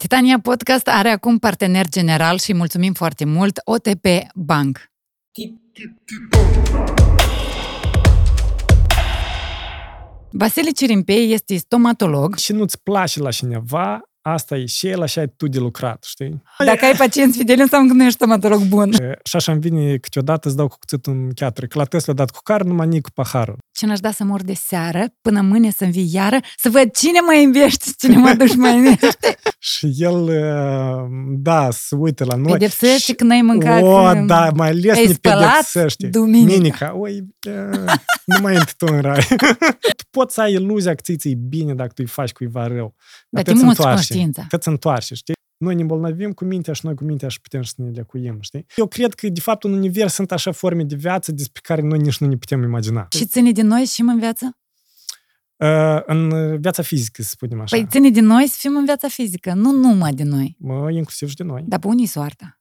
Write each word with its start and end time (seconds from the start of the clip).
Titania 0.00 0.38
Podcast 0.38 0.88
are 0.88 1.08
acum 1.08 1.38
partener 1.38 1.88
general 1.88 2.38
și 2.38 2.54
mulțumim 2.54 2.92
foarte 2.92 3.24
mult 3.24 3.60
OTP 3.64 4.06
Bank. 4.34 4.90
Vasile 10.30 10.70
Cirimpei 10.70 11.32
este 11.32 11.56
stomatolog. 11.56 12.36
Și 12.36 12.52
nu-ți 12.52 12.82
place 12.82 13.20
la 13.20 13.30
cineva, 13.30 14.00
asta 14.22 14.56
e 14.56 14.66
și 14.66 14.86
el 14.86 15.02
așa 15.02 15.20
ai 15.20 15.32
tu 15.36 15.48
de 15.48 15.58
lucrat, 15.58 16.04
știi? 16.04 16.42
Dacă 16.64 16.84
ai 16.84 16.94
pacienți 16.96 17.38
fideli, 17.38 17.60
înseamnă 17.60 17.88
că 17.88 17.94
nu 17.94 18.02
ești 18.02 18.14
stomatolog 18.14 18.62
bun. 18.62 18.92
Și 19.24 19.36
așa 19.36 19.52
îmi 19.52 19.60
vine 19.60 19.96
câteodată 19.96 20.48
să 20.48 20.54
dau 20.54 20.68
cu 20.68 20.76
cuțitul 20.78 21.12
în 21.12 21.30
chiatră. 21.34 21.66
Că 21.66 21.78
la 21.78 21.84
Tesla 21.84 22.12
dat 22.12 22.30
cu 22.30 22.38
car, 22.42 22.62
numai 22.62 22.86
nic 22.86 23.02
cu 23.02 23.10
paharul. 23.10 23.58
Ce 23.72 23.86
n-aș 23.86 24.00
da 24.00 24.10
să 24.10 24.24
mor 24.24 24.42
de 24.42 24.54
seară, 24.54 25.04
până 25.20 25.40
mâine 25.40 25.70
să 25.70 25.84
învii 25.84 26.10
iară, 26.12 26.38
să 26.56 26.70
văd 26.70 26.90
cine 26.90 27.20
mă 27.26 27.34
inviești, 27.34 27.96
cine 27.96 28.16
mă 28.16 28.34
duci 28.38 28.54
mai 28.54 28.78
înainte. 28.78 29.08
Și 29.58 29.94
el, 29.96 30.30
da, 31.28 31.68
se 31.70 31.94
uită 31.94 32.24
la 32.24 32.34
noi. 32.34 32.52
Pedepsește 32.52 33.14
când 33.14 33.30
ai 33.30 33.40
mâncat. 33.42 33.82
O, 33.82 34.24
da, 34.26 34.50
mai 34.54 34.68
ales 34.68 34.96
ai 34.96 35.06
ne 35.06 35.12
spălat 35.12 35.50
pedepsește. 35.50 36.06
duminica. 36.06 36.56
Minica, 36.56 36.96
oi, 36.96 37.24
nu 38.24 38.36
mai 38.42 38.54
intri 38.54 38.74
tu 38.76 38.86
în 38.90 39.00
rai. 39.00 39.26
tu 39.98 40.04
poți 40.10 40.34
să 40.34 40.40
ai 40.40 40.52
iluzia 40.52 40.94
că 40.94 41.02
ți 41.16 41.28
bine 41.28 41.74
dacă 41.74 41.88
tu 41.88 41.94
îi 41.96 42.06
faci 42.06 42.32
cuiva 42.32 42.66
rău. 42.66 42.94
Dar 43.28 43.42
te 43.42 43.52
te-ți 43.52 43.64
muți 44.14 44.24
întoarce. 44.26 44.42
conștiința. 44.42 44.46
Te-ți 44.48 44.68
întoarce, 44.68 45.14
știi? 45.14 45.34
Noi 45.56 45.74
ne 45.74 45.80
îmbolnăvim 45.80 46.32
cu 46.32 46.44
mintea 46.44 46.72
și 46.72 46.84
noi 46.84 46.94
cu 46.94 47.04
mintea 47.04 47.28
și 47.28 47.40
putem 47.40 47.62
să 47.62 47.74
ne 47.76 47.90
lecuim, 47.90 48.38
știi? 48.40 48.66
Eu 48.76 48.86
cred 48.86 49.14
că, 49.14 49.28
de 49.28 49.40
fapt, 49.40 49.64
în 49.64 49.72
univers 49.72 50.12
sunt 50.14 50.32
așa 50.32 50.52
forme 50.52 50.84
de 50.84 50.94
viață 50.94 51.32
despre 51.32 51.60
care 51.64 51.82
noi 51.82 51.98
nici 51.98 52.18
nu 52.18 52.26
ne 52.28 52.36
putem 52.36 52.62
imagina. 52.62 53.06
Și 53.10 53.26
ține 53.26 53.50
din 53.50 53.66
noi 53.66 53.86
să 53.86 53.92
fim 53.96 54.08
în 54.08 54.18
viață? 54.18 54.58
Uh, 55.56 56.00
în 56.06 56.30
viața 56.60 56.82
fizică, 56.82 57.22
să 57.22 57.28
spunem 57.28 57.60
așa. 57.60 57.76
Păi 57.76 57.86
ține 57.90 58.10
din 58.10 58.24
noi 58.24 58.46
să 58.46 58.56
fim 58.58 58.76
în 58.76 58.84
viața 58.84 59.08
fizică, 59.08 59.52
nu 59.52 59.70
numai 59.72 60.12
din 60.12 60.28
noi, 60.28 60.56
Mă, 60.58 60.90
inclusiv 60.90 61.28
și 61.28 61.36
de 61.36 61.42
noi. 61.42 61.64
dar 61.66 61.78
pe 61.78 61.86
unii 61.86 62.06
soarta. 62.06 62.60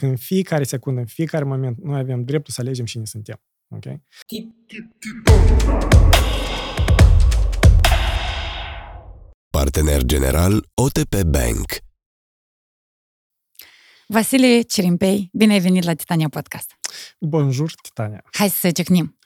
În 0.00 0.16
fiecare 0.16 0.64
secundă, 0.64 1.00
în 1.00 1.06
fiecare 1.06 1.44
moment, 1.44 1.78
noi 1.82 1.98
avem 1.98 2.24
dreptul 2.24 2.52
să 2.52 2.60
alegem 2.60 2.84
cine 2.84 3.04
suntem. 3.04 3.40
Ok? 3.68 3.84
Partener 9.58 10.02
general 10.04 10.64
OTP 10.74 11.22
Bank. 11.26 11.78
Vasile 14.06 14.60
Cirimpei, 14.62 15.28
bine 15.32 15.52
ai 15.52 15.60
venit 15.60 15.84
la 15.84 15.94
Titania 15.94 16.28
Podcast. 16.28 16.74
Bonjour, 17.18 17.72
Titania. 17.82 18.24
Hai 18.32 18.48
să 18.48 18.70
cecnim. 18.70 19.18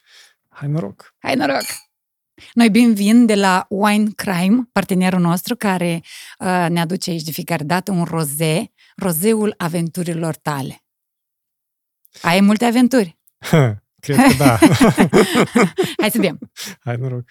Hai 0.49 0.69
noroc. 0.69 1.15
Hai 1.19 1.35
noroc! 1.35 1.63
Noi 2.53 2.69
bine 2.69 2.93
vin 2.93 3.25
de 3.25 3.35
la 3.35 3.65
Wine 3.69 4.09
Crime, 4.15 4.69
partenerul 4.71 5.19
nostru, 5.19 5.55
care 5.55 6.01
uh, 6.39 6.65
ne 6.69 6.79
aduce 6.79 7.09
aici 7.09 7.23
de 7.23 7.31
fiecare 7.31 7.63
dată 7.63 7.91
un 7.91 8.03
roze, 8.03 8.71
rozeul 8.95 9.53
aventurilor 9.57 10.35
tale. 10.35 10.83
Ai 12.21 12.41
multe 12.41 12.65
aventuri. 12.65 13.19
Cred 14.03 14.17
că 14.17 14.33
da. 14.37 14.57
Hai 16.01 16.09
să 16.11 16.17
vedem. 16.17 16.39
Hai 16.79 16.95
noroc. 16.95 17.23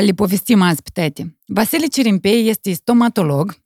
Le 0.00 0.12
povestim 0.12 0.62
azi 0.62 0.82
pe 0.82 0.90
tete. 0.92 1.38
Vasile 1.46 1.86
Cirimpei 1.86 2.48
este 2.48 2.72
stomatolog, 2.72 3.56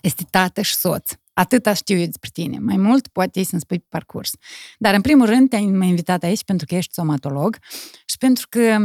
este 0.00 0.24
tată 0.30 0.62
și 0.62 0.74
soț. 0.74 1.10
Atâta 1.32 1.74
știu 1.74 1.96
eu 1.96 2.04
despre 2.04 2.30
tine. 2.32 2.58
Mai 2.58 2.76
mult 2.76 3.08
poate 3.08 3.38
ei 3.38 3.44
să-mi 3.44 3.60
spui 3.60 3.78
pe 3.78 3.86
parcurs. 3.88 4.30
Dar, 4.78 4.94
în 4.94 5.00
primul 5.00 5.26
rând, 5.26 5.48
te-am 5.48 5.82
invitat 5.82 6.22
aici 6.22 6.44
pentru 6.44 6.66
că 6.66 6.74
ești 6.74 6.92
stomatolog 6.92 7.58
și 8.04 8.18
pentru 8.18 8.46
că 8.48 8.76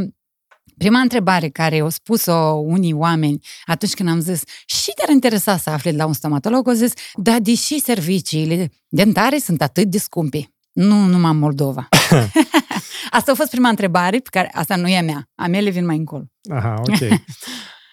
prima 0.77 0.99
întrebare 0.99 1.49
care 1.49 1.79
au 1.79 1.89
spus-o 1.89 2.33
unii 2.51 2.93
oameni 2.93 3.39
atunci 3.65 3.93
când 3.93 4.09
am 4.09 4.19
zis 4.19 4.41
și 4.65 4.91
te-ar 4.95 5.09
interesa 5.09 5.57
să 5.57 5.69
afli 5.69 5.91
de 5.91 5.97
la 5.97 6.05
un 6.05 6.13
stomatolog, 6.13 6.67
au 6.67 6.73
zis, 6.73 6.91
da, 7.13 7.39
deși 7.39 7.79
serviciile 7.79 8.71
dentare 8.87 9.37
sunt 9.37 9.61
atât 9.61 9.87
de 9.87 9.97
scumpe. 9.97 10.51
Nu 10.71 11.05
numai 11.05 11.31
în 11.31 11.37
Moldova. 11.37 11.87
asta 13.09 13.31
a 13.31 13.35
fost 13.35 13.49
prima 13.49 13.69
întrebare, 13.69 14.17
pe 14.17 14.29
care 14.31 14.49
asta 14.53 14.75
nu 14.75 14.87
e 14.87 14.97
a 14.97 15.01
mea. 15.01 15.29
A 15.35 15.47
mele 15.47 15.69
vin 15.69 15.85
mai 15.85 15.97
încolo. 15.97 16.23
Aha, 16.49 16.73
ok. 16.87 16.97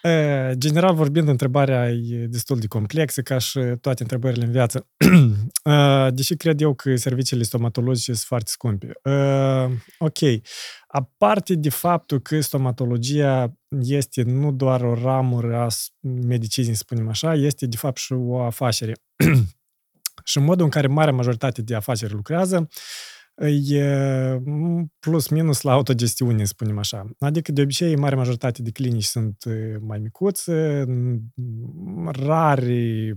Eh, 0.01 0.51
General 0.57 0.93
vorbind, 0.95 1.27
întrebarea 1.27 1.89
e 1.89 2.25
destul 2.29 2.59
de 2.59 2.67
complexă, 2.67 3.21
ca 3.21 3.37
și 3.37 3.59
toate 3.81 4.01
întrebările 4.01 4.45
în 4.45 4.51
viață. 4.51 4.87
Eh, 5.63 6.07
Deși 6.13 6.35
cred 6.35 6.61
eu 6.61 6.73
că 6.73 6.95
serviciile 6.95 7.43
stomatologice 7.43 8.05
sunt 8.13 8.25
foarte 8.27 8.49
scumpe. 8.49 8.87
Eh, 9.03 9.69
Ok. 9.97 10.17
Aparte 10.87 11.55
de 11.55 11.69
faptul 11.69 12.19
că 12.19 12.39
stomatologia 12.41 13.53
este 13.81 14.21
nu 14.23 14.51
doar 14.51 14.81
o 14.81 14.93
ramură 14.93 15.57
a 15.57 15.69
s- 15.69 15.91
medicinii, 16.01 16.69
să 16.73 16.81
spunem 16.85 17.09
așa, 17.09 17.33
este 17.33 17.65
de 17.65 17.77
fapt 17.77 17.97
și 17.97 18.13
o 18.13 18.41
afacere. 18.41 18.93
și 20.23 20.39
modul 20.39 20.65
în 20.65 20.71
care 20.71 20.87
marea 20.87 21.13
majoritate 21.13 21.61
de 21.61 21.75
afaceri 21.75 22.13
lucrează, 22.13 22.67
e 23.43 24.41
plus 24.99 25.27
minus 25.27 25.61
la 25.61 25.71
autogestiune, 25.71 26.39
să 26.39 26.45
spunem 26.45 26.77
așa. 26.77 27.09
Adică, 27.19 27.51
de 27.51 27.61
obicei, 27.61 27.95
marea 27.95 28.17
majoritate 28.17 28.61
de 28.61 28.71
clinici 28.71 29.03
sunt 29.03 29.43
e, 29.45 29.77
mai 29.81 29.99
micuțe, 29.99 30.83
m, 30.87 32.09
rari 32.11 33.13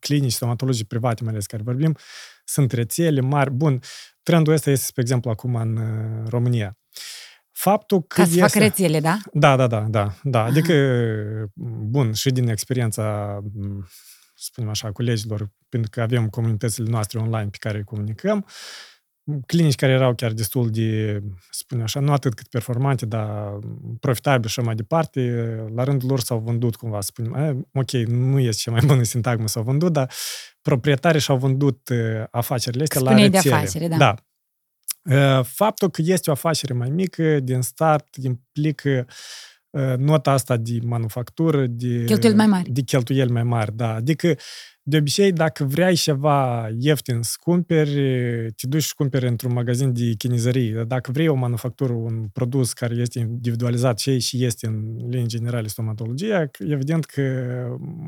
clinici 0.00 0.32
stomatologice 0.32 0.84
private, 0.84 1.22
mai 1.22 1.32
ales 1.32 1.46
care 1.46 1.62
vorbim, 1.62 1.96
sunt 2.44 2.72
rețele 2.72 3.20
mari. 3.20 3.50
Bun, 3.50 3.80
trendul 4.22 4.52
ăsta 4.52 4.70
este, 4.70 4.86
spre 4.86 5.02
exemplu, 5.02 5.30
acum 5.30 5.54
în 5.54 5.76
e, 5.76 6.22
România. 6.28 6.78
Faptul 7.52 8.02
că 8.02 8.20
Ca 8.20 8.24
să 8.24 8.34
fac 8.36 8.44
este... 8.44 8.58
rețele, 8.58 9.00
da? 9.00 9.18
Da, 9.32 9.56
da, 9.56 9.66
da, 9.66 9.80
da, 9.80 10.14
da. 10.22 10.44
Adică, 10.44 10.74
bun, 11.84 12.12
și 12.12 12.30
din 12.30 12.48
experiența, 12.48 13.38
m, 13.54 13.86
să 14.34 14.48
spunem 14.50 14.70
așa, 14.70 14.92
colegilor, 14.92 15.50
pentru 15.68 15.90
că 15.90 16.00
avem 16.00 16.28
comunitățile 16.28 16.90
noastre 16.90 17.18
online 17.18 17.48
pe 17.50 17.56
care 17.60 17.78
îi 17.78 17.84
comunicăm, 17.84 18.46
clinici 19.46 19.74
care 19.74 19.92
erau 19.92 20.14
chiar 20.14 20.32
destul 20.32 20.70
de, 20.70 21.20
să 21.40 21.48
spunem 21.50 21.84
așa, 21.84 22.00
nu 22.00 22.12
atât 22.12 22.34
cât 22.34 22.46
performante, 22.46 23.06
dar 23.06 23.58
profitabile 24.00 24.48
și 24.48 24.58
așa 24.58 24.66
mai 24.66 24.76
departe, 24.76 25.44
la 25.74 25.84
rândul 25.84 26.08
lor 26.08 26.20
s-au 26.20 26.38
vândut 26.38 26.76
cumva, 26.76 27.00
să 27.00 27.10
spunem, 27.14 27.34
eh, 27.34 27.80
ok, 27.80 27.90
nu 28.08 28.38
este 28.38 28.60
cea 28.64 28.70
mai 28.70 28.82
bună 28.86 29.02
sintagmă 29.02 29.46
s-au 29.46 29.62
vândut, 29.62 29.92
dar 29.92 30.12
proprietarii 30.62 31.20
și-au 31.20 31.36
vândut 31.36 31.90
eh, 31.90 32.24
afacerile 32.30 32.82
astea 32.82 33.00
la 33.00 33.06
Spuneai 33.06 33.30
de 33.30 33.36
rețele. 33.36 33.54
afacere, 33.54 33.88
da. 33.88 33.96
da. 33.96 34.14
Eh, 35.02 35.44
Faptul 35.44 35.90
că 35.90 36.02
este 36.04 36.30
o 36.30 36.32
afacere 36.32 36.72
mai 36.72 36.90
mică, 36.90 37.40
din 37.40 37.60
start, 37.60 38.14
implică 38.16 38.88
eh, 38.88 39.04
nota 39.98 40.30
asta 40.30 40.56
de 40.56 40.78
manufactură, 40.82 41.66
de 41.66 42.04
Cheltuieli 42.04 42.36
mai 42.36 42.46
mari. 42.46 42.70
De 42.70 42.80
cheltuieli 42.80 43.32
mai 43.32 43.42
mari, 43.42 43.76
da. 43.76 43.94
Adică, 43.94 44.36
de 44.84 44.96
obicei, 44.96 45.32
dacă 45.32 45.64
vrei 45.64 45.94
ceva 45.94 46.68
ieftin 46.78 47.22
să 47.22 47.34
cumperi, 47.40 47.94
te 48.56 48.66
duci 48.66 48.82
și 48.82 48.94
cumperi 48.94 49.28
într-un 49.28 49.52
magazin 49.52 49.92
de 49.92 50.12
chinezării. 50.18 50.72
Dar 50.72 50.84
Dacă 50.84 51.10
vrei 51.12 51.28
o 51.28 51.34
manufactură, 51.34 51.92
un 51.92 52.26
produs 52.32 52.72
care 52.72 52.94
este 52.94 53.18
individualizat 53.18 53.98
și 53.98 54.18
și 54.18 54.44
este 54.44 54.66
în 54.66 54.96
linii 55.08 55.26
generale 55.26 55.66
stomatologia, 55.68 56.50
evident 56.58 57.04
că 57.04 57.22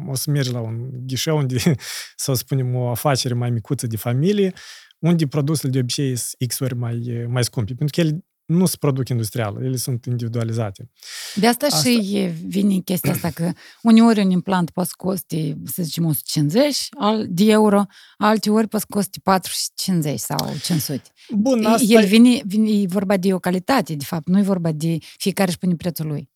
o 0.08 0.14
să 0.14 0.30
mergi 0.30 0.52
la 0.52 0.60
un 0.60 0.90
ghișeu 1.06 1.36
unde, 1.36 1.56
să 2.16 2.32
spunem, 2.32 2.74
o 2.74 2.88
afacere 2.88 3.34
mai 3.34 3.50
micuță 3.50 3.86
de 3.86 3.96
familie, 3.96 4.52
unde 4.98 5.26
produsele 5.26 5.72
de 5.72 5.78
obicei 5.78 6.16
sunt 6.16 6.50
X 6.50 6.60
ori 6.60 6.76
mai, 6.76 7.26
mai 7.28 7.44
scumpe, 7.44 7.74
pentru 7.74 8.00
că 8.00 8.06
ele 8.06 8.24
nu 8.44 8.66
se 8.66 8.76
produc 8.78 9.08
industrial, 9.08 9.62
ele 9.64 9.76
sunt 9.76 10.04
individualizate. 10.04 10.90
De 11.34 11.46
asta, 11.46 11.66
Asta- 11.66 11.88
și 11.88 12.16
e, 12.16 12.26
vine 12.46 12.78
chestia 12.78 13.12
asta 13.12 13.30
că 13.30 13.52
uneori 13.82 14.20
un 14.24 14.30
implant 14.30 14.70
poate 14.70 14.88
să 14.88 14.94
coste, 14.98 15.56
să 15.64 15.82
zicem, 15.82 16.04
150 16.04 16.88
al- 16.98 17.26
de 17.28 17.44
euro, 17.50 17.82
alte 18.16 18.50
ori 18.50 18.68
poate 18.68 18.86
să 18.88 18.94
coste 18.94 19.18
450 19.22 20.18
sau 20.18 20.54
500. 20.62 21.02
Bun, 21.30 21.64
asta 21.64 21.86
El 21.92 22.06
vine, 22.06 22.40
vine, 22.44 22.70
e 22.70 22.86
vorba 22.86 23.16
de 23.16 23.34
o 23.34 23.38
calitate, 23.38 23.94
de 23.94 24.04
fapt, 24.04 24.26
nu 24.28 24.38
e 24.38 24.42
vorba 24.42 24.72
de 24.72 24.98
fiecare 25.18 25.48
își 25.48 25.58
pune 25.58 25.74
prețul 25.74 26.06
lui. 26.06 26.32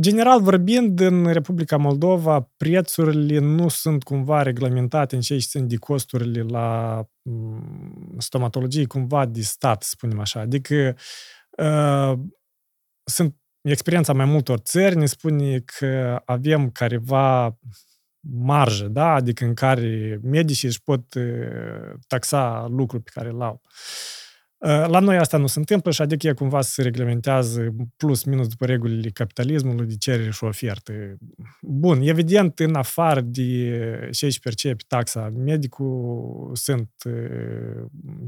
General 0.00 0.42
vorbind, 0.42 1.00
în 1.00 1.32
Republica 1.32 1.76
Moldova, 1.76 2.50
prețurile 2.56 3.38
nu 3.38 3.68
sunt 3.68 4.02
cumva 4.02 4.42
reglementate 4.42 5.14
în 5.14 5.20
ceea 5.20 5.38
ce 5.38 5.46
țin 5.46 5.68
de 5.68 5.76
costurile 5.76 6.42
la 6.42 7.02
mm, 7.22 8.14
stomatologie, 8.18 8.86
cumva 8.86 9.26
de 9.26 9.40
stat, 9.40 9.82
să 9.82 9.88
spunem 9.92 10.20
așa. 10.20 10.40
Adică 10.40 10.96
uh, 11.50 12.18
sunt 13.04 13.36
experiența 13.60 14.12
mai 14.12 14.24
multor 14.24 14.58
țări 14.58 14.96
ne 14.96 15.06
spune 15.06 15.58
că 15.58 16.22
avem 16.24 16.70
careva 16.70 17.58
marjă, 18.20 18.88
da? 18.88 19.12
adică 19.12 19.44
în 19.44 19.54
care 19.54 20.20
medicii 20.22 20.68
își 20.68 20.82
pot 20.82 21.14
uh, 21.14 21.94
taxa 22.06 22.66
lucruri 22.68 23.02
pe 23.02 23.10
care 23.14 23.28
îl 23.28 23.42
au. 23.42 23.60
Uh, 23.64 23.70
la 24.66 24.98
noi 24.98 25.16
asta 25.16 25.36
nu 25.36 25.46
se 25.46 25.58
întâmplă 25.58 25.90
și 25.90 26.02
adică 26.02 26.34
cumva 26.34 26.60
se 26.60 26.82
reglementează 26.82 27.74
plus 27.96 28.24
minus 28.24 28.46
după 28.46 28.66
regulile 28.66 29.08
capitalismului 29.08 29.86
de 29.86 29.96
cerere 29.98 30.30
și 30.30 30.44
ofertă. 30.44 30.92
Bun, 31.62 32.00
evident, 32.02 32.58
în 32.58 32.74
afară 32.74 33.20
de 33.20 34.08
ce 34.12 34.26
își 34.26 34.40
percepe 34.40 34.84
taxa 34.86 35.32
medicul, 35.36 36.50
sunt 36.52 36.90
uh, 37.04 37.84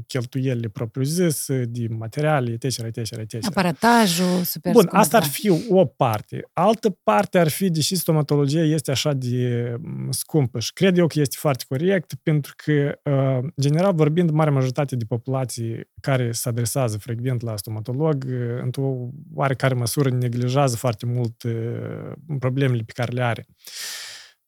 cheltuielile 0.07 0.67
propriu-zise, 0.67 1.63
de 1.65 1.87
materiale, 1.89 2.57
etc., 2.59 2.77
etc., 2.77 3.11
etc. 3.17 3.47
Aparatajul, 3.47 4.43
super 4.43 4.71
Bun, 4.71 4.81
scump, 4.81 5.01
asta 5.01 5.17
ar 5.17 5.23
da. 5.23 5.29
fi 5.29 5.49
o 5.69 5.85
parte. 5.85 6.49
Altă 6.53 6.97
parte 7.03 7.39
ar 7.39 7.47
fi, 7.47 7.69
deși 7.69 7.95
stomatologia 7.95 8.63
este 8.63 8.91
așa 8.91 9.13
de 9.13 9.75
mm, 9.79 10.11
scumpă 10.11 10.59
și 10.59 10.73
cred 10.73 10.97
eu 10.97 11.07
că 11.07 11.19
este 11.19 11.35
foarte 11.39 11.63
corect, 11.67 12.13
pentru 12.23 12.53
că, 12.55 12.99
uh, 13.03 13.49
general 13.61 13.93
vorbind, 13.93 14.29
mare 14.29 14.49
majoritate 14.49 14.95
de 14.95 15.05
populații 15.07 15.89
care 16.01 16.20
se 16.31 16.49
adresează 16.49 16.97
frecvent 16.97 17.41
la 17.41 17.57
stomatolog, 17.57 18.25
uh, 18.27 18.61
într-o 18.61 19.09
oarecare 19.33 19.73
măsură 19.73 20.09
neglijează 20.09 20.75
foarte 20.75 21.05
mult 21.05 21.43
uh, 21.43 22.11
problemele 22.39 22.83
pe 22.85 22.91
care 22.95 23.11
le 23.11 23.23
are. 23.23 23.45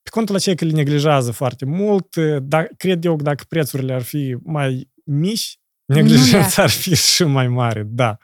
Pe 0.03 0.09
contul 0.09 0.33
la 0.33 0.39
cei 0.39 0.55
că 0.55 0.65
le 0.65 0.71
neglijează 0.71 1.31
foarte 1.31 1.65
mult, 1.65 2.15
uh, 2.15 2.37
dar 2.41 2.69
cred 2.77 3.05
eu 3.05 3.15
că 3.15 3.23
dacă 3.23 3.43
prețurile 3.47 3.93
ar 3.93 4.01
fi 4.01 4.37
mai 4.43 4.89
mici, 5.05 5.59
neglijența 5.85 6.61
ar 6.63 6.69
fi 6.69 6.95
și 6.95 7.23
mai 7.23 7.47
mare, 7.47 7.83
da. 7.87 8.17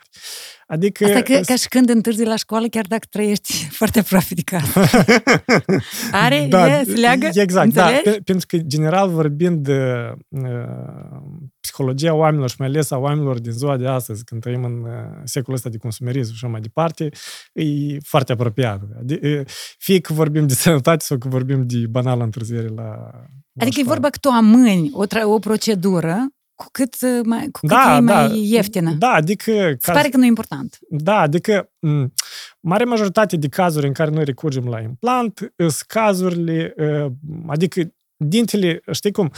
Adică... 0.67 1.05
Asta 1.05 1.21
ca, 1.21 1.39
ca 1.45 1.55
și 1.55 1.67
când 1.67 1.89
întârzi 1.89 2.23
la 2.23 2.35
școală, 2.35 2.67
chiar 2.67 2.85
dacă 2.87 3.05
trăiești 3.09 3.53
foarte 3.79 3.99
aproape 3.99 4.33
de 4.33 4.41
casă. 4.41 4.79
Are, 6.11 6.45
da, 6.49 6.79
e, 6.79 6.83
se 6.83 6.91
leagă? 6.91 7.29
Exact, 7.33 7.65
Înțelegi? 7.65 8.03
da. 8.03 8.11
Pe, 8.11 8.19
pentru 8.23 8.45
că, 8.47 8.57
general 8.57 9.09
vorbind, 9.09 9.63
de, 9.65 10.11
uh, 10.27 10.41
psihologia 11.59 12.13
oamenilor 12.13 12.49
și 12.49 12.55
mai 12.59 12.67
ales 12.67 12.91
a 12.91 12.97
oamenilor 12.97 13.39
din 13.39 13.51
ziua 13.51 13.77
de 13.77 13.87
astăzi, 13.87 14.23
când 14.23 14.41
trăim 14.41 14.63
în 14.63 14.83
uh, 14.83 14.89
secolul 15.23 15.55
ăsta 15.57 15.69
de 15.69 15.77
consumerism 15.77 16.27
și 16.33 16.39
așa 16.41 16.47
mai 16.51 16.61
departe, 16.61 17.09
e 17.53 17.63
foarte 18.03 18.31
apropiată. 18.31 18.87
Adi- 19.03 19.21
uh, 19.21 19.41
Fie 19.77 19.99
că 19.99 20.13
vorbim 20.13 20.47
de 20.47 20.53
sănătate 20.65 21.03
sau 21.05 21.17
că 21.17 21.27
vorbim 21.27 21.63
de 21.67 21.83
banală 21.89 22.23
întârziere 22.23 22.67
la, 22.67 22.83
la 22.83 23.11
Adică 23.61 23.79
e 23.79 23.81
școală. 23.81 23.87
vorba 23.89 24.09
că 24.09 24.17
tu 24.21 24.29
amâni 24.29 24.89
o, 24.93 25.05
tra- 25.05 25.23
o 25.23 25.39
procedură 25.39 26.27
cu 26.63 26.67
cât, 26.71 26.95
uh, 27.01 27.19
mai, 27.23 27.49
cu 27.51 27.59
cât 27.59 27.69
Da, 27.69 27.97
e 27.97 28.01
da, 28.01 28.13
mai 28.13 28.49
ieftină. 28.49 28.91
Da, 28.91 29.09
adică... 29.09 29.51
Îți 29.51 29.91
pare 29.91 30.09
că 30.09 30.17
nu 30.17 30.23
e 30.23 30.27
important. 30.27 30.77
Da, 30.89 31.19
adică 31.19 31.71
m, 31.79 32.13
mare 32.59 32.83
majoritate 32.83 33.35
de 33.35 33.47
cazuri 33.47 33.87
în 33.87 33.93
care 33.93 34.09
noi 34.09 34.23
recurgem 34.23 34.67
la 34.67 34.79
implant 34.79 35.53
sunt 35.57 35.83
cazurile, 35.87 36.73
uh, 36.77 37.11
adică 37.47 37.93
dintele, 38.17 38.81
știi 38.91 39.11
cum, 39.11 39.31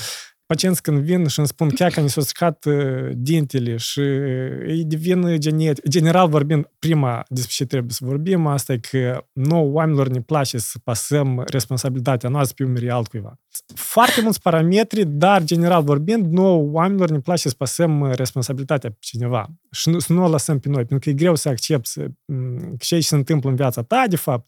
pacienți 0.52 0.82
când 0.82 1.00
vin 1.00 1.28
și 1.28 1.40
îmi 1.40 1.48
spun 1.48 1.70
chiar 1.70 1.92
că 1.92 2.00
ni 2.00 2.10
s-a 2.10 2.22
stricat 2.22 2.66
uh, 2.66 3.10
dintele 3.14 3.78
și 3.78 4.00
uh, 4.00 4.66
îi 4.66 4.84
devin 4.86 5.40
genetic. 5.40 5.88
General 5.88 6.30
vorbind, 6.30 6.70
prima 6.80 7.24
despre 7.28 7.54
ce 7.54 7.66
trebuie 7.66 7.92
să 7.92 8.06
vorbim, 8.06 8.48
asta 8.48 8.74
e 8.74 8.78
că 8.78 9.26
nouă 9.34 9.72
oamenilor 9.72 10.08
ne 10.08 10.22
place 10.22 10.58
să 10.58 10.80
pasăm 10.84 11.44
responsabilitatea 11.46 12.30
noastră 12.30 12.54
pe 12.58 12.64
umerii 12.64 12.90
altcuiva. 12.90 13.40
Foarte 13.76 14.22
mulți 14.22 14.42
parametri, 14.42 15.06
dar 15.06 15.44
general 15.44 15.84
vorbind, 15.84 16.34
nouă 16.34 16.72
oamenilor 16.72 17.10
ne 17.10 17.20
place 17.20 17.50
să 17.50 17.56
pasăm 17.58 18.00
uh, 18.00 18.14
responsabilitatea 18.14 18.90
pe 18.90 18.98
cineva 19.00 19.50
și 19.72 19.90
nu, 19.90 20.00
să 20.00 20.14
nu 20.14 20.24
o 20.24 20.30
lăsăm 20.30 20.60
pe 20.60 20.70
noi, 20.70 20.86
pentru 20.86 21.00
că 21.00 21.10
e 21.10 21.14
greu 21.24 21.36
să 21.36 21.50
accepti 21.50 22.00
m, 22.26 22.60
că 22.60 22.76
ce 22.78 23.00
se 23.00 23.16
întâmplă 23.16 23.50
în 23.50 23.56
viața 23.56 23.82
ta, 23.82 24.06
de 24.10 24.16
fapt, 24.16 24.48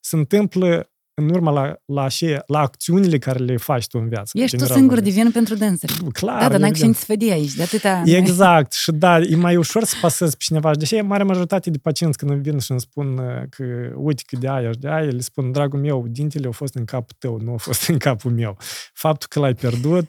se 0.00 0.16
întâmplă 0.16 0.88
în 1.14 1.28
urma 1.30 1.50
la, 1.50 1.74
la, 1.84 2.08
și, 2.08 2.36
la 2.46 2.58
acțiunile 2.58 3.18
care 3.18 3.38
le 3.38 3.56
faci 3.56 3.86
tu 3.86 3.98
în 4.02 4.08
viață. 4.08 4.30
Ești 4.38 4.50
tu 4.50 4.56
general 4.56 4.76
singur 4.76 4.94
de 4.98 5.02
vorbind. 5.02 5.16
vină 5.22 5.30
pentru 5.30 5.54
dânsele. 5.54 5.92
Clar, 6.12 6.40
Da, 6.42 6.48
dar 6.48 6.58
n-ai 6.58 6.68
evident. 6.68 6.76
cine 6.76 6.92
să 6.92 7.04
vede 7.08 7.32
aici, 7.32 7.54
de 7.54 7.62
atâta... 7.62 8.02
Exact. 8.06 8.72
Și 8.72 8.92
da, 8.92 9.18
e 9.20 9.36
mai 9.36 9.56
ușor 9.56 9.84
să 9.84 9.94
pasezi 10.00 10.36
pe 10.36 10.42
cineva. 10.44 10.72
Și 10.72 10.78
deși 10.78 10.94
e 10.94 11.00
mare 11.00 11.22
majoritate 11.22 11.70
de 11.70 11.78
pacienți 11.78 12.18
când 12.18 12.30
îmi 12.30 12.42
vin 12.42 12.58
și 12.58 12.70
îmi 12.70 12.80
spun 12.80 13.18
uh, 13.18 13.42
că 13.50 13.64
uite 13.96 14.22
că 14.26 14.36
de 14.40 14.48
aia 14.48 14.70
și 14.72 14.78
de 14.78 14.88
aia, 14.88 15.10
le 15.10 15.20
spun, 15.20 15.52
dragul 15.52 15.78
meu, 15.80 16.04
dintele 16.08 16.46
au 16.46 16.52
fost 16.52 16.74
în 16.74 16.84
capul 16.84 17.16
tău, 17.18 17.40
nu 17.44 17.50
au 17.50 17.58
fost 17.58 17.88
în 17.88 17.98
capul 17.98 18.30
meu. 18.30 18.56
Faptul 18.92 19.28
că 19.30 19.38
l-ai 19.40 19.54
pierdut... 19.54 20.06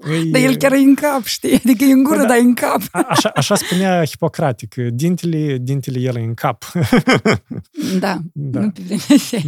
îi- 0.00 0.30
Dar 0.30 0.40
el 0.42 0.56
chiar 0.56 0.72
e 0.72 0.76
în 0.76 0.94
cap, 0.94 1.24
știi? 1.24 1.54
Adică 1.54 1.84
e 1.84 1.92
în 1.92 2.02
gură, 2.02 2.18
Da. 2.20 2.26
dar 2.26 2.36
e 2.36 2.40
în 2.40 2.54
cap. 2.54 2.80
A- 2.90 3.06
Așa, 3.08 3.28
așa 3.34 3.54
spunea 3.54 4.04
Hipocratic, 4.04 4.74
dintele, 4.74 5.56
dintele 5.60 6.00
el 6.00 6.16
e 6.16 6.20
în 6.20 6.34
cap. 6.34 6.64
Da, 7.98 8.18
Da. 8.32 8.60
nu 8.60 8.70
pe 8.70 8.80
vremea 8.86 9.04
aceea. 9.08 9.42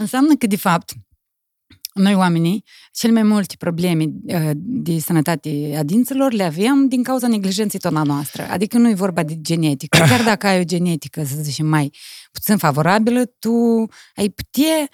Înseamnă 0.00 0.34
că, 0.34 0.46
de 0.46 0.56
fapt, 0.56 0.92
noi 1.94 2.14
oamenii, 2.14 2.64
cel 2.92 3.12
mai 3.12 3.22
multe 3.22 3.54
probleme 3.58 4.04
uh, 4.04 4.50
de 4.54 4.98
sănătate 4.98 5.74
a 5.78 5.82
dinților 5.82 6.32
le 6.32 6.42
avem 6.42 6.88
din 6.88 7.02
cauza 7.02 7.28
neglijenței 7.28 7.80
tot 7.80 7.96
a 7.96 8.02
noastră. 8.02 8.46
Adică 8.50 8.78
nu 8.78 8.88
e 8.88 8.94
vorba 8.94 9.22
de 9.22 9.40
genetică. 9.40 9.98
Chiar 9.98 10.22
dacă 10.22 10.46
ai 10.46 10.60
o 10.60 10.64
genetică, 10.64 11.24
să 11.24 11.42
zicem, 11.42 11.66
mai 11.66 11.94
puțin 12.32 12.56
favorabilă, 12.56 13.24
tu 13.24 13.86
ai 14.14 14.28
putea 14.28 14.80
uh, 14.80 14.88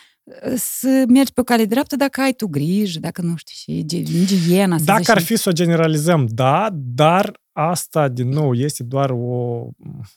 să 0.56 1.04
mergi 1.08 1.32
pe 1.32 1.40
o 1.40 1.44
cale 1.44 1.64
dreaptă 1.64 1.96
dacă 1.96 2.20
ai 2.20 2.32
tu 2.32 2.46
grijă, 2.46 2.98
dacă 3.00 3.22
nu 3.22 3.36
știu 3.36 3.54
și 3.74 3.84
ge- 3.86 3.96
igiena, 3.96 4.78
să 4.78 4.84
Dacă 4.84 4.98
zicem. 5.00 5.14
ar 5.14 5.22
fi 5.22 5.36
să 5.36 5.48
o 5.48 5.52
generalizăm, 5.52 6.26
da, 6.30 6.68
dar 6.72 7.40
asta, 7.52 8.08
din 8.08 8.28
nou, 8.28 8.54
este 8.54 8.82
doar 8.82 9.10
o, 9.10 9.66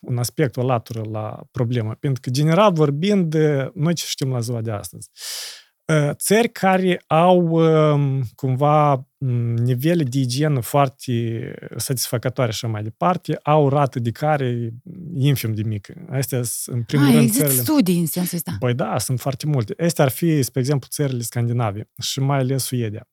un 0.01 0.17
aspect, 0.17 0.57
o 0.57 0.63
latură 0.63 1.01
la 1.11 1.39
problemă. 1.51 1.95
Pentru 1.99 2.21
că, 2.21 2.29
general 2.29 2.73
vorbind, 2.73 3.35
noi 3.73 3.93
ce 3.93 4.05
știm 4.07 4.29
la 4.31 4.39
ziua 4.39 4.61
de 4.61 4.71
astăzi? 4.71 5.09
Uh, 5.13 5.68
Țări 6.13 6.49
care 6.49 7.03
au 7.07 7.47
um, 7.47 8.23
cumva 8.35 8.93
m, 9.17 9.53
nivele 9.53 10.03
de 10.03 10.17
igienă 10.19 10.59
foarte 10.59 11.53
satisfăcătoare 11.77 12.51
și 12.51 12.59
așa 12.61 12.73
mai 12.73 12.83
departe, 12.83 13.39
au 13.43 13.69
rată 13.69 13.99
de 13.99 14.11
care 14.11 14.69
infim 15.13 15.53
de 15.53 15.61
mică. 15.65 15.93
Astea 16.09 16.43
sunt, 16.43 16.75
în 16.75 16.83
primul 16.83 17.05
Ah, 17.05 17.11
rând, 17.11 17.23
există 17.23 17.45
țările... 17.45 17.63
studii 17.63 17.99
în 17.99 18.05
sensul 18.05 18.37
ăsta. 18.37 18.55
Păi 18.59 18.73
da, 18.73 18.97
sunt 18.97 19.19
foarte 19.19 19.45
multe. 19.45 19.83
Astea 19.85 20.05
ar 20.05 20.11
fi, 20.11 20.41
spre 20.41 20.59
exemplu, 20.59 20.87
țările 20.91 21.21
scandinave 21.21 21.89
și 22.01 22.19
mai 22.19 22.37
ales 22.37 22.63
Suedia. 22.63 23.07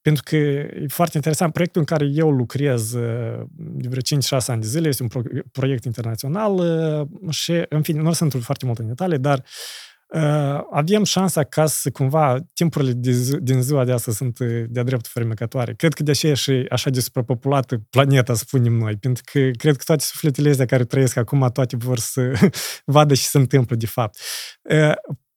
Pentru 0.00 0.22
că 0.26 0.36
e 0.36 0.84
foarte 0.88 1.12
interesant, 1.16 1.52
proiectul 1.52 1.80
în 1.80 1.86
care 1.86 2.10
eu 2.14 2.30
lucrez 2.30 2.92
uh, 2.92 3.42
de 3.56 3.88
vreo 3.88 4.18
5-6 4.40 4.46
ani 4.46 4.60
de 4.60 4.66
zile 4.66 4.88
este 4.88 5.02
un 5.02 5.08
pro- 5.08 5.22
proiect 5.52 5.84
internațional 5.84 6.54
uh, 6.54 7.30
și, 7.32 7.62
în 7.68 7.82
fine, 7.82 8.00
nu 8.00 8.08
o 8.08 8.12
să 8.12 8.24
intru 8.24 8.40
foarte 8.40 8.66
mult 8.66 8.78
în 8.78 8.86
detalii, 8.86 9.18
dar 9.18 9.38
uh, 9.38 9.44
avem 10.70 11.04
șansa 11.04 11.42
ca 11.42 11.66
să 11.66 11.90
cumva 11.90 12.38
timpurile 12.54 12.92
de 12.92 13.10
zi, 13.10 13.36
din 13.36 13.62
ziua 13.62 13.84
de 13.84 13.92
astăzi 13.92 14.16
sunt 14.16 14.38
uh, 14.38 14.64
de-a 14.68 14.82
dreptul 14.82 15.10
fermecătoare. 15.12 15.74
Cred 15.74 15.92
că 15.92 16.02
de 16.02 16.10
aceea 16.10 16.32
e 16.32 16.34
și 16.34 16.66
așa 16.70 16.90
de 16.90 17.00
suprapopulată 17.00 17.82
planeta, 17.90 18.34
spunem 18.34 18.72
noi, 18.72 18.96
pentru 18.96 19.22
că 19.32 19.50
cred 19.58 19.76
că 19.76 19.82
toate 19.84 20.04
sufletele 20.04 20.50
astea 20.50 20.66
care 20.66 20.84
trăiesc 20.84 21.16
acum, 21.16 21.50
toate 21.52 21.76
vor 21.76 21.98
să 21.98 22.32
vadă 22.84 23.14
ce 23.14 23.22
se 23.22 23.38
întâmplă 23.38 23.76
de 23.76 23.86
fapt. 23.86 24.18
Uh, 24.62 24.94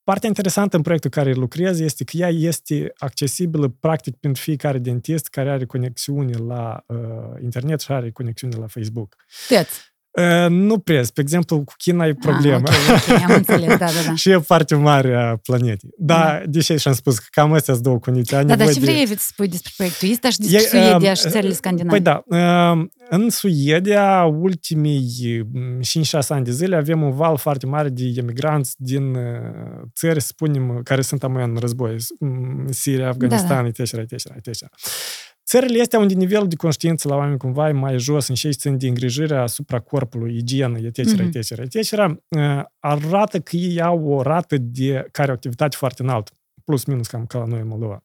Partea 0.10 0.28
interesantă 0.28 0.76
în 0.76 0.81
proiectul 0.81 1.10
care 1.10 1.34
lucrez 1.34 1.80
este 1.80 2.04
că 2.04 2.18
ea 2.18 2.30
este 2.30 2.94
accesibilă 2.98 3.68
practic 3.68 4.16
pentru 4.16 4.42
fiecare 4.42 4.78
dentist 4.78 5.28
care 5.28 5.50
are 5.50 5.66
conexiune 5.66 6.38
la 6.38 6.84
uh, 6.88 6.98
internet 7.42 7.80
și 7.80 7.92
are 7.92 8.12
conexiune 8.12 8.56
la 8.56 8.68
Facebook. 8.68 9.16
Tăți. 9.48 9.94
Uh, 10.19 10.50
nu 10.50 10.77
prea. 10.80 11.04
Spre 11.04 11.21
exemplu, 11.21 11.63
cu 11.63 11.74
China 11.77 12.06
e 12.06 12.13
problemă. 12.13 12.63
Ah, 12.68 12.75
ok, 12.89 13.16
ok, 13.16 13.21
am 13.30 13.36
înțeles, 13.36 13.68
da, 13.68 13.75
da, 13.77 13.92
da. 14.06 14.16
și 14.16 14.30
e 14.30 14.39
parte 14.39 14.75
mare 14.75 15.16
a 15.16 15.36
planetei. 15.36 15.89
Da, 15.98 16.42
deși 16.45 16.75
și-am 16.75 16.94
spus 16.94 17.19
că 17.19 17.25
cam 17.31 17.54
astea 17.54 17.74
sunt 17.74 17.86
două 17.86 18.00
condiții. 18.00 18.36
Ai 18.36 18.42
Da, 18.45 18.48
dar 18.48 18.57
nevoie 18.57 18.76
ce 18.76 18.80
de- 18.80 18.85
vrei, 18.92 19.02
Evit, 19.02 19.19
să 19.19 19.28
spui 19.31 19.47
despre 19.47 19.71
proiectul 19.76 20.09
ăsta 20.11 20.30
și 20.30 20.38
despre 20.38 20.57
E, 20.57 20.61
Suedia 20.69 21.09
um, 21.09 21.16
și 21.16 21.30
țările 21.30 21.54
scandinave? 21.54 21.99
Păi 21.99 21.99
da, 21.99 22.23
um, 22.71 22.92
în 23.09 23.30
Suedia, 23.30 24.23
ultimii 24.23 25.47
mm, 25.54 25.80
5-6 25.81 26.28
ani 26.28 26.45
de 26.45 26.52
zile, 26.52 26.76
avem 26.76 27.02
un 27.02 27.11
val 27.11 27.38
foarte 27.38 27.66
mare 27.66 27.90
de 27.90 28.14
emigranți 28.16 28.73
din 28.78 29.16
uh, 29.16 29.21
țări, 29.95 30.21
să 30.21 30.28
spunem, 30.28 30.81
care 30.83 31.02
sunt 31.02 31.23
amoi 31.23 31.44
în 31.44 31.57
război, 31.59 31.95
mm, 32.19 32.68
Siria, 32.71 33.07
Afganistan, 33.07 33.66
etc., 33.66 33.80
etc., 33.80 34.14
etc. 34.35 34.66
Țările 35.49 35.81
astea 35.81 35.99
unde 35.99 36.13
nivelul 36.13 36.47
de 36.47 36.56
conștiință 36.56 37.07
la 37.07 37.15
oameni 37.15 37.37
cumva 37.37 37.69
e 37.69 37.71
mai 37.71 37.99
jos 37.99 38.27
în 38.27 38.35
ce 38.35 38.49
țin 38.49 38.77
de 38.77 38.87
îngrijirea 38.87 39.41
asupra 39.41 39.79
corpului, 39.79 40.35
igienă, 40.35 40.77
etc., 40.77 40.97
Mhm. 40.97 41.31
etc., 41.33 41.49
etc., 41.49 41.91
uh, 41.91 42.63
arată 42.79 43.39
că 43.39 43.56
ei 43.56 43.81
au 43.81 44.07
o 44.07 44.21
rată 44.21 44.57
de 44.57 45.07
care 45.11 45.31
o 45.31 45.33
activitate 45.33 45.75
foarte 45.75 46.01
înaltă, 46.01 46.31
plus 46.65 46.83
minus 46.83 47.07
cam 47.07 47.25
ca 47.25 47.39
la 47.39 47.45
noi 47.45 47.59
în 47.59 47.68
Moldova. 47.68 48.03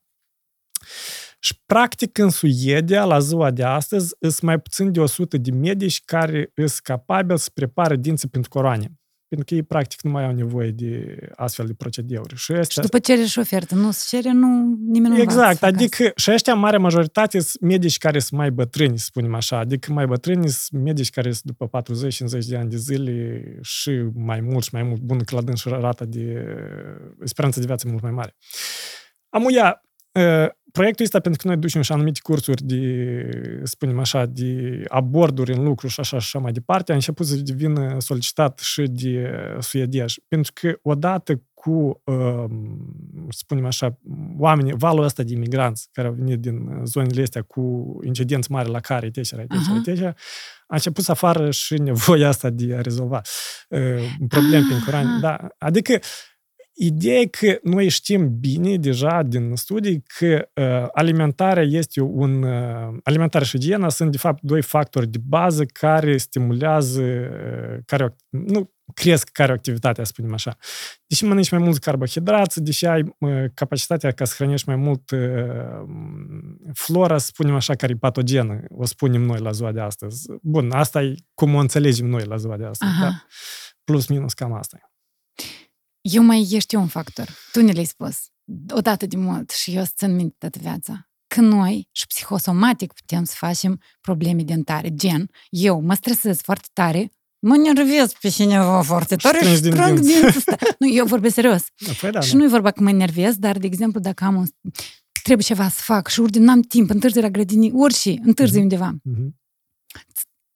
Și, 1.39 1.61
practic, 1.65 2.17
în 2.17 2.29
Suedia, 2.29 3.03
la 3.03 3.19
ziua 3.19 3.51
de 3.51 3.63
astăzi, 3.63 4.15
sunt 4.19 4.41
mai 4.41 4.59
puțin 4.59 4.91
de 4.91 4.99
100 4.99 5.37
de 5.37 5.51
medici 5.51 6.03
care 6.05 6.51
sunt 6.55 6.71
capabili 6.83 7.39
să 7.39 7.49
prepare 7.53 7.95
dinții 7.95 8.27
pentru 8.27 8.49
coroane. 8.49 8.91
Pentru 9.35 9.45
că 9.45 9.53
ei, 9.61 9.63
practic, 9.63 10.01
nu 10.01 10.09
mai 10.09 10.25
au 10.25 10.33
nevoie 10.33 10.71
de 10.71 11.17
astfel 11.35 11.65
de 11.65 11.73
procedeuri. 11.73 12.35
Și, 12.35 12.43
Și 12.45 12.51
astea, 12.51 12.83
după 12.83 12.99
cerere 12.99 13.25
și 13.27 13.39
ofertă. 13.39 13.75
Nu 13.75 13.91
se 13.91 14.15
cere, 14.15 14.31
nu, 14.31 14.77
nimeni 14.87 15.13
nu 15.15 15.21
Exact, 15.21 15.39
învață 15.39 15.65
acasă. 15.65 15.65
adică 15.65 16.11
și 16.15 16.31
ăștia, 16.31 16.53
în 16.53 16.59
mare 16.59 16.77
majoritate, 16.77 17.39
sunt 17.39 17.63
medici 17.63 17.97
care 17.97 18.19
sunt 18.19 18.39
mai 18.39 18.51
bătrâni, 18.51 18.97
să 18.97 19.05
spunem 19.07 19.33
așa. 19.35 19.57
Adică 19.57 19.91
mai 19.93 20.05
bătrâni 20.05 20.49
sunt 20.49 20.81
medici 20.83 21.09
care 21.09 21.31
sunt 21.31 21.43
după 21.43 21.81
40-50 22.43 22.45
de 22.47 22.57
ani 22.57 22.69
de 22.69 22.77
zile 22.77 23.43
și 23.61 23.91
mai 24.13 24.39
mult 24.41 24.63
și 24.63 24.69
mai 24.73 24.83
mult. 24.83 25.01
Bun, 25.01 25.19
că 25.23 25.35
la 25.35 25.41
dâns 25.41 25.59
și 25.59 25.69
rata 25.69 26.05
de 26.05 26.45
speranță 27.23 27.59
de 27.59 27.65
viață 27.65 27.87
e 27.87 27.91
mult 27.91 28.03
mai 28.03 28.11
mare. 28.11 28.35
Amuia, 29.29 29.81
uh, 29.83 29.84
proiectul 30.71 31.05
ăsta, 31.05 31.19
pentru 31.19 31.41
că 31.41 31.47
noi 31.47 31.57
ducem 31.57 31.81
și 31.81 31.91
anumite 31.91 32.19
cursuri 32.23 32.63
de, 32.63 33.61
spunem 33.63 33.99
așa, 33.99 34.25
de 34.25 34.83
aborduri 34.87 35.53
în 35.53 35.63
lucru 35.63 35.87
și 35.87 35.99
așa 35.99 36.19
și 36.19 36.25
așa 36.25 36.39
mai 36.39 36.51
departe, 36.51 36.91
a 36.91 36.95
început 36.95 37.25
să 37.25 37.35
devină 37.35 37.95
solicitat 37.99 38.59
și 38.59 38.81
de 38.81 39.31
suedezi. 39.59 40.21
Pentru 40.27 40.51
că 40.55 40.77
odată 40.81 41.41
cu, 41.53 42.01
uh, 42.03 42.45
spunem 43.29 43.65
așa, 43.65 43.97
oamenii, 44.37 44.73
valul 44.77 45.03
ăsta 45.03 45.23
de 45.23 45.33
imigranți 45.33 45.89
care 45.91 46.07
au 46.07 46.13
venit 46.13 46.39
din 46.39 46.81
zonele 46.83 47.21
astea 47.21 47.41
cu 47.41 47.95
incidenți 48.03 48.51
mari 48.51 48.69
la 48.69 48.79
care, 48.79 49.05
etc., 49.05 49.17
etc., 49.17 49.37
uh-huh. 49.37 49.89
etc., 49.89 50.03
a 50.67 50.75
început 50.75 51.03
să 51.03 51.11
afară 51.11 51.51
și 51.51 51.73
nevoia 51.73 52.27
asta 52.27 52.49
de 52.49 52.75
a 52.75 52.81
rezolva 52.81 53.21
uh, 53.69 53.79
probleme 54.27 54.65
prin 54.65 54.83
Coran. 54.85 55.19
Da. 55.21 55.47
Adică 55.57 55.99
Ideea 56.77 57.19
e 57.19 57.25
că 57.25 57.59
noi 57.63 57.89
știm 57.89 58.39
bine 58.39 58.77
deja 58.77 59.23
din 59.23 59.55
studii 59.55 60.03
că 60.19 60.47
uh, 60.53 60.87
alimentarea 60.91 61.63
este 61.63 62.01
un... 62.01 62.43
Uh, 62.43 62.97
alimentarea 63.03 63.47
și 63.47 63.55
igiena 63.55 63.89
sunt, 63.89 64.11
de 64.11 64.17
fapt, 64.17 64.41
doi 64.41 64.61
factori 64.61 65.07
de 65.07 65.17
bază 65.27 65.65
care 65.65 66.17
stimulează, 66.17 67.01
uh, 67.01 67.77
care, 67.85 68.15
nu, 68.29 68.73
cresc 68.93 69.29
care 69.29 69.51
activitatea, 69.51 70.03
spunem 70.03 70.33
așa. 70.33 70.57
Deși 71.07 71.25
mănânci 71.25 71.51
mai 71.51 71.59
mult 71.59 71.77
carbohidrați, 71.77 72.63
deși 72.63 72.85
ai 72.85 73.15
uh, 73.19 73.45
capacitatea 73.53 74.11
ca 74.11 74.25
să 74.25 74.33
hrănești 74.37 74.67
mai 74.67 74.77
mult 74.77 75.11
uh, 75.11 75.19
flora, 76.73 77.17
spunem 77.17 77.55
așa, 77.55 77.75
care 77.75 77.91
e 77.91 77.97
patogenă, 77.97 78.59
o 78.69 78.85
spunem 78.85 79.21
noi 79.21 79.39
la 79.39 79.51
ziua 79.51 79.71
de 79.71 79.81
astăzi. 79.81 80.27
Bun, 80.41 80.71
asta 80.71 81.01
e 81.01 81.15
cum 81.33 81.53
o 81.53 81.59
înțelegem 81.59 82.05
noi 82.05 82.23
la 82.25 82.35
ziua 82.35 82.57
de 82.57 82.65
astăzi. 82.65 82.91
Da? 82.99 83.09
Plus 83.83 84.07
minus 84.07 84.33
cam 84.33 84.53
asta 84.53 84.77
e. 84.81 84.94
Eu 86.13 86.23
mai 86.23 86.47
ești 86.51 86.75
un 86.75 86.87
factor. 86.87 87.29
Tu 87.51 87.61
ne 87.61 87.71
l-ai 87.71 87.85
spus. 87.85 88.17
Odată 88.69 89.05
de 89.05 89.17
mult 89.17 89.49
și 89.49 89.75
eu 89.75 89.83
să 89.83 89.91
țin 89.95 90.15
minte 90.15 90.35
toată 90.37 90.59
viața. 90.61 91.09
Că 91.27 91.41
noi 91.41 91.89
și 91.91 92.07
psihosomatic 92.07 92.93
putem 92.93 93.23
să 93.23 93.33
facem 93.37 93.81
probleme 94.01 94.43
dentare. 94.43 94.89
Gen, 94.89 95.29
eu 95.49 95.81
mă 95.81 95.93
stresez 95.93 96.41
foarte 96.41 96.67
tare, 96.73 97.11
mă 97.39 97.55
nervez 97.57 98.13
pe 98.13 98.29
cineva 98.29 98.81
foarte 98.81 99.15
tare 99.15 99.45
și 99.45 99.55
strâng 99.55 99.99
din 99.99 100.25
ăsta. 100.35 100.57
Nu, 100.79 100.89
eu 100.89 101.05
vorbesc 101.05 101.33
serios. 101.33 101.65
Da, 101.85 101.91
păi 101.99 102.11
da, 102.11 102.19
și 102.19 102.31
da. 102.31 102.37
nu 102.37 102.43
e 102.43 102.47
vorba 102.47 102.71
că 102.71 102.83
mă 102.83 102.91
nervez, 102.91 103.35
dar, 103.35 103.57
de 103.57 103.65
exemplu, 103.65 103.99
dacă 103.99 104.23
am 104.23 104.35
un... 104.35 104.45
trebuie 105.23 105.45
ceva 105.45 105.69
să 105.69 105.81
fac 105.81 106.07
și 106.07 106.19
ori 106.19 106.37
n-am 106.37 106.61
timp, 106.61 106.89
întârzi 106.89 107.19
la 107.19 107.29
grădini, 107.29 107.71
orice, 107.73 108.13
întârzi 108.23 108.57
uh-huh. 108.57 108.61
undeva. 108.61 108.95
Uh-huh. 108.95 109.27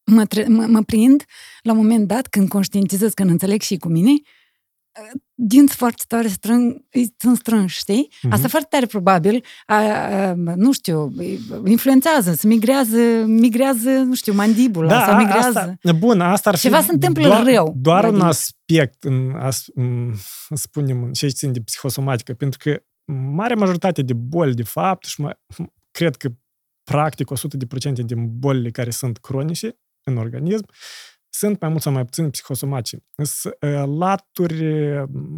Mă, 0.04 0.26
tre- 0.26 0.48
mă, 0.48 0.66
mă 0.66 0.84
prind 0.84 1.24
la 1.62 1.72
un 1.72 1.78
moment 1.78 2.08
dat, 2.08 2.28
când 2.28 2.50
conștientizez, 2.50 3.14
când 3.14 3.30
înțeleg 3.30 3.62
și 3.62 3.78
cu 3.78 3.88
mine, 3.88 4.12
dinți 5.34 5.76
foarte 5.76 6.04
tare 6.08 6.28
strâng, 6.28 6.86
sunt 7.18 7.38
strânși, 7.38 7.78
știi? 7.78 8.12
Uh-huh. 8.12 8.30
Asta 8.30 8.48
foarte 8.48 8.68
tare 8.70 8.86
probabil, 8.86 9.44
a, 9.66 9.76
a, 9.76 10.34
nu 10.56 10.72
știu, 10.72 11.14
influențează, 11.66 12.34
se 12.34 12.48
migrează, 12.48 12.98
migrează, 13.26 13.90
nu 13.90 14.16
știu, 14.16 14.34
mandibula 14.34 14.88
da, 14.88 15.06
sau 15.06 15.16
migrează. 15.16 15.60
Asta, 15.60 15.94
bun, 15.94 16.22
asta 16.22 16.50
ar 16.50 16.56
fi 16.56 16.62
Ceva 16.62 16.82
se 16.82 16.92
întâmplă 16.92 17.28
doar, 17.28 17.44
rău. 17.44 17.74
Doar 17.78 18.04
un 18.04 18.22
aspect, 18.22 19.04
în, 19.04 19.36
as, 19.36 19.66
în, 19.74 20.14
spunem, 20.54 21.04
în 21.04 21.14
ce 21.14 21.28
țin 21.28 21.52
de 21.52 21.62
psihosomatică, 21.62 22.34
pentru 22.34 22.60
că 22.64 22.82
mare 23.14 23.54
majoritate 23.54 24.02
de 24.02 24.14
boli, 24.14 24.54
de 24.54 24.64
fapt, 24.64 25.06
și 25.06 25.22
mă, 25.22 25.38
cred 25.92 26.16
că 26.16 26.30
practic 26.84 27.28
100% 27.92 27.94
din 28.06 28.40
bolile 28.40 28.70
care 28.70 28.90
sunt 28.90 29.18
cronice 29.18 29.80
în 30.04 30.18
organism, 30.18 30.66
sunt 31.30 31.60
mai 31.60 31.70
mult 31.70 31.82
sau 31.82 31.94
mai 31.94 32.06
puțin 32.06 32.30
psihosomatice. 32.30 33.04
Sunt 33.24 33.54
laturi, 33.98 34.66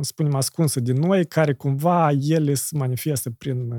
spunem, 0.01 0.35
ascunse 0.35 0.79
de 0.79 0.93
noi, 0.93 1.25
care 1.25 1.53
cumva 1.53 2.11
ele 2.11 2.53
se 2.53 2.77
manifestă 2.77 3.29
prin, 3.29 3.73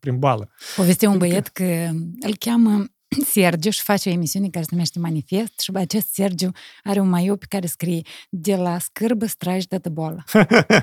prin 0.00 0.18
bală. 0.18 0.50
Poveste 0.76 1.06
un 1.06 1.18
băiet 1.18 1.46
că 1.46 1.88
îl 2.20 2.36
cheamă 2.38 2.84
Sergiu 3.32 3.70
și 3.70 3.82
face 3.82 4.08
o 4.08 4.12
emisiune 4.12 4.48
care 4.48 4.64
se 4.64 4.70
numește 4.72 4.98
Manifest 4.98 5.60
și 5.60 5.70
acest 5.74 6.12
Sergiu 6.12 6.50
are 6.82 7.00
un 7.00 7.08
maiu 7.08 7.36
pe 7.36 7.46
care 7.48 7.66
scrie 7.66 8.02
de 8.28 8.56
la 8.56 8.78
scârbă 8.78 9.26
stragi 9.26 9.66
de 9.66 9.88
boală. 9.88 10.24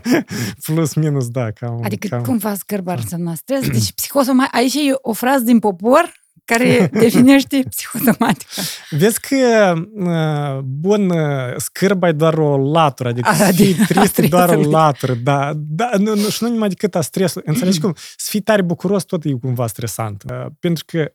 Plus 0.66 0.94
minus, 0.94 1.28
da. 1.28 1.52
Cam, 1.52 1.82
adică 1.84 2.08
cam... 2.08 2.24
cumva 2.24 2.56
scârbă 2.56 2.92
ar 2.92 3.00
să 3.00 3.18
stres. 3.36 3.70
Deci 3.78 3.94
psihosomat, 3.94 4.48
aici 4.52 4.74
e 4.74 4.94
o 5.02 5.14
frază 5.14 5.44
din 5.44 5.60
popor 5.60 6.24
care 6.46 6.90
definește 7.02 7.64
psihosomatica. 7.70 8.62
Vezi 8.90 9.20
că, 9.20 9.74
bun, 10.64 11.14
scârba 11.58 12.08
e 12.08 12.12
doar 12.12 12.38
o 12.38 12.58
latură, 12.72 13.10
adică 13.10 13.30
A, 13.30 13.34
fi 13.34 13.74
trist 13.86 14.18
e 14.18 14.28
doar 14.28 14.50
o 14.50 14.70
latură, 14.70 15.14
da, 15.14 15.52
da 15.56 15.90
nu, 15.98 16.16
nu, 16.16 16.30
și 16.30 16.44
nu 16.44 16.50
numai 16.50 16.70
decât 16.70 16.96
a 16.96 17.02
stresului. 17.02 17.48
Înțelegi 17.48 17.80
cum? 17.80 17.94
Să 17.96 18.28
fii 18.30 18.42
tare 18.42 18.62
bucuros 18.62 19.04
tot 19.04 19.24
e 19.24 19.32
cumva 19.32 19.68
stresant. 19.68 20.24
Pentru 20.60 20.84
că 20.88 21.12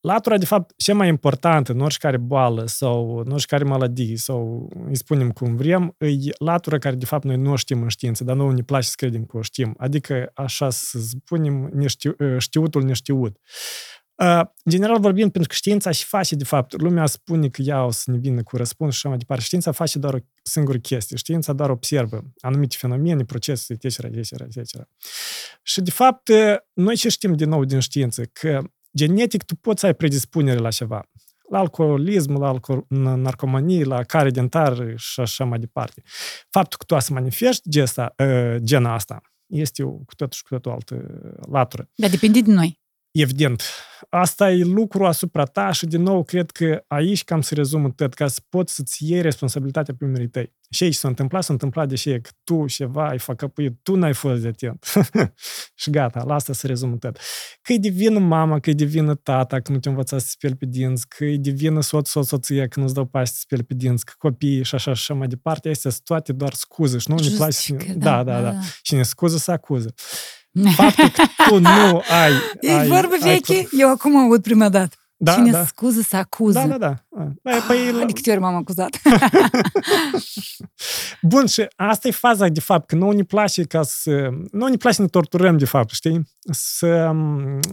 latura, 0.00 0.38
de 0.38 0.44
fapt, 0.44 0.72
cea 0.76 0.94
mai 0.94 1.08
importantă 1.08 1.72
în 1.72 1.80
oricare 1.80 2.16
boală 2.16 2.66
sau 2.66 3.22
în 3.26 3.32
oricare 3.32 3.64
maladie 3.64 4.16
sau 4.16 4.68
îi 4.88 4.96
spunem 4.96 5.30
cum 5.30 5.56
vrem, 5.56 5.94
e 5.98 6.32
latura 6.38 6.78
care, 6.78 6.94
de 6.94 7.04
fapt, 7.04 7.24
noi 7.24 7.36
nu 7.36 7.50
o 7.50 7.56
știm 7.56 7.82
în 7.82 7.88
știință, 7.88 8.24
dar 8.24 8.36
nouă 8.36 8.52
ne 8.52 8.62
place 8.62 8.86
să 8.86 8.94
credem 8.96 9.24
că 9.24 9.36
o 9.36 9.42
știm. 9.42 9.74
Adică, 9.78 10.30
așa 10.34 10.70
să 10.70 10.98
spunem, 10.98 11.70
neștiu, 11.74 12.16
știutul 12.38 12.82
neștiut. 12.82 13.36
În 14.16 14.70
general 14.70 15.00
vorbind, 15.00 15.30
pentru 15.32 15.48
că 15.50 15.54
știința 15.54 15.90
și 15.90 16.04
face, 16.04 16.34
de 16.34 16.44
fapt, 16.44 16.80
lumea 16.80 17.06
spune 17.06 17.48
că 17.48 17.62
ea 17.62 17.84
o 17.84 17.90
să 17.90 18.10
ne 18.10 18.18
vină 18.18 18.42
cu 18.42 18.56
răspuns 18.56 18.92
și 18.92 18.98
așa 18.98 19.08
mai 19.08 19.18
departe. 19.18 19.44
Știința 19.44 19.72
face 19.72 19.98
doar 19.98 20.14
o 20.14 20.18
singură 20.42 20.78
chestie. 20.78 21.16
Știința 21.16 21.52
doar 21.52 21.70
observă 21.70 22.22
anumite 22.40 22.76
fenomene, 22.78 23.24
procese, 23.24 23.72
etc., 23.72 23.98
etc., 23.98 24.30
etc. 24.30 24.88
Și, 25.62 25.80
de 25.80 25.90
fapt, 25.90 26.30
noi 26.72 26.96
ce 26.96 27.08
știm 27.08 27.34
din 27.34 27.48
nou 27.48 27.64
din 27.64 27.80
știință? 27.80 28.22
Că 28.32 28.62
genetic 28.96 29.42
tu 29.42 29.56
poți 29.56 29.80
să 29.80 29.86
ai 29.86 29.94
predispunere 29.94 30.58
la 30.58 30.70
ceva. 30.70 31.08
La 31.50 31.58
alcoolism, 31.58 32.38
la 32.38 32.48
alcool, 32.48 32.84
narcomanie, 32.88 33.84
la 33.84 34.02
care 34.02 34.30
dentar 34.30 34.92
și 34.96 35.20
așa 35.20 35.44
mai 35.44 35.58
departe. 35.58 36.02
Faptul 36.50 36.78
că 36.78 36.84
tu 36.84 37.00
să 37.00 37.12
manifesti 37.12 37.68
gesta, 37.68 38.14
gena 38.58 38.94
asta 38.94 39.20
este 39.46 39.82
o, 39.82 39.90
cu 39.90 40.14
totul 40.14 40.32
și 40.36 40.42
cu 40.42 40.48
totul 40.48 40.70
altă 40.70 40.94
latură. 41.50 41.90
Dar 41.94 42.10
depinde 42.10 42.40
de 42.40 42.52
noi. 42.52 42.82
Evident. 43.16 43.62
Asta 44.10 44.50
e 44.50 44.64
lucru 44.64 45.06
asupra 45.06 45.44
ta 45.44 45.72
și, 45.72 45.86
din 45.86 46.02
nou, 46.02 46.24
cred 46.24 46.50
că 46.50 46.84
aici 46.86 47.24
cam 47.24 47.40
se 47.40 47.54
rezumă 47.54 47.90
tot, 47.90 48.14
ca 48.14 48.28
să 48.28 48.40
poți 48.48 48.74
să-ți 48.74 49.10
iei 49.10 49.20
responsabilitatea 49.20 49.94
pe 49.98 50.04
umerii 50.04 50.28
tăi. 50.28 50.52
Și 50.70 50.82
aici 50.82 50.94
s-a 50.94 51.08
întâmplat, 51.08 51.42
s-a 51.42 51.52
întâmplat 51.52 51.88
deși 51.88 52.10
e 52.10 52.18
că 52.20 52.30
tu 52.44 52.66
ceva 52.66 53.08
ai 53.08 53.18
făcăpuit, 53.18 53.78
tu 53.82 53.96
n-ai 53.96 54.14
fost 54.14 54.42
de 54.42 54.48
atent. 54.48 54.92
și 55.80 55.90
gata, 55.90 56.24
la 56.26 56.34
asta 56.34 56.52
se 56.52 56.66
rezumă 56.66 56.96
tot. 56.96 57.18
Că 57.62 57.72
e 57.72 57.78
divină 57.78 58.18
mama, 58.18 58.60
că 58.60 58.70
e 58.70 58.72
divină 58.72 59.14
tata, 59.14 59.60
că 59.60 59.72
nu 59.72 59.78
te 59.78 59.88
învăța 59.88 60.18
să 60.18 60.26
speli 60.28 60.54
pe 60.54 60.66
dinți, 60.66 61.08
că 61.08 61.24
e 61.24 61.36
divină 61.36 61.80
soț, 61.80 62.08
soț, 62.08 62.26
soție, 62.26 62.68
că 62.68 62.80
nu-ți 62.80 62.94
dau 62.94 63.04
pași 63.04 63.32
să 63.32 63.38
speli 63.40 63.62
pe 63.62 63.74
dinți, 63.74 64.04
că 64.04 64.12
copiii 64.18 64.64
și 64.64 64.74
așa 64.74 64.92
și 64.94 65.00
așa 65.00 65.14
mai 65.14 65.26
departe, 65.26 65.68
astea 65.68 65.90
sunt 65.90 66.04
toate 66.04 66.32
doar 66.32 66.52
scuze 66.52 66.98
și 66.98 67.10
nu 67.10 67.16
ne 67.16 67.28
place. 67.36 67.76
Da, 67.96 68.22
da, 68.22 68.40
da, 68.40 68.50
da. 68.50 68.58
Și 68.82 68.94
ne 68.94 69.02
scuză 69.02 69.36
să 69.36 69.50
acuză. 69.50 69.94
Faptul 70.76 71.08
că 71.08 71.22
tu 71.48 71.58
nu 71.58 72.02
ai... 72.22 72.32
E 72.60 72.72
ai, 72.72 72.88
vorbă 72.88 73.14
veche? 73.20 73.52
Ai... 73.52 73.68
Eu 73.78 73.90
acum 73.90 74.16
aud 74.16 74.42
prima 74.42 74.68
dată. 74.68 74.96
Da, 75.16 75.32
Cine 75.32 75.50
da. 75.50 75.64
scuză 75.64 76.00
să 76.00 76.16
acuză. 76.16 76.58
Da, 76.58 76.66
da, 76.66 76.78
da. 76.78 77.04
Păi, 77.42 77.58
păi, 77.66 78.00
ah, 78.00 78.06
de 78.06 78.12
câte 78.12 78.30
ori 78.30 78.40
m-am 78.40 78.54
acuzat. 78.54 79.00
Bun, 81.22 81.46
și 81.46 81.66
asta 81.76 82.08
e 82.08 82.10
faza, 82.10 82.48
de 82.48 82.60
fapt, 82.60 82.86
că 82.86 82.94
nu 82.94 83.10
ne 83.10 83.22
place 83.22 83.62
ca 83.62 83.82
să... 83.82 84.28
Nu 84.52 84.66
ne 84.66 84.76
place 84.76 84.96
să 84.96 85.02
ne 85.02 85.08
torturăm, 85.08 85.56
de 85.56 85.64
fapt, 85.64 85.90
știi? 85.90 86.28
Să, 86.50 87.10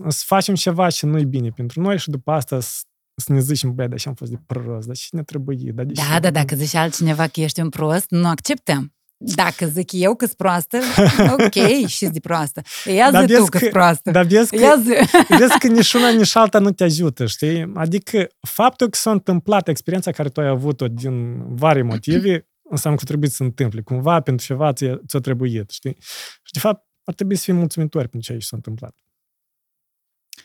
să 0.08 0.24
facem 0.26 0.56
ceva 0.56 0.88
și 0.88 1.06
nu-i 1.06 1.26
bine 1.26 1.50
pentru 1.50 1.82
noi 1.82 1.98
și 1.98 2.10
după 2.10 2.32
asta 2.32 2.60
să 2.60 2.82
să 3.16 3.34
ne 3.34 3.40
zicem, 3.40 3.76
băi, 3.76 3.88
dar 3.88 4.00
și 4.00 4.08
am 4.08 4.14
fost 4.14 4.32
de 4.32 4.38
prost, 4.46 4.88
dar 4.88 4.96
ne 5.12 5.24
trebuie? 5.24 5.72
Dar 5.74 5.86
da, 5.86 6.20
da, 6.20 6.32
dacă 6.32 6.56
zice 6.56 6.78
altcineva 6.78 7.28
că 7.28 7.42
ești 7.42 7.62
un 7.62 7.70
prost, 7.70 8.06
nu 8.10 8.28
acceptăm. 8.28 8.94
Dacă 9.24 9.66
zic 9.66 9.92
eu 9.92 10.16
că-s 10.16 10.34
proastă, 10.34 10.80
ok, 11.38 11.88
și 11.88 12.06
de 12.06 12.20
proastă. 12.20 12.62
Ia 12.86 13.26
zi 13.26 13.34
tu 13.34 13.46
că-s 13.46 13.70
proastă. 13.70 14.12
Dar 14.12 14.26
vezi 14.26 14.56
că, 14.56 14.76
vezi 15.40 15.58
că 15.60 15.68
nici 15.68 15.94
una, 15.94 16.10
nici 16.10 16.36
alta 16.36 16.60
nu 16.60 16.72
te 16.72 16.84
ajută, 16.84 17.26
știi? 17.26 17.72
Adică 17.76 18.28
faptul 18.40 18.90
că 18.90 18.98
s-a 18.98 19.12
întâmplat 19.12 19.68
experiența 19.68 20.12
care 20.12 20.30
tu 20.30 20.42
ai 20.42 20.48
avut-o 20.48 20.88
din 20.88 21.46
vari 21.56 21.82
motive, 21.82 22.48
înseamnă 22.70 23.00
că 23.00 23.06
trebuie 23.06 23.30
să 23.30 23.36
se 23.36 23.44
întâmple. 23.44 23.82
Cumva 23.82 24.22
pentru 24.22 24.46
ceva 24.46 24.74
ți-a, 24.74 25.02
ți-a 25.08 25.20
trebuit, 25.20 25.70
știi? 25.70 25.98
Și 26.44 26.54
de 26.54 26.60
fapt 26.60 26.86
ar 27.04 27.14
trebui 27.14 27.36
să 27.36 27.44
fim 27.44 27.56
mulțumitori 27.56 28.08
pentru 28.08 28.30
ce 28.30 28.34
aici 28.34 28.44
s-a 28.44 28.56
întâmplat. 28.56 28.96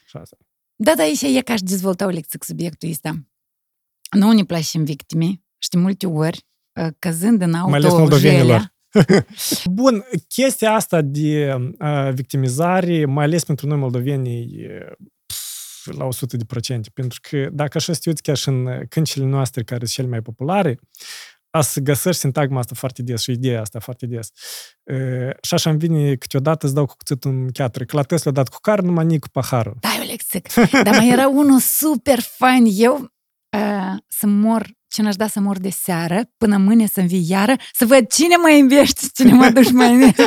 Și 0.06 0.16
asta. 0.16 0.36
Da, 0.74 0.94
da, 0.94 1.02
aici 1.02 1.22
e 1.22 1.40
ca 1.40 1.52
aș 1.52 1.60
dezvolta 1.60 2.06
o 2.06 2.08
lecție 2.08 2.38
cu 2.38 2.44
subiectul 2.44 2.88
ăsta. 2.90 3.26
Nu 4.10 4.32
ne 4.32 4.44
place 4.44 4.78
în 4.78 4.84
victime, 4.84 5.42
știi, 5.58 5.78
multe 5.78 6.06
ori 6.06 6.46
căzând 6.98 7.42
în 7.42 7.54
auto 7.54 7.70
Bun, 9.70 10.04
chestia 10.28 10.72
asta 10.72 11.00
de 11.02 11.54
uh, 11.78 12.12
victimizare, 12.12 13.04
mai 13.04 13.24
ales 13.24 13.44
pentru 13.44 13.66
noi 13.66 13.78
moldovenii, 13.78 14.66
la 15.84 16.04
100 16.04 16.36
de 16.36 16.44
procente, 16.44 16.90
pentru 16.94 17.18
că 17.22 17.48
dacă 17.52 17.76
așa 17.76 17.92
știuți 17.92 18.22
chiar 18.22 18.36
și 18.36 18.48
în 18.48 18.68
câncile 18.88 19.24
noastre 19.24 19.62
care 19.62 19.78
sunt 19.78 19.90
cele 19.90 20.08
mai 20.08 20.22
populare, 20.22 20.78
a 21.50 21.60
să 21.60 21.80
găsești 21.80 22.20
sintagma 22.20 22.58
asta 22.58 22.74
foarte 22.74 23.02
des 23.02 23.22
și 23.22 23.30
ideea 23.30 23.60
asta 23.60 23.78
foarte 23.78 24.06
des. 24.06 24.30
Uh, 24.82 25.30
și 25.42 25.54
așa 25.54 25.70
îmi 25.70 25.78
vine 25.78 26.14
câteodată 26.14 26.66
îți 26.66 26.74
dau 26.74 26.86
cu 26.86 26.96
cuțitul 26.96 27.30
în 27.30 27.50
cheatră. 27.50 27.84
Că 27.84 27.96
la 27.96 28.02
Tesla 28.02 28.30
dat 28.30 28.48
cu 28.48 28.58
car, 28.60 28.80
numai 28.80 29.04
nic 29.04 29.20
cu 29.20 29.28
paharul. 29.28 29.76
Da, 29.80 29.88
eu 29.98 30.06
le 30.06 30.14
zic. 30.30 30.52
Dar 30.82 30.96
mai 30.96 31.08
era 31.08 31.28
unul 31.28 31.60
super 31.60 32.20
fain. 32.20 32.64
Eu 32.68 32.94
uh, 33.56 33.96
să 34.08 34.26
mor 34.26 34.66
ce 34.96 35.02
n-aș 35.02 35.16
da 35.16 35.26
să 35.26 35.40
mor 35.40 35.58
de 35.58 35.68
seară, 35.70 36.22
până 36.36 36.56
mâine 36.56 36.86
să 36.86 37.00
vii 37.00 37.24
iară, 37.28 37.54
să 37.72 37.86
văd 37.86 38.06
cine 38.06 38.36
mă 38.36 38.50
inviește 38.50 39.00
și 39.00 39.12
cine 39.12 39.32
mă 39.32 39.50
duci 39.54 39.70
mai 39.70 39.94
înainte. 39.94 40.24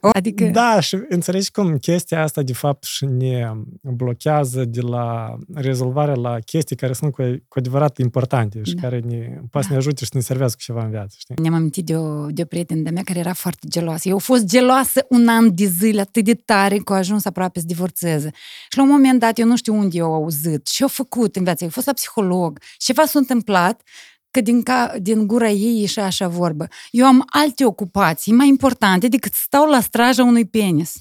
Adică... 0.00 0.44
Da, 0.44 0.80
și 0.80 0.98
înțelegi 1.08 1.50
cum 1.50 1.76
chestia 1.76 2.22
asta, 2.22 2.42
de 2.42 2.52
fapt, 2.52 2.84
și 2.84 3.04
ne 3.04 3.50
blochează 3.82 4.64
de 4.64 4.80
la 4.80 5.36
rezolvarea 5.54 6.14
la 6.14 6.38
chestii 6.44 6.76
care 6.76 6.92
sunt 6.92 7.12
cu, 7.12 7.22
cu 7.48 7.58
adevărat 7.58 7.98
importante 7.98 8.60
și 8.64 8.74
da. 8.74 8.80
care 8.80 8.98
ne, 8.98 9.40
poate 9.50 9.66
da. 9.66 9.72
ne 9.72 9.78
ajute 9.78 10.04
și 10.04 10.10
ne 10.14 10.20
servează 10.20 10.54
cu 10.54 10.62
ceva 10.62 10.84
în 10.84 10.90
viață, 10.90 11.14
știi? 11.18 11.34
Ne-am 11.42 11.54
amintit 11.54 11.84
de 11.84 11.96
o, 11.96 12.26
de 12.26 12.42
o 12.42 12.44
prietenă 12.44 12.80
de 12.80 12.90
mea 12.90 13.02
care 13.02 13.18
era 13.18 13.32
foarte 13.32 13.66
geloasă. 13.68 14.08
Eu 14.08 14.14
au 14.14 14.18
fost 14.18 14.44
geloasă 14.44 15.06
un 15.08 15.28
an 15.28 15.54
de 15.54 15.64
zile 15.64 16.00
atât 16.00 16.24
de 16.24 16.34
tare 16.34 16.76
că 16.76 16.92
a 16.92 16.96
ajuns 16.96 17.24
aproape 17.24 17.60
să 17.60 17.66
divorțeze. 17.66 18.30
Și 18.70 18.76
la 18.76 18.82
un 18.82 18.88
moment 18.88 19.20
dat, 19.20 19.38
eu 19.38 19.46
nu 19.46 19.56
știu 19.56 19.74
unde 19.74 19.96
eu 19.96 20.06
au 20.06 20.14
auzit 20.14 20.66
și 20.66 20.82
au 20.82 20.88
făcut 20.88 21.36
în 21.36 21.44
viață. 21.44 21.64
Eu 21.64 21.70
fost 21.70 21.86
la 21.86 21.92
psiholog 21.92 22.58
și 22.62 22.76
ceva 22.78 23.04
s-a 23.04 23.18
întâmplat 23.18 23.82
că 24.31 24.41
din, 24.41 24.63
ca, 24.63 24.93
din 24.99 25.27
gura 25.27 25.49
ei 25.49 25.79
ieșea 25.79 26.05
așa 26.05 26.27
vorbă. 26.27 26.67
Eu 26.91 27.05
am 27.05 27.23
alte 27.29 27.65
ocupații 27.65 28.33
mai 28.33 28.47
importante 28.47 29.07
decât 29.07 29.33
stau 29.33 29.69
la 29.69 29.81
straja 29.81 30.23
unui 30.23 30.45
penis. 30.45 30.93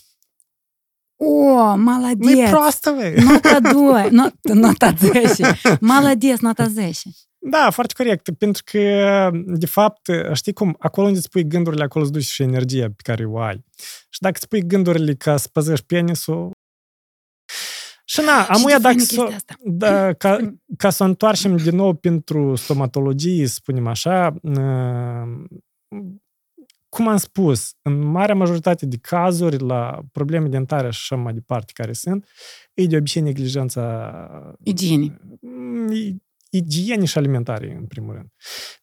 O, 1.16 1.76
молодец! 1.76 2.36
Nu 2.36 2.50
proastă, 2.50 2.90
vei! 2.98 3.14
Nota 3.14 3.60
2, 3.60 4.08
not, 4.10 4.34
nota 4.42 4.94
10. 4.98 5.58
Молодец, 5.80 6.38
nota 6.38 6.68
10. 6.68 7.08
Da, 7.38 7.70
foarte 7.70 7.94
corect, 7.96 8.30
pentru 8.38 8.62
că, 8.64 9.30
de 9.46 9.66
fapt, 9.66 10.08
știi 10.32 10.52
cum, 10.52 10.76
acolo 10.78 11.06
unde 11.06 11.18
îți 11.18 11.28
pui 11.28 11.46
gândurile, 11.46 11.84
acolo 11.84 12.04
îți 12.04 12.12
duci 12.12 12.24
și 12.24 12.42
energia 12.42 12.86
pe 12.86 13.02
care 13.02 13.24
o 13.24 13.38
ai. 13.38 13.64
Și 14.08 14.20
dacă 14.20 14.34
îți 14.36 14.48
pui 14.48 14.66
gândurile 14.66 15.14
ca 15.14 15.36
să 15.36 15.48
păzești 15.52 15.86
penisul, 15.86 16.50
și 18.11 18.21
na, 18.21 18.45
amuia 18.45 18.79
dacă 18.79 18.99
să, 18.99 19.35
da, 19.63 20.13
ca, 20.13 20.53
ca 20.77 20.89
să 20.89 21.03
întoarcem 21.03 21.57
din 21.57 21.75
nou 21.75 21.93
pentru 21.93 22.55
stomatologie, 22.55 23.47
să 23.47 23.53
spunem 23.53 23.87
așa, 23.87 24.35
uh, 24.41 25.43
cum 26.89 27.07
am 27.07 27.17
spus, 27.17 27.73
în 27.81 27.99
marea 27.99 28.35
majoritate 28.35 28.85
de 28.85 28.97
cazuri, 29.01 29.63
la 29.63 29.99
probleme 30.11 30.47
dentare 30.47 30.91
și 30.91 30.99
așa 31.01 31.21
mai 31.21 31.33
departe 31.33 31.71
care 31.75 31.93
sunt, 31.93 32.27
e 32.73 32.85
de 32.85 32.97
obicei 32.97 33.21
neglijența 33.21 34.13
igienii. 34.63 35.17
Mm, 35.39 36.21
igienii 36.49 37.07
și 37.07 37.17
alimentare, 37.17 37.75
în 37.79 37.85
primul 37.85 38.13
rând. 38.13 38.27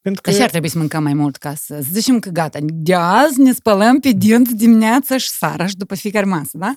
Pentru 0.00 0.23
că... 0.23 0.30
Așa 0.30 0.42
ar 0.42 0.50
trebui 0.50 0.68
să 0.68 0.78
mâncăm 0.78 1.02
mai 1.02 1.14
mult 1.14 1.37
ca 1.37 1.54
să 1.54 1.80
zicem 1.92 2.18
că 2.18 2.30
gata, 2.30 2.58
de 2.62 2.94
azi 2.94 3.40
ne 3.40 3.52
spălăm 3.52 4.00
pe 4.00 4.11
dinți 4.11 4.56
dimineața 4.56 5.16
și 5.16 5.28
seara 5.28 5.66
și 5.66 5.76
după 5.76 5.94
fiecare 5.94 6.25
masă, 6.25 6.58
da? 6.58 6.76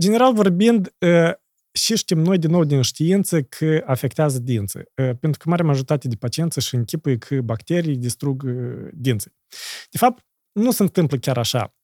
General 0.00 0.34
vorbind, 0.34 0.92
uh, 0.98 1.32
și 1.80 1.96
știm 1.96 2.18
noi 2.18 2.38
din 2.38 2.50
nou 2.50 2.64
din 2.64 2.82
știință 2.82 3.42
că 3.42 3.82
afectează 3.86 4.38
dinții. 4.38 4.82
Pentru 4.94 5.32
că 5.38 5.48
mare 5.48 5.62
majoritate 5.62 6.08
de 6.08 6.16
pacienți 6.16 6.60
și 6.60 6.74
închipui 6.74 7.18
că 7.18 7.40
bacterii 7.40 7.96
distrug 7.96 8.42
dinții. 8.92 9.32
De 9.90 9.98
fapt, 9.98 10.24
nu 10.52 10.70
se 10.70 10.82
întâmplă 10.82 11.16
chiar 11.16 11.38
așa. 11.38 11.74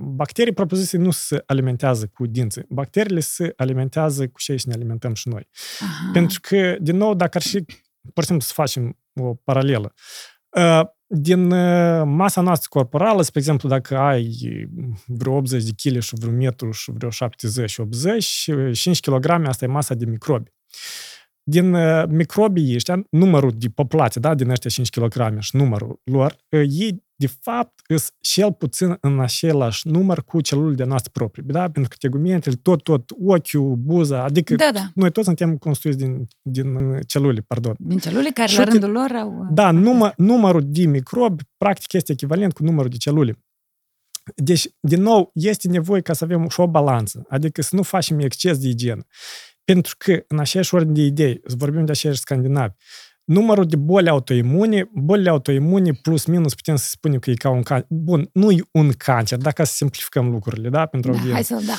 Bacterii 0.00 0.52
propriu 0.52 0.80
nu 0.92 1.10
se 1.10 1.42
alimentează 1.46 2.06
cu 2.06 2.26
dinții. 2.26 2.64
Bacteriile 2.68 3.20
se 3.20 3.52
alimentează 3.56 4.28
cu 4.28 4.38
ce 4.38 4.56
ne 4.64 4.72
alimentăm 4.72 5.14
și 5.14 5.28
noi. 5.28 5.48
Aha. 5.80 6.10
Pentru 6.12 6.38
că, 6.42 6.76
din 6.80 6.96
nou, 6.96 7.14
dacă 7.14 7.36
ar 7.36 7.42
fi, 7.42 7.64
pur 8.14 8.22
și 8.22 8.28
simplu, 8.28 8.46
să 8.46 8.52
facem 8.54 8.98
o 9.14 9.34
paralelă, 9.34 9.94
din 11.12 11.50
uh, 11.50 12.02
masa 12.04 12.40
noastră 12.40 12.68
corporală, 12.70 13.22
spre 13.22 13.38
exemplu, 13.38 13.68
dacă 13.68 13.96
ai 13.96 14.36
vreo 15.06 15.36
80 15.36 15.64
de 15.64 15.70
kg 15.76 16.00
și 16.00 16.14
vreo 16.18 16.32
metru 16.32 16.70
și 16.70 16.90
vreo 16.90 17.08
70-80, 17.10 18.72
5 18.72 19.00
kg, 19.00 19.28
asta 19.28 19.64
e 19.64 19.68
masa 19.68 19.94
de 19.94 20.04
microbi. 20.04 20.50
Din 21.42 21.72
uh, 21.72 22.04
microbii 22.08 22.74
ăștia, 22.74 23.02
numărul 23.10 23.50
de 23.54 23.68
populație, 23.68 24.20
da, 24.20 24.34
din 24.34 24.50
ăștia 24.50 24.70
5 24.70 24.90
kg 24.90 25.38
și 25.38 25.56
numărul 25.56 26.00
lor, 26.04 26.36
uh, 26.48 26.64
ei 26.68 27.04
de 27.20 27.26
fapt, 27.40 27.80
sunt 27.86 28.12
cel 28.20 28.52
puțin 28.52 28.96
în 29.00 29.20
același 29.20 29.88
număr 29.88 30.24
cu 30.24 30.40
celulele 30.40 30.84
noastre 30.84 31.10
proprii, 31.12 31.44
da? 31.46 31.70
Pentru 31.70 31.88
că 31.88 31.96
tegumentele, 31.98 32.56
tot, 32.62 32.82
tot, 32.82 33.10
ochiul, 33.24 33.74
buza, 33.76 34.22
adică 34.24 34.54
da, 34.54 34.70
da. 34.72 34.90
noi 34.94 35.10
toți 35.10 35.26
suntem 35.26 35.56
construiți 35.56 35.98
din, 35.98 36.26
din 36.42 37.00
celule, 37.06 37.40
pardon. 37.46 37.74
Din 37.78 37.98
celule 37.98 38.30
care, 38.30 38.48
și 38.48 38.58
la 38.58 38.64
rândul 38.64 38.90
lor 38.90 39.10
au... 39.10 39.48
Da, 39.52 39.70
număr, 39.70 40.12
numărul 40.16 40.62
de 40.64 40.86
microbi, 40.86 41.42
practic, 41.56 41.92
este 41.92 42.12
echivalent 42.12 42.52
cu 42.52 42.62
numărul 42.62 42.90
de 42.90 42.96
celule. 42.96 43.44
Deci, 44.36 44.68
din 44.80 45.02
nou, 45.02 45.30
este 45.34 45.68
nevoie 45.68 46.00
ca 46.00 46.12
să 46.12 46.24
avem 46.24 46.48
și 46.48 46.60
o 46.60 46.66
balanță, 46.66 47.24
adică 47.28 47.62
să 47.62 47.76
nu 47.76 47.82
facem 47.82 48.18
exces 48.18 48.58
de 48.58 48.68
igienă. 48.68 49.06
Pentru 49.64 49.94
că, 49.98 50.22
în 50.28 50.38
aceeași 50.38 50.74
ordine 50.74 50.92
de 50.92 51.02
idei, 51.02 51.40
vorbim 51.56 51.84
de 51.84 51.90
aceeași 51.90 52.20
scandinavi, 52.20 52.74
numărul 53.30 53.66
de 53.66 53.76
boli 53.76 54.08
autoimune, 54.08 54.90
bolile 54.92 55.30
autoimune 55.30 55.92
plus 55.92 56.24
minus 56.24 56.54
putem 56.54 56.76
să 56.76 56.88
spunem 56.88 57.18
că 57.18 57.30
e 57.30 57.34
ca 57.34 57.50
un 57.50 57.62
cancer. 57.62 57.86
Bun, 57.90 58.28
nu 58.32 58.50
e 58.50 58.60
un 58.72 58.92
cancer, 58.92 59.38
dacă 59.38 59.64
să 59.64 59.72
simplificăm 59.74 60.30
lucrurile, 60.30 60.68
da, 60.68 60.86
pentru 60.86 61.12
da, 61.12 61.18
hai 61.32 61.44
să, 61.44 61.62
da. 61.66 61.72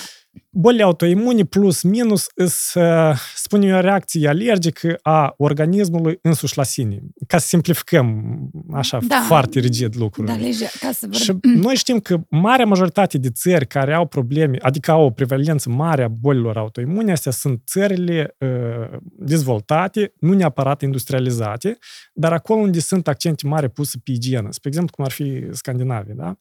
Bolile 0.49 0.83
autoimune 0.83 1.43
plus 1.43 1.81
minus 1.81 2.27
să 2.45 3.13
spunem 3.35 3.75
o 3.75 3.79
reacție 3.79 4.27
alergică 4.27 4.99
a 5.01 5.33
organismului 5.37 6.19
însuși 6.21 6.57
la 6.57 6.63
sine. 6.63 7.01
Ca 7.27 7.37
să 7.37 7.47
simplificăm 7.47 8.37
așa 8.73 8.99
da, 9.07 9.23
foarte 9.27 9.59
rigid 9.59 9.95
lucrurile. 9.97 10.33
Da, 10.33 10.39
lege, 10.39 10.65
ca 10.79 10.91
să 10.91 11.07
Și 11.11 11.33
noi 11.41 11.75
știm 11.75 11.99
că 11.99 12.17
marea 12.29 12.65
majoritate 12.65 13.17
de 13.17 13.29
țări 13.29 13.67
care 13.67 13.93
au 13.93 14.05
probleme, 14.05 14.57
adică 14.61 14.91
au 14.91 15.05
o 15.05 15.09
prevalență 15.09 15.69
mare 15.69 16.03
a 16.03 16.07
bolilor 16.07 16.57
autoimune, 16.57 17.11
astea 17.11 17.31
sunt 17.31 17.61
țările 17.65 18.35
uh, 18.37 18.97
dezvoltate, 19.01 20.13
nu 20.19 20.33
neapărat 20.33 20.81
industrializate, 20.81 21.77
dar 22.13 22.33
acolo 22.33 22.59
unde 22.59 22.79
sunt 22.79 23.07
accente 23.07 23.47
mari 23.47 23.69
puse 23.69 23.97
pe 24.03 24.11
igienă, 24.11 24.47
spre 24.51 24.69
exemplu 24.69 24.95
cum 24.95 25.05
ar 25.05 25.11
fi 25.11 25.47
Scandinavia. 25.51 26.13
Da? 26.17 26.35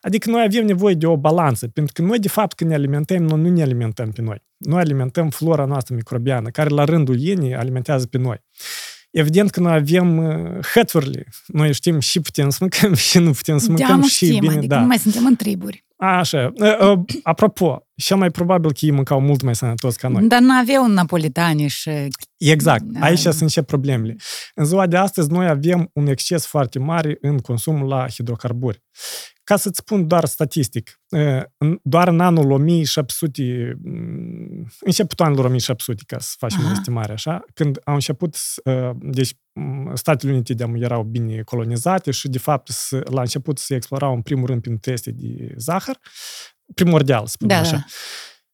Adică 0.00 0.30
noi 0.30 0.42
avem 0.42 0.66
nevoie 0.66 0.94
de 0.94 1.06
o 1.06 1.16
balanță, 1.16 1.68
pentru 1.68 1.92
că 1.92 2.02
noi 2.02 2.18
de 2.18 2.28
fapt 2.28 2.54
când 2.56 2.70
ne 2.70 2.76
alimentăm 2.76 3.33
nu 3.36 3.48
ne 3.48 3.62
alimentăm 3.62 4.10
pe 4.10 4.22
noi. 4.22 4.42
Noi 4.56 4.80
alimentăm 4.80 5.30
flora 5.30 5.64
noastră 5.64 5.94
microbiană, 5.94 6.48
care 6.48 6.68
la 6.68 6.84
rândul 6.84 7.16
ei 7.20 7.34
ne 7.34 7.56
alimentează 7.56 8.06
pe 8.06 8.18
noi. 8.18 8.44
Evident 9.10 9.50
că 9.50 9.60
noi 9.60 9.72
avem 9.72 10.16
uh, 10.16 10.64
hăturile. 10.74 11.26
Noi 11.46 11.72
știm 11.72 12.00
și 12.00 12.20
putem 12.20 12.50
să 12.50 12.56
mâncăm 12.60 12.94
și 13.08 13.18
nu 13.18 13.30
putem 13.30 13.58
să 13.58 13.68
mâncăm 13.68 14.00
da, 14.00 14.06
și 14.06 14.24
știm, 14.24 14.38
bine. 14.40 14.52
Adică 14.52 14.74
da. 14.74 14.80
nu 14.80 14.86
mai 14.86 14.98
suntem 14.98 15.26
în 15.26 15.36
triburi. 15.36 15.84
Așa. 15.96 16.52
Uh, 16.54 16.88
uh, 16.88 16.98
apropo, 17.22 17.86
cel 17.94 18.16
mai 18.16 18.30
probabil 18.30 18.72
că 18.72 18.78
ei 18.80 18.90
mâncau 18.90 19.20
mult 19.20 19.42
mai 19.42 19.54
sănătos 19.54 19.96
ca 19.96 20.08
noi. 20.08 20.26
Dar 20.26 20.40
nu 20.40 20.52
aveau 20.52 20.86
napolitani 20.86 21.68
și... 21.68 21.90
Exact. 22.36 22.84
Aici 23.00 23.18
sunt 23.18 23.50
și 23.50 23.62
problemele. 23.62 24.16
În 24.54 24.64
ziua 24.64 24.86
de 24.86 24.96
astăzi 24.96 25.30
noi 25.30 25.46
avem 25.46 25.90
un 25.92 26.06
exces 26.06 26.46
foarte 26.46 26.78
mare 26.78 27.18
în 27.20 27.38
consumul 27.38 27.88
la 27.88 28.06
hidrocarburi. 28.08 28.82
Ca 29.44 29.56
să-ți 29.56 29.78
spun 29.78 30.06
doar 30.06 30.24
statistic, 30.24 31.00
doar 31.82 32.08
în 32.08 32.20
anul 32.20 32.50
1700, 32.50 33.78
începutul 34.80 35.24
anului 35.24 35.44
1700, 35.44 36.02
ca 36.06 36.18
să 36.18 36.34
facem 36.38 36.58
Aha. 36.58 36.68
o 36.68 36.72
estimare 36.72 37.12
așa, 37.12 37.44
când 37.54 37.78
au 37.84 37.94
început, 37.94 38.36
deci 38.98 39.32
Statele 39.94 40.32
Unite 40.32 40.54
de 40.54 40.66
erau 40.74 41.02
bine 41.02 41.42
colonizate 41.42 42.10
și, 42.10 42.28
de 42.28 42.38
fapt, 42.38 42.70
la 42.90 43.20
început 43.20 43.58
se 43.58 43.74
explorau 43.74 44.14
în 44.14 44.22
primul 44.22 44.46
rând 44.46 44.60
prin 44.60 44.76
teste 44.76 45.10
de 45.10 45.54
zahăr, 45.56 45.98
primordial, 46.74 47.26
spun 47.26 47.48
da, 47.48 47.58
așa. 47.58 47.76
Da. 47.76 47.84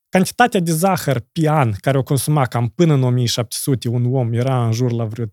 Cantitatea 0.09 0.61
de 0.61 0.73
zahăr 0.73 1.21
pe 1.33 1.49
an 1.49 1.73
care 1.73 1.99
o 1.99 2.03
consuma 2.03 2.47
cam 2.47 2.69
până 2.69 2.95
în 2.95 3.03
1700 3.03 3.89
un 3.89 4.15
om 4.15 4.33
era 4.33 4.67
în 4.67 4.73
jur 4.73 4.93
la 4.93 5.05
vreo 5.05 5.25
3-4 5.27 5.29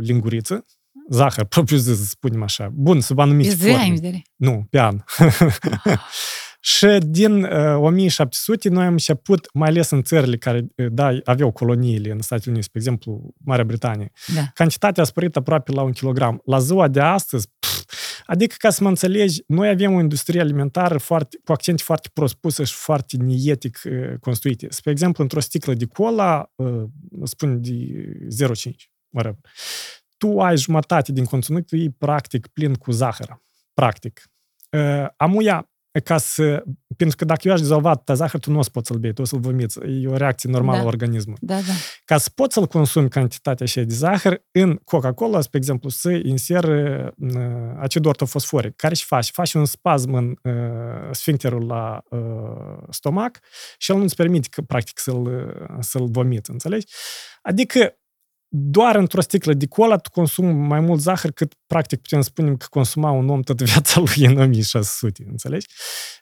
lingurițe, 0.00 0.64
zahăr, 1.12 1.44
propriu 1.44 1.76
zis, 1.76 1.98
să 1.98 2.04
spunem 2.04 2.42
așa. 2.42 2.70
Bun, 2.72 3.00
sub 3.00 3.18
anumite 3.18 3.54
forme. 3.54 3.76
Ai 3.76 3.90
vedere? 3.90 4.22
Nu, 4.36 4.66
pe 4.70 4.78
an. 4.80 4.98
și 6.60 6.86
din 7.02 7.42
uh, 7.42 7.76
1700 7.76 8.68
noi 8.68 8.84
am 8.84 8.92
început, 8.92 9.48
mai 9.54 9.68
ales 9.68 9.90
în 9.90 10.02
țările 10.02 10.36
care 10.36 10.66
da, 10.74 11.18
aveau 11.24 11.50
coloniile 11.50 12.10
în 12.10 12.20
Statele 12.20 12.50
Unite, 12.50 12.66
spre 12.66 12.78
exemplu, 12.78 13.34
Marea 13.44 13.64
Britanie, 13.64 14.12
da. 14.34 14.40
cantitatea 14.54 15.02
a 15.02 15.06
spărit 15.06 15.36
aproape 15.36 15.72
la 15.72 15.82
un 15.82 15.92
kilogram. 15.92 16.40
La 16.44 16.58
ziua 16.58 16.88
de 16.88 17.00
astăzi, 17.00 17.48
pf, 17.58 17.84
adică 18.26 18.54
ca 18.58 18.70
să 18.70 18.82
mă 18.82 18.88
înțelegi, 18.88 19.42
noi 19.46 19.68
avem 19.68 19.94
o 19.94 20.00
industrie 20.00 20.40
alimentară 20.40 20.98
foarte, 20.98 21.38
cu 21.44 21.52
accente 21.52 21.82
foarte 21.82 22.08
prost 22.12 22.34
puse 22.34 22.64
și 22.64 22.74
foarte 22.74 23.16
nietic 23.16 23.80
uh, 23.84 24.18
construite. 24.20 24.66
Spre 24.70 24.90
exemplu, 24.90 25.22
într-o 25.22 25.40
sticlă 25.40 25.74
de 25.74 25.84
cola, 25.84 26.52
uh, 26.54 26.82
spune 27.24 27.54
de 27.54 27.70
0,5, 28.44 28.70
whatever 29.10 29.40
tu 30.22 30.40
ai 30.40 30.56
jumătate 30.56 31.12
din 31.12 31.24
conținutul 31.24 31.78
ei 31.78 31.90
practic 31.90 32.46
plin 32.46 32.74
cu 32.74 32.90
zahăr. 32.90 33.42
Practic. 33.74 34.22
Uh, 34.70 35.06
amuia, 35.16 35.70
ca 36.04 36.18
să... 36.18 36.64
Pentru 36.96 37.16
că 37.16 37.24
dacă 37.24 37.48
eu 37.48 37.52
aș 37.54 37.60
dizolva 37.60 37.90
atâta 37.90 38.14
zahăr, 38.14 38.40
tu 38.40 38.50
nu 38.50 38.58
o 38.58 38.62
să 38.62 38.70
poți 38.72 38.86
să-l 38.86 38.98
bei, 38.98 39.12
tu 39.12 39.22
o 39.22 39.24
să-l 39.24 39.40
vomiți. 39.40 39.78
E 39.78 40.08
o 40.08 40.16
reacție 40.16 40.50
normală 40.50 40.76
Da. 40.76 40.82
a 40.82 40.86
organismului. 40.86 41.40
Da, 41.42 41.54
da. 41.54 41.72
Ca 42.04 42.16
să 42.18 42.30
poți 42.34 42.54
să-l 42.54 42.66
consumi 42.66 43.08
cantitatea 43.08 43.66
așa 43.66 43.80
de 43.80 43.94
zahăr, 43.94 44.42
în 44.50 44.80
Coca-Cola, 44.84 45.40
spre 45.40 45.58
exemplu, 45.58 45.88
să 45.88 46.10
inseri 46.10 46.70
uh, 47.16 47.38
acid 47.78 48.04
ortofosforic, 48.06 48.76
care 48.76 48.94
și 48.94 49.04
face? 49.04 49.30
Face 49.32 49.58
un 49.58 49.64
spasm 49.64 50.12
în 50.12 50.34
uh, 50.42 50.52
sfincterul 51.10 51.66
la 51.66 52.02
uh, 52.10 52.82
stomac 52.90 53.38
și 53.78 53.90
el 53.92 53.98
nu-ți 53.98 54.16
permite, 54.16 54.48
că, 54.50 54.62
practic, 54.62 54.98
să-l, 54.98 55.22
uh, 55.22 55.76
să-l 55.80 56.08
vomiți, 56.10 56.50
înțelegi? 56.50 56.86
Adică, 57.42 57.96
doar 58.54 58.96
într-o 58.96 59.20
sticlă 59.20 59.52
de 59.52 59.66
cola 59.66 59.96
tu 59.96 60.10
consumi 60.10 60.52
mai 60.52 60.80
mult 60.80 61.00
zahăr 61.00 61.30
cât, 61.30 61.54
practic, 61.66 62.00
putem 62.00 62.20
spunem 62.20 62.56
că 62.56 62.66
consuma 62.70 63.10
un 63.10 63.28
om 63.28 63.42
toată 63.42 63.64
viața 63.64 64.00
lui 64.00 64.24
în 64.26 64.36
1600, 64.42 65.24
înțelegi? 65.28 65.66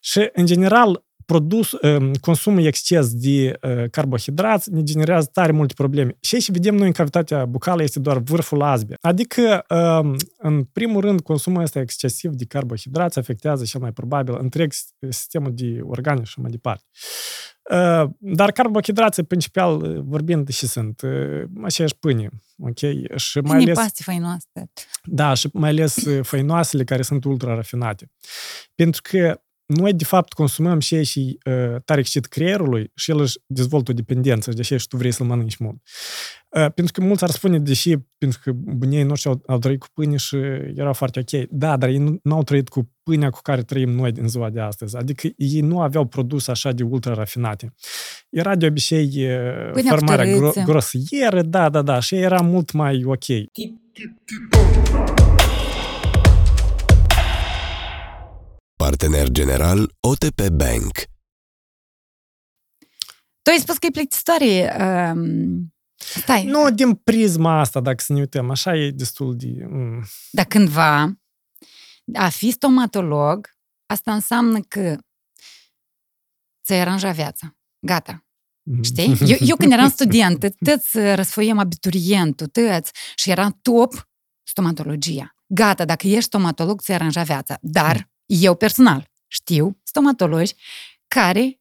Și, 0.01 0.29
în 0.33 0.47
general, 0.47 1.05
produs, 1.31 1.73
uh, 1.73 2.11
consumul 2.21 2.65
exces 2.65 3.15
de 3.15 3.59
uh, 3.63 3.91
carbohidrați 3.91 4.73
ne 4.73 4.83
generează 4.83 5.29
tare 5.33 5.53
multe 5.53 5.75
probleme. 5.77 6.17
Și 6.21 6.35
aici 6.35 6.51
vedem 6.51 6.75
noi 6.75 6.87
în 6.87 6.93
cavitatea 6.93 7.45
bucală 7.47 7.83
este 7.83 7.99
doar 7.99 8.19
vârful 8.19 8.63
azbei. 8.63 8.97
Adică, 9.01 9.65
uh, 9.69 10.15
în 10.39 10.65
primul 10.65 11.01
rând, 11.01 11.21
consumul 11.21 11.63
ăsta 11.63 11.81
excesiv 11.81 12.31
de 12.31 12.45
carbohidrați 12.45 13.19
afectează 13.19 13.65
cel 13.65 13.81
mai 13.81 13.93
probabil 13.93 14.37
întreg 14.41 14.73
sistemul 15.09 15.53
de 15.55 15.79
organe 15.83 16.23
și 16.23 16.41
mai 16.41 16.51
departe. 16.51 16.85
Uh, 17.71 18.11
Dar 18.19 18.51
carbohidrații, 18.51 19.23
principal 19.23 19.83
uh, 19.83 20.03
vorbind, 20.05 20.49
și 20.49 20.67
sunt 20.67 21.01
uh, 21.01 21.43
aceeași 21.63 21.97
pâine, 21.97 22.29
ok? 22.59 22.79
Și 23.17 23.39
mai 23.39 23.59
Bine, 23.59 23.71
ales... 23.71 23.77
paste 23.77 24.03
făinoase. 24.03 24.47
Da, 25.05 25.35
și 25.35 25.49
mai 25.53 25.71
ales 25.71 25.97
uh, 25.97 26.25
făinoasele 26.25 26.85
care 26.85 27.03
sunt 27.03 27.25
ultra-rafinate. 27.25 28.11
Pentru 28.75 29.01
că 29.05 29.41
noi, 29.77 29.93
de 29.95 30.05
fapt, 30.05 30.33
consumăm 30.33 30.79
și 30.81 31.05
și 31.05 31.39
uh, 31.45 31.81
tare 31.85 32.01
excit 32.01 32.27
creierului 32.27 32.91
și 32.95 33.11
el 33.11 33.21
își 33.21 33.39
dezvoltă 33.47 33.91
o 33.91 33.95
dependență, 33.95 34.51
deși 34.51 34.77
și 34.77 34.89
tu 34.89 34.97
vrei 34.97 35.13
să-l 35.13 35.27
mănânci 35.27 35.57
mult. 35.57 35.77
Uh, 36.49 36.73
pentru 36.75 36.93
că 36.93 37.01
mulți 37.03 37.25
ar 37.25 37.31
spune, 37.31 37.59
deși 37.59 37.97
pentru 38.19 38.41
că 38.43 38.53
bunii 38.53 39.03
noștri 39.03 39.29
au, 39.29 39.43
au 39.47 39.59
trăit 39.59 39.81
cu 39.81 39.87
pâine 39.95 40.17
și 40.17 40.37
erau 40.75 40.93
foarte 40.93 41.19
ok. 41.21 41.47
Da, 41.51 41.77
dar 41.77 41.89
ei 41.89 41.99
nu, 41.99 42.19
nu 42.23 42.35
au 42.35 42.43
trăit 42.43 42.69
cu 42.69 42.91
pâinea 43.03 43.31
cu 43.31 43.39
care 43.43 43.63
trăim 43.63 43.91
noi 43.91 44.13
în 44.17 44.29
ziua 44.29 44.51
de 44.51 44.61
astăzi. 44.61 44.97
Adică 44.97 45.29
ei 45.37 45.61
nu 45.61 45.81
aveau 45.81 46.05
produse 46.05 46.51
așa 46.51 46.73
de 46.73 46.83
ultra-rafinate. 46.83 47.75
Era 48.29 48.57
de 48.57 48.67
obicei 48.67 49.07
uh, 49.07 49.71
Pâinea 49.73 49.93
cu 49.93 49.99
formarea 49.99 50.25
gro- 50.25 50.39
tărâță. 50.39 50.63
grosieră, 50.67 51.43
da, 51.43 51.69
da, 51.69 51.83
da, 51.83 52.01
și 52.01 52.15
era 52.15 52.41
mult 52.41 52.73
mai 52.73 53.03
ok. 53.05 53.25
Partener 58.81 59.29
general 59.29 59.97
OTP 60.01 60.49
Bank. 60.49 60.93
Tu 63.43 63.51
ai 63.51 63.59
spus 63.59 63.79
că 63.79 63.87
e 63.87 63.91
plictisitoare. 63.91 64.77
Um, 64.81 65.75
stai, 65.97 66.45
Nu 66.45 66.71
din 66.71 66.95
prisma 66.95 67.61
asta, 67.61 67.81
dacă 67.81 68.03
să 68.03 68.13
ne 68.13 68.19
uităm, 68.19 68.51
așa 68.51 68.77
e 68.77 68.91
destul 68.91 69.37
de... 69.37 69.67
Mm. 69.69 70.05
dar 70.31 70.45
cândva 70.45 71.15
a 72.15 72.29
fi 72.29 72.51
stomatolog, 72.51 73.49
asta 73.87 74.15
înseamnă 74.15 74.61
că 74.61 74.99
ți-ai 76.65 76.81
aranja 76.81 77.11
viața. 77.11 77.57
Gata. 77.87 78.25
Știi? 78.83 79.17
Eu, 79.21 79.37
eu 79.41 79.57
când 79.57 79.73
eram 79.73 79.89
student, 79.89 80.55
tăți 80.65 80.99
răsfoiem 81.15 81.59
abiturientul, 81.59 82.47
tăți, 82.47 82.93
și 83.15 83.31
era 83.31 83.59
top 83.63 84.09
stomatologia. 84.43 85.35
Gata, 85.47 85.85
dacă 85.85 86.07
ești 86.07 86.23
stomatolog, 86.23 86.81
ți-ai 86.81 86.97
aranja 86.97 87.23
viața. 87.23 87.59
Dar 87.61 88.10
eu 88.31 88.55
personal 88.55 89.11
știu 89.27 89.79
stomatologi 89.83 90.55
care, 91.09 91.61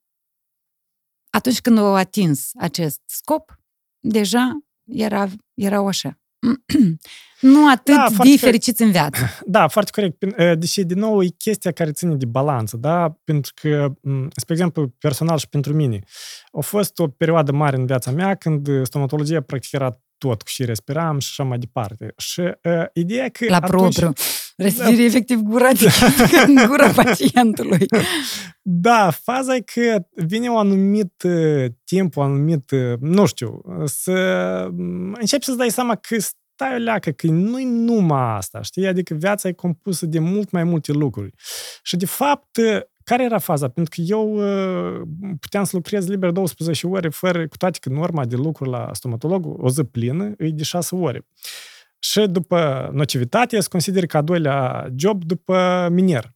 atunci 1.30 1.62
când 1.62 1.78
au 1.78 1.96
atins 1.96 2.52
acest 2.58 3.02
scop, 3.06 3.60
deja 4.00 4.60
era, 4.86 5.28
erau 5.54 5.88
așa. 5.88 6.20
nu 7.42 7.70
atât 7.70 7.96
Da, 7.96 8.06
de 8.08 8.16
foarte 8.16 8.38
fericiți 8.38 8.82
în 8.82 8.92
viață. 8.92 9.20
Da, 9.46 9.68
foarte 9.68 9.92
corect. 9.92 10.18
Pin- 10.18 10.36
eh, 10.38 10.58
Deși, 10.58 10.84
din 10.84 11.00
nou, 11.00 11.24
e 11.24 11.28
chestia 11.28 11.72
care 11.72 11.92
ține 11.92 12.16
de 12.16 12.26
balanță, 12.26 12.78
da? 12.78 13.18
Pentru 13.24 13.54
că, 13.62 13.94
m, 14.02 14.28
spre 14.36 14.54
exemplu, 14.54 14.88
personal 14.88 15.38
și 15.38 15.50
pentru 15.50 15.74
mine, 15.74 16.00
a 16.52 16.60
fost 16.60 17.00
o 17.00 17.08
perioadă 17.08 17.52
mare 17.52 17.76
în 17.76 17.86
viața 17.86 18.12
mea 18.12 18.36
când 18.36 18.68
eh, 18.68 18.82
stomatologia 18.84 19.42
practic 19.42 19.72
era 19.72 20.02
tot 20.18 20.42
cu 20.42 20.48
și 20.48 20.66
respiram 20.66 21.20
și 21.20 21.28
așa 21.32 21.44
mai 21.44 21.58
departe. 21.58 22.14
Și 22.18 22.40
uh, 22.40 22.86
ideea 22.94 23.26
e 23.26 23.30
că 23.30 23.46
La 23.48 23.56
atunci, 23.56 23.96
propriu. 23.96 24.14
Respiri 24.60 25.06
efectiv 25.06 25.40
gura 25.40 25.72
de 25.72 25.88
în 26.48 26.56
gura 26.68 26.88
pacientului. 26.88 27.86
Da, 28.62 29.10
faza 29.10 29.56
e 29.56 29.60
că 29.60 30.04
vine 30.12 30.50
un 30.50 30.58
anumit 30.58 31.24
uh, 31.24 31.66
timp, 31.84 32.16
un 32.16 32.24
anumit, 32.24 32.72
uh, 32.72 33.00
nu 33.00 33.26
știu, 33.26 33.62
să 33.86 34.68
mm, 34.72 35.16
începi 35.20 35.46
să-ți 35.46 35.58
dai 35.58 35.70
seama 35.70 35.96
că 35.96 36.16
stai 36.20 36.76
o 36.76 36.78
leacă, 36.78 37.12
că 37.12 37.28
nu-i 37.28 37.64
numai 37.64 38.36
asta, 38.36 38.62
știi? 38.62 38.88
Adică 38.88 39.14
viața 39.14 39.48
e 39.48 39.54
compusă 39.54 40.06
de 40.06 40.20
mult 40.20 40.52
mai 40.52 40.64
multe 40.64 40.92
lucruri. 40.92 41.34
Și 41.84 41.98
de 41.98 42.06
fapt, 42.06 42.58
uh, 42.58 42.80
care 43.04 43.24
era 43.24 43.38
faza? 43.38 43.70
Pentru 43.70 43.94
că 43.96 44.12
eu 44.12 44.34
uh, 44.34 45.02
puteam 45.40 45.64
să 45.64 45.72
lucrez 45.76 46.08
liber 46.08 46.32
12 46.32 46.88
ore, 46.88 47.10
fără, 47.10 47.48
cu 47.48 47.58
toate 47.58 47.78
că 47.82 47.90
norma 47.90 48.26
de 48.26 48.36
lucru 48.36 48.70
la 48.70 48.90
stomatolog, 48.94 49.64
o 49.64 49.70
zi 49.70 49.84
plină, 49.84 50.34
e 50.38 50.50
de 50.50 50.64
6 50.64 50.96
ore. 50.96 51.28
Și 52.00 52.20
după 52.20 52.90
nocivitate, 52.94 53.60
se 53.60 53.68
consider 53.70 54.06
că 54.06 54.18
a 54.18 54.22
doilea 54.22 54.88
job 54.96 55.24
după 55.24 55.88
minier. 55.92 56.32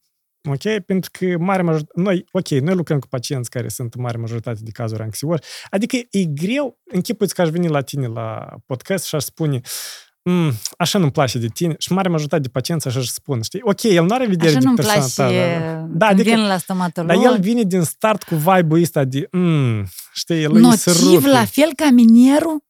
Ok? 0.49 0.80
Pentru 0.86 1.10
că 1.13 1.26
mare 1.39 1.62
majoritate... 1.62 2.02
Noi, 2.02 2.26
ok, 2.32 2.47
noi 2.47 2.76
lucrăm 2.76 2.99
cu 2.99 3.08
pacienți 3.08 3.49
care 3.49 3.67
sunt 3.67 3.93
în 3.93 4.02
mare 4.02 4.17
majoritate 4.17 4.60
de 4.63 4.71
cazuri 4.71 5.02
anxiori. 5.02 5.45
Adică 5.69 5.95
e 6.10 6.23
greu, 6.26 6.80
închipuiți 6.91 7.34
că 7.36 7.41
aș 7.41 7.49
veni 7.49 7.67
la 7.67 7.82
tine 7.82 8.08
la 8.08 8.47
podcast 8.65 9.06
și 9.06 9.15
aș 9.15 9.23
spune 9.23 9.62
mm, 10.23 10.52
așa 10.78 10.97
nu-mi 10.99 11.12
place 11.12 11.38
de 11.39 11.47
tine. 11.47 11.76
Și 11.78 11.91
mare 11.93 12.10
majoritate 12.10 12.41
de 12.41 12.49
pacienți 12.49 12.88
așa 12.88 12.99
își 12.99 13.12
spun, 13.12 13.41
știi? 13.41 13.60
Ok, 13.63 13.84
el 13.84 14.04
nu 14.06 14.13
are 14.15 14.28
vedere 14.28 14.49
Așa 14.49 14.60
de 14.60 14.65
nu-mi 14.65 14.76
persoană 14.76 14.99
place 15.15 15.36
ta, 15.36 15.60
da, 15.60 15.65
da. 15.65 15.76
da, 15.76 15.86
Da, 15.89 16.06
adică- 16.08 16.30
vin 16.30 16.45
la 16.47 16.58
stomatolog. 16.58 17.10
Dar 17.10 17.23
el 17.34 17.39
vine 17.39 17.62
din 17.63 17.82
start 17.84 18.23
cu 18.23 18.36
vibe-ul 18.36 18.82
ăsta 18.82 19.04
de, 19.04 19.28
mm, 19.32 19.86
știi, 20.13 20.41
el 20.43 20.56
îi 20.56 20.62
Nociv 20.62 20.78
sărută. 20.80 21.30
la 21.30 21.45
fel 21.45 21.69
ca 21.76 21.89
minierul? 21.89 22.63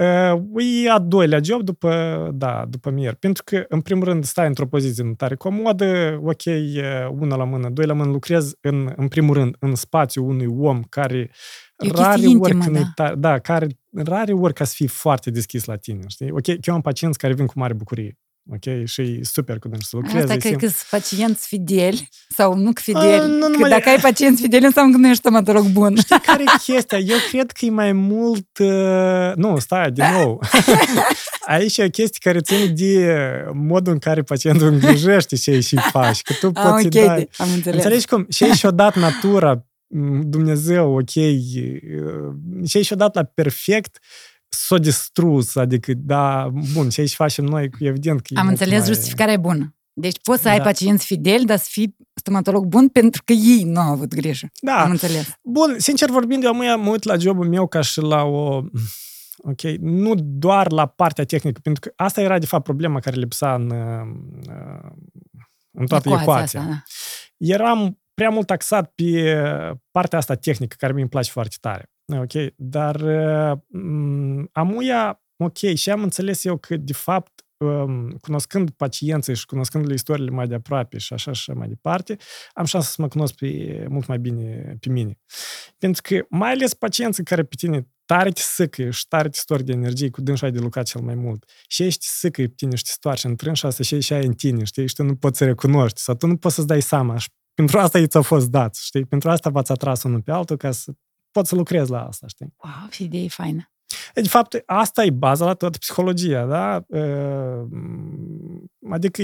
Uh, 0.00 0.64
e 0.84 0.90
a 0.90 0.98
doilea 0.98 1.40
job 1.42 1.62
după, 1.62 2.30
da, 2.34 2.64
după 2.68 2.90
mier. 2.90 3.14
Pentru 3.14 3.42
că, 3.44 3.64
în 3.68 3.80
primul 3.80 4.04
rând, 4.04 4.24
stai 4.24 4.46
într-o 4.46 4.66
poziție 4.66 5.04
nu 5.04 5.14
tare 5.14 5.34
comodă, 5.34 6.20
ok, 6.22 6.44
uh, 6.44 7.08
una 7.18 7.36
la 7.36 7.44
mână, 7.44 7.68
doi 7.70 7.86
la 7.86 7.92
mână, 7.92 8.10
lucrezi, 8.10 8.56
în, 8.60 8.92
în 8.96 9.08
primul 9.08 9.34
rând, 9.34 9.56
în 9.58 9.74
spațiul 9.74 10.28
unui 10.28 10.46
om 10.46 10.82
care 10.82 11.30
E 11.78 11.88
o 11.88 11.94
rare 11.94 12.20
chestie 12.20 12.38
ori 12.38 12.50
intimă, 12.50 12.64
când 12.64 12.76
e 12.76 12.78
da. 12.78 12.92
tare, 12.94 13.14
da, 13.14 13.38
care 13.38 13.66
rare 13.94 14.32
ori 14.32 14.54
ca 14.54 14.64
să 14.64 14.72
fii 14.76 14.86
foarte 14.86 15.30
deschis 15.30 15.64
la 15.64 15.76
tine, 15.76 16.04
știi? 16.06 16.30
Ok, 16.30 16.46
eu 16.46 16.74
am 16.74 16.80
pacienți 16.80 17.18
care 17.18 17.34
vin 17.34 17.46
cu 17.46 17.52
mare 17.56 17.72
bucurie, 17.72 18.18
ok? 18.52 18.84
Și 18.86 19.00
e 19.00 19.20
super 19.22 19.58
cu 19.58 19.68
dânsul 19.68 19.86
să 19.88 19.96
lucrezi. 19.96 20.16
Asta 20.18 20.32
îi 20.34 20.38
cred 20.40 20.52
simt- 20.52 20.60
că 20.60 20.66
sunt 20.66 20.86
pacienți 20.90 21.46
fideli 21.46 22.08
sau 22.28 22.54
nu 22.56 22.72
că 22.72 22.80
A, 22.84 23.00
fideli. 23.00 23.30
nu 23.32 23.38
că 23.40 23.48
numai- 23.48 23.70
dacă 23.70 23.88
ai 23.88 23.98
pacienți 23.98 24.42
fideli, 24.42 24.64
înseamnă 24.64 24.92
că 24.92 24.98
nu 24.98 25.06
ești 25.06 25.18
stomatolog 25.18 25.66
bun. 25.66 25.96
Știi 25.96 26.20
care 26.20 26.42
e 26.42 26.72
chestia? 26.72 26.98
Eu 26.98 27.16
cred 27.30 27.50
că 27.50 27.64
e 27.64 27.70
mai 27.70 27.92
mult... 27.92 28.58
Uh, 28.58 29.32
nu, 29.34 29.58
stai, 29.58 29.90
din 29.90 30.04
nou. 30.12 30.42
Aici 31.46 31.76
e 31.76 31.84
o 31.84 31.88
chestie 31.88 32.18
care 32.30 32.40
ține 32.40 32.66
de 32.66 33.16
modul 33.52 33.92
în 33.92 33.98
care 33.98 34.22
pacientul 34.22 34.66
îngrijește 34.66 35.36
ce 35.36 35.60
și 35.60 35.76
faci. 35.76 36.22
Că 36.22 36.32
tu 36.40 36.50
Ah, 36.54 36.62
poți 36.70 36.86
ok, 36.86 36.92
să 36.92 37.04
dai... 37.06 37.28
am 37.36 37.48
înțeles. 37.52 37.76
Înțelegi 37.76 38.06
cum? 38.06 38.26
Și 38.30 38.44
și-o 38.44 38.70
dat 38.70 38.96
natura, 38.96 39.66
m, 39.86 40.20
Dumnezeu, 40.30 40.92
ok, 40.92 41.14
uh, 41.14 42.66
și 42.68 42.82
și-o 42.82 42.96
dat 42.96 43.14
la 43.14 43.22
perfect, 43.22 43.98
s-o 44.54 44.78
distrus, 44.78 45.56
adică, 45.56 45.92
da, 45.96 46.50
bun, 46.72 46.88
ce 46.88 47.00
aici 47.00 47.14
facem 47.14 47.44
noi, 47.44 47.70
evident 47.78 48.20
că 48.20 48.26
e 48.30 48.38
Am 48.38 48.46
mult 48.46 48.60
înțeles, 48.60 48.78
mai- 48.78 48.94
justificarea 48.94 49.32
e 49.32 49.36
bună. 49.36 49.74
Deci 49.92 50.16
poți 50.22 50.42
să 50.42 50.48
ai 50.48 50.56
Da. 50.56 50.62
pacienți 50.62 51.06
fideli, 51.06 51.44
dar 51.44 51.58
să 51.58 51.66
fii 51.70 51.96
stomatolog 52.14 52.64
bun 52.64 52.88
pentru 52.88 53.22
că 53.24 53.32
ei 53.32 53.62
nu 53.62 53.80
au 53.80 53.92
avut 53.92 54.14
grijă. 54.14 54.46
Da, 54.60 54.80
Am 54.82 54.90
înțeles. 54.90 55.34
Bun, 55.42 55.74
sincer 55.78 56.10
vorbind, 56.10 56.44
eu 56.44 56.54
mă, 56.54 56.76
mă 56.82 56.90
uit 56.90 57.02
la 57.02 57.16
jobul 57.16 57.48
meu 57.48 57.66
ca 57.66 57.80
și 57.80 58.00
la 58.00 58.22
o... 58.22 58.62
Ok, 59.46 59.60
nu 59.80 60.14
doar 60.18 60.72
la 60.72 60.86
partea 60.86 61.24
tehnică, 61.24 61.60
pentru 61.62 61.80
că 61.88 62.02
asta 62.04 62.20
era, 62.20 62.38
de 62.38 62.46
fapt, 62.46 62.64
problema 62.64 63.00
care 63.00 63.16
lipsa 63.16 63.54
în, 63.54 63.70
uh, 63.70 64.90
în 65.70 65.86
toată 65.86 66.08
Ecuația 66.08 66.22
ecuația. 66.32 66.60
Asta, 66.60 66.72
da. 66.72 66.82
Eram 67.36 68.00
prea 68.14 68.28
mult 68.30 68.46
taxat 68.46 68.92
pe 68.94 69.36
partea 69.90 70.18
asta 70.18 70.34
tehnică, 70.34 70.76
care 70.78 70.92
mi-mi 70.92 71.08
place 71.08 71.30
foarte 71.30 71.56
tare. 71.60 71.92
Ok, 72.06 72.52
dar 72.56 72.94
uh, 73.00 73.58
m, 73.80 74.48
amuia, 74.52 75.22
ok, 75.36 75.56
și 75.74 75.90
am 75.90 76.02
înțeles 76.02 76.44
eu 76.44 76.56
că, 76.56 76.76
de 76.76 76.92
fapt, 76.92 77.44
um, 77.56 78.10
cunoscând 78.10 78.70
pacienții 78.70 79.34
și 79.34 79.46
cunoscând 79.46 79.90
istoriile 79.90 80.30
mai 80.30 80.46
de 80.46 80.54
aproape 80.54 80.98
și 80.98 81.12
așa 81.12 81.32
și 81.32 81.50
mai 81.50 81.68
departe, 81.68 82.16
am 82.52 82.64
șansa 82.64 82.88
să 82.88 82.96
mă 82.98 83.08
cunosc 83.08 83.34
pe, 83.34 83.86
mult 83.88 84.06
mai 84.06 84.18
bine 84.18 84.76
pe 84.80 84.88
mine. 84.88 85.18
Pentru 85.78 86.02
că, 86.04 86.24
mai 86.28 86.50
ales 86.50 86.74
pacienții 86.74 87.24
care 87.24 87.42
pe 87.42 87.54
tine 87.56 87.88
tare 88.04 88.30
te 88.30 88.40
sâcă 88.40 88.90
și 88.90 89.08
tare 89.08 89.28
te 89.28 89.38
storc 89.38 89.62
de 89.62 89.72
energie, 89.72 90.10
cu 90.10 90.20
dânsul 90.20 90.46
ai 90.46 90.52
de 90.52 90.58
lucrat 90.58 90.84
cel 90.84 91.00
mai 91.00 91.14
mult. 91.14 91.50
Și 91.68 91.82
ești 91.82 92.06
sâcă 92.06 92.42
pe 92.42 92.52
tine 92.56 92.76
și 92.76 92.82
te 92.84 92.90
stoarce 92.90 93.26
în 93.26 93.36
trânsa 93.36 93.68
asta 93.68 93.82
și 93.82 94.00
și 94.00 94.12
ai 94.12 94.26
în 94.26 94.32
tine, 94.32 94.64
știi? 94.64 94.86
Și 94.86 94.94
tu 94.94 95.02
nu 95.02 95.16
poți 95.16 95.38
să 95.38 95.44
recunoști 95.44 96.00
sau 96.00 96.14
tu 96.14 96.26
nu 96.26 96.36
poți 96.36 96.54
să-ți 96.54 96.66
dai 96.66 96.82
seama. 96.82 97.18
Și 97.18 97.28
pentru 97.54 97.78
asta 97.78 97.98
i 97.98 98.06
ți-a 98.06 98.20
fost 98.20 98.50
dat, 98.50 98.74
știi? 98.74 99.04
Pentru 99.04 99.30
asta 99.30 99.50
v-ați 99.50 99.72
atras 99.72 100.02
unul 100.02 100.22
pe 100.22 100.30
altul 100.30 100.56
ca 100.56 100.70
să 100.70 100.92
poți 101.34 101.48
să 101.48 101.54
lucrezi 101.54 101.90
la 101.90 102.06
asta, 102.06 102.26
știi? 102.26 102.54
Wow, 102.56 102.88
și 102.90 103.02
idee 103.02 103.28
faină. 103.28 103.72
De 104.14 104.28
fapt, 104.28 104.62
asta 104.66 105.04
e 105.04 105.10
baza 105.10 105.44
la 105.44 105.54
toată 105.54 105.78
psihologia, 105.78 106.46
da? 106.46 106.84
Adică 108.90 109.22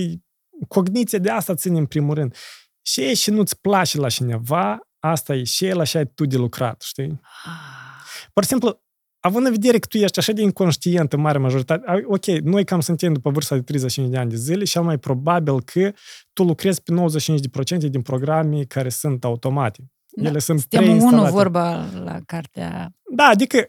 cogniția 0.68 1.18
de 1.18 1.30
asta 1.30 1.54
ține 1.54 1.78
în 1.78 1.86
primul 1.86 2.14
rând. 2.14 2.34
Și 2.82 3.00
e 3.00 3.14
și 3.14 3.30
nu-ți 3.30 3.60
place 3.60 3.98
la 3.98 4.08
cineva, 4.08 4.78
asta 4.98 5.34
e 5.34 5.44
și 5.44 5.66
el 5.66 5.80
așa 5.80 5.98
ai 5.98 6.06
tu 6.06 6.26
de 6.26 6.36
lucrat, 6.36 6.82
știi? 6.82 7.20
Ah. 7.44 8.28
Pur 8.32 8.42
și 8.42 8.48
simplu, 8.48 8.82
având 9.20 9.46
în 9.46 9.52
vedere 9.52 9.78
că 9.78 9.86
tu 9.86 9.96
ești 9.96 10.18
așa 10.18 10.32
de 10.32 10.42
inconștient 10.42 11.12
în 11.12 11.20
mare 11.20 11.38
majoritate, 11.38 12.04
ok, 12.06 12.26
noi 12.26 12.64
cam 12.64 12.80
suntem 12.80 13.12
după 13.12 13.30
vârsta 13.30 13.54
de 13.54 13.62
35 13.62 14.10
de 14.10 14.18
ani 14.18 14.30
de 14.30 14.36
zile 14.36 14.64
și 14.64 14.78
mai 14.78 14.98
probabil 14.98 15.62
că 15.62 15.92
tu 16.32 16.44
lucrezi 16.44 16.82
pe 16.82 16.92
95% 17.76 17.90
din 17.90 18.02
programe 18.02 18.64
care 18.64 18.88
sunt 18.88 19.24
automate. 19.24 19.92
Da. 20.12 20.28
Ele 20.28 20.38
sunt 20.38 20.60
Suntem 20.60 21.02
unul 21.02 21.30
vorba 21.30 21.84
la 22.04 22.18
cartea... 22.26 22.92
Da, 23.14 23.24
adică 23.24 23.68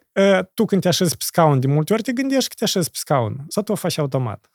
tu 0.53 0.65
când 0.65 0.81
te 0.81 0.87
așezi 0.87 1.17
pe 1.17 1.23
scaun, 1.23 1.59
de 1.59 1.67
multe 1.67 1.93
ori 1.93 2.01
te 2.01 2.11
gândești 2.11 2.49
că 2.49 2.55
te 2.57 2.63
așezi 2.63 2.89
pe 2.89 2.97
scaun. 2.97 3.45
Sau 3.47 3.63
tu 3.63 3.71
o 3.71 3.75
faci 3.75 3.97
automat. 3.97 4.49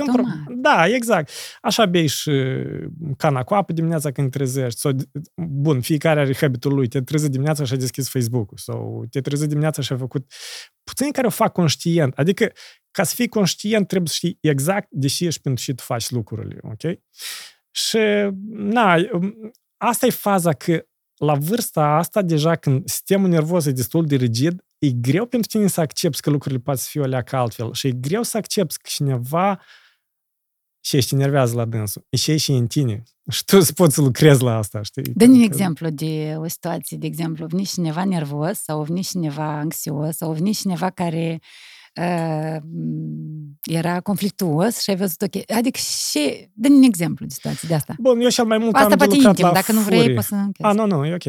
Automat. 0.00 0.36
Da, 0.48 0.86
exact. 0.86 1.30
Așa 1.60 1.86
bei 1.86 2.06
și 2.06 2.30
cana 3.16 3.42
cu 3.42 3.54
apă 3.54 3.72
dimineața 3.72 4.10
când 4.10 4.30
trezești. 4.30 4.80
Sau, 4.80 4.92
bun, 5.34 5.80
fiecare 5.80 6.20
are 6.20 6.34
habitul 6.34 6.74
lui. 6.74 6.88
Te 6.88 7.02
trezi 7.02 7.30
dimineața 7.30 7.64
și 7.64 7.72
a 7.72 7.76
deschis 7.76 8.08
Facebook-ul. 8.08 8.58
Sau 8.58 9.04
te 9.10 9.20
trezi 9.20 9.48
dimineața 9.48 9.82
și 9.82 9.92
a 9.92 9.96
făcut... 9.96 10.32
Puțini 10.84 11.12
care 11.12 11.26
o 11.26 11.30
fac 11.30 11.52
conștient. 11.52 12.14
Adică, 12.14 12.52
ca 12.90 13.02
să 13.02 13.14
fii 13.14 13.28
conștient, 13.28 13.86
trebuie 13.86 14.08
să 14.08 14.14
știi 14.16 14.38
exact 14.40 14.88
de 14.90 15.06
ce 15.06 15.30
și 15.30 15.40
pentru 15.40 15.64
ce 15.64 15.74
tu 15.74 15.82
faci 15.82 16.10
lucrurile. 16.10 16.58
Ok? 16.62 16.98
Și, 17.70 17.98
na, 18.48 18.96
asta 19.76 20.06
e 20.06 20.10
faza 20.10 20.52
că 20.52 20.86
la 21.24 21.34
vârsta 21.34 21.84
asta, 21.84 22.22
deja 22.22 22.56
când 22.56 22.88
sistemul 22.88 23.28
nervos 23.28 23.66
e 23.66 23.70
destul 23.70 24.06
de 24.06 24.16
rigid, 24.16 24.64
e 24.78 24.90
greu 24.90 25.26
pentru 25.26 25.48
tine 25.48 25.66
să 25.66 25.80
accepti 25.80 26.20
că 26.20 26.30
lucrurile 26.30 26.60
pot 26.60 26.78
să 26.78 26.86
fie 26.90 27.00
o 27.00 27.04
leacă 27.04 27.36
altfel 27.36 27.72
și 27.72 27.86
e 27.86 27.92
greu 27.92 28.22
să 28.22 28.36
accepti 28.36 28.76
că 28.76 28.88
cineva 28.88 29.60
și 30.84 30.96
ești 30.96 31.14
nervează 31.14 31.54
la 31.54 31.64
dânsul. 31.64 32.06
E 32.08 32.16
și 32.16 32.36
și 32.36 32.50
în 32.50 32.66
tine. 32.66 33.02
Și 33.30 33.44
tu 33.44 33.60
să 33.60 33.72
poți 33.72 33.94
să 33.94 34.00
lucrezi 34.00 34.42
la 34.42 34.56
asta, 34.56 34.82
știi? 34.82 35.02
dă 35.02 35.24
un 35.24 35.40
exemplu 35.40 35.88
de 35.88 36.34
o 36.38 36.48
situație. 36.48 36.96
De 36.96 37.06
exemplu, 37.06 37.46
vine 37.46 37.62
cineva 37.62 38.04
nervos 38.04 38.58
sau 38.58 38.82
vine 38.82 39.00
cineva 39.00 39.58
anxios 39.58 40.16
sau 40.16 40.32
vine 40.32 40.50
cineva 40.50 40.90
care 40.90 41.40
era 43.62 44.00
conflictuos 44.00 44.80
și 44.80 44.90
ai 44.90 44.96
văzut 44.96 45.22
ok. 45.22 45.56
Adică 45.56 45.78
și, 45.78 46.50
dă 46.54 46.68
un 46.70 46.82
exemplu 46.82 47.26
de 47.26 47.34
situație 47.34 47.68
de 47.68 47.74
asta. 47.74 47.94
Bun, 47.98 48.20
eu 48.20 48.28
cel 48.28 48.44
mai 48.44 48.58
mult 48.58 48.74
asta 48.74 48.88
am 48.88 48.96
poate 48.96 49.14
intim, 49.14 49.46
la 49.46 49.52
dacă 49.52 49.72
nu 49.72 49.80
vrei, 49.80 50.14
poți 50.14 50.26
să 50.26 50.34
închezi. 50.34 50.68
Ah, 50.68 50.74
nu, 50.74 50.86
nu, 50.86 51.06
e 51.06 51.14
ok. 51.14 51.24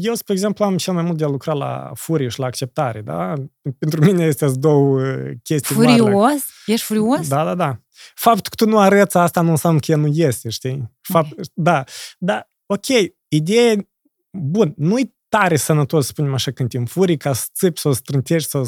Eu, 0.00 0.14
spre 0.14 0.32
exemplu, 0.32 0.64
am 0.64 0.76
cel 0.76 0.94
mai 0.94 1.02
mult 1.02 1.18
de 1.18 1.24
a 1.24 1.28
lucra 1.28 1.52
la 1.52 1.90
furie 1.94 2.28
și 2.28 2.38
la 2.38 2.46
acceptare, 2.46 3.00
da? 3.00 3.32
Pentru 3.78 4.04
mine 4.04 4.24
este 4.24 4.50
două 4.54 5.00
chestii 5.42 5.74
Furios? 5.74 6.08
mari. 6.08 6.44
Ești 6.66 6.86
furios? 6.86 7.28
Da, 7.28 7.44
da, 7.44 7.54
da. 7.54 7.80
Faptul 8.14 8.52
că 8.56 8.64
tu 8.64 8.70
nu 8.70 8.78
arăți 8.78 9.16
asta 9.16 9.40
nu 9.40 9.50
înseamnă 9.50 9.80
că 9.86 9.96
nu 9.96 10.06
este, 10.06 10.48
știi? 10.48 10.92
Fapt, 11.00 11.30
okay. 11.30 11.44
Da, 11.54 11.84
da, 12.18 12.48
ok, 12.66 12.86
ideea 13.28 13.74
bun, 14.30 14.74
nu-i 14.76 15.16
tare 15.28 15.56
sănătos, 15.56 16.04
să 16.04 16.10
spunem 16.10 16.34
așa, 16.34 16.50
când 16.50 16.68
te 16.68 16.76
înfuri, 16.76 17.16
ca 17.16 17.32
să 17.32 17.46
țipi, 17.54 17.80
să 17.80 17.88
o 17.88 17.92
strântești, 17.92 18.48
să 18.48 18.62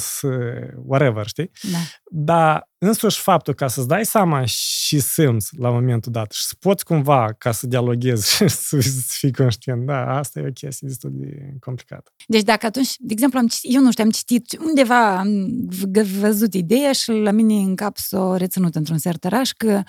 whatever, 0.85 1.27
știi? 1.27 1.51
Da. 1.73 1.79
Dar 2.05 2.69
însuși 2.79 3.21
faptul 3.21 3.55
ca 3.55 3.69
să-ți 3.69 3.89
dai 3.89 4.05
seama 4.05 4.45
și 4.45 5.01
simți 5.01 5.59
la 5.59 5.71
momentul 5.71 6.13
dat 6.13 6.33
și 6.33 6.45
să 6.45 6.55
poți 6.59 6.85
cumva 6.85 7.35
ca 7.39 7.53
să 7.53 7.67
dialoghezi 7.67 8.31
și 8.35 8.49
să, 8.49 8.81
să 8.81 9.15
fii 9.19 9.33
conștient, 9.33 9.87
da, 9.87 10.19
asta 10.19 10.41
e 10.41 10.47
o 10.49 10.53
chestie 10.53 10.89
destul 10.89 11.11
de 11.15 11.55
complicată. 11.61 12.13
Deci 12.27 12.43
dacă 12.43 12.67
atunci, 12.67 12.95
de 12.99 13.13
exemplu, 13.13 13.39
am 13.39 13.47
citit, 13.47 13.75
eu 13.75 13.83
nu 13.83 13.91
știu, 13.91 14.05
am 14.05 14.11
citit 14.11 14.59
undeva, 14.67 15.19
am 15.19 15.69
văzut 16.21 16.55
ideea 16.55 16.93
și 16.93 17.11
la 17.11 17.31
mine 17.31 17.55
în 17.55 17.77
cap 17.77 17.97
s-o 17.97 18.37
reținut 18.37 18.75
într-un 18.75 18.99
sertăraș 18.99 19.51
că 19.51 19.83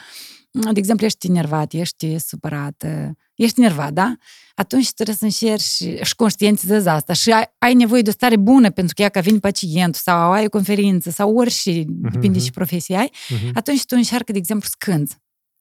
de 0.51 0.79
exemplu, 0.79 1.05
ești 1.05 1.27
nervat, 1.27 1.73
ești 1.73 2.17
supărat, 2.19 2.85
ești 3.43 3.59
nervat, 3.59 3.93
da? 3.93 4.15
Atunci 4.55 4.91
trebuie 4.91 5.15
să 5.15 5.23
încerci 5.23 6.05
și 6.07 6.15
conștientizezi 6.15 6.87
asta 6.87 7.13
și 7.13 7.31
ai, 7.31 7.53
ai 7.57 7.73
nevoie 7.73 8.01
de 8.01 8.09
o 8.09 8.13
stare 8.13 8.37
bună 8.37 8.69
pentru 8.69 8.93
că 8.95 9.01
ea 9.01 9.09
că 9.09 9.19
vine 9.19 9.39
pacientul 9.39 10.01
sau 10.03 10.31
ai 10.31 10.45
o 10.45 10.49
conferință 10.49 11.09
sau 11.09 11.35
orice, 11.35 11.81
uh-huh. 11.81 12.11
depinde 12.11 12.39
și 12.39 12.51
profesie 12.51 12.95
ai, 12.95 13.11
uh-huh. 13.11 13.51
atunci 13.53 13.85
tu 13.85 13.95
încearcă, 13.97 14.31
de 14.31 14.37
exemplu, 14.37 14.67
să 14.69 14.75
cânți 14.77 15.15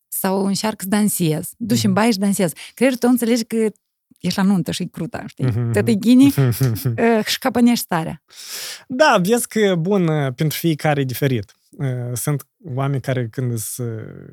sau 0.09 0.47
încearcă 0.47 0.83
să 0.83 0.89
dansezi, 0.89 1.55
duci 1.57 1.79
uh-huh. 1.79 1.85
în 1.85 1.93
baie 1.93 2.11
și 2.11 2.19
dansezi. 2.19 2.55
Creierul 2.75 2.99
tău 2.99 3.11
înțelegi 3.11 3.45
că 3.45 3.71
ești 4.21 4.39
la 4.39 4.45
nuntă 4.45 4.71
și 4.71 4.83
e 4.83 4.87
cruta, 4.87 5.25
știi? 5.27 5.47
Uh-huh. 5.47 5.73
Te 5.73 5.95
ghini 5.95 6.27
uh, 6.27 7.25
și 7.31 7.39
capănești 7.39 7.85
starea. 7.85 8.23
Da, 8.89 9.21
vezi 9.23 9.49
că, 9.49 9.75
bun, 9.75 10.33
pentru 10.35 10.59
fiecare 10.59 11.01
e 11.01 11.05
diferit. 11.05 11.55
Sunt 12.15 12.47
oameni 12.75 13.01
care 13.01 13.29
când 13.31 13.59
sunt 13.59 13.89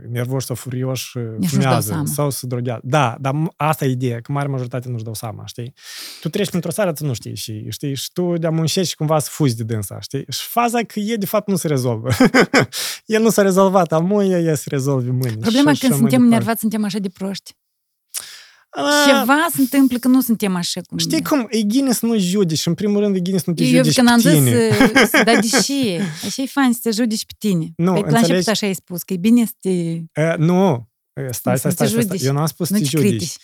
nervoși 0.10 0.45
sau 0.45 0.56
furioși 0.56 1.17
fumează 1.47 2.04
sau 2.06 2.30
se 2.30 2.47
droghează. 2.47 2.82
Da, 2.84 3.17
dar 3.19 3.34
asta 3.56 3.86
e 3.86 3.89
ideea, 3.89 4.21
că 4.21 4.32
mare 4.32 4.47
majoritate 4.47 4.89
nu-și 4.89 5.04
dau 5.04 5.13
seama, 5.13 5.45
știi? 5.45 5.73
Tu 6.21 6.30
treci 6.30 6.50
printr-o 6.50 6.71
țară, 6.71 6.93
tu 6.93 7.06
nu 7.06 7.13
știi 7.13 7.36
și, 7.36 7.65
știi? 7.69 7.95
Și 7.95 8.10
tu 8.13 8.38
de-a 8.38 8.50
muncești 8.50 8.95
cumva 8.95 9.19
să 9.19 9.30
fuzi 9.32 9.56
de 9.56 9.63
dânsa, 9.63 10.00
știi? 10.00 10.26
Și 10.30 10.47
faza 10.47 10.84
că 10.84 11.00
e 11.00 11.15
de 11.15 11.26
fapt 11.26 11.47
nu 11.47 11.56
se 11.56 11.67
rezolvă. 11.67 12.10
El 13.06 13.21
nu 13.21 13.30
s-a 13.30 13.41
rezolvat, 13.41 13.93
amuie, 13.93 14.36
e 14.36 14.56
se 14.56 14.69
rezolvi 14.69 15.10
mâine. 15.10 15.38
Problema 15.39 15.71
că 15.71 15.78
când 15.80 15.93
suntem 15.93 16.21
nervați, 16.21 16.60
suntem 16.60 16.84
așa 16.84 17.00
de 17.00 17.10
proști. 17.10 17.56
Ceva 19.08 19.47
se 19.53 19.62
întâmplă 19.62 19.97
că 19.97 20.08
nu 20.08 20.21
suntem 20.21 20.56
așa 20.56 20.82
cum... 20.82 20.97
Știi 20.97 21.23
cum? 21.23 21.47
E 21.49 21.65
gine 21.65 21.93
să 21.93 22.06
nu 22.06 22.17
judeci. 22.17 22.65
În 22.65 22.73
primul 22.73 22.99
rând, 22.99 23.15
e 23.15 23.21
gine 23.21 23.38
să 23.38 23.43
nu 23.47 23.53
te 23.53 23.63
Eu 23.63 23.75
judeci 23.75 23.95
când 23.95 24.08
am 24.08 24.19
zis, 24.19 24.43
să, 25.10 25.21
dar 25.25 25.39
deși, 25.39 25.99
așa 26.25 26.41
e 26.41 26.45
fain 26.45 26.73
să 26.73 26.80
te 26.84 26.91
judeci 26.91 27.25
pe 27.25 27.34
tine. 27.38 27.73
Nu, 27.75 27.93
păi, 27.93 28.12
la 28.12 28.17
început 28.17 28.47
așa 28.47 28.65
ai 28.65 28.73
spus, 28.73 29.03
că 29.03 29.13
e 29.13 29.17
bine 29.17 29.45
să 29.45 29.53
te... 29.60 29.69
Uh, 29.69 30.38
nu, 30.38 30.89
stai, 31.13 31.58
stai, 31.58 31.71
stai, 31.71 31.88
stai, 31.88 32.03
stai. 32.03 32.19
Eu 32.21 32.34
n-am 32.34 32.45
spus 32.45 32.67
să 32.67 32.73
te 32.73 32.84
judeci. 32.84 33.36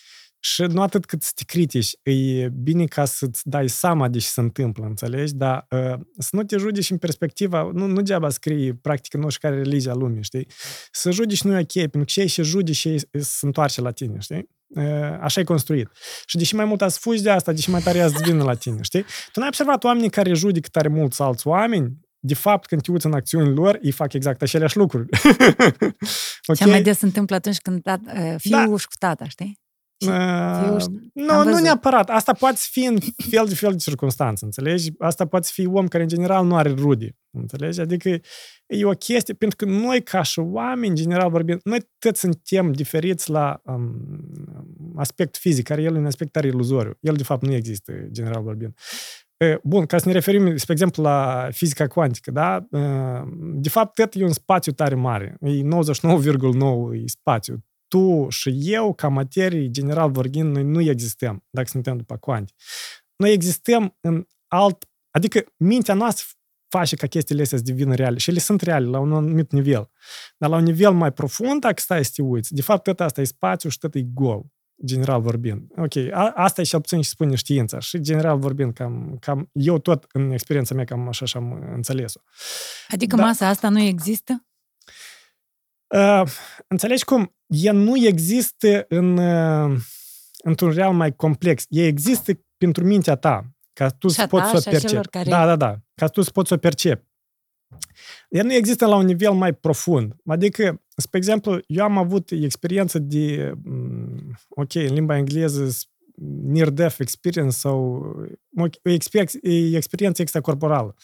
Și 0.45 0.61
nu 0.61 0.81
atât 0.81 1.05
cât 1.05 1.21
să 1.21 1.31
te 1.35 1.43
critici, 1.43 1.95
e 2.01 2.49
bine 2.49 2.85
ca 2.85 3.05
să-ți 3.05 3.41
dai 3.49 3.69
seama 3.69 4.07
de 4.07 4.17
ce 4.17 4.27
se 4.27 4.39
întâmplă, 4.41 4.85
înțelegi? 4.85 5.33
Dar 5.33 5.67
uh, 5.69 5.99
să 6.17 6.29
nu 6.31 6.43
te 6.43 6.57
judeci 6.57 6.89
în 6.89 6.97
perspectiva, 6.97 7.69
nu, 7.73 7.85
nu 7.85 8.01
deaba 8.01 8.29
scrie 8.29 8.73
practic 8.73 9.13
nu 9.13 9.29
știu 9.29 9.49
care 9.49 9.61
religia 9.61 9.93
lumii, 9.93 10.23
știi? 10.23 10.47
Să 10.91 11.11
judeci 11.11 11.41
nu 11.41 11.57
e 11.57 11.59
ok, 11.59 11.71
pentru 11.71 11.99
că 11.99 12.05
cei 12.05 12.27
și 12.27 12.43
judeci 12.43 12.75
și 12.75 12.97
se 13.11 13.45
întoarce 13.45 13.81
la 13.81 13.91
tine, 13.91 14.17
știi? 14.19 14.49
Așa 15.21 15.39
e 15.39 15.43
construit. 15.43 15.89
Și 16.25 16.37
deși 16.37 16.55
mai 16.55 16.65
mult 16.65 16.81
ați 16.81 16.99
fugi 16.99 17.21
de 17.21 17.29
asta, 17.29 17.51
deși 17.51 17.69
mai 17.69 17.81
tare 17.81 17.99
ați 17.99 18.23
vină 18.23 18.43
la 18.43 18.53
tine, 18.53 18.81
știi? 18.81 19.05
Tu 19.31 19.39
n-ai 19.39 19.47
observat 19.47 19.83
oamenii 19.83 20.09
care 20.09 20.33
judică 20.33 20.67
tare 20.71 20.87
mulți 20.87 21.21
alți 21.21 21.47
oameni, 21.47 21.97
de 22.19 22.33
fapt, 22.33 22.65
când 22.65 22.81
te 22.81 22.91
uiți 22.91 23.05
în 23.05 23.13
acțiunile 23.13 23.53
lor, 23.53 23.79
ei 23.81 23.91
fac 23.91 24.13
exact 24.13 24.41
aceleași 24.41 24.77
lucruri. 24.77 25.07
okay? 26.47 26.55
Cea 26.55 26.65
mai 26.65 26.81
des 26.81 26.97
se 26.97 27.05
întâmplă 27.05 27.35
atunci 27.35 27.57
când 27.57 27.81
fiul 28.37 28.69
da. 28.69 28.77
și 28.77 28.87
cu 28.87 28.95
tata, 28.99 29.27
știi? 29.27 29.62
Uh, 30.07 30.85
nu, 31.13 31.43
nu 31.43 31.59
neapărat. 31.59 32.09
Asta 32.09 32.33
poate 32.33 32.57
fi 32.59 32.85
în 32.85 32.97
fel 33.29 33.45
de 33.47 33.55
fel 33.55 33.71
de 33.71 33.77
circunstanțe, 33.77 34.45
înțelegi? 34.45 34.91
Asta 34.97 35.25
poate 35.25 35.47
fi 35.51 35.67
om 35.67 35.87
care 35.87 36.03
în 36.03 36.09
general 36.09 36.45
nu 36.45 36.55
are 36.55 36.69
rude, 36.69 37.17
înțelegi? 37.31 37.81
Adică 37.81 38.09
e 38.65 38.85
o 38.85 38.91
chestie, 38.91 39.33
pentru 39.33 39.57
că 39.57 39.65
noi 39.65 40.03
ca 40.03 40.21
și 40.21 40.39
oameni, 40.39 40.87
în 40.87 40.95
general 40.95 41.29
vorbind, 41.29 41.59
noi 41.63 41.79
toți 41.99 42.19
suntem 42.19 42.71
diferiți 42.71 43.29
la 43.29 43.61
um, 43.63 44.93
aspect 44.95 45.37
fizic, 45.37 45.67
care 45.67 45.81
el 45.81 45.95
e 45.95 45.99
un 45.99 46.05
aspect 46.05 46.31
tare 46.31 46.47
iluzoriu. 46.47 46.97
El, 46.99 47.15
de 47.15 47.23
fapt, 47.23 47.45
nu 47.45 47.53
există, 47.53 47.93
general 48.11 48.43
vorbind. 48.43 48.73
Bun, 49.63 49.85
ca 49.85 49.97
să 49.97 50.07
ne 50.07 50.13
referim, 50.13 50.57
spre 50.57 50.73
exemplu, 50.73 51.03
la 51.03 51.47
fizica 51.51 51.87
cuantică, 51.87 52.31
da? 52.31 52.67
De 53.55 53.69
fapt, 53.69 53.95
tot 53.95 54.13
e 54.13 54.23
un 54.23 54.33
spațiu 54.33 54.71
tare 54.71 54.95
mare. 54.95 55.37
E 55.41 55.61
99,9 55.61 57.05
spațiu 57.05 57.63
tu 57.93 58.29
și 58.29 58.59
eu, 58.61 58.93
ca 58.93 59.07
materie, 59.07 59.69
general 59.69 60.11
vorbind, 60.11 60.53
noi 60.53 60.63
nu 60.63 60.81
existăm, 60.81 61.43
dacă 61.49 61.67
suntem 61.67 61.97
după 61.97 62.17
cuanti. 62.17 62.53
Noi 63.15 63.31
existăm 63.31 63.97
în 64.01 64.25
alt... 64.47 64.85
Adică 65.11 65.43
mintea 65.57 65.93
noastră 65.93 66.25
face 66.69 66.95
ca 66.95 67.07
chestiile 67.07 67.41
astea 67.41 67.57
să 67.57 67.63
devină 67.63 67.95
reale. 67.95 68.17
Și 68.17 68.29
ele 68.29 68.39
sunt 68.39 68.61
reale 68.61 68.85
la 68.85 68.99
un 68.99 69.13
anumit 69.13 69.51
nivel. 69.51 69.89
Dar 70.37 70.49
la 70.49 70.55
un 70.55 70.63
nivel 70.63 70.91
mai 70.91 71.11
profund, 71.11 71.61
dacă 71.61 71.81
stai 71.81 72.05
să 72.05 72.11
te 72.15 72.21
uiți, 72.21 72.53
de 72.53 72.61
fapt, 72.61 72.83
tot 72.83 72.99
asta 72.99 73.21
e 73.21 73.23
spațiu 73.23 73.69
și 73.69 73.77
tot 73.77 73.95
e 73.95 74.01
gol 74.01 74.45
general 74.85 75.21
vorbind. 75.21 75.67
Ok, 75.75 75.95
a, 76.11 76.31
asta 76.35 76.61
e 76.61 76.63
și 76.63 76.75
puțin 76.75 77.01
și 77.01 77.09
spune 77.09 77.35
știința. 77.35 77.79
Și 77.79 77.99
general 77.99 78.39
vorbind, 78.39 78.73
cam, 78.73 79.17
cam 79.19 79.49
eu 79.51 79.79
tot 79.79 80.05
în 80.11 80.31
experiența 80.31 80.75
mea 80.75 80.85
cam 80.85 81.07
așa 81.07 81.25
și-am 81.25 81.71
înțeles-o. 81.73 82.19
Adică 82.87 83.15
da. 83.15 83.23
masa 83.23 83.47
asta 83.47 83.69
nu 83.69 83.79
există? 83.79 84.45
Uh, 85.93 86.23
înțelegi 86.67 87.03
cum? 87.03 87.35
Ea 87.47 87.71
nu 87.71 88.05
există 88.05 88.85
în, 88.89 89.17
uh, 89.17 89.79
într-un 90.37 90.71
real 90.71 90.93
mai 90.93 91.15
complex. 91.15 91.65
Ea 91.69 91.85
există 91.85 92.31
pentru 92.57 92.85
mintea 92.85 93.15
ta, 93.15 93.53
ca 93.73 93.89
tu 93.89 94.07
să 94.07 94.27
poți 94.27 94.49
să 94.49 94.63
o 94.67 94.71
percepi. 94.71 95.07
Care... 95.07 95.29
Da, 95.29 95.45
da, 95.45 95.55
da. 95.55 95.77
Ca 95.95 96.07
tu 96.07 96.21
să 96.21 96.31
poți 96.31 96.47
să 96.47 96.53
o 96.53 96.57
percepi. 96.57 97.07
ea 98.29 98.43
nu 98.43 98.53
există 98.53 98.85
la 98.85 98.95
un 98.95 99.05
nivel 99.05 99.31
mai 99.31 99.53
profund. 99.53 100.15
Adică, 100.25 100.81
spre 100.95 101.17
exemplu, 101.17 101.59
eu 101.67 101.83
am 101.83 101.97
avut 101.97 102.29
experiență 102.31 102.99
de, 102.99 103.53
mm, 103.63 104.37
ok, 104.49 104.75
în 104.75 104.93
limba 104.93 105.17
engleză, 105.17 105.69
near-death 106.43 106.95
experience 106.99 107.55
sau 107.55 107.77
o 108.59 108.89
experiență 109.75 110.21
extracorporală. 110.21 110.95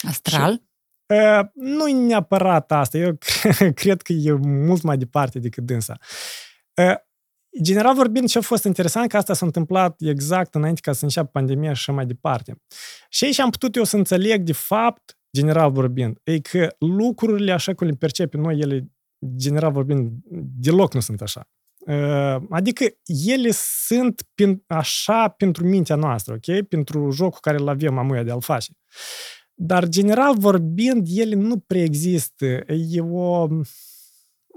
Astral? 0.00 0.52
Și, 0.52 0.60
uh, 0.60 0.66
nu 1.54 1.88
e 1.88 1.92
neapărat 1.92 2.72
asta. 2.72 2.98
Eu 2.98 3.18
cred 3.74 4.02
că 4.02 4.12
e 4.12 4.32
mult 4.32 4.82
mai 4.82 4.96
departe 4.96 5.38
decât 5.38 5.64
dânsa. 5.64 5.98
Uh, 6.74 6.94
general 7.62 7.94
vorbind, 7.94 8.28
ce 8.28 8.38
a 8.38 8.40
fost 8.40 8.64
interesant 8.64 9.08
că 9.08 9.16
asta 9.16 9.34
s-a 9.34 9.46
întâmplat 9.46 10.00
exact 10.00 10.54
înainte 10.54 10.80
ca 10.80 10.92
să 10.92 11.04
înceapă 11.04 11.28
pandemia 11.32 11.72
și 11.72 11.80
așa 11.80 11.92
mai 11.92 12.06
departe. 12.06 12.62
Și 13.08 13.24
aici 13.24 13.38
am 13.38 13.50
putut 13.50 13.76
eu 13.76 13.84
să 13.84 13.96
înțeleg, 13.96 14.42
de 14.42 14.52
fapt, 14.52 15.18
general 15.36 15.70
vorbind, 15.70 16.18
e 16.22 16.38
că 16.38 16.74
lucrurile 16.78 17.52
așa 17.52 17.74
cum 17.74 17.86
le 17.86 17.92
percepem 17.92 18.40
noi, 18.40 18.58
ele, 18.58 18.90
general 19.36 19.72
vorbind, 19.72 20.10
deloc 20.60 20.94
nu 20.94 21.00
sunt 21.00 21.20
așa. 21.20 21.48
Ă, 21.86 22.40
adică 22.50 22.84
ele 23.26 23.50
sunt 23.86 24.28
așa 24.66 25.28
pentru 25.28 25.66
mintea 25.66 25.96
noastră, 25.96 26.34
ok? 26.34 26.66
Pentru 26.66 27.10
jocul 27.10 27.38
care 27.40 27.58
îl 27.58 27.68
avem 27.68 27.98
amuia 27.98 28.22
de 28.22 28.30
a-l 28.30 28.40
face. 28.40 28.72
Dar, 29.60 29.88
general 29.88 30.34
vorbind, 30.36 31.06
ele 31.10 31.34
nu 31.34 31.58
preexistă. 31.58 32.44
E 32.90 33.00
o... 33.00 33.48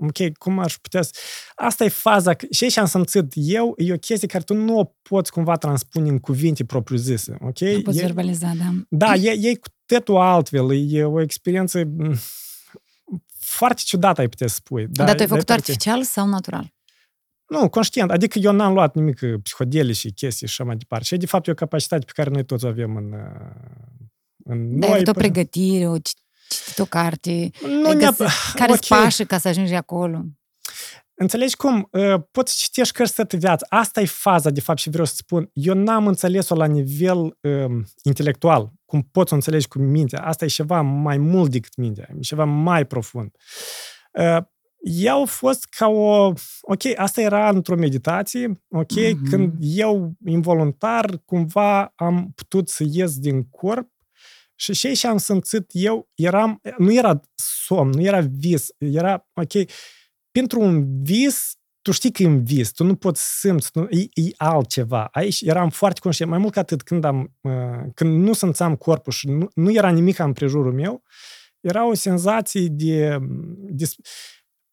Ok, 0.03 0.37
cum 0.37 0.59
aș 0.59 0.77
putea 0.77 1.01
să... 1.01 1.11
Asta 1.55 1.83
e 1.83 1.89
faza. 1.89 2.35
Și 2.51 2.63
aici 2.63 2.77
am 2.77 2.85
simțit 2.85 3.31
eu, 3.35 3.73
e 3.77 3.93
o 3.93 3.97
chestie 3.97 4.27
care 4.27 4.43
tu 4.43 4.53
nu 4.53 4.79
o 4.79 4.83
poți 5.01 5.31
cumva 5.31 5.55
transpune 5.55 6.09
în 6.09 6.19
cuvinte 6.19 6.65
propriu-zise, 6.65 7.37
ok? 7.39 7.59
Nu 7.59 7.81
poți 7.81 7.97
e, 7.97 8.01
verbaliza, 8.01 8.53
da. 8.57 8.73
Da, 8.89 9.15
e, 9.15 9.49
e 9.49 9.55
cu 9.55 9.67
totul 9.85 10.17
altfel. 10.17 10.91
E 10.91 11.03
o 11.03 11.21
experiență 11.21 11.83
foarte 13.39 13.81
ciudată, 13.85 14.21
ai 14.21 14.29
putea 14.29 14.47
să 14.47 14.55
spui. 14.55 14.87
Dar, 14.87 15.05
Dar 15.05 15.15
tu 15.15 15.21
ai 15.21 15.27
făcut 15.27 15.49
artificial 15.49 16.03
sau 16.03 16.27
natural? 16.27 16.73
Nu, 17.47 17.69
conștient. 17.69 18.11
Adică 18.11 18.39
eu 18.39 18.51
n-am 18.51 18.73
luat 18.73 18.95
nimic 18.95 19.19
psihodele 19.43 19.91
și 19.91 20.11
chestii 20.11 20.47
și 20.47 20.53
așa 20.53 20.63
mai 20.63 20.75
departe. 20.75 21.05
Și 21.05 21.13
e 21.13 21.17
de 21.17 21.25
fapt 21.25 21.47
e 21.47 21.51
o 21.51 21.53
capacitate 21.53 22.05
pe 22.05 22.11
care 22.15 22.29
noi 22.29 22.45
toți 22.45 22.65
o 22.65 22.67
avem 22.67 22.95
în, 22.95 23.13
în 24.43 24.80
Dar 24.80 24.89
noi. 24.89 25.04
o 25.06 25.12
pregătire, 25.12 25.88
o 25.88 25.97
citit 25.97 26.77
o 26.77 26.86
carte, 26.86 27.49
nu 27.67 27.93
găsit, 27.93 28.25
care 28.56 28.71
okay. 28.71 28.99
pașă 29.01 29.23
ca 29.23 29.38
să 29.38 29.47
ajungi 29.47 29.73
acolo? 29.73 30.25
Înțelegi 31.13 31.56
cum? 31.56 31.89
Poți 32.32 32.58
citești 32.58 32.93
cărți 32.93 33.15
toată 33.15 33.38
viața. 33.38 33.65
Asta 33.69 34.01
e 34.01 34.06
faza, 34.06 34.49
de 34.49 34.62
fapt, 34.62 34.80
și 34.80 34.89
vreau 34.89 35.06
să 35.06 35.13
spun. 35.15 35.49
Eu 35.54 35.73
n-am 35.73 36.08
înțeles-o 36.08 36.56
la 36.56 36.65
nivel 36.65 37.17
um, 37.17 37.86
intelectual, 38.04 38.71
cum 38.86 39.08
poți 39.12 39.30
să 39.30 39.36
înțelegi 39.36 39.67
cu 39.67 39.80
mintea. 39.80 40.25
Asta 40.25 40.45
e 40.45 40.47
ceva 40.47 40.82
mai 40.82 41.17
mult 41.17 41.51
decât 41.51 41.75
mintea, 41.75 42.10
e 42.17 42.19
ceva 42.19 42.43
mai 42.43 42.86
profund. 42.86 43.36
Uh, 44.12 44.43
ea 44.84 45.13
a 45.13 45.25
fost 45.25 45.65
ca 45.65 45.88
o... 45.88 46.34
Ok, 46.62 46.82
asta 46.95 47.21
era 47.21 47.49
într-o 47.49 47.75
meditație, 47.75 48.51
ok, 48.69 48.91
mm-hmm. 48.91 49.30
când 49.30 49.54
eu, 49.60 50.13
involuntar, 50.25 51.21
cumva 51.25 51.93
am 51.95 52.32
putut 52.36 52.69
să 52.69 52.84
ies 52.88 53.17
din 53.17 53.43
corp 53.43 53.89
și 54.62 54.74
ce 54.74 54.93
și 54.93 55.06
am 55.06 55.17
simțit 55.17 55.69
eu, 55.71 56.10
eram, 56.15 56.62
nu 56.78 56.93
era 56.93 57.21
somn, 57.65 57.89
nu 57.89 58.02
era 58.02 58.19
vis, 58.19 58.67
era, 58.78 59.28
ok, 59.34 59.71
pentru 60.32 60.60
un 60.60 61.04
vis, 61.04 61.52
tu 61.82 61.91
știi 61.91 62.12
că 62.12 62.24
e 62.24 62.28
un 62.28 62.43
vis, 62.43 62.71
tu 62.71 62.84
nu 62.84 62.95
poți 62.95 63.39
simți, 63.39 63.69
nu, 63.74 63.88
e, 63.89 64.00
e 64.00 64.32
altceva. 64.38 65.06
Aici 65.12 65.41
eram 65.41 65.69
foarte 65.69 66.00
conștient, 66.00 66.32
mai 66.32 66.39
mult 66.39 66.54
ca 66.54 66.60
atât, 66.60 66.82
când, 66.82 67.04
am, 67.04 67.34
uh, 67.41 67.91
când 67.93 68.24
nu 68.24 68.34
simțeam 68.34 68.76
corpul 68.76 69.12
și 69.12 69.28
nu, 69.28 69.50
nu 69.54 69.74
era 69.74 69.89
nimic 69.89 70.19
în 70.19 70.34
prejurul 70.34 70.74
meu, 70.74 71.04
era 71.60 71.88
o 71.88 71.93
senzație 71.93 72.67
de, 72.67 73.17
de 73.69 73.86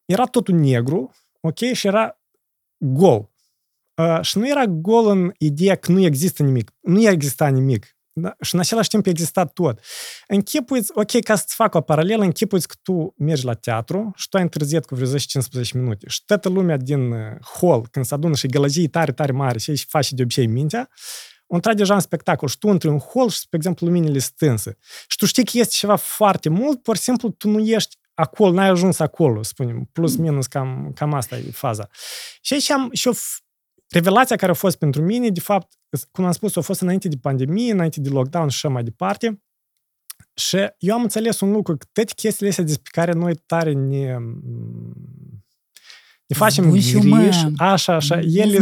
era 0.05 0.25
totul 0.25 0.55
negru, 0.55 1.11
ok, 1.41 1.57
și 1.57 1.87
era 1.87 2.21
gol. 2.77 3.31
Uh, 4.01 4.21
și 4.21 4.37
nu 4.37 4.47
era 4.47 4.65
gol 4.65 5.07
în 5.07 5.31
ideea 5.37 5.75
că 5.75 5.91
nu 5.91 6.05
există 6.05 6.43
nimic. 6.43 6.71
Nu 6.79 7.09
exista 7.09 7.47
nimic. 7.47 7.98
Da? 8.21 8.35
Și 8.41 8.53
în 8.53 8.59
același 8.59 8.89
timp 8.89 9.05
exista 9.05 9.45
tot. 9.45 9.79
Închipuiți, 10.27 10.91
ok, 10.93 11.19
ca 11.19 11.35
să-ți 11.35 11.55
fac 11.55 11.75
o 11.75 11.81
paralelă, 11.81 12.23
închipuiți 12.23 12.67
că 12.67 12.75
tu 12.81 13.13
mergi 13.17 13.45
la 13.45 13.53
teatru 13.53 14.11
și 14.15 14.29
tu 14.29 14.37
ai 14.37 14.43
întârziat 14.43 14.85
cu 14.85 14.95
vreo 14.95 15.07
10-15 15.07 15.17
minute 15.73 16.07
și 16.09 16.25
toată 16.25 16.49
lumea 16.49 16.77
din 16.77 17.13
hall, 17.59 17.87
când 17.91 18.05
se 18.05 18.13
adună 18.13 18.35
și 18.35 18.47
gălăgie 18.47 18.87
tare, 18.87 19.11
tare 19.11 19.31
mare 19.31 19.59
și 19.59 19.69
aici 19.69 19.85
faci 19.89 20.11
de 20.11 20.21
obicei 20.21 20.47
mintea, 20.47 20.89
o 21.51 21.55
intra 21.55 21.73
deja 21.73 21.93
în 21.93 21.99
spectacol 21.99 22.47
și 22.47 22.57
tu 22.57 22.67
intri 22.67 22.89
în 22.89 22.99
hall 23.13 23.29
și, 23.29 23.37
spre 23.37 23.57
exemplu, 23.57 23.87
luminile 23.87 24.19
stânse. 24.19 24.77
Și 25.07 25.17
tu 25.17 25.25
știi 25.25 25.45
că 25.45 25.51
este 25.53 25.73
ceva 25.77 25.95
foarte 25.95 26.49
mult, 26.49 26.81
pur 26.81 26.95
și 26.95 27.01
simplu 27.01 27.29
tu 27.29 27.49
nu 27.49 27.59
ești 27.59 27.97
acolo, 28.13 28.51
n-ai 28.51 28.67
ajuns 28.67 28.99
acolo, 28.99 29.43
spunem, 29.43 29.89
plus 29.91 30.15
mm. 30.15 30.23
minus, 30.23 30.47
cam, 30.47 30.91
cam 30.95 31.13
asta 31.13 31.37
e 31.37 31.51
faza. 31.51 31.89
Și 32.41 32.53
aici 32.53 32.71
am 32.71 32.89
și 32.93 33.07
o 33.07 33.11
revelația 33.89 34.35
care 34.35 34.51
a 34.51 34.55
fost 34.55 34.77
pentru 34.77 35.01
mine, 35.01 35.29
de 35.29 35.39
fapt, 35.39 35.73
cum 36.11 36.25
am 36.25 36.31
spus, 36.31 36.55
a 36.55 36.61
fost 36.61 36.81
înainte 36.81 37.07
de 37.07 37.17
pandemie, 37.21 37.71
înainte 37.71 37.99
de 37.99 38.09
lockdown 38.09 38.49
și 38.49 38.65
așa 38.65 38.73
mai 38.73 38.83
departe. 38.83 39.41
Și 40.33 40.57
eu 40.77 40.95
am 40.95 41.01
înțeles 41.01 41.39
un 41.39 41.51
lucru, 41.51 41.77
că 41.77 41.85
toate 41.91 42.13
chestiile 42.15 42.49
astea 42.49 42.63
despre 42.63 42.89
care 42.91 43.11
noi 43.11 43.35
tare 43.35 43.71
ne, 43.71 44.17
ne 46.25 46.35
facem 46.35 46.69
griji, 46.69 46.97
așa, 47.57 47.95
așa, 47.95 48.19
ele 48.19 48.57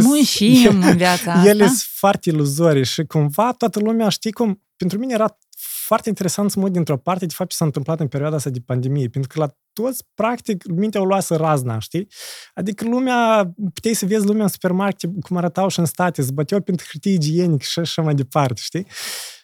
în 0.66 0.96
viața 0.96 1.32
asta. 1.32 1.48
Ele 1.48 1.66
sunt 1.66 1.78
foarte 1.78 2.30
iluzorii 2.30 2.84
și 2.84 3.04
cumva 3.04 3.52
toată 3.52 3.80
lumea, 3.80 4.08
știi 4.08 4.32
cum, 4.32 4.62
pentru 4.76 4.98
mine 4.98 5.12
era 5.12 5.38
foarte 5.86 6.08
interesant 6.08 6.50
să 6.50 6.60
mă 6.60 6.68
dintr-o 6.68 6.96
parte 6.96 7.26
de 7.26 7.34
fapt 7.34 7.50
ce 7.50 7.56
s-a 7.56 7.64
întâmplat 7.64 8.00
în 8.00 8.08
perioada 8.08 8.36
asta 8.36 8.50
de 8.50 8.60
pandemie, 8.60 9.08
pentru 9.08 9.30
că 9.34 9.40
la 9.40 9.56
toți, 9.82 10.04
practic, 10.14 10.64
mintea 10.66 11.00
o 11.00 11.04
luase 11.04 11.34
razna, 11.34 11.78
știi? 11.78 12.08
Adică 12.54 12.84
lumea, 12.84 13.52
puteai 13.74 13.94
să 13.94 14.06
vezi 14.06 14.26
lumea 14.26 14.42
în 14.42 14.48
supermarket 14.48 15.10
cum 15.20 15.36
arătau 15.36 15.68
și 15.68 15.78
în 15.78 15.84
state, 15.84 16.22
zbăteau 16.22 16.60
pentru 16.60 16.86
hârtie 16.90 17.12
igienic 17.12 17.62
și 17.62 17.78
așa 17.78 18.02
mai 18.02 18.14
departe, 18.14 18.60
știi? 18.60 18.86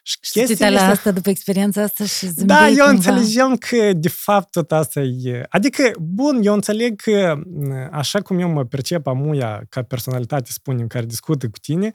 Și 0.07 0.19
chestia 0.31 0.71
la 0.71 0.87
asta 0.87 1.11
după 1.11 1.31
experiența 1.31 1.83
asta 1.83 2.05
și 2.05 2.27
Da, 2.35 2.69
eu 2.69 2.75
cumva. 2.75 2.91
înțelegem 2.91 3.57
că 3.57 3.93
de 3.93 4.09
fapt 4.09 4.51
tot 4.51 4.73
asta 4.73 5.01
e... 5.01 5.47
Adică, 5.49 5.91
bun, 6.01 6.41
eu 6.43 6.55
înțeleg 6.55 7.01
că 7.03 7.35
așa 7.91 8.21
cum 8.21 8.39
eu 8.39 8.49
mă 8.49 8.65
percep 8.65 9.07
amuia 9.07 9.63
ca 9.69 9.83
personalitate, 9.83 10.51
spunem, 10.53 10.87
care 10.87 11.05
discută 11.05 11.47
cu 11.47 11.59
tine, 11.59 11.93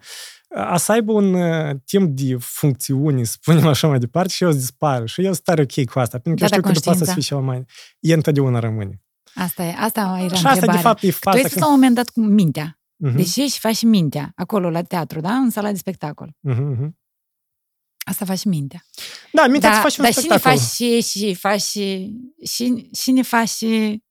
a 0.55 0.77
să 0.77 0.91
aibă 0.91 1.11
un 1.11 1.33
uh, 1.33 1.75
timp 1.85 2.17
de 2.17 2.35
funcțiuni, 2.39 3.25
spunem 3.25 3.67
așa 3.67 3.87
mai 3.87 3.99
departe, 3.99 4.29
și 4.29 4.43
eu 4.43 4.51
dispar. 4.51 5.07
Și 5.07 5.21
eu 5.21 5.33
sunt 5.33 5.43
tare 5.43 5.61
ok 5.61 5.85
cu 5.85 5.99
asta, 5.99 6.17
pentru 6.19 6.43
că 6.43 6.49
da, 6.49 6.55
eu 6.55 6.61
știu 6.61 6.61
că 6.61 6.71
după 6.71 6.89
asta 6.89 7.05
să 7.05 7.11
fie 7.11 7.21
ceva 7.21 7.41
mai... 7.41 7.65
E 7.99 8.13
întotdeauna 8.29 8.59
rămâne. 8.59 9.01
Asta 9.35 9.63
e, 9.63 9.75
asta 9.77 10.17
era 10.19 10.35
Și 10.35 10.45
asta, 10.45 10.71
de 10.71 10.77
fapt, 10.77 11.03
e 11.03 11.11
faza. 11.11 11.37
Tu 11.37 11.43
ești 11.43 11.51
când... 11.51 11.65
la 11.65 11.71
un 11.71 11.73
moment 11.73 11.95
dat 11.95 12.09
cu 12.09 12.19
mintea. 12.19 12.79
Uh-huh. 13.07 13.15
Deci 13.15 13.35
ești 13.35 13.59
faci 13.59 13.83
mintea, 13.83 14.31
acolo, 14.35 14.69
la 14.69 14.83
teatru, 14.83 15.19
da? 15.19 15.33
În 15.33 15.49
sala 15.49 15.71
de 15.71 15.77
spectacol. 15.77 16.35
Uh-huh. 16.49 16.89
Asta 18.05 18.25
faci 18.25 18.45
mintea. 18.45 18.83
Da, 19.31 19.47
mintea 19.47 19.69
da, 19.69 19.79
faci 19.79 19.97
un 19.97 20.03
dar 20.03 20.13
spectacol. 20.13 20.51
Dar 20.51 20.57
și 20.57 20.83
ne 20.83 20.87
faci 20.89 21.01
și, 21.01 21.19
și 21.19 21.33
faci 21.35 21.61
și, 21.61 22.15
și, 22.45 22.89
și 22.93 23.11
ne 23.11 23.21
faci 23.21 23.49
și 23.49 24.03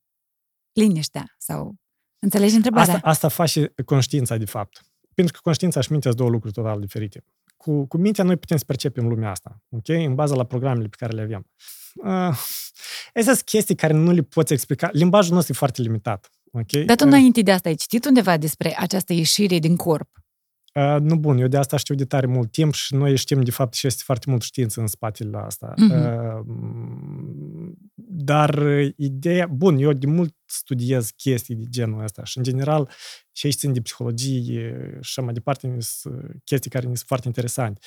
liniștea 0.73 1.35
sau 1.39 1.77
Înțelegi 2.19 2.55
întrebarea? 2.55 2.95
Asta, 2.95 3.09
asta 3.09 3.29
faci 3.29 3.49
și 3.49 3.71
conștiința, 3.85 4.37
de 4.37 4.45
fapt. 4.45 4.83
Pentru 5.15 5.35
că 5.35 5.41
conștiința 5.43 5.81
și 5.81 5.91
mintea 5.91 6.11
sunt 6.11 6.23
două 6.23 6.33
lucruri 6.35 6.55
total 6.55 6.81
diferite. 6.81 7.25
Cu, 7.57 7.87
cu 7.87 7.97
mintea 7.97 8.25
noi 8.25 8.37
putem 8.37 8.57
să 8.57 8.65
percepem 8.65 9.09
lumea 9.09 9.31
asta, 9.31 9.63
ok? 9.69 9.89
În 9.89 10.15
baza 10.15 10.35
la 10.35 10.45
programele 10.45 10.89
pe 10.89 10.97
care 10.99 11.13
le 11.13 11.23
avem. 11.23 11.47
Uh, 12.05 12.39
Astea 13.15 13.33
sunt 13.35 13.41
chestii 13.45 13.75
care 13.75 13.93
nu 13.93 14.13
le 14.13 14.23
poți 14.23 14.53
explica. 14.53 14.89
Limbajul 14.93 15.35
nostru 15.35 15.53
e 15.53 15.57
foarte 15.57 15.83
limitat, 15.83 16.31
ok? 16.53 16.71
Dar 16.71 16.97
tu 16.97 17.05
uh, 17.05 17.11
înainte 17.11 17.41
de 17.43 17.53
asta 17.53 17.69
ai 17.69 17.75
citit 17.75 18.05
undeva 18.05 18.37
despre 18.37 18.77
această 18.79 19.13
ieșire 19.13 19.59
din 19.59 19.77
corp? 19.77 20.09
Uh, 20.75 20.97
nu 21.01 21.17
bun, 21.17 21.39
eu 21.39 21.47
de 21.47 21.57
asta 21.57 21.77
știu 21.77 21.95
de 21.95 22.05
tare 22.05 22.27
mult 22.27 22.53
timp 22.53 22.75
și 22.75 22.95
noi 22.95 23.17
știm 23.17 23.43
de 23.43 23.51
fapt 23.51 23.75
și 23.75 23.87
este 23.87 24.03
foarte 24.05 24.31
mult 24.31 24.43
știință 24.43 24.81
în 24.81 24.87
spatele 24.87 25.37
asta. 25.37 25.75
Uh-huh. 25.75 26.37
Uh, 26.37 26.45
dar 27.95 28.63
ideea, 28.97 29.47
bun, 29.47 29.79
eu 29.79 29.93
de 29.93 30.07
mult 30.07 30.37
studiez 30.45 31.11
chestii 31.11 31.55
de 31.55 31.65
genul 31.69 32.03
ăsta 32.03 32.25
și 32.25 32.39
în 32.39 32.45
general 32.45 32.91
și 33.33 33.47
aici 33.47 33.57
țin 33.57 33.73
de 33.73 33.81
psihologie 33.81 34.99
și 35.01 35.21
mai 35.21 35.33
departe 35.33 35.77
sunt 35.81 36.41
chestii 36.45 36.71
care 36.71 36.87
ne 36.87 36.95
sunt 36.95 37.07
foarte 37.07 37.27
interesante. 37.27 37.81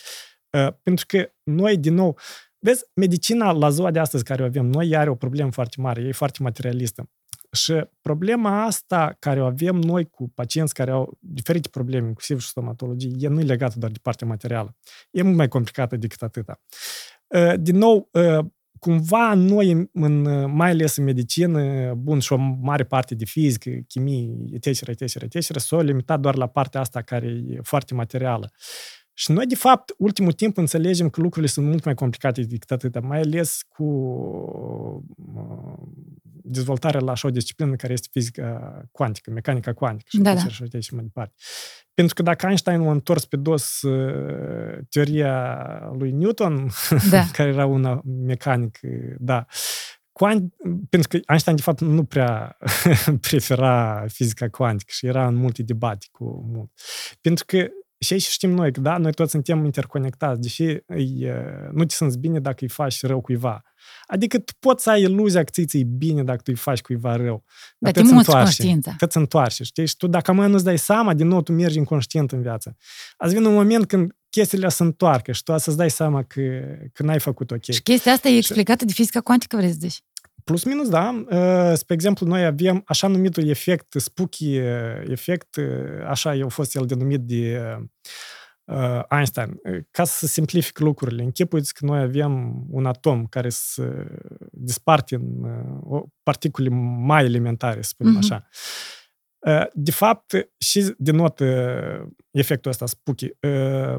Uh, 0.50 0.74
pentru 0.84 1.06
că 1.08 1.32
noi, 1.43 1.78
din 1.78 1.93
nou, 1.93 2.17
vezi, 2.62 2.84
medicina 2.93 3.52
la 3.52 3.69
ziua 3.69 3.91
de 3.91 4.00
astăzi 4.00 4.24
care 4.24 4.41
o 4.41 4.45
avem, 4.45 4.65
noi 4.65 4.95
are 4.95 5.10
o 5.10 5.15
problemă 5.15 5.52
foarte 5.52 5.82
mare, 5.82 6.02
e 6.02 6.12
foarte 6.12 6.43
materialistă. 6.43 7.10
Și 7.52 7.86
problema 8.02 8.63
asta 8.63 9.15
care 9.19 9.41
o 9.41 9.45
avem 9.45 9.76
noi 9.76 10.10
cu 10.10 10.30
pacienți 10.30 10.74
care 10.74 10.91
au 10.91 11.17
diferite 11.19 11.69
probleme, 11.69 12.08
inclusiv 12.08 12.39
și 12.39 12.47
stomatologie, 12.47 13.12
e 13.19 13.28
nu 13.28 13.39
e 13.39 13.43
legată 13.43 13.76
doar 13.80 13.91
de 13.91 14.00
partea 14.02 14.28
materială. 14.28 14.76
E 15.12 15.21
mult 15.21 15.36
mai 15.36 15.47
complicată 15.47 15.95
decât 15.95 16.21
atâta. 16.21 16.62
Uh, 17.28 17.54
din 17.60 17.78
nou, 17.78 18.10
uh, 18.12 18.45
cumva 18.80 19.34
noi, 19.34 19.89
în, 19.93 20.21
mai 20.52 20.69
ales 20.69 20.95
în 20.95 21.04
medicină, 21.04 21.93
bun, 21.93 22.19
și 22.19 22.34
o 22.34 22.38
mare 22.62 22.84
parte 22.84 23.15
de 23.15 23.26
fizică, 23.26 23.69
chimie, 23.88 24.30
etc., 24.52 24.88
etc., 24.88 25.21
etc., 25.21 25.60
s-au 25.60 25.82
limitat 25.82 26.19
doar 26.19 26.36
la 26.36 26.47
partea 26.47 26.80
asta 26.80 27.02
care 27.02 27.28
e 27.47 27.60
foarte 27.63 27.93
materială. 27.93 28.52
Și 29.13 29.32
noi, 29.32 29.45
de 29.45 29.56
fapt, 29.56 29.93
ultimul 29.97 30.32
timp 30.32 30.58
înțelegem 30.58 31.10
că 31.10 31.21
lucrurile 31.21 31.52
sunt 31.52 31.65
mult 31.65 31.84
mai 31.86 31.93
complicate 31.93 32.41
decât 32.41 32.71
atâta, 32.71 33.00
mai 33.00 33.19
ales 33.19 33.62
cu 33.69 33.84
uh, 35.36 35.88
dezvoltarea 36.43 37.00
la 37.00 37.12
așa 37.12 37.28
o 37.28 37.32
disciplină 37.32 37.76
care 37.76 37.93
este 37.93 38.08
fizica 38.12 38.82
cuantică, 38.91 39.32
mecanica 39.32 39.74
cuantică 39.74 40.09
și, 40.12 40.18
Da, 40.18 40.34
da. 40.34 40.39
și, 40.39 40.45
așa, 40.64 40.80
și 40.80 40.93
mai 40.93 41.03
departe. 41.03 41.34
Pentru 41.93 42.16
că 42.16 42.22
dacă 42.22 42.45
Einstein 42.45 42.82
a 42.82 42.91
întors 42.91 43.26
pe 43.26 43.38
dos 43.38 43.82
uh, 43.82 44.78
teoria 44.89 45.66
lui 45.97 46.12
Newton, 46.12 46.70
Da. 47.09 47.26
care 47.38 47.49
era 47.49 47.66
una 47.66 48.01
mecanic, 48.05 48.80
da, 49.18 49.45
Quant, 50.12 50.53
pentru 50.89 51.09
că 51.09 51.20
Einstein, 51.28 51.55
de 51.55 51.62
fapt, 51.62 51.82
nu 51.82 52.03
prea 52.03 52.57
prefera 53.28 54.05
fizica 54.07 54.49
cuantică 54.49 54.91
și 54.93 55.05
era 55.05 55.28
în 55.28 55.36
multe 55.36 55.64
debate 55.64 56.05
cu 56.12 56.45
mult. 56.53 56.72
Pentru 57.22 57.45
că 57.47 57.68
și 58.06 58.14
aici 58.14 58.28
știm 58.28 58.49
noi 58.49 58.72
că, 58.72 58.80
da, 58.80 58.97
noi 58.97 59.12
toți 59.12 59.32
suntem 59.32 59.66
interconectați, 59.66 60.41
deși 60.41 60.64
îi, 60.86 61.28
nu 61.72 61.86
te 61.86 61.93
simți 61.93 62.18
bine 62.18 62.39
dacă 62.39 62.58
îi 62.60 62.70
faci 62.70 63.02
rău 63.02 63.22
cuiva. 63.22 63.64
Adică 64.06 64.39
tu 64.39 64.54
poți 64.60 64.84
să 64.84 64.89
ai 64.89 65.02
iluzia 65.02 65.43
că 65.43 65.52
ți 65.66 65.78
bine 65.78 66.24
dacă 66.24 66.38
tu 66.38 66.43
îi 66.45 66.56
faci 66.56 66.82
cuiva 66.82 67.16
rău. 67.16 67.43
Dar 67.78 67.91
te 67.91 67.99
te-ți 67.99 68.14
muți 68.14 68.28
întoarce. 68.28 68.56
conștiința. 68.56 68.95
Te-ți 68.97 69.18
întoarce, 69.18 69.64
știi? 69.64 69.86
Și 69.86 69.95
tu 69.95 70.08
dacă 70.08 70.32
mai 70.32 70.49
nu-ți 70.49 70.64
dai 70.64 70.78
seama, 70.78 71.14
din 71.14 71.28
nou 71.28 71.41
tu 71.41 71.52
mergi 71.52 71.78
inconștient 71.78 72.32
în 72.32 72.41
viață. 72.41 72.78
Azi 73.18 73.34
vine 73.34 73.47
un 73.47 73.54
moment 73.54 73.86
când 73.86 74.16
chestiile 74.30 74.70
se 74.70 74.84
întoarcă 74.84 75.32
și 75.32 75.43
tu 75.43 75.58
să-ți 75.58 75.78
dai 75.78 75.89
seama 75.89 76.24
că, 76.24 76.41
că 76.93 77.04
n-ai 77.04 77.20
făcut 77.20 77.52
ok. 77.52 77.72
Și 77.72 77.82
chestia 77.82 78.12
asta 78.12 78.30
e 78.30 78.38
explicată 78.38 78.86
de 78.86 78.93
fizica 78.93 79.22
cuantică, 79.22 79.56
vrei 79.56 79.70
să 79.70 79.78
zici? 79.80 80.04
Plus 80.43 80.63
minus, 80.63 80.89
da. 80.89 81.23
Uh, 81.31 81.73
Spre 81.77 81.93
exemplu, 81.93 82.27
noi 82.27 82.45
avem 82.45 82.81
așa 82.85 83.07
numitul 83.07 83.47
efect 83.47 83.93
spooky 83.97 84.57
uh, 84.59 84.65
efect, 85.07 85.55
uh, 85.55 86.05
așa 86.07 86.29
a 86.45 86.47
fost 86.47 86.75
el 86.75 86.85
denumit 86.85 87.19
de 87.19 87.61
uh, 88.63 89.01
Einstein. 89.09 89.59
Uh, 89.63 89.77
Ca 89.91 90.03
să 90.03 90.25
simplific 90.27 90.79
lucrurile, 90.79 91.23
închipuiți 91.23 91.73
că 91.73 91.85
noi 91.85 91.99
avem 92.01 92.63
un 92.69 92.85
atom 92.85 93.25
care 93.25 93.49
se 93.49 94.07
disparte 94.51 95.15
în 95.15 95.43
uh, 95.43 95.79
o- 95.83 96.05
particule 96.23 96.69
mai 97.05 97.25
elementare, 97.25 97.81
să 97.81 97.87
spunem 97.89 98.13
Mhm. 98.13 98.21
așa. 98.23 98.47
Uh, 99.39 99.65
De 99.73 99.91
fapt, 99.91 100.49
și 100.57 100.93
denotă 100.97 101.45
efectul 102.31 102.71
ăsta 102.71 102.85
spooky. 102.85 103.25
Uh, 103.25 103.95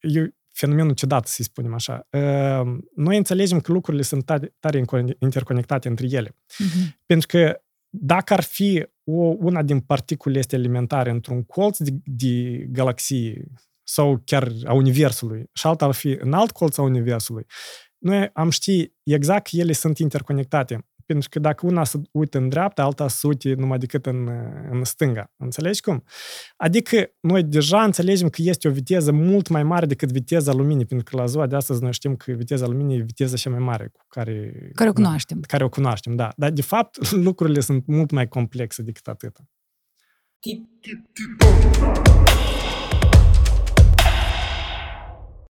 E 0.00 0.34
fenomenul 0.52 0.94
ciudat, 0.94 1.26
să-i 1.26 1.44
spunem 1.44 1.74
așa. 1.74 2.08
Uh, 2.10 2.78
Noi 2.94 3.16
înțelegem 3.16 3.60
că 3.60 3.72
lucrurile 3.72 4.02
sunt 4.02 4.24
tare, 4.24 4.54
tare 4.60 4.84
interconectate 5.18 5.88
între 5.88 6.06
ele. 6.10 6.36
Mhm. 6.58 6.98
Pentru 7.06 7.26
că 7.26 7.62
dacă 7.88 8.32
ar 8.32 8.42
fi 8.42 8.86
o, 9.04 9.22
una 9.22 9.62
din 9.62 9.80
particulele 9.80 10.40
este 10.40 10.56
elementare 10.56 11.10
într-un 11.10 11.42
colț 11.42 11.78
de, 11.78 11.90
de 12.04 12.66
galaxie 12.68 13.44
sau 13.82 14.22
chiar 14.24 14.52
a 14.64 14.72
Universului 14.72 15.50
și 15.52 15.66
alta 15.66 15.84
ar 15.84 15.92
fi 15.92 16.16
în 16.20 16.32
alt 16.32 16.50
colț 16.50 16.76
a 16.76 16.82
Universului, 16.82 17.46
noi 17.98 18.30
am 18.32 18.50
ști 18.50 18.92
exact 19.02 19.48
că 19.48 19.56
ele 19.56 19.72
sunt 19.72 19.98
interconectate. 19.98 20.86
Pentru 21.06 21.28
că 21.28 21.38
dacă 21.38 21.66
una 21.66 21.84
se 21.84 22.00
uită 22.10 22.38
în 22.38 22.48
dreapta, 22.48 22.82
alta 22.82 23.08
se 23.08 23.26
uite 23.26 23.54
numai 23.54 23.78
decât 23.78 24.06
în, 24.06 24.28
în 24.70 24.84
stânga. 24.84 25.32
Înțelegi 25.36 25.80
cum? 25.80 26.04
Adică 26.56 27.10
noi 27.20 27.42
deja 27.42 27.82
înțelegem 27.82 28.28
că 28.28 28.42
este 28.44 28.68
o 28.68 28.70
viteză 28.70 29.12
mult 29.12 29.48
mai 29.48 29.62
mare 29.62 29.86
decât 29.86 30.12
viteza 30.12 30.52
luminii, 30.52 30.84
pentru 30.84 31.10
că 31.10 31.20
la 31.20 31.26
ziua 31.26 31.46
de 31.46 31.56
astăzi 31.56 31.82
noi 31.82 31.92
știm 31.92 32.16
că 32.16 32.32
viteza 32.32 32.66
luminii 32.66 32.98
e 32.98 33.02
viteza 33.02 33.36
cea 33.36 33.50
mai 33.50 33.58
mare 33.58 33.90
cu 33.92 34.04
care... 34.08 34.52
Care 34.74 34.88
o 34.88 34.92
cunoaștem. 34.92 35.40
Care 35.40 35.64
o 35.64 35.68
cunoaștem, 35.68 36.16
da. 36.16 36.32
Dar, 36.36 36.50
de 36.50 36.62
fapt, 36.62 37.10
lucrurile 37.26 37.60
sunt 37.60 37.86
mult 37.86 38.10
mai 38.10 38.28
complexe 38.28 38.82
decât 38.82 39.06
atât. 39.06 39.36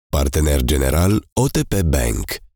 Partener 0.10 0.62
general 0.64 1.24
OTP 1.34 1.82
Bank. 1.82 2.47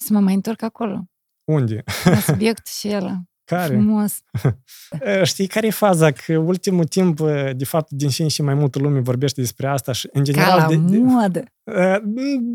Să 0.00 0.12
mă 0.12 0.20
mai 0.20 0.34
întorc 0.34 0.62
acolo. 0.62 1.04
Unde? 1.44 1.82
La 2.04 2.18
subiect 2.18 2.66
și 2.66 2.88
el. 2.98 3.16
Care? 3.44 3.74
Frumos. 3.74 4.18
E, 5.00 5.24
Știi 5.24 5.46
care 5.46 5.66
e 5.66 5.70
faza? 5.70 6.10
Că 6.10 6.36
ultimul 6.36 6.84
timp, 6.84 7.18
e, 7.20 7.52
de 7.56 7.64
fapt, 7.64 7.90
din 7.90 8.08
și 8.08 8.22
în 8.22 8.28
și 8.28 8.42
mai 8.42 8.54
multă 8.54 8.78
lume 8.78 9.00
vorbește 9.00 9.40
despre 9.40 9.66
asta 9.66 9.92
și, 9.92 10.08
în 10.12 10.24
Ca 10.24 10.30
general... 10.32 10.58
la 10.58 10.66
de, 10.66 10.74
de, 10.76 10.98
modă. 10.98 11.38
e, 11.82 12.00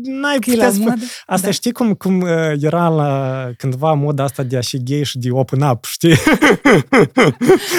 n-ai 0.02 0.38
Că 0.38 0.50
e 0.50 0.52
putea 0.52 0.66
la 0.66 0.72
spune... 0.72 0.88
modă. 0.88 1.04
Asta 1.26 1.46
Da. 1.46 1.52
știi 1.52 1.72
cum, 1.72 1.94
cum 1.94 2.20
e, 2.26 2.56
era 2.60 2.88
la 2.88 3.48
cândva 3.56 3.92
moda 3.92 4.22
asta 4.24 4.42
de 4.42 4.56
a 4.56 4.60
și 4.60 4.82
gay 4.82 5.02
și 5.04 5.18
de 5.18 5.30
open 5.30 5.60
up, 5.60 5.84
știi? 5.84 6.14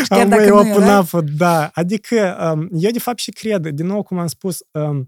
chiar 0.08 0.20
Am, 0.22 0.30
dacă 0.30 0.42
băi, 0.42 0.48
nu 0.50 0.58
open 0.58 0.82
erai? 0.82 1.00
up, 1.14 1.20
da. 1.38 1.70
Adică, 1.74 2.52
um, 2.54 2.70
eu 2.72 2.92
de 2.92 3.00
fapt 3.00 3.20
și 3.20 3.32
cred, 3.32 3.68
din 3.68 3.86
nou 3.86 4.04
cum 4.04 4.18
am 4.20 4.28
spus, 4.28 4.58
um, 4.72 5.08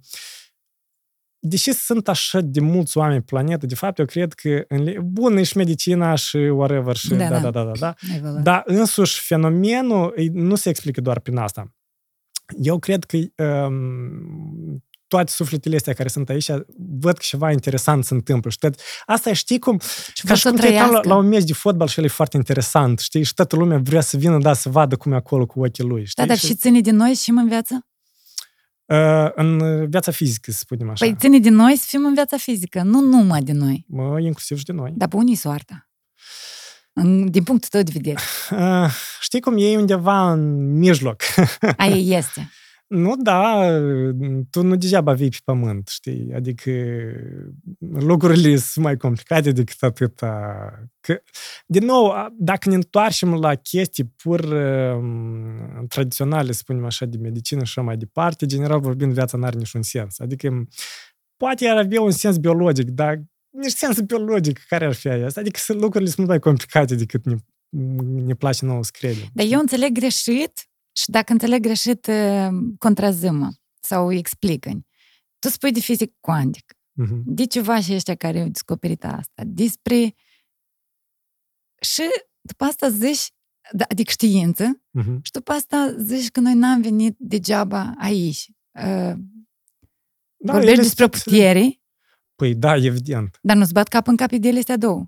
deși 1.40 1.72
sunt 1.72 2.08
așa 2.08 2.40
de 2.42 2.60
mulți 2.60 2.98
oameni 2.98 3.20
pe 3.20 3.26
planetă, 3.26 3.66
de 3.66 3.76
fapt 3.76 4.00
eu 4.00 4.06
cred 4.06 4.34
că, 4.34 4.64
în, 4.68 4.84
le- 4.84 4.98
bun, 5.04 5.38
e 5.38 5.44
și 5.44 5.58
medicina 5.58 6.16
și 6.16 6.38
whatever, 6.38 6.96
și 6.96 7.10
Da, 7.10 7.16
da, 7.16 7.28
da. 7.30 7.40
da, 7.40 7.50
da, 7.52 7.64
da, 7.64 7.72
da. 7.80 7.94
Ai 8.14 8.20
văzut. 8.20 8.40
Dar 8.40 8.62
însuși 8.66 9.22
fenomenul 9.22 10.14
e- 10.16 10.30
nu 10.34 10.56
se 10.56 10.70
explică 10.70 11.02
doar 11.02 11.20
prin 11.20 11.38
asta. 11.38 11.74
Eu 12.62 12.80
cred 12.80 13.04
că 13.04 13.18
um, 13.44 14.84
toate 15.08 15.32
sufletele 15.32 15.76
astea 15.76 15.94
care 15.94 16.10
sunt 16.10 16.30
aici 16.30 16.50
văd 17.00 17.14
că 17.14 17.22
ceva 17.22 17.52
interesant 17.52 18.06
se 18.06 18.14
întâmplă. 18.14 18.50
Și 18.50 18.58
tot, 18.58 18.80
asta 19.06 19.30
e, 19.30 19.34
știi 19.34 19.60
cum, 19.60 19.80
Și 20.14 20.22
ca 20.22 20.28
vor 20.28 20.36
și 20.36 20.42
să 20.42 20.50
cum 20.50 20.58
te 20.60 20.68
uitam 20.68 20.82
la, 20.82 20.88
trăiască. 20.88 21.08
la 21.10 21.16
un 21.16 21.28
meci 21.28 21.44
de 21.44 21.54
fotbal 21.54 21.88
și 21.88 22.00
el 22.00 22.06
e 22.06 22.08
foarte 22.08 22.38
interesant, 22.38 23.00
știi? 23.00 23.24
Și 23.24 23.34
toată 23.34 23.56
lumea 23.56 23.78
vrea 23.78 24.02
să 24.02 24.18
vină, 24.18 24.38
da, 24.38 24.54
să 24.54 24.70
vadă 24.70 24.96
cum 24.96 25.12
e 25.12 25.16
acolo 25.16 25.46
cu 25.46 25.60
ochii 25.66 25.84
lui, 25.84 26.06
știi? 26.06 26.24
Da, 26.24 26.28
dar 26.30 26.38
și 26.38 26.56
ține 26.56 26.80
din 26.82 26.96
noi 26.96 27.16
să 27.16 27.22
fim 27.26 27.38
în 27.38 27.48
viață? 27.48 27.87
Uh, 28.88 29.30
în 29.36 29.60
viața 29.90 30.12
fizică, 30.12 30.52
să 30.52 30.58
spunem 30.58 30.90
așa. 30.90 31.06
Păi 31.06 31.16
ține 31.20 31.38
din 31.38 31.54
noi 31.54 31.76
să 31.76 31.86
fim 31.88 32.06
în 32.06 32.14
viața 32.14 32.38
fizică, 32.38 32.82
nu 32.82 33.00
numai 33.00 33.42
din 33.42 33.58
noi. 33.58 33.86
Mă, 33.88 34.20
inclusiv 34.20 34.58
și 34.58 34.66
de 34.66 34.72
noi. 34.72 34.94
Dar 34.96 35.08
pe 35.08 35.16
unii 35.16 35.36
soarta. 35.36 35.90
În, 36.94 37.32
din 37.32 37.44
punctul 37.44 37.70
tău 37.70 37.82
de 37.82 37.92
vedere. 37.94 38.20
Uh, 38.52 38.92
știi 39.26 39.40
cum 39.40 39.56
e 39.58 39.78
undeva 39.78 40.32
în 40.32 40.74
mijloc. 40.78 41.22
Aia 41.78 42.18
este. 42.18 42.50
Nu, 42.88 43.16
da, 43.18 43.68
tu 44.50 44.64
nu 44.64 44.76
degeaba 44.76 45.14
vii 45.14 45.30
pe 45.30 45.38
pământ, 45.44 45.88
știi? 45.88 46.32
Adică 46.34 46.72
lucrurile 47.92 48.56
sunt 48.56 48.86
mai 48.86 48.98
complicate 48.98 49.52
decât 49.52 49.84
atâta. 49.84 50.56
Că, 51.00 51.22
din 51.66 51.86
nou, 51.86 52.10
a- 52.12 52.34
dacă 52.38 52.70
ne 52.70 52.76
întoarcem 52.76 53.34
la 53.34 53.56
chestii 53.56 54.14
pur 54.24 54.40
um, 54.44 55.86
tradiționale, 55.88 56.52
să 56.52 56.58
spunem 56.58 56.86
așa, 56.86 57.06
de 57.06 57.18
medicină 57.18 57.60
și 57.64 57.66
așa 57.78 57.82
mai 57.82 57.98
departe, 57.98 58.46
general 58.46 58.80
vorbind, 58.80 59.14
viața 59.14 59.38
n-are 59.38 59.58
niciun 59.58 59.82
sens. 59.82 60.20
Adică, 60.20 60.68
poate 61.38 61.68
ar 61.68 61.78
avea 61.78 62.02
un 62.02 62.12
sens 62.12 62.38
biologic, 62.38 62.90
dar 62.90 63.22
nici 63.50 63.72
sens 63.72 64.00
biologic, 64.00 64.60
care 64.68 64.86
ar 64.86 64.94
fi 64.94 65.08
aia? 65.08 65.28
Adică 65.36 65.60
sunt- 65.60 65.80
lucrurile 65.80 66.06
sunt 66.10 66.18
mult 66.18 66.30
mai 66.30 66.40
complicate 66.40 66.96
decât 66.96 67.26
ne, 67.26 67.36
ne 68.26 68.34
place 68.34 68.66
nouă 68.66 68.84
să 68.84 68.92
credem. 68.94 69.26
Dar 69.34 69.46
eu 69.50 69.60
înțeleg 69.60 69.92
greșit 69.92 70.52
și 70.98 71.10
dacă 71.10 71.32
înțeleg 71.32 71.62
greșit, 71.62 72.08
eh, 72.08 72.48
contrază-mă 72.78 73.50
sau 73.80 74.12
explică-mi. 74.14 74.86
Tu 75.39 75.50
spui 75.50 75.72
de 75.72 75.80
fizic 75.80 76.14
cuantic, 76.20 76.74
Mhm. 76.93 77.22
de 77.26 77.45
ceva 77.45 77.82
și 77.82 77.93
ăștia 77.93 78.16
care 78.16 78.39
au 78.41 78.48
descoperit 78.48 79.04
asta, 79.06 79.43
despre... 79.45 80.16
Și 81.82 82.02
după 82.41 82.64
asta 82.64 82.89
zici, 82.89 83.30
da, 83.72 83.86
adică 83.89 84.12
știință, 84.12 84.82
Mhm. 84.91 85.20
și 85.24 85.32
după 85.32 85.52
asta 85.52 85.95
zici 86.00 86.30
că 86.30 86.39
noi 86.39 86.54
n-am 86.54 86.82
venit 86.82 87.16
degeaba 87.20 87.93
aici. 87.98 88.48
Uh, 88.72 89.14
Da, 90.39 90.52
vorbești 90.54 90.74
ele 90.74 90.82
despre 90.82 91.08
sunt- 91.12 91.24
putere, 91.24 91.82
Păi 92.36 92.56
da, 92.56 92.76
evident. 92.76 93.38
dar 93.41 93.56
nu-ți 93.58 93.74
bat 93.74 93.88
cap 93.88 94.08
în 94.08 94.16
cap 94.16 94.32
ideile 94.32 94.60
astea 94.60 94.78
două. 94.78 95.06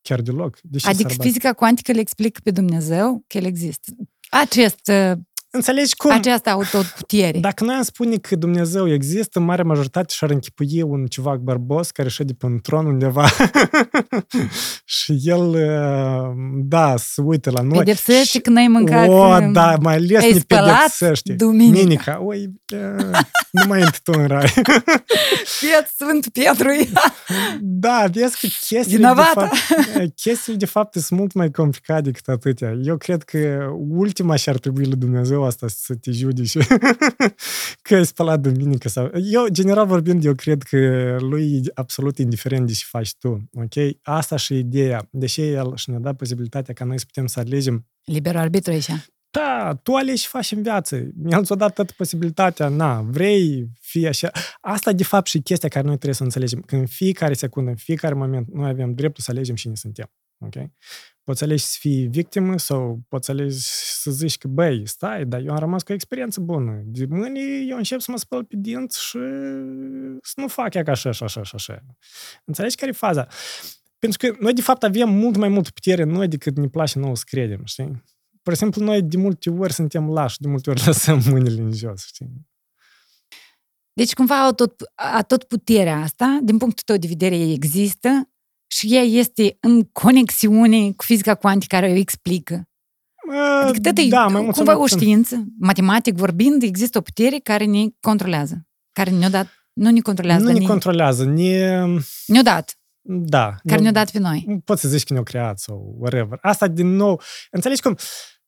Chiar 0.00 0.20
deloc. 0.20 0.58
Deși 0.62 0.86
adică 0.86 1.08
s-ar 1.08 1.16
bate? 1.16 1.28
fizica 1.28 1.52
cuantică 1.52 1.92
le 1.92 2.00
explică 2.00 2.40
pe 2.44 2.50
Dumnezeu 2.50 3.24
că 3.26 3.36
el 3.38 3.44
există. 3.44 3.92
Acest, 4.30 4.88
uh, 4.88 5.12
Înțelegi 5.50 5.96
cum? 5.96 6.10
această 6.10 6.50
autoputere. 6.50 7.38
Dacă 7.38 7.64
noi 7.64 7.74
am 7.74 7.82
spune 7.82 8.16
că 8.16 8.36
Dumnezeu 8.36 8.92
există, 8.92 9.38
în 9.38 9.44
mare 9.44 9.62
majoritate 9.62 10.14
și-ar 10.14 10.30
închipui 10.30 10.82
un 10.82 11.06
civac 11.06 11.38
bărbos 11.38 11.90
care 11.90 12.08
șede 12.08 12.32
pe 12.32 12.46
un 12.46 12.58
tron 12.58 12.86
undeva 12.86 13.28
și 14.84 15.18
el, 15.24 15.48
uh, 15.48 16.32
da, 16.62 16.94
se 16.96 17.20
uită 17.20 17.50
la 17.50 17.60
noi. 17.62 17.78
Pedepsește 17.78 18.22
și- 18.24 18.40
că 18.40 18.50
n-ai 18.50 18.68
mâncat... 18.68 19.08
O, 19.08 19.12
um, 19.12 19.52
da, 19.52 19.76
mai 19.80 19.94
ales 19.94 20.22
ai 20.22 20.32
ne 20.32 20.38
spălat 20.38 20.76
pedepsește. 20.76 21.32
duminica. 21.32 21.78
Minica. 21.82 22.22
Oi, 22.22 22.50
uh, 22.74 23.18
nu 23.50 23.62
mai 23.66 23.80
intri 23.80 24.00
tu 24.02 24.12
în 24.16 24.26
rai. 24.26 24.46
Fiat 25.58 25.92
Sfânt 25.94 26.28
Pietru. 26.28 26.68
Da, 27.60 28.04
vezi 28.12 28.40
că 28.40 28.46
chestiile 28.46 28.82
de, 28.82 28.96
Vinovată. 28.96 29.30
fapt, 29.40 29.54
chestiile 30.14 30.58
de 30.58 30.66
fapt 30.66 30.94
sunt 30.94 31.18
mult 31.18 31.32
mai 31.32 31.50
complicate 31.50 32.00
decât 32.00 32.28
atâtea. 32.28 32.72
Eu 32.82 32.96
cred 32.96 33.22
că 33.22 33.70
ultima 33.88 34.36
și 34.36 34.48
ar 34.48 34.58
trebui 34.58 34.84
lui 34.84 34.96
Dumnezeu 34.96 35.37
asta 35.42 35.66
să 35.68 35.94
te 35.94 36.10
judece 36.10 36.58
că 37.82 37.94
ai 37.94 38.06
spălat 38.06 38.40
duminică 38.40 38.88
sau... 38.88 39.10
Eu, 39.22 39.46
general 39.48 39.86
vorbind, 39.86 40.24
eu 40.24 40.34
cred 40.34 40.62
că 40.62 41.16
lui 41.20 41.56
e 41.56 41.70
absolut 41.74 42.18
indiferent 42.18 42.66
de 42.66 42.72
ce 42.72 42.84
faci 42.88 43.14
tu, 43.14 43.48
ok? 43.52 43.96
Asta 44.02 44.36
și 44.36 44.54
e 44.54 44.58
ideea. 44.58 45.08
Deși 45.10 45.40
el 45.40 45.76
și 45.76 45.90
ne-a 45.90 45.98
dat 45.98 46.16
posibilitatea 46.16 46.74
ca 46.74 46.84
noi 46.84 46.98
să 46.98 47.04
putem 47.06 47.26
să 47.26 47.40
alegem 47.40 47.86
Liberul 48.04 48.40
arbitru 48.40 48.72
aici. 48.72 48.90
Da, 49.30 49.74
tu 49.82 49.94
alegi 49.94 50.22
și 50.22 50.28
faci 50.28 50.52
în 50.52 50.62
viață. 50.62 50.96
El 51.24 51.44
ți-a 51.44 51.54
dat 51.54 51.74
toată 51.74 51.92
posibilitatea, 51.96 52.68
na, 52.68 53.00
vrei, 53.00 53.68
fi 53.80 54.06
așa. 54.06 54.30
Asta, 54.60 54.92
de 54.92 55.04
fapt, 55.04 55.26
și 55.26 55.38
chestia 55.38 55.68
care 55.68 55.84
noi 55.86 55.94
trebuie 55.94 56.14
să 56.14 56.22
înțelegem. 56.22 56.60
Că 56.60 56.76
în 56.76 56.86
fiecare 56.86 57.34
secundă, 57.34 57.70
în 57.70 57.76
fiecare 57.76 58.14
moment, 58.14 58.48
noi 58.52 58.68
avem 58.68 58.94
dreptul 58.94 59.22
să 59.22 59.30
alegem 59.30 59.54
cine 59.54 59.74
suntem. 59.74 60.10
Ok? 60.38 60.54
Poți 61.24 61.42
alegi 61.42 61.64
să 61.64 61.76
fii 61.80 62.06
victimă 62.06 62.58
sau 62.58 63.00
poți 63.08 63.30
alegi 63.30 63.58
să 64.02 64.10
zici 64.10 64.38
că, 64.38 64.48
băi, 64.48 64.86
stai, 64.86 65.24
dar 65.26 65.40
eu 65.40 65.52
am 65.52 65.58
rămas 65.58 65.82
cu 65.82 65.92
o 65.92 65.94
experiență 65.94 66.40
bună. 66.40 66.82
De 66.84 67.06
mâine 67.08 67.40
eu 67.68 67.76
încep 67.76 68.00
să 68.00 68.10
mă 68.10 68.16
spăl 68.16 68.44
pe 68.44 68.56
dinți 68.58 69.04
și 69.04 69.18
să 70.22 70.32
nu 70.36 70.48
fac 70.48 70.74
ea 70.74 70.82
ca 70.82 70.90
așa, 70.90 71.08
așa, 71.08 71.24
așa, 71.24 71.40
așa. 71.54 71.84
Înțelegi 72.44 72.76
care 72.76 72.90
e 72.90 72.94
faza? 72.94 73.26
Pentru 73.98 74.18
că 74.18 74.36
noi, 74.40 74.52
de 74.52 74.60
fapt, 74.60 74.82
avem 74.82 75.08
mult 75.08 75.36
mai 75.36 75.48
multă 75.48 75.70
putere 75.74 76.02
în 76.02 76.10
noi 76.10 76.28
decât 76.28 76.56
ne 76.56 76.68
place 76.68 76.98
nouă 76.98 77.16
să 77.16 77.22
credem, 77.26 77.60
știi? 77.64 78.02
Pur 78.42 78.52
și 78.52 78.58
simplu, 78.58 78.84
noi 78.84 79.02
de 79.02 79.16
multe 79.16 79.50
ori 79.50 79.72
suntem 79.72 80.10
lași, 80.10 80.40
de 80.40 80.48
multe 80.48 80.70
ori 80.70 80.84
lăsăm 80.86 81.22
mâinile 81.26 81.62
în 81.62 81.72
jos, 81.72 82.06
știi? 82.06 82.46
Deci, 83.92 84.12
cumva, 84.14 84.46
a 84.46 84.52
tot, 84.52 84.82
a 84.94 85.22
tot 85.22 85.44
puterea 85.44 85.96
asta, 86.00 86.38
din 86.42 86.58
punctul 86.58 86.82
tău 86.86 86.96
de 86.96 87.06
vedere, 87.06 87.50
există 87.50 88.28
și 88.70 88.94
ea 88.94 89.02
este 89.02 89.56
în 89.60 89.82
conexiune 89.82 90.92
cu 90.92 91.04
fizica 91.04 91.34
cuantică 91.34 91.76
care 91.76 91.92
o 91.92 91.94
explică. 91.94 92.62
Adică 93.62 93.80
tot 93.80 93.98
e 93.98 94.08
da, 94.08 94.26
mai 94.26 94.42
mult 94.42 94.54
cumva 94.54 94.72
sau 94.72 94.80
o 94.80 94.80
mai 94.80 94.88
puțin. 94.88 94.98
știință, 94.98 95.44
matematic 95.58 96.14
vorbind, 96.14 96.62
există 96.62 96.98
o 96.98 97.00
putere 97.00 97.38
care 97.38 97.64
ne 97.64 97.84
controlează. 98.00 98.66
Care 98.92 99.10
ne-a 99.10 99.30
dat, 99.30 99.46
nu 99.72 99.90
ne 99.90 100.00
controlează, 100.00 100.44
Nu 100.44 100.50
dar 100.52 100.60
ne 100.60 100.66
controlează, 100.66 101.24
ne... 101.24 101.84
ne-a 102.26 102.42
dat, 102.42 102.78
Da. 103.02 103.54
care 103.66 103.80
ne-a 103.80 103.92
dat 103.92 104.10
pe 104.10 104.18
noi. 104.18 104.60
Poți 104.64 104.80
să 104.80 104.88
zici 104.88 105.04
că 105.04 105.12
ne-au 105.12 105.24
creat 105.24 105.58
sau 105.58 105.96
whatever. 105.98 106.38
Asta, 106.42 106.66
din 106.68 106.86
nou, 106.86 107.20
înțelegi 107.50 107.80
cum 107.82 107.96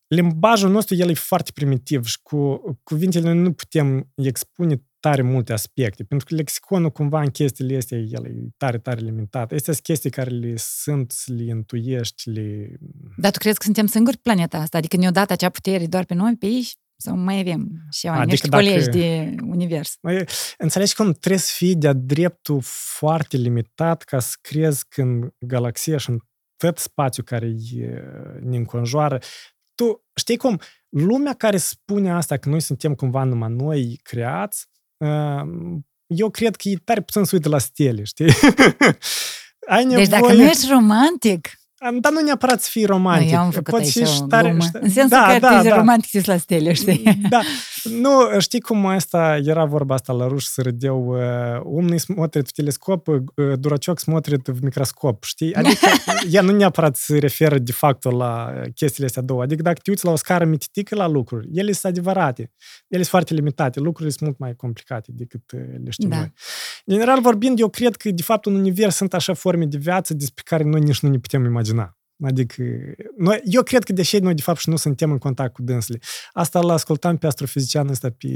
limbajul 0.07 0.71
nostru, 0.71 0.95
el 0.95 1.09
e 1.11 1.15
foarte 1.15 1.51
primitiv 1.55 2.07
și 2.07 2.19
cu 2.23 2.61
cuvintele 2.83 3.33
nu 3.33 3.53
putem 3.53 4.11
expune 4.15 4.83
tare 5.01 5.23
multe 5.23 5.53
aspecte, 5.53 6.05
pentru 6.05 6.27
că 6.27 6.35
lexiconul 6.35 6.91
cumva 6.91 7.21
în 7.21 7.31
chestiile 7.31 7.77
astea, 7.77 7.99
el 7.99 8.25
e 8.25 8.49
tare, 8.57 8.79
tare 8.79 9.01
limitat. 9.01 9.53
Astea 9.53 9.73
sunt 9.73 9.85
chestii 9.85 10.11
care 10.11 10.31
le 10.31 10.53
simți, 10.57 11.33
le 11.33 11.43
intuiești, 11.45 12.31
le... 12.31 12.77
Dar 13.17 13.31
tu 13.31 13.39
crezi 13.39 13.57
că 13.59 13.65
suntem 13.65 13.87
singuri 13.87 14.17
pe 14.17 14.23
planeta 14.23 14.59
asta? 14.59 14.79
Adică 14.79 14.97
ne-a 14.97 15.11
dat 15.11 15.31
acea 15.31 15.49
putere 15.49 15.87
doar 15.87 16.05
pe 16.05 16.15
noi, 16.15 16.37
pe 16.37 16.47
aici? 16.47 16.75
Sau 16.97 17.17
mai 17.17 17.39
avem 17.39 17.69
și 17.91 18.07
Adică 18.09 18.25
niște 18.25 18.49
dacă- 18.49 18.63
colegi 18.63 18.89
de 18.89 19.35
univers? 19.43 19.97
Mai- 20.01 20.25
Înțelegi 20.59 20.95
cum 20.95 21.13
trebuie 21.13 21.41
să 21.41 21.53
fii 21.57 21.77
de-a 21.77 21.93
dreptul 21.93 22.59
foarte 22.99 23.37
limitat 23.37 24.03
ca 24.03 24.19
să 24.19 24.37
crezi 24.41 24.85
că 24.89 25.03
în 25.03 25.33
galaxia 25.39 25.97
și 25.97 26.11
în 26.11 26.19
tot 26.57 26.79
spațiul 26.79 27.27
care 27.27 27.47
e, 27.73 28.03
ne 28.41 28.57
înconjoară, 28.57 29.19
tu 29.75 30.05
știi 30.15 30.37
cum, 30.37 30.61
lumea 30.89 31.35
care 31.35 31.57
spune 31.57 32.13
asta, 32.13 32.37
că 32.37 32.49
noi 32.49 32.61
suntem 32.61 32.95
cumva 32.95 33.25
numai 33.25 33.51
noi 33.51 34.01
creați, 34.03 34.67
uh, 34.70 34.70
eu 36.07 36.31
cred 36.31 36.57
că 36.57 36.69
e 36.69 36.77
tare 36.85 37.01
puțin 37.01 37.25
să 37.25 37.31
uită 37.35 37.49
la 37.49 37.59
stele, 37.59 38.05
știi? 38.05 38.27
Ai 39.69 39.85
Deci 39.87 40.09
dacă 40.09 40.33
nu 40.33 40.43
ești 40.43 40.71
romantic, 40.71 41.60
Dar 42.02 42.12
nu 42.12 42.22
neapărat 42.22 42.62
să 42.62 42.70
fii 42.72 42.86
romantic. 42.86 43.32
eu 43.32 43.40
am 43.40 43.52
făcut 43.52 43.74
Poți 43.74 44.00
aici 44.00 44.08
și 44.08 44.20
o 44.22 44.26
tare- 44.28 44.48
glumă. 44.50 44.64
și- 44.64 44.70
În 44.74 44.90
sensul 44.90 45.10
da, 45.18 45.34
că 45.34 45.40
da, 45.40 45.48
tu 45.48 45.54
ești 45.54 45.68
da. 45.70 45.76
romantic 45.76 46.10
și 46.22 46.28
la 46.28 46.38
stele, 46.38 46.74
știi? 46.74 47.04
Да. 47.30 47.42
Ну, 47.84 48.40
știi 48.40 48.60
cum 48.62 48.86
asta 48.86 49.40
era 49.44 49.66
vorba 49.66 49.94
asta 49.94 50.14
la 50.14 50.28
ruși, 50.28 50.48
să 50.48 50.62
râdeau 50.62 51.06
uh, 51.08 51.62
умный 51.64 52.00
смотрит 52.00 52.48
в 52.48 52.52
телескоп, 52.52 53.08
uh, 53.08 53.20
дурачок 53.60 54.00
смотрит 54.00 54.48
в 54.48 54.60
microscop, 54.62 55.24
știi? 55.24 55.54
Adică 55.56 55.88
ea 56.32 56.42
nu 56.42 56.52
neapărat 56.52 56.96
se 56.96 57.18
referă 57.18 57.58
de 57.58 57.72
fapt 57.72 58.04
la 58.04 58.54
chestiile 58.76 59.06
astea 59.06 59.22
două. 59.22 59.42
Adică 59.42 59.62
dacă 59.62 59.80
te 59.84 59.90
uiți 59.90 60.06
la 60.06 60.12
o 60.12 60.16
scară 60.16 60.46
mititică 60.46 60.96
la 60.96 61.08
lucruri, 61.08 61.48
ele 61.54 61.72
sunt 61.72 61.92
adevărate. 61.92 62.42
Ele 62.88 63.02
sunt 63.02 63.08
foarte 63.08 63.34
limitate. 63.34 63.80
Lucrurile 63.80 64.10
sunt 64.10 64.22
mult 64.30 64.40
mai 64.40 64.54
complicate 64.56 65.12
decât 65.14 65.52
uh, 65.54 65.60
le 65.84 65.90
știm 65.90 66.10
Da. 66.10 66.16
noi. 66.18 66.34
General 66.90 67.22
vorbind, 67.22 67.60
eu 67.60 67.70
cred 67.70 67.96
că 67.96 68.10
de 68.12 68.22
fapt 68.22 68.46
în 68.46 68.56
univers 68.56 68.96
sunt 68.96 69.14
așa 69.14 69.34
forme 69.34 69.66
de 69.66 69.78
viață 69.78 70.14
despre 70.14 70.44
care 70.46 70.64
noi 70.64 70.80
nici 70.82 71.00
nu 71.00 71.10
ne 71.10 71.18
putem 71.18 71.46
imagina. 71.46 71.69
Adică, 72.23 72.63
noi, 73.17 73.41
eu 73.45 73.63
cred 73.63 73.83
că 73.83 73.93
deși 73.93 74.19
noi, 74.19 74.35
de 74.35 74.43
fapt, 74.43 74.59
și 74.59 74.69
nu 74.69 74.77
suntem 74.77 75.11
în 75.11 75.19
contact 75.19 75.53
cu 75.53 75.63
dânsele. 75.63 75.99
Asta 76.33 76.59
îl 76.59 76.71
ascultam 76.71 77.17
pe 77.17 77.27
astrofizicianul 77.27 77.91
ăsta, 77.91 78.11
pe 78.19 78.29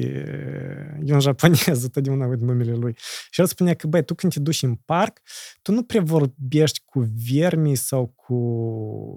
e 1.05 1.13
un 1.13 1.21
japonez, 1.21 1.87
totdeauna 1.93 2.27
uit 2.27 2.41
numele 2.41 2.73
lui. 2.73 2.97
Și 3.31 3.41
el 3.41 3.47
spunea 3.47 3.75
că, 3.75 3.87
băi, 3.87 4.05
tu 4.05 4.15
când 4.15 4.33
te 4.33 4.41
duci 4.41 4.63
în 4.63 4.75
parc, 4.75 5.21
tu 5.63 5.73
nu 5.73 5.83
prea 5.83 6.03
vorbești 6.03 6.83
cu 6.85 7.13
vermii 7.29 7.77
sau 7.77 8.13
cu, 8.17 8.35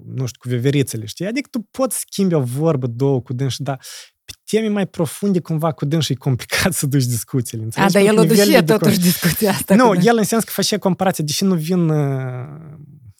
nu 0.06 0.26
știu, 0.26 0.40
cu 0.40 0.48
veverițele, 0.48 1.06
știi? 1.06 1.26
Adică 1.26 1.48
tu 1.50 1.68
poți 1.70 1.98
schimbi 1.98 2.34
o 2.34 2.40
vorbă, 2.40 2.86
două 2.86 3.20
cu 3.20 3.32
dânsi, 3.32 3.62
dar 3.62 3.80
pe 4.24 4.32
teme 4.44 4.68
mai 4.68 4.86
profunde, 4.86 5.40
cumva, 5.40 5.72
cu 5.72 5.84
dânsi 5.84 6.12
e 6.12 6.14
complicat 6.14 6.72
să 6.80 6.86
duci 6.86 7.04
discuțiile. 7.04 7.62
A, 7.62 7.64
înțelegi? 7.64 7.92
dar 7.92 8.02
Cu 8.02 8.08
el 8.08 8.18
o 8.18 8.22
nivelele 8.22 8.44
duce 8.44 8.60
de 8.60 8.72
con- 8.72 8.78
totuși 8.78 8.98
discuția 8.98 9.50
asta. 9.50 9.74
nu, 9.74 9.88
cu 9.88 9.98
el 10.02 10.16
în 10.16 10.24
sens 10.24 10.44
că 10.44 10.50
face 10.54 10.76
comparație, 10.76 11.24
deși 11.24 11.44
nu 11.44 11.54
vin, 11.54 11.90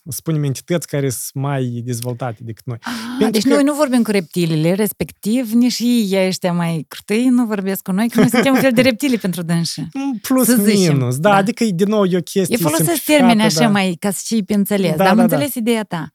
uh, 0.08 0.14
spunem, 0.14 0.42
entități 0.42 0.86
care 0.86 1.08
sunt 1.10 1.42
mai 1.44 1.80
dezvoltate 1.84 2.38
decât 2.40 2.66
noi. 2.66 2.76
Ah, 2.80 2.92
Pentru 3.18 3.30
deci 3.40 3.42
că- 3.42 3.54
noi 3.54 3.62
nu 3.62 3.74
vorbim 3.74 4.02
cu 4.02 4.10
reptilele, 4.10 4.72
respectiv 4.74 5.50
nici 5.52 5.78
ei 5.78 6.26
ăștia 6.26 6.52
mai 6.52 6.84
crutăi 6.88 7.26
nu 7.28 7.46
vorbesc 7.46 7.82
cu 7.82 7.92
noi, 7.92 8.08
că 8.08 8.20
noi 8.20 8.28
suntem 8.28 8.54
un 8.54 8.60
fel 8.60 8.72
de 8.72 8.80
reptile 8.82 9.16
pentru 9.26 9.42
dânsi. 9.42 9.80
Mm, 9.92 10.18
Plus 10.22 10.46
Să 10.46 10.56
zicem, 10.56 10.96
minus, 10.96 11.18
da, 11.18 11.30
da. 11.30 11.36
adică 11.36 11.64
e 11.64 11.70
din 11.70 11.88
nou 11.88 12.04
e 12.04 12.16
o 12.16 12.20
chestie 12.20 12.56
E 12.58 12.62
folosesc 12.62 12.84
simplificată, 12.88 13.18
termeni 13.26 13.42
așa 13.42 13.60
da. 13.60 13.68
mai 13.68 13.96
ca 13.98 14.10
să 14.10 14.22
și 14.24 14.42
pe 14.42 14.54
înțeles, 14.54 14.90
Da, 14.90 14.96
dar 14.96 15.06
am 15.06 15.16
da, 15.16 15.26
da. 15.26 15.34
înțeles 15.34 15.54
ideea 15.54 15.82
ta. 15.84 16.12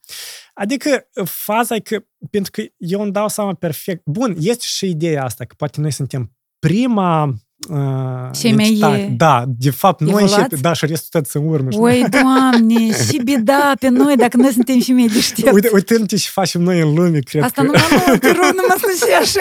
Adică 0.54 1.08
faza 1.24 1.74
e 1.74 1.80
că, 1.80 2.04
pentru 2.30 2.50
că 2.50 2.62
eu 2.76 3.00
îmi 3.02 3.12
dau 3.12 3.28
seama 3.28 3.54
perfect, 3.54 4.02
bun, 4.04 4.36
este 4.40 4.64
și 4.66 4.88
ideea 4.88 5.24
asta, 5.24 5.44
că 5.44 5.54
poate 5.56 5.80
noi 5.80 5.90
suntem 5.92 6.32
prima 6.58 7.34
uh, 7.70 8.30
Cei 8.32 8.52
mai, 8.52 8.68
entitate. 8.68 8.98
e, 9.00 9.08
Da, 9.16 9.44
de 9.58 9.70
fapt, 9.70 10.00
noi 10.00 10.22
evoluați? 10.22 10.54
și, 10.54 10.60
da, 10.60 10.72
și 10.72 10.86
restul 10.86 11.20
tot 11.20 11.30
în 11.42 11.48
urmă. 11.48 11.70
știi? 11.70 11.82
Oi, 11.82 12.04
Doamne, 12.10 13.04
și 13.06 13.20
bida 13.24 13.72
pe 13.80 13.88
noi 13.88 14.16
dacă 14.16 14.36
noi 14.36 14.50
suntem 14.52 14.80
și 14.80 14.92
mai 14.92 15.06
deștepți. 15.06 15.52
Uite, 15.54 15.70
uite 15.72 16.04
ce 16.16 16.28
facem 16.30 16.60
noi 16.62 16.80
în 16.80 16.94
lume, 16.94 17.18
cred 17.18 17.42
Asta 17.42 17.60
că... 17.60 17.66
numai 17.66 17.82
nu, 18.06 18.16
te 18.16 18.26
rog, 18.28 18.36
numai 18.36 18.76
să 18.78 18.86
nu 18.86 19.06
și 19.06 19.12
așa. 19.20 19.40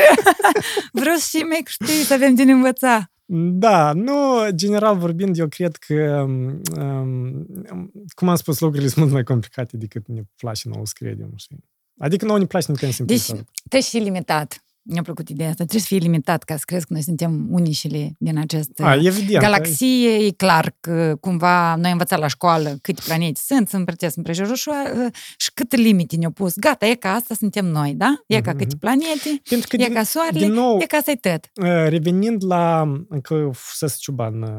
Vreau 0.91 1.15
și 1.17 1.38
mai 1.38 1.63
știi 1.65 2.03
să 2.05 2.13
avem 2.13 2.36
din 2.36 2.49
învăța. 2.49 3.07
Da, 3.36 3.91
nu, 3.93 4.13
general 4.55 4.97
vorbind, 4.97 5.38
eu 5.38 5.47
cred 5.47 5.76
că, 5.76 6.26
um, 6.78 7.45
cum 8.15 8.30
am 8.30 8.36
spus, 8.36 8.59
lucrurile 8.59 8.88
sunt 8.89 8.99
mult 8.99 9.13
mai 9.13 9.24
complicate 9.24 9.78
decât 9.78 10.07
ne 10.07 10.21
place 10.36 10.69
nouă 10.69 10.86
să 10.86 10.91
credem, 10.95 11.34
știi? 11.36 11.63
Adică 11.99 12.26
nouă 12.26 12.38
ne 12.39 12.45
place 12.45 12.65
să 12.65 12.71
ne 12.71 12.78
putem 12.78 12.93
Deci, 13.05 13.19
simplifica. 13.19 13.51
trebuie 13.69 13.82
și 13.89 13.97
limitat. 14.09 14.63
Mi-a 14.86 15.02
plăcut 15.02 15.30
ideea 15.30 15.50
asta. 15.50 15.64
Trebuie 15.64 15.82
să 15.82 15.88
fie 15.88 15.98
limitat 15.98 16.44
ca 16.44 16.56
să 16.56 16.62
crezi 16.66 16.86
că 16.86 16.94
noi 16.94 17.02
suntem 17.02 17.48
unișile 17.50 18.16
din 18.18 18.38
această 18.38 18.84
A, 18.84 18.96
evident. 18.96 19.42
galaxie. 19.44 20.10
E 20.26 20.32
clar 20.32 20.76
că 20.80 21.16
cumva 21.20 21.76
noi 21.76 21.86
am 21.86 21.92
învățat 21.92 22.20
la 22.20 22.28
școală 22.28 22.78
câte 22.82 23.02
planete 23.06 23.40
sunt, 23.46 23.68
sunt 23.68 23.80
împărțesc 23.80 24.18
împrejurul 24.18 24.56
și, 24.56 24.70
uh, 24.70 25.06
și 25.38 25.52
câte 25.54 25.76
limite 25.76 26.16
ne-au 26.16 26.32
pus. 26.32 26.56
Gata, 26.56 26.86
e 26.86 26.96
ca 26.96 27.10
asta 27.14 27.34
suntem 27.36 27.66
noi, 27.66 27.94
da? 27.98 28.14
E 28.28 28.42
ca 28.42 28.50
Mhm. 28.52 28.60
câte 28.60 28.76
planete, 28.80 29.42
Pentru 29.50 29.68
că, 29.68 29.76
e 29.82 29.86
din, 29.86 29.94
ca 29.94 30.04
soarele, 30.04 30.40
din 30.46 30.52
nou, 30.54 30.78
e 30.82 30.86
ca 30.86 31.00
să-i 31.04 31.18
tot. 31.18 31.66
uh, 31.66 31.88
revenind 31.90 32.44
la, 32.46 32.92
că 33.22 33.50
fusese 33.54 33.96
Ciuban 34.00 34.42
uh, 34.42 34.50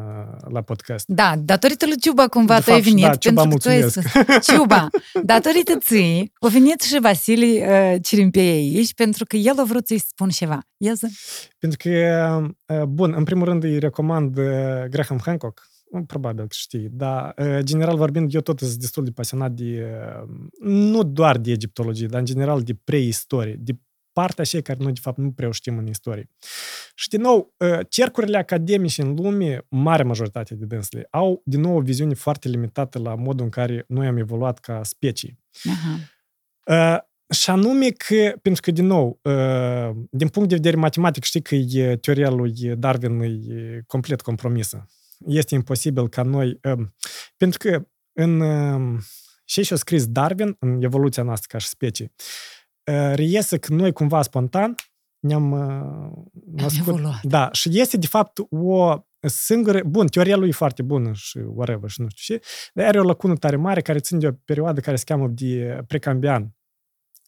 la 0.53 0.61
podcast, 0.63 1.05
Da, 1.07 1.35
datorită 1.39 1.87
lui 1.87 1.97
Ciuba 2.01 2.29
cumva 2.29 2.55
De 2.59 2.65
tu 2.65 2.71
ai 2.73 2.77
fapt, 2.83 2.89
venit. 2.91 3.05
da, 3.07 3.15
Ciuba, 3.15 3.41
pentru 3.43 3.59
că 3.59 3.63
tu 3.65 3.69
ai 3.75 3.81
mulțumesc. 3.81 4.09
spus- 4.37 4.47
Ciuba, 4.55 4.89
datorită 5.23 5.77
ții, 5.79 6.33
a 6.41 6.49
venit 6.49 6.81
și 6.81 6.99
Vasile 7.01 7.47
uh, 7.47 8.03
Cirimpei 8.03 8.49
aici 8.49 8.95
pentru 8.95 9.25
că 9.25 9.37
el 9.37 9.59
a 9.59 9.65
vrut 9.65 9.87
să-i 9.87 9.99
spun 10.15 10.29
ceva. 10.29 10.67
Ia 10.77 10.93
zi. 10.93 11.07
pentru 11.59 11.79
că, 11.83 12.47
uh, 12.67 12.83
bun, 12.83 13.13
în 13.13 13.25
primul 13.25 13.45
rând 13.45 13.63
îi 13.65 13.79
recomand 13.79 14.39
uh, 14.39 14.85
Graham 14.89 15.19
Hancock, 15.25 15.63
probabil 16.07 16.47
că 16.47 16.55
știi, 16.55 16.89
dar 16.93 17.35
uh, 17.39 17.59
general 17.61 17.97
vorbind, 17.97 18.35
eu 18.35 18.41
tot 18.41 18.59
sunt 18.59 18.75
destul 18.75 19.05
de 19.05 19.11
pasionat 19.11 19.53
de, 19.53 19.87
uh, 20.23 20.29
nu 20.61 21.03
doar 21.03 21.39
de 21.39 21.51
egiptologie, 21.51 22.07
dar 22.07 22.19
în 22.19 22.27
general 22.27 22.63
de 22.63 22.75
preistorie, 22.85 23.57
de 23.59 23.73
partea 24.13 24.45
așa 24.45 24.61
care 24.61 24.79
noi 24.83 24.93
de 24.93 25.01
fapt 25.03 25.19
nu 25.19 25.33
prea 25.33 25.49
o 25.49 25.53
știm 25.53 25.79
în 25.79 25.87
istorie. 25.87 26.31
Și 26.95 27.09
din 27.09 27.21
nou, 27.21 27.55
uh, 27.57 27.79
cercurile 27.89 28.37
academice 28.37 29.03
în 29.03 29.15
lume, 29.15 29.67
mare 29.69 30.03
majoritate 30.03 30.55
de 30.55 30.65
dânsele, 30.65 31.07
au 31.11 31.43
din 31.45 31.61
nou 31.61 31.77
o 31.77 31.81
viziune 31.81 32.15
foarte 32.15 32.49
limitată 32.49 32.99
la 32.99 33.15
modul 33.15 33.45
în 33.45 33.51
care 33.51 33.85
noi 33.89 34.07
am 34.07 34.17
evoluat 34.17 34.59
ca 34.59 34.83
specii. 34.83 35.39
Aha. 35.65 37.09
Uh, 37.27 37.37
și 37.37 37.51
anume 37.51 37.89
că, 37.89 38.35
pentru 38.43 38.63
că, 38.63 38.71
din 38.71 38.87
nou, 38.87 39.21
uh, 39.23 39.91
din 40.11 40.29
punct 40.29 40.49
de 40.49 40.55
vedere 40.55 40.77
matematic, 40.77 41.25
știi 41.25 41.43
că 41.43 41.55
e, 41.55 41.97
teoria 41.97 42.31
lui 42.31 42.53
Darwin 42.77 43.21
e 43.21 43.83
complet 43.87 44.21
compromisă. 44.21 44.87
Este 45.27 45.55
imposibil 45.55 46.09
ca 46.09 46.23
noi... 46.23 46.59
Um, 46.63 46.95
pentru 47.37 47.59
că 47.59 47.87
în 48.13 48.41
um, 48.41 49.01
și 49.45 49.63
și-a 49.63 49.77
scris 49.77 50.07
Darwin, 50.07 50.57
în 50.59 50.83
evoluția 50.83 51.23
noastră 51.23 51.49
ca 51.53 51.59
și 51.59 51.69
specie, 51.69 52.13
uh, 52.85 53.13
reiese 53.15 53.59
că 53.59 53.75
noi 53.75 53.93
cumva 53.93 54.23
spontan 54.23 54.75
ne-am 55.19 55.53
uh, 55.53 56.63
născut. 56.63 56.89
evoluat. 56.89 57.23
Da, 57.23 57.49
și 57.53 57.81
este 57.81 57.97
de 57.97 58.07
fapt 58.07 58.39
o 58.51 58.99
singură... 59.21 59.83
Bun, 59.85 60.07
teoria 60.07 60.37
lui 60.37 60.49
e 60.49 60.53
foarte 60.53 60.83
bună 60.83 61.13
și 61.13 61.39
whatever 61.39 61.91
și 61.91 62.01
nu 62.01 62.07
știu 62.09 62.37
ce, 62.37 62.45
dar 62.75 62.87
are 62.87 63.01
o 63.01 63.05
lacună 63.05 63.35
tare 63.35 63.57
mare 63.57 63.81
care 63.81 63.99
ține 63.99 64.19
de 64.19 64.27
o 64.27 64.33
perioadă 64.45 64.81
care 64.81 64.97
se 64.97 65.05
cheamă 65.07 65.29
de 65.29 65.79
precambian 65.87 66.55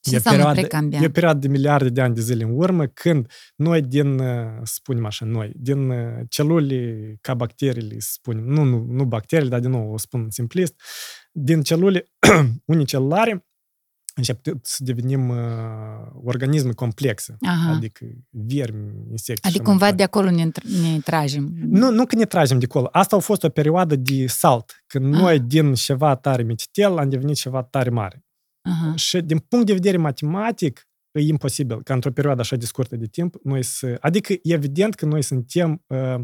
Ce 0.01 0.09
E 0.09 0.13
o 0.13 0.15
înseamnă 0.15 0.39
perioadă- 0.43 0.59
precambian? 0.67 1.03
E 1.03 1.05
o 1.05 1.09
perioadă 1.09 1.39
de 1.39 1.47
miliarde 1.47 1.89
de 1.89 2.01
ani 2.01 2.15
de 2.15 2.21
zile 2.21 2.43
în 2.43 2.51
urmă, 2.53 2.85
când 2.85 3.31
noi 3.55 3.81
din, 3.81 4.19
uh, 4.19 4.45
să 4.63 4.73
spunem 4.73 5.05
așa, 5.05 5.25
noi, 5.25 5.51
din 5.55 5.89
uh, 5.89 5.97
celule 6.29 7.17
ca 7.21 7.33
bacteriile, 7.33 7.99
să 7.99 8.09
spunem, 8.11 8.43
nu, 8.43 8.63
nu, 8.63 8.85
nu 8.89 9.05
bacteriile, 9.05 9.49
dar 9.51 9.59
din 9.59 9.69
nou 9.69 9.91
o 9.93 9.97
spun 9.97 10.25
simplist, 10.29 10.73
din 11.31 11.61
celule 11.63 12.05
unicelulare 12.65 13.41
încep 14.15 14.39
să 14.61 14.83
devenim 14.83 15.29
uh, 15.29 15.37
organisme 16.23 16.71
complexe, 16.71 17.37
Aha. 17.39 17.71
adică 17.71 18.05
viermi, 18.29 18.93
insecte. 19.09 19.49
și 19.49 19.55
Adică 19.55 19.61
așa 19.69 19.77
mai 19.77 19.77
cumva 19.77 19.85
de 19.91 19.95
departe. 19.95 20.17
acolo 20.17 20.29
ne, 20.35 20.51
tr- 20.51 20.81
ne 20.93 20.99
tragem. 20.99 21.49
Nu, 21.69 21.91
nu 21.91 22.05
că 22.05 22.15
ne 22.15 22.25
tragem 22.25 22.59
de 22.59 22.65
acolo. 22.69 22.89
Asta 22.91 23.15
a 23.15 23.19
fost 23.19 23.43
o 23.43 23.49
perioadă 23.49 23.95
de 23.95 24.27
salt, 24.27 24.83
când 24.87 25.13
Ah. 25.15 25.19
noi 25.21 25.39
din 25.39 25.73
ceva 25.73 26.15
tare 26.15 26.43
mititel 26.43 26.97
am 26.97 27.09
devenit 27.09 27.35
ceva 27.35 27.63
tare 27.63 27.89
mare. 27.89 28.21
Aha. 28.67 28.95
Și 28.95 29.21
din 29.21 29.39
punct 29.39 29.65
de 29.65 29.73
vedere 29.73 29.97
matematic, 29.97 30.87
e 31.11 31.21
imposibil 31.21 31.83
ca 31.83 31.93
într-o 31.93 32.11
perioadă 32.11 32.41
așa 32.41 32.55
de 32.55 32.65
scurtă 32.65 32.95
de 32.95 33.05
timp 33.05 33.35
noi 33.43 33.63
să... 33.63 33.97
Adică 33.99 34.33
e 34.33 34.53
evident 34.53 34.95
că 34.95 35.05
noi 35.05 35.21
suntem 35.21 35.83
uh, 35.87 36.21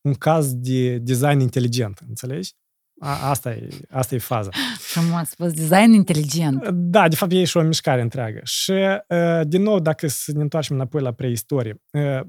un 0.00 0.14
caz 0.14 0.54
de 0.54 0.98
design 0.98 1.40
inteligent, 1.40 2.00
înțelegi? 2.08 2.52
A, 3.00 3.28
asta, 3.28 3.50
e, 3.50 3.68
asta 3.90 4.14
e 4.14 4.18
faza. 4.18 4.50
Frumos, 4.78 5.34
fost 5.34 5.54
design 5.54 5.92
inteligent. 5.92 6.68
Da, 6.68 7.08
de 7.08 7.16
fapt 7.16 7.32
e 7.32 7.44
și 7.44 7.56
o 7.56 7.62
mișcare 7.62 8.00
întreagă. 8.00 8.40
Și, 8.44 8.72
uh, 8.72 9.46
din 9.46 9.62
nou, 9.62 9.80
dacă 9.80 10.06
să 10.06 10.32
ne 10.34 10.42
întoarcem 10.42 10.76
înapoi 10.76 11.02
la 11.02 11.12
preistorie, 11.12 11.82
uh, 11.90 12.20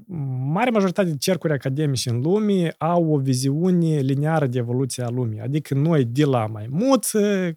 mare 0.44 0.70
majoritate 0.70 1.08
de 1.08 1.16
cercuri 1.16 1.52
academice 1.52 2.10
în 2.10 2.20
lume 2.20 2.74
au 2.78 3.12
o 3.12 3.18
viziune 3.18 3.98
lineară 3.98 4.46
de 4.46 4.58
evoluție 4.58 5.02
a 5.02 5.08
lumii. 5.08 5.40
Adică 5.40 5.74
noi 5.74 6.04
de 6.04 6.24
la 6.24 6.46
maimuță, 6.46 7.52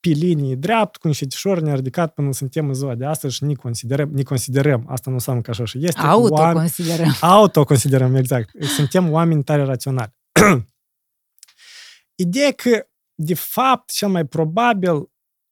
pe 0.00 0.08
linie 0.08 0.54
dreaptă, 0.54 0.98
cu 1.00 1.06
un 1.06 1.12
șetișor 1.12 1.60
ne-a 1.60 1.74
ridicat 1.74 2.14
până 2.14 2.32
suntem 2.32 2.68
în 2.68 2.74
ziua 2.74 2.94
de 2.94 3.04
astăzi 3.04 3.34
și 3.34 3.44
ne 3.44 3.54
considerăm, 3.54 4.10
ne 4.10 4.22
considerăm 4.22 4.84
asta 4.88 5.10
nu 5.10 5.16
înseamnă 5.16 5.42
că 5.42 5.50
așa 5.50 5.64
și 5.64 5.84
este, 5.84 6.00
oameni, 6.00 6.36
Autoconsiderăm. 6.36 7.14
autoconsiderăm, 7.38 8.14
exact. 8.14 8.62
Suntem 8.62 9.12
oameni 9.12 9.44
tare 9.44 9.62
raționali. 9.62 10.16
Ideea 12.24 12.46
e 12.46 12.52
că, 12.52 12.86
de 13.14 13.34
fapt, 13.34 13.90
cel 13.90 14.08
mai 14.08 14.26
probabil, 14.26 15.10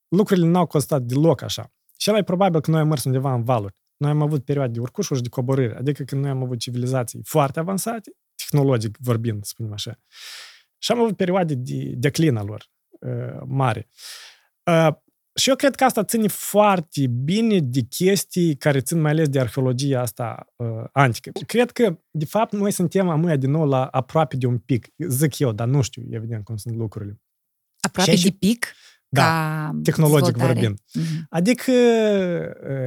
lucrurile 0.08 0.46
n-au 0.46 0.66
costat 0.66 1.02
deloc 1.02 1.42
așa. 1.42 1.72
Cel 1.96 2.12
mai 2.12 2.24
probabil 2.24 2.60
că 2.60 2.70
noi 2.70 2.80
am 2.80 2.88
mers 2.88 3.04
undeva 3.04 3.34
în 3.34 3.44
valuri. 3.44 3.74
Noi 3.96 4.10
am 4.10 4.22
avut 4.22 4.44
perioade 4.44 4.72
de 4.72 4.80
urcușuri 4.80 5.18
și 5.18 5.22
de 5.24 5.28
coborâre, 5.28 5.76
adică 5.76 6.02
când 6.02 6.20
noi 6.20 6.30
am 6.30 6.42
avut 6.42 6.58
civilizații 6.58 7.20
foarte 7.24 7.58
avansate, 7.58 8.10
tehnologic 8.34 8.96
vorbind, 9.00 9.44
să 9.44 9.50
spunem 9.52 9.72
așa. 9.72 9.98
Și 10.78 10.92
am 10.92 11.00
avut 11.00 11.16
perioade 11.16 11.54
de 11.54 11.92
declin 11.94 12.36
al 12.36 12.46
lor 12.46 12.70
uh, 13.00 13.42
mare. 13.46 13.88
Uh, 14.70 14.88
și 15.34 15.48
eu 15.48 15.56
cred 15.56 15.74
că 15.74 15.84
asta 15.84 16.04
ține 16.04 16.28
foarte 16.28 17.06
bine 17.06 17.58
de 17.60 17.80
chestii 17.80 18.56
care 18.56 18.80
țin 18.80 19.00
mai 19.00 19.10
ales 19.10 19.28
de 19.28 19.40
arheologia 19.40 20.00
asta 20.00 20.46
uh, 20.56 20.84
antică. 20.92 21.30
Cred 21.46 21.70
că, 21.70 21.98
de 22.10 22.24
fapt, 22.24 22.52
noi 22.52 22.70
suntem 22.70 23.08
amuia 23.08 23.36
din 23.36 23.50
nou 23.50 23.66
la 23.66 23.84
aproape 23.84 24.36
de 24.36 24.46
un 24.46 24.58
pic. 24.58 24.88
Zic 25.08 25.38
eu, 25.38 25.52
dar 25.52 25.66
nu 25.66 25.82
știu, 25.82 26.02
evident, 26.10 26.44
cum 26.44 26.56
sunt 26.56 26.76
lucrurile. 26.76 27.20
Aproape 27.80 28.16
Și- 28.16 28.30
de 28.30 28.36
pic. 28.38 28.66
Da, 29.08 29.22
ca 29.22 29.78
tehnologic 29.82 30.24
dezvoltare. 30.34 30.52
vorbind. 30.52 30.78
Mhm. 30.92 31.26
Adică, 31.30 31.72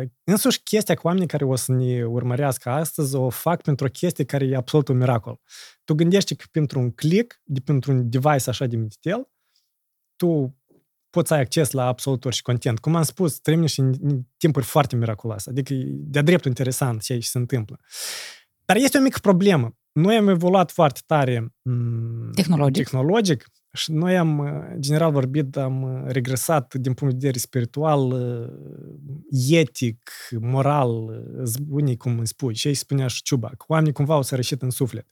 uh, 0.02 0.10
însuși 0.24 0.62
chestia 0.64 0.96
cu 0.96 1.08
oamenii 1.08 1.28
care 1.28 1.46
o 1.46 1.56
să 1.56 1.72
ne 1.72 2.04
urmărească 2.06 2.70
astăzi 2.70 3.16
o 3.16 3.30
fac 3.30 3.62
pentru 3.62 3.86
o 3.86 3.90
chestie 3.90 4.24
care 4.24 4.46
e 4.46 4.56
absolut 4.56 4.88
un 4.88 4.98
miracol. 4.98 5.40
Tu 5.84 5.94
gândești 5.94 6.36
că 6.36 6.46
pentru 6.52 6.80
un 6.80 6.92
click, 6.92 7.42
de 7.44 7.60
pentru 7.60 7.92
un 7.92 8.10
device 8.10 8.50
așa 8.50 8.66
de 8.66 8.76
mititel, 8.76 9.30
tu 10.16 10.59
poți 11.10 11.28
să 11.28 11.34
ai 11.34 11.40
acces 11.40 11.72
la 11.72 11.86
absolut 11.86 12.26
orice 12.26 12.42
content. 12.42 12.80
Cum 12.80 12.96
am 12.96 13.04
spus, 13.04 13.40
trăim 13.40 13.60
niște 13.60 13.82
în 13.82 14.22
timpuri 14.38 14.66
foarte 14.66 14.96
miraculoase. 14.96 15.50
Adică 15.50 15.74
e 15.74 15.86
de-a 15.88 16.22
dreptul 16.22 16.50
interesant 16.50 17.02
ce 17.02 17.14
aici 17.14 17.24
se 17.24 17.38
întâmplă. 17.38 17.80
Dar 18.66 18.78
este 18.78 18.98
o 18.98 19.02
mică 19.02 19.18
problemă. 19.22 19.74
Noi 19.92 20.16
am 20.16 20.28
evoluat 20.28 20.72
foarte 20.72 21.00
tare 21.06 21.54
m, 21.62 22.32
Tehnologic. 22.32 22.84
tehnologic 22.84 23.46
și 23.74 23.92
noi 23.92 24.18
am, 24.18 24.38
uh, 24.38 24.48
general 24.80 25.12
vorbit, 25.12 25.58
am 25.58 25.82
uh, 25.82 26.12
regresat 26.12 26.74
din 26.74 26.94
punct 26.94 27.14
de 27.14 27.20
vedere 27.20 27.38
spiritual, 27.38 28.12
uh, 28.12 28.50
etic, 29.50 30.12
moral, 30.40 30.90
uh, 30.90 31.54
unii 31.70 31.98
cum 31.98 32.20
îi 32.20 32.28
spui, 32.28 32.56
și 32.56 32.68
ei 32.68 32.74
spunea 32.74 33.08
și 33.08 33.22
Ciuba, 33.22 33.48
că 33.48 33.66
oamenii 33.68 33.94
cumva 33.94 34.14
au 34.14 34.22
sărășit 34.22 34.62
în 34.62 34.70
suflet. 34.70 35.08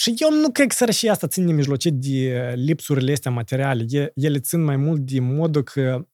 Și 0.00 0.14
eu 0.16 0.30
nu 0.40 0.50
cred 0.50 0.66
că 0.68 0.74
sărășia 0.74 1.12
asta 1.12 1.26
ține 1.26 1.52
mijlocit 1.52 1.94
de 1.94 2.46
uh, 2.48 2.52
lipsurile 2.54 3.12
astea 3.12 3.30
materiale. 3.30 3.84
E- 3.88 4.12
Ele 4.14 4.38
țin 4.40 4.62
mai 4.64 4.76
mult 4.76 5.00
de 5.00 5.20
modul 5.20 5.62
că 5.62 6.06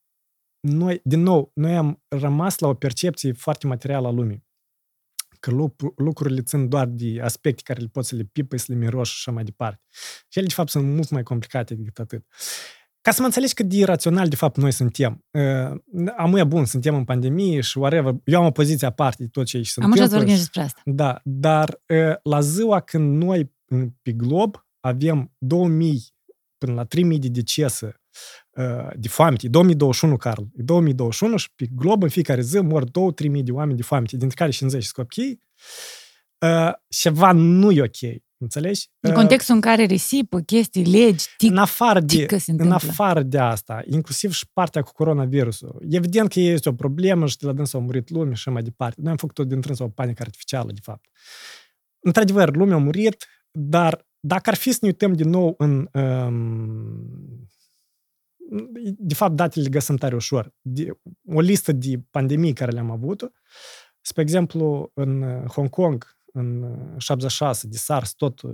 noi, 0.60 1.00
din 1.04 1.20
nou, 1.22 1.50
noi 1.54 1.76
am 1.76 2.02
rămas 2.08 2.58
la 2.58 2.68
o 2.68 2.74
percepție 2.74 3.32
foarte 3.32 3.66
materială 3.66 4.06
a 4.06 4.10
lumii. 4.10 4.46
Că 5.40 5.50
lu- 5.50 5.76
lucrurile 5.96 6.40
țin 6.42 6.68
doar 6.68 6.86
de 6.86 7.20
aspecte 7.22 7.62
care 7.64 7.80
le 7.80 7.86
poți 7.92 8.08
să 8.08 8.14
le 8.16 8.22
pipăi, 8.32 8.58
să 8.58 8.66
le 8.68 8.78
miroși 8.78 9.12
și 9.12 9.16
așa 9.18 9.34
mai 9.34 9.44
departe. 9.44 9.80
Și 10.28 10.38
ele, 10.38 10.46
de 10.48 10.54
fapt, 10.54 10.70
sunt 10.70 10.84
mult 10.94 11.10
mai 11.10 11.22
complicate 11.22 11.74
decât 11.74 11.98
atât. 11.98 12.24
Ca 13.00 13.10
să 13.10 13.20
mă 13.20 13.26
înțelegi 13.26 13.54
cât 13.54 13.66
de 13.68 13.76
irațional, 13.76 14.28
de 14.28 14.36
fapt, 14.36 14.56
noi 14.56 14.70
suntem. 14.72 15.24
Uh, 15.30 16.10
amuia 16.16 16.44
bun, 16.44 16.64
suntem 16.64 16.94
în 16.94 17.04
pandemie 17.04 17.60
și 17.60 17.78
whatever. 17.78 18.14
Eu 18.24 18.40
am 18.40 18.46
o 18.46 18.50
poziție 18.50 18.86
aparte 18.86 19.22
de 19.22 19.28
tot 19.28 19.46
ce 19.46 19.56
aici 19.56 19.66
se 19.66 19.80
Am 19.82 19.92
ajuns 19.92 20.08
să 20.08 20.16
întâmplă. 20.16 20.18
vorbim 20.18 20.34
și- 20.34 20.40
despre 20.40 20.60
asta. 20.62 20.80
da, 20.84 21.20
dar 21.24 21.80
uh, 21.88 22.16
la 22.22 22.40
ziua 22.40 22.80
când 22.80 23.22
noi 23.22 23.38
în- 23.38 23.50
pe 24.02 24.12
glob 24.12 24.66
avem 24.80 25.32
2000 25.38 26.16
până 26.58 26.72
la 26.72 26.84
3000 26.84 27.18
de 27.18 27.28
decese 27.28 28.00
uh, 28.50 28.88
de 28.96 29.08
foamete, 29.08 29.46
e 29.46 29.48
2021, 29.48 30.16
Carl, 30.16 30.42
e 30.42 30.62
2021 30.62 31.36
și 31.36 31.48
pe 31.54 31.66
glob 31.76 32.02
în 32.02 32.08
fiecare 32.08 32.40
zi 32.40 32.58
mor 32.58 32.84
2-3000 32.84 32.90
de 33.42 33.52
oameni 33.52 33.76
de 33.76 33.82
foamete, 33.82 34.16
dintre 34.16 34.36
care 34.36 34.50
50 34.50 34.82
sunt 34.82 34.94
copii, 34.94 35.42
uh, 36.38 36.72
ceva 36.88 37.32
nu 37.32 37.70
e 37.70 37.82
ok, 37.82 38.20
înțelegi? 38.36 38.88
În 39.00 39.10
Uh, 39.10 39.16
contextul 39.16 39.54
în 39.54 39.60
care 39.60 39.84
risipă, 39.84 40.40
chestii, 40.40 40.84
legi, 40.84 41.26
tic, 41.36 41.50
în 41.50 41.56
afară, 41.56 42.00
de, 42.00 42.16
tică 42.16 42.38
se 42.38 42.50
în 42.50 42.58
întâmplă. 42.60 42.88
afară 42.90 43.22
de 43.22 43.38
asta, 43.38 43.82
inclusiv 43.86 44.32
și 44.32 44.46
partea 44.52 44.82
cu 44.82 44.92
coronavirusul, 44.92 45.82
evident 45.90 46.32
că 46.32 46.40
este 46.40 46.68
o 46.68 46.72
problemă 46.72 47.26
și 47.26 47.36
de 47.36 47.46
la 47.46 47.52
dânsă 47.52 47.76
au 47.76 47.82
murit 47.82 48.10
lume 48.10 48.26
și 48.26 48.32
așa 48.32 48.50
mai 48.50 48.62
departe. 48.62 49.00
Noi 49.00 49.10
am 49.10 49.16
făcut-o 49.16 49.44
din 49.44 49.60
trânsă 49.60 49.82
o 49.82 49.88
panică 49.88 50.22
artificială, 50.22 50.72
de 50.72 50.80
fapt. 50.82 51.04
Într-adevăr, 52.00 52.56
lumea 52.56 52.74
a 52.74 52.78
murit, 52.78 53.26
dar 53.50 54.06
dacă 54.20 54.50
ar 54.50 54.56
fi 54.56 54.72
să 54.72 54.78
ne 54.80 54.88
uităm 54.88 55.12
din 55.12 55.28
nou 55.28 55.54
în... 55.58 55.88
Um, 55.92 57.46
de 58.98 59.14
fapt, 59.14 59.34
datele 59.34 59.64
le 59.64 59.70
găsim 59.70 59.96
tare 59.96 60.14
ușor. 60.14 60.54
De, 60.60 60.88
o 61.26 61.40
listă 61.40 61.72
de 61.72 62.00
pandemii 62.10 62.52
care 62.52 62.70
le-am 62.70 62.90
avut, 62.90 63.32
spre 64.00 64.22
exemplu, 64.22 64.90
în 64.94 65.22
uh, 65.22 65.44
Hong 65.44 65.68
Kong, 65.68 66.17
în 66.32 66.62
uh, 66.62 66.94
76, 66.96 67.66
de 67.66 67.76
SARS, 67.76 68.12
tot 68.12 68.42
uh, 68.42 68.50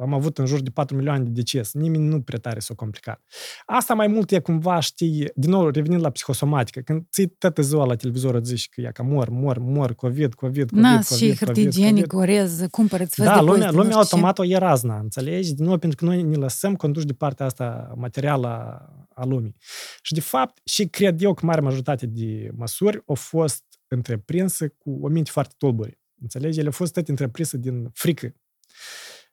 am 0.00 0.14
avut 0.14 0.38
în 0.38 0.46
jur 0.46 0.60
de 0.60 0.70
4 0.70 0.96
milioane 0.96 1.24
de 1.24 1.30
deces. 1.30 1.72
Nimeni 1.72 2.04
nu 2.04 2.20
prea 2.20 2.38
tare 2.38 2.58
s-a 2.58 2.74
complicat. 2.74 3.22
Asta 3.66 3.94
mai 3.94 4.06
mult 4.06 4.30
e 4.30 4.38
cumva, 4.38 4.80
știi, 4.80 5.30
din 5.34 5.50
nou, 5.50 5.68
revenind 5.68 6.02
la 6.02 6.10
psihosomatică, 6.10 6.80
când 6.80 7.06
ții 7.10 7.26
toată 7.26 7.62
ziua 7.62 7.84
la 7.84 7.94
televizor 7.94 8.34
îți 8.34 8.48
zici 8.48 8.68
că 8.68 8.80
e 8.80 8.90
ca 8.92 9.02
mor, 9.02 9.28
mor, 9.28 9.58
mor, 9.58 9.94
COVID, 9.94 10.34
COVID, 10.34 10.70
COVID, 10.70 10.70
Na, 10.70 10.90
COVID, 10.90 11.04
și 11.04 11.26
hârtie 11.26 11.46
COVID, 11.46 11.66
igienică, 11.66 12.16
orez, 12.16 12.60
cumpărăți, 12.70 13.14
fă 13.14 13.24
da, 13.24 13.40
lumea, 13.40 13.44
depozite, 13.44 13.76
lumea 13.76 13.96
nu 13.96 14.02
știu 14.02 14.02
ce. 14.02 14.14
automat 14.14 14.38
o 14.38 14.44
e 14.44 14.56
razna, 14.56 14.98
înțelegi? 14.98 15.54
Din 15.54 15.64
nou, 15.64 15.78
pentru 15.78 15.98
că 15.98 16.04
noi 16.04 16.22
ne 16.22 16.36
lăsăm 16.36 16.74
conduși 16.74 17.06
de 17.06 17.12
partea 17.12 17.46
asta 17.46 17.92
materială 17.96 18.46
a, 18.46 18.88
a 19.14 19.24
lumii. 19.24 19.56
Și, 20.02 20.14
de 20.14 20.20
fapt, 20.20 20.60
și 20.64 20.86
cred 20.86 21.22
eu 21.22 21.34
că 21.34 21.46
mare 21.46 21.60
majoritate 21.60 22.06
de 22.06 22.50
măsuri 22.56 23.02
au 23.06 23.14
fost 23.14 23.64
întreprinse 23.88 24.74
cu 24.78 24.98
o 25.02 25.08
minte 25.08 25.30
foarte 25.30 25.54
tulburi. 25.58 26.00
Înțelegi? 26.22 26.58
Ele 26.58 26.66
au 26.66 26.72
fost 26.72 26.92
toate 26.92 27.10
întreprinse 27.10 27.56
din 27.56 27.90
frică. 27.92 28.34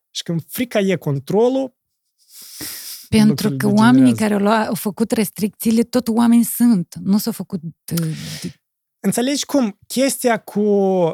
Și 0.10 0.24
când 0.24 0.44
frica 0.48 0.80
e 0.80 0.96
controlul, 0.96 1.78
Pentru 3.10 3.28
lucrurile 3.30 3.58
că 3.58 3.68
oamenii 3.68 4.12
degenerează. 4.12 4.22
care 4.22 4.34
au, 4.34 4.40
luat, 4.40 4.68
au 4.68 4.74
făcut 4.76 5.12
restricțiile, 5.12 5.82
tot 5.84 6.08
oameni 6.08 6.44
sunt. 6.44 6.96
Nu 7.04 7.18
s-au 7.18 7.32
făcut... 7.32 7.62
uh, 8.02 8.08
de- 8.42 8.54
Înțelegi 9.02 9.46
cum 9.46 9.80
chestia 9.88 10.38
cu... 10.38 10.62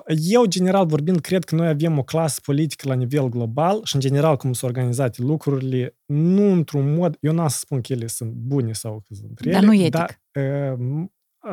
Eu, 0.07 0.45
general 0.45 0.85
vorbind, 0.85 1.19
cred 1.19 1.43
că 1.43 1.55
noi 1.55 1.67
avem 1.67 1.97
o 1.97 2.03
clasă 2.03 2.39
politică 2.43 2.87
la 2.87 2.93
nivel 2.93 3.29
global 3.29 3.81
și, 3.83 3.95
în 3.95 4.01
general, 4.01 4.37
cum 4.37 4.53
sunt 4.53 4.71
organizate 4.71 5.21
lucrurile, 5.21 5.97
nu 6.05 6.51
într-un 6.51 6.93
mod... 6.95 7.17
Eu 7.19 7.33
n-am 7.33 7.47
să 7.47 7.57
spun 7.57 7.81
că 7.81 7.93
ele 7.93 8.07
sunt 8.07 8.31
bune 8.31 8.73
sau 8.73 9.03
că 9.07 9.13
sunt 9.13 9.39
rele, 9.39 9.53
Dar 9.53 9.63
nu 9.63 9.73
etic. 9.73 9.89
Dar, 9.91 10.21
uh, 10.71 11.05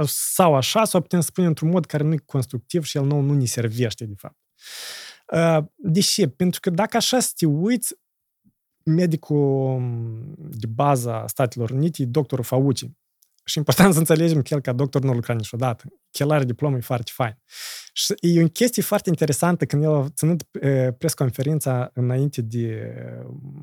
sau 0.04 0.54
așa, 0.54 0.84
sau 0.84 1.00
putem 1.00 1.20
spune 1.20 1.46
într-un 1.46 1.68
mod 1.68 1.86
care 1.86 2.02
nu 2.02 2.12
e 2.12 2.22
constructiv 2.24 2.84
și 2.84 2.96
el 2.96 3.04
nu, 3.04 3.20
nu 3.20 3.34
ne 3.34 3.44
servește, 3.44 4.04
de 4.04 4.14
fapt. 4.16 4.36
Uh, 5.32 5.64
De 5.76 6.00
ce? 6.00 6.28
Pentru 6.28 6.60
că 6.60 6.70
dacă 6.70 6.96
așa 6.96 7.20
să 7.20 7.32
te 7.36 7.46
uiți, 7.46 7.94
medicul 8.84 9.82
de 10.38 10.66
bază 10.66 11.12
a 11.12 11.26
Statelor 11.26 11.70
Unite 11.70 12.02
e 12.02 12.06
doctorul 12.06 12.44
Fauci. 12.44 12.84
Și 13.44 13.58
important 13.58 13.92
să 13.94 13.98
înțelegem 13.98 14.42
că 14.42 14.54
el 14.54 14.60
ca 14.60 14.72
doctor 14.72 15.02
nu 15.02 15.12
lucra 15.12 15.34
niciodată. 15.34 15.84
Că 15.88 16.22
el 16.22 16.30
are 16.30 16.44
diplomă, 16.44 16.76
e 16.76 16.80
foarte 16.80 17.10
fain. 17.14 17.38
Și 17.92 18.14
e 18.20 18.42
o 18.42 18.46
chestie 18.46 18.82
foarte 18.82 19.08
interesantă 19.08 19.64
când 19.64 19.82
el 19.82 19.94
a 19.94 20.08
ținut 20.08 20.42
e, 20.60 20.92
presconferința 20.92 21.90
înainte 21.94 22.42
de 22.42 22.94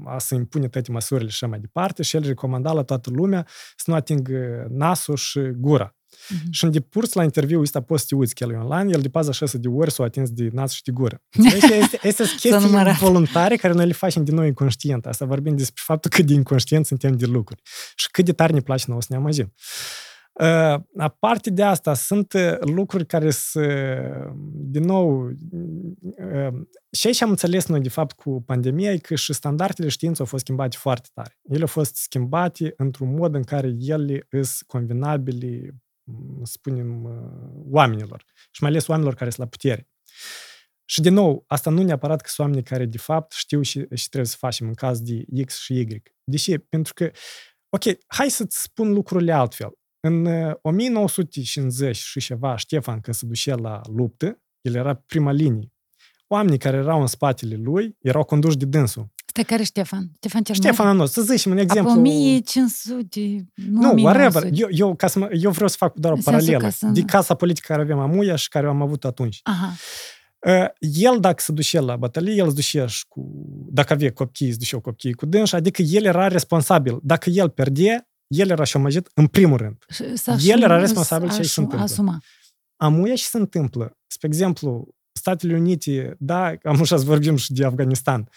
a 0.06 0.18
se 0.18 0.36
impune 0.36 0.68
toate 0.68 0.92
măsurile 0.92 1.30
și 1.30 1.38
așa 1.42 1.48
mai 1.48 1.60
departe 1.60 2.04
și 2.04 2.16
el 2.16 2.24
recomanda 2.24 2.72
la 2.72 2.84
toată 2.84 3.10
lumea 3.10 3.48
să 3.76 3.84
nu 3.86 3.94
atingă 3.94 4.68
nasul 4.70 5.16
și 5.16 5.40
gura. 5.40 5.99
Mm-hmm. 6.20 6.50
Și 6.52 6.64
în 6.64 6.72
depurs 6.72 7.14
la 7.14 7.24
interviu 7.24 7.62
ăsta 7.62 7.82
poți 7.82 8.02
să 8.02 8.08
te 8.10 8.16
uiți 8.16 8.36
că 8.36 8.44
el 8.44 8.52
e 8.52 8.58
online, 8.58 8.92
el 8.94 9.02
de 9.02 9.10
pază 9.10 9.30
așa 9.30 9.46
de 9.54 9.68
ori 9.68 9.92
s-o 9.92 10.04
atins 10.04 10.30
de 10.30 10.50
nas 10.52 10.72
și 10.72 10.84
de 10.84 10.92
gură. 10.92 11.22
Este, 11.56 11.74
este, 11.74 12.00
este 12.02 12.24
chestii 12.24 12.98
voluntare 13.00 13.56
care 13.56 13.74
noi 13.74 13.86
le 13.86 13.94
facem 13.94 14.24
din 14.24 14.36
noi 14.36 14.48
inconștient. 14.48 15.06
Asta 15.06 15.26
vorbim 15.26 15.56
despre 15.56 15.82
faptul 15.86 16.10
cât 16.10 16.26
de 16.26 16.34
inconștient 16.34 16.86
suntem 16.86 17.18
de 17.18 17.26
lucruri 17.26 17.62
și 17.96 18.08
cât 18.12 18.26
de 18.26 18.32
tare 18.32 18.54
ne 18.54 18.60
place 18.60 18.86
nouă 18.88 19.02
să 19.02 19.08
ne 19.10 19.16
amăgim. 19.16 19.54
Uh, 20.40 20.80
aparte 20.98 21.50
de 21.50 21.64
asta, 21.64 21.94
sunt 21.94 22.34
uh, 22.34 22.58
lucruri 22.60 23.06
care 23.06 23.30
sunt, 23.30 23.66
din 24.54 24.84
nou, 24.84 25.26
uh, 25.26 26.62
și 26.92 27.08
aici 27.08 27.22
am 27.22 27.30
înțeles 27.30 27.66
noi, 27.66 27.80
de 27.80 27.90
fapt, 27.90 28.16
cu 28.16 28.44
pandemia, 28.46 28.98
că 28.98 29.16
și 29.16 29.34
standardele 29.34 29.90
științei 29.90 30.20
au 30.20 30.26
fost 30.26 30.44
schimbate 30.44 30.78
foarte 30.80 31.10
tare. 31.14 31.40
Ele 31.50 31.62
au 31.62 31.68
fost 31.68 31.96
schimbate 31.96 32.74
într-un 32.78 33.16
mod 33.16 33.36
în 33.36 33.44
care 33.44 33.76
ele 33.80 34.28
sunt 34.32 34.64
convenabile, 34.68 35.76
spunem, 36.44 37.04
oamenilor. 37.70 38.24
Și 38.52 38.62
mai 38.62 38.72
ales 38.72 38.88
oamenilor 38.88 39.16
care 39.16 39.30
sunt 39.30 39.42
la 39.42 39.52
putere. 39.52 39.90
Și, 40.86 41.02
din 41.02 41.14
nou, 41.14 41.44
asta 41.48 41.70
nu 41.70 41.84
neapărat 41.84 42.22
că 42.22 42.30
sunt 42.30 42.48
oameni 42.48 42.66
care, 42.66 42.86
de 42.86 42.98
fapt, 42.98 43.32
știu 43.32 43.62
și, 43.62 43.86
și 43.94 44.10
trebuie 44.10 44.30
să 44.30 44.38
facem 44.40 44.68
în 44.68 44.74
caz 44.74 45.02
de 45.02 45.44
X 45.46 45.60
și 45.60 45.74
Y. 45.74 46.02
Deși, 46.24 46.58
pentru 46.58 46.94
că, 46.94 47.12
ok, 47.70 47.84
hai 48.08 48.30
să-ți 48.30 48.62
spun 48.62 48.94
lucrurile 48.94 49.32
altfel. 49.32 49.72
În 50.00 50.28
1950 50.62 51.96
și 51.96 52.20
ceva, 52.20 52.56
Ștefan, 52.56 53.00
când 53.00 53.16
se 53.16 53.26
ducea 53.26 53.56
la 53.56 53.82
luptă, 53.96 54.42
el 54.62 54.76
era 54.76 54.94
prima 54.96 55.32
linie. 55.32 55.74
Oamenii 56.28 56.58
care 56.58 56.78
erau 56.78 57.02
în 57.02 57.08
spatele 57.08 57.56
lui 57.56 57.98
erau 58.00 58.24
conduși 58.24 58.58
de 58.58 58.66
dânsul. 58.66 59.12
Stai, 59.42 59.58
care 59.58 59.64
Ștefan? 59.64 60.12
Ștefan 60.16 60.44
cel 60.44 60.56
Ștefan 60.56 60.88
Anot, 60.88 61.10
să 61.10 61.22
zicem 61.22 61.52
un 61.52 61.58
exemplu... 61.58 61.92
Apoi 61.92 62.02
1500, 62.02 63.46
nu, 63.54 63.94
nu 63.94 64.04
whatever. 64.04 64.50
Eu, 64.54 64.68
eu, 64.72 64.96
ca 64.96 65.08
să 65.08 65.20
mă, 65.20 65.30
eu 65.32 65.52
vreau 65.52 65.68
să 65.68 65.76
fac 65.78 65.94
doar 65.94 66.14
o 66.14 66.18
paralelă 66.24 66.70
să... 66.70 66.86
de 66.86 67.02
casa 67.02 67.34
politică 67.34 67.66
care 67.70 67.82
avem 67.82 68.00
amuia 68.00 68.36
și 68.36 68.48
care 68.48 68.68
am 68.68 68.82
avut 68.82 69.06
atunci. 69.06 69.40
Aha. 69.44 69.76
El, 70.80 71.20
dacă 71.20 71.44
se 71.44 71.52
ducea 71.52 71.80
la 71.80 71.96
bătălie, 71.96 72.34
el 72.34 72.48
se 72.48 72.54
ducea 72.54 72.88
și 72.88 73.06
cu... 73.08 73.32
Dacă 73.72 73.94
avea 73.94 74.12
copii, 74.12 74.52
se 74.52 74.58
ducea 74.58 74.80
copiii 74.80 75.14
cu 75.14 75.26
dânși, 75.26 75.56
adică 75.56 75.82
el 75.82 76.06
era 76.06 76.28
responsabil. 76.28 77.00
Dacă 77.04 77.30
el 77.30 77.50
pierdea, 77.50 78.10
el 78.28 78.50
era 78.50 78.64
șomajit 78.64 79.10
în 79.14 79.28
primul 79.28 79.58
rând. 79.58 79.86
El 80.46 80.62
era 80.62 80.80
responsabil 80.80 81.30
ce 81.30 81.42
se 81.42 81.60
întâmplă. 81.60 81.86
Asuma. 81.86 82.20
Amuia 82.76 83.16
și 83.16 83.26
se 83.26 83.38
întâmplă. 83.38 83.98
Spre 84.08 84.28
exemplu, 84.28 84.88
Statele 85.12 85.54
Unite, 85.58 86.16
da, 86.20 86.54
am 86.64 86.80
așa 86.82 86.98
să 86.98 87.04
vorbim 87.04 87.36
și 87.36 87.54
de 87.54 87.66
Afganistan, 87.66 88.30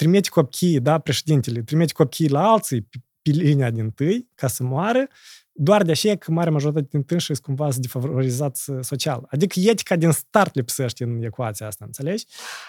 trimite 0.00 0.28
copiii, 0.28 0.80
da, 0.80 0.98
președintele, 0.98 1.62
trimite 1.62 1.92
copiii 1.92 2.28
la 2.28 2.50
alții 2.50 2.88
pe 3.22 3.30
linia 3.30 3.70
din 3.70 3.90
tâi 3.90 4.28
ca 4.34 4.46
să 4.46 4.62
moară, 4.62 5.08
doar 5.52 5.82
de 5.82 5.90
aceea 5.90 6.16
că 6.16 6.32
mare 6.32 6.50
majoritate 6.50 6.86
din 6.90 7.02
tânși 7.02 7.24
sunt 7.24 7.38
cumva 7.38 7.68
defavorizați 7.76 8.70
social. 8.80 9.26
Adică 9.30 9.60
etica 9.60 9.96
din 9.96 10.10
start 10.10 10.54
lipsește 10.54 11.04
în 11.04 11.22
ecuația 11.22 11.66
asta, 11.66 11.84
înțelegi? 11.84 12.24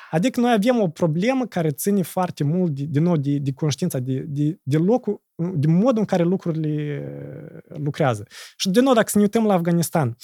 Adică 0.09 0.39
noi 0.39 0.51
avem 0.51 0.79
o 0.81 0.87
problemă 0.87 1.45
care 1.45 1.69
ține 1.69 2.01
foarte 2.01 2.43
mult, 2.43 2.71
de, 2.71 2.83
din 2.83 3.03
nou, 3.03 3.17
de, 3.17 3.37
de 3.37 3.51
conștiința, 3.53 3.99
de, 3.99 4.25
de, 4.27 4.59
de 4.63 4.77
locul, 4.77 5.21
de 5.35 5.67
modul 5.67 5.99
în 5.99 6.05
care 6.05 6.23
lucrurile 6.23 7.03
lucrează. 7.67 8.27
Și, 8.57 8.69
din 8.69 8.83
nou, 8.83 8.93
dacă 8.93 9.09
să 9.09 9.17
ne 9.17 9.23
uităm 9.23 9.45
la 9.45 9.53
Afganistan, 9.53 10.17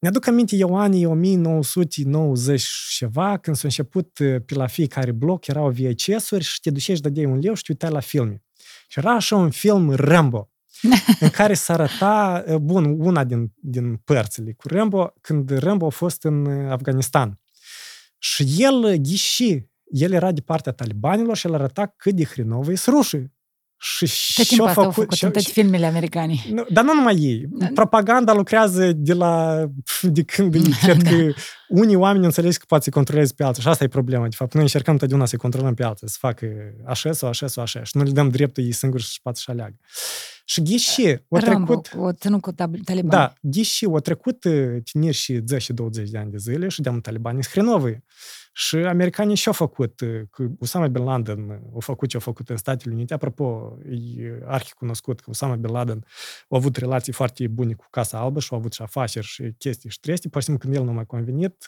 mi-aduc 0.00 0.26
aminte 0.26 0.56
eu 0.56 0.78
anii 0.78 1.04
1990 1.04 2.62
ceva, 2.96 3.38
când 3.38 3.56
s-a 3.56 3.62
început 3.64 4.10
pe 4.46 4.54
la 4.54 4.66
fiecare 4.66 5.12
bloc, 5.12 5.46
erau 5.46 5.70
VHS-uri 5.70 6.44
și 6.44 6.60
te 6.60 6.70
duceai 6.70 6.96
și 6.96 7.02
dădeai 7.02 7.24
un 7.24 7.38
leu 7.38 7.54
și 7.54 7.62
te 7.62 7.72
uitai 7.72 7.90
la 7.90 8.00
filme. 8.00 8.42
Și 8.88 8.98
era 8.98 9.14
așa 9.14 9.36
un 9.36 9.50
film 9.50 9.94
Rambo 9.94 10.50
în 11.20 11.28
care 11.28 11.54
se 11.54 11.72
arăta, 11.72 12.44
bun, 12.60 13.00
una 13.00 13.24
din, 13.24 13.52
din 13.54 13.96
părțile 13.96 14.52
cu 14.52 14.68
Rambo, 14.68 15.12
când 15.20 15.58
Rambo 15.58 15.86
a 15.86 15.90
fost 15.90 16.24
în 16.24 16.46
Afganistan. 16.68 17.40
Și 18.18 18.54
el 18.58 18.96
ghiși, 18.96 19.66
el 19.84 20.12
era 20.12 20.32
de 20.32 20.40
partea 20.40 20.72
talibanilor 20.72 21.36
și 21.36 21.46
el 21.46 21.54
arăta 21.54 21.94
cât 21.96 22.14
de 22.14 22.24
hrinovă 22.24 22.72
e 22.72 22.78
rușii. 22.86 23.34
Și 23.78 24.34
Tot 24.34 24.46
timpul 24.46 24.66
asta 24.66 24.80
făcut, 24.80 24.96
au 24.96 25.02
făcut 25.02 25.22
în 25.22 25.30
toate 25.30 25.50
filmele 25.50 25.86
americane. 25.86 26.34
Nu, 26.50 26.66
dar 26.70 26.84
nu 26.84 26.94
numai 26.94 27.16
ei. 27.16 27.44
Da. 27.48 27.66
Propaganda 27.74 28.32
lucrează 28.32 28.92
de 28.92 29.12
la... 29.12 29.64
de 30.02 30.22
când 30.22 30.56
da, 30.56 30.76
cred 30.76 31.02
da. 31.02 31.10
că 31.10 31.32
unii 31.68 31.94
oameni 31.94 32.24
înțeleg 32.24 32.52
că 32.52 32.64
poate 32.68 32.84
să 32.84 32.90
controleze 32.90 33.32
pe 33.36 33.44
alții. 33.44 33.62
Și 33.62 33.68
asta 33.68 33.84
e 33.84 33.88
problema. 33.88 34.28
De 34.28 34.36
fapt, 34.36 34.54
noi 34.54 34.62
încercăm 34.62 34.92
întotdeauna 34.92 35.26
să 35.26 35.36
controlăm 35.36 35.74
pe 35.74 35.84
alții, 35.84 36.08
să 36.08 36.16
facă 36.20 36.46
așa 36.86 37.12
sau 37.12 37.28
așa 37.28 37.46
sau 37.46 37.62
așa. 37.62 37.82
Și 37.82 37.96
nu 37.96 38.02
le 38.02 38.10
dăm 38.10 38.28
dreptul 38.28 38.64
ei 38.64 38.72
singuri 38.72 39.02
și 39.02 39.20
poate 39.22 39.38
să 39.42 39.50
aleagă. 39.50 39.76
Și 40.44 40.62
ghiși, 40.62 41.18
o 41.28 41.38
trecut... 41.38 41.90
o 41.96 42.12
ținut 42.12 42.40
cu 42.40 42.52
taliban. 42.84 43.10
Da, 43.10 43.32
ghiși, 43.40 43.84
o 43.84 44.00
trecut 44.00 44.44
uh, 44.44 44.76
tineri 44.84 45.14
și 45.14 45.40
10 45.46 45.58
și 45.58 45.72
20 45.72 46.10
de 46.10 46.18
ani 46.18 46.30
de 46.30 46.36
zile 46.36 46.68
și 46.68 46.80
de-am 46.80 47.00
talibanii 47.00 47.44
screnovii. 47.44 48.04
Și 48.58 48.76
americanii 48.76 49.34
și-au 49.34 49.54
făcut, 49.54 50.00
că 50.30 50.46
Osama 50.58 50.86
Bin 50.86 51.04
Laden 51.04 51.50
a 51.50 51.78
făcut 51.78 52.08
ce 52.08 52.16
a 52.16 52.20
făcut 52.20 52.48
în 52.48 52.56
Statele 52.56 52.94
Unite. 52.94 53.14
Apropo, 53.14 53.76
e 54.16 54.38
arhi 54.44 54.72
cunoscut 54.72 55.20
că 55.20 55.30
Osama 55.30 55.56
Bin 55.56 55.72
Laden 55.72 56.04
a 56.48 56.56
avut 56.56 56.76
relații 56.76 57.12
foarte 57.12 57.48
bune 57.48 57.72
cu 57.72 57.86
Casa 57.90 58.18
Albă 58.18 58.40
și 58.40 58.48
a 58.52 58.56
avut 58.56 58.72
și 58.72 58.82
afaceri 58.82 59.26
și 59.26 59.54
chestii 59.58 59.90
și 59.90 60.00
trestii. 60.00 60.30
Pur 60.30 60.40
și 60.40 60.46
simplu, 60.46 60.64
când 60.64 60.80
el 60.80 60.86
nu 60.86 60.92
mai 60.92 61.06
convenit, 61.06 61.64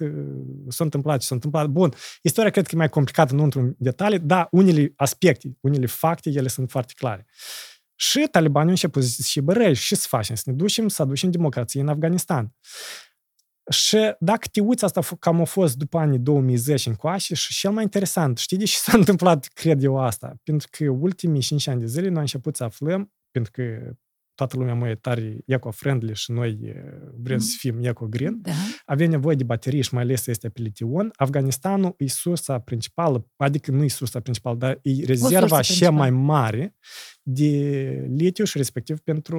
s-a 0.68 0.84
întâmplat 0.84 1.20
ce 1.20 1.26
s-a 1.26 1.34
întâmplat. 1.34 1.66
Bun, 1.66 1.92
istoria 2.22 2.50
cred 2.50 2.66
că 2.66 2.70
e 2.74 2.78
mai 2.78 2.88
complicată, 2.88 3.34
nu 3.34 3.42
într-un 3.42 3.74
detalii, 3.78 4.18
dar 4.18 4.48
unele 4.50 4.92
aspecte, 4.96 5.56
unele 5.60 5.86
fapte, 5.86 6.30
ele 6.30 6.48
sunt 6.48 6.70
foarte 6.70 6.92
clare. 6.96 7.26
Și 7.94 8.28
talibanii 8.30 8.66
au 8.66 8.70
început 8.70 9.04
să 9.04 9.22
și 9.22 9.40
bărăi, 9.40 9.74
și 9.74 9.94
să 9.94 10.06
facem, 10.08 10.34
să 10.34 10.42
ne 10.46 10.52
ducem, 10.52 10.88
să 10.88 11.02
aducem 11.02 11.30
democrație 11.30 11.80
în 11.80 11.88
Afganistan. 11.88 12.54
Și 13.70 13.96
dacă 14.18 14.46
te 14.52 14.60
uiți, 14.60 14.84
asta 14.84 15.00
cam 15.18 15.40
a 15.40 15.44
fost 15.44 15.76
după 15.76 15.98
anii 15.98 16.18
2010 16.18 16.88
încoace 16.88 17.34
și 17.34 17.58
cel 17.58 17.70
mai 17.70 17.82
interesant, 17.82 18.38
știi 18.38 18.56
de 18.56 18.64
ce 18.64 18.76
s-a 18.76 18.96
întâmplat, 18.98 19.46
cred 19.46 19.82
eu, 19.82 19.98
asta? 19.98 20.34
Pentru 20.42 20.68
că 20.70 20.84
ultimii 20.88 21.40
5 21.40 21.66
ani 21.66 21.80
de 21.80 21.86
zile 21.86 22.06
noi 22.06 22.14
am 22.14 22.20
început 22.20 22.56
să 22.56 22.64
aflăm, 22.64 23.12
pentru 23.30 23.50
că 23.52 23.62
toată 24.38 24.56
lumea 24.56 24.74
mai 24.74 24.90
e 24.90 24.94
tare 24.94 25.38
eco-friendly 25.46 26.14
și 26.14 26.30
noi 26.30 26.58
vrem 27.22 27.38
să 27.38 27.54
fim 27.58 27.84
eco-green, 27.84 28.38
da. 28.42 28.52
avem 28.84 29.10
nevoie 29.10 29.36
de 29.36 29.44
baterii 29.44 29.82
și 29.82 29.94
mai 29.94 30.02
ales 30.02 30.26
este 30.26 30.48
pe 30.48 30.62
lition. 30.62 31.10
Afganistanul 31.14 31.94
e 31.96 32.08
sursa 32.08 32.58
principală, 32.58 33.28
adică 33.36 33.70
nu 33.70 33.84
e 33.84 33.88
sursa 33.88 34.20
principală, 34.20 34.56
dar 34.56 34.78
e 34.82 35.04
rezerva 35.04 35.60
cea 35.60 35.90
mai 35.90 36.10
mare 36.10 36.76
de 37.22 37.48
litiu 38.16 38.44
și 38.44 38.56
respectiv 38.56 38.98
pentru 38.98 39.38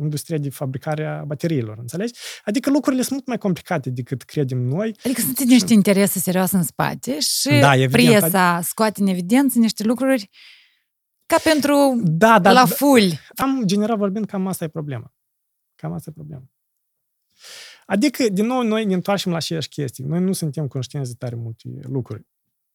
industria 0.00 0.38
de 0.38 0.50
fabricare 0.50 1.04
a 1.04 1.24
bateriilor, 1.24 1.78
înțelegi? 1.78 2.12
Adică 2.44 2.70
lucrurile 2.70 3.02
sunt 3.02 3.12
mult 3.12 3.26
mai 3.26 3.38
complicate 3.38 3.90
decât 3.90 4.22
credem 4.22 4.58
noi. 4.58 4.94
Adică 5.04 5.20
sunt 5.20 5.40
niște 5.40 5.72
interese 5.72 6.18
serioase 6.18 6.56
în 6.56 6.62
spate 6.62 7.18
și 7.20 7.48
da, 7.60 7.74
evident, 7.76 8.18
presa 8.18 8.60
scoate 8.62 9.00
în 9.00 9.06
evidență 9.06 9.58
niște 9.58 9.84
lucruri 9.84 10.30
ca 11.34 11.50
pentru 11.50 12.00
da, 12.02 12.38
da, 12.38 12.52
la 12.52 12.64
full. 12.66 13.12
Am, 13.36 13.62
general 13.66 13.96
vorbind, 13.96 14.26
cam 14.26 14.46
asta 14.46 14.64
e 14.64 14.68
problema. 14.68 15.14
Cam 15.74 15.92
asta 15.92 16.10
e 16.10 16.12
problema. 16.12 16.44
Adică, 17.86 18.28
din 18.28 18.46
nou, 18.46 18.62
noi 18.62 18.84
ne 18.84 18.94
întoarcem 18.94 19.30
la 19.30 19.36
aceeași 19.36 19.68
chestii. 19.68 20.04
Noi 20.04 20.20
nu 20.20 20.32
suntem 20.32 20.66
conștienți 20.66 21.10
de 21.10 21.16
tare 21.18 21.34
multe 21.34 21.68
lucruri. 21.82 22.26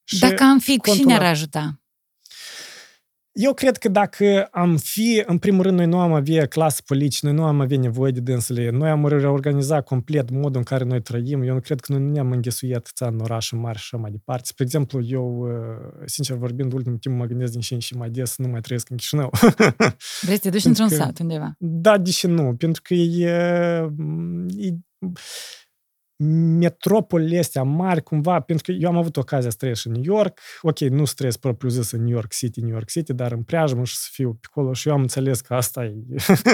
Și 0.03 0.19
Dacă 0.19 0.43
am 0.43 0.59
fi, 0.59 0.77
cu 0.77 0.91
cine 0.91 1.13
ar 1.13 1.23
ajuta? 1.23 1.81
Eu 3.31 3.53
cred 3.53 3.77
că 3.77 3.89
dacă 3.89 4.47
am 4.51 4.77
fi, 4.77 5.23
în 5.25 5.37
primul 5.37 5.63
rând, 5.63 5.77
noi 5.77 5.85
nu 5.85 5.99
am 5.99 6.13
avea 6.13 6.45
clasă 6.45 6.81
politică, 6.85 7.25
noi 7.25 7.35
nu 7.35 7.43
am 7.43 7.59
avea 7.59 7.77
nevoie 7.77 8.11
de 8.11 8.19
dânsele, 8.19 8.69
noi 8.69 8.89
am 8.89 9.07
reorganiza 9.07 9.81
complet 9.81 10.29
modul 10.29 10.57
în 10.57 10.63
care 10.63 10.83
noi 10.83 11.01
trăim, 11.01 11.41
eu 11.41 11.53
nu 11.53 11.59
cred 11.59 11.79
că 11.79 11.91
noi 11.93 12.01
nu 12.01 12.11
ne-am 12.11 12.31
înghesuiat 12.31 12.91
în 12.99 13.19
orașe 13.19 13.55
mari 13.55 13.77
și 13.77 13.89
așa 13.91 14.01
mai 14.01 14.11
departe. 14.11 14.43
Spre 14.45 14.63
exemplu, 14.63 15.01
eu, 15.03 15.47
uh, 15.47 16.03
sincer 16.05 16.35
vorbind, 16.35 16.73
ultimul 16.73 16.97
timp 16.97 17.15
mă 17.15 17.25
gândesc 17.25 17.51
din 17.51 17.61
ce 17.61 17.73
în 17.73 17.79
ce 17.79 17.95
mai 17.95 18.09
des 18.09 18.31
să 18.31 18.41
nu 18.41 18.47
mai 18.47 18.61
trăiesc 18.61 18.89
în 18.89 18.97
Chișinău. 18.97 19.29
Vrei 20.21 20.35
să 20.35 20.39
te 20.41 20.49
duci 20.49 20.65
într-un 20.65 20.89
sat 20.89 21.19
undeva? 21.19 21.55
Da, 21.57 21.97
deși 21.97 22.27
nu, 22.27 22.55
pentru 22.57 22.81
că 22.81 22.93
e, 22.93 23.29
e 24.57 24.73
metropolele 26.23 27.39
astea 27.39 27.63
mari, 27.63 28.03
cumva, 28.03 28.39
pentru 28.39 28.71
că 28.71 28.77
eu 28.79 28.89
am 28.89 28.97
avut 28.97 29.17
ocazia 29.17 29.49
să 29.49 29.55
trăiesc 29.55 29.85
în 29.85 29.91
New 29.91 30.03
York, 30.03 30.39
ok, 30.61 30.79
nu 30.79 31.05
să 31.05 31.13
trăiesc 31.15 31.39
propriu 31.39 31.69
zis 31.69 31.91
în 31.91 32.03
New 32.03 32.13
York 32.13 32.33
City, 32.33 32.61
New 32.61 32.71
York 32.71 32.89
City, 32.89 33.13
dar 33.13 33.31
în 33.31 33.43
preajmă 33.43 33.83
și 33.83 33.97
să 33.97 34.07
fiu 34.11 34.33
pe 34.33 34.47
acolo 34.49 34.73
și 34.73 34.87
eu 34.87 34.93
am 34.93 35.01
înțeles 35.01 35.41
că 35.41 35.53
asta 35.53 35.83
e... 35.85 35.93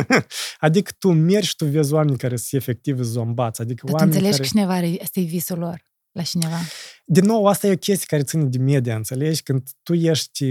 adică 0.67 0.91
tu 0.99 1.11
mergi 1.11 1.47
și 1.47 1.55
tu 1.55 1.65
vezi 1.65 1.93
oameni 1.93 2.17
care 2.17 2.35
sunt 2.35 2.61
efectiv 2.61 3.01
zombați, 3.01 3.61
adică 3.61 3.85
dar 3.85 3.93
oameni 3.93 4.11
tu 4.11 4.17
înțelegi 4.17 4.37
care... 4.37 4.49
că 4.49 4.55
cineva 4.57 4.73
are, 4.73 5.01
asta 5.01 5.19
e 5.19 5.23
visul 5.23 5.57
lor 5.57 5.83
la 6.11 6.21
cineva. 6.21 6.57
Din 7.05 7.25
nou, 7.25 7.45
asta 7.45 7.67
e 7.67 7.71
o 7.71 7.77
chestie 7.77 8.05
care 8.07 8.23
ține 8.23 8.43
de 8.43 8.57
media, 8.57 8.95
înțelegi? 8.95 9.43
Când 9.43 9.69
tu 9.83 9.93
ești 9.93 10.45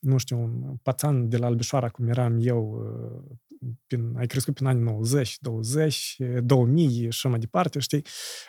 nu 0.00 0.18
știu, 0.18 0.38
un 0.38 0.76
pațan 0.82 1.28
de 1.28 1.36
la 1.36 1.46
Albișoara, 1.46 1.88
cum 1.88 2.08
eram 2.08 2.38
eu, 2.40 2.82
prin, 3.86 4.12
ai 4.16 4.26
crescut 4.26 4.54
prin 4.54 4.66
anii 4.66 4.82
90, 4.82 5.36
20, 5.40 6.16
2000 6.42 7.10
și 7.10 7.26
mai 7.26 7.38
departe, 7.38 7.78
știi? 7.78 8.02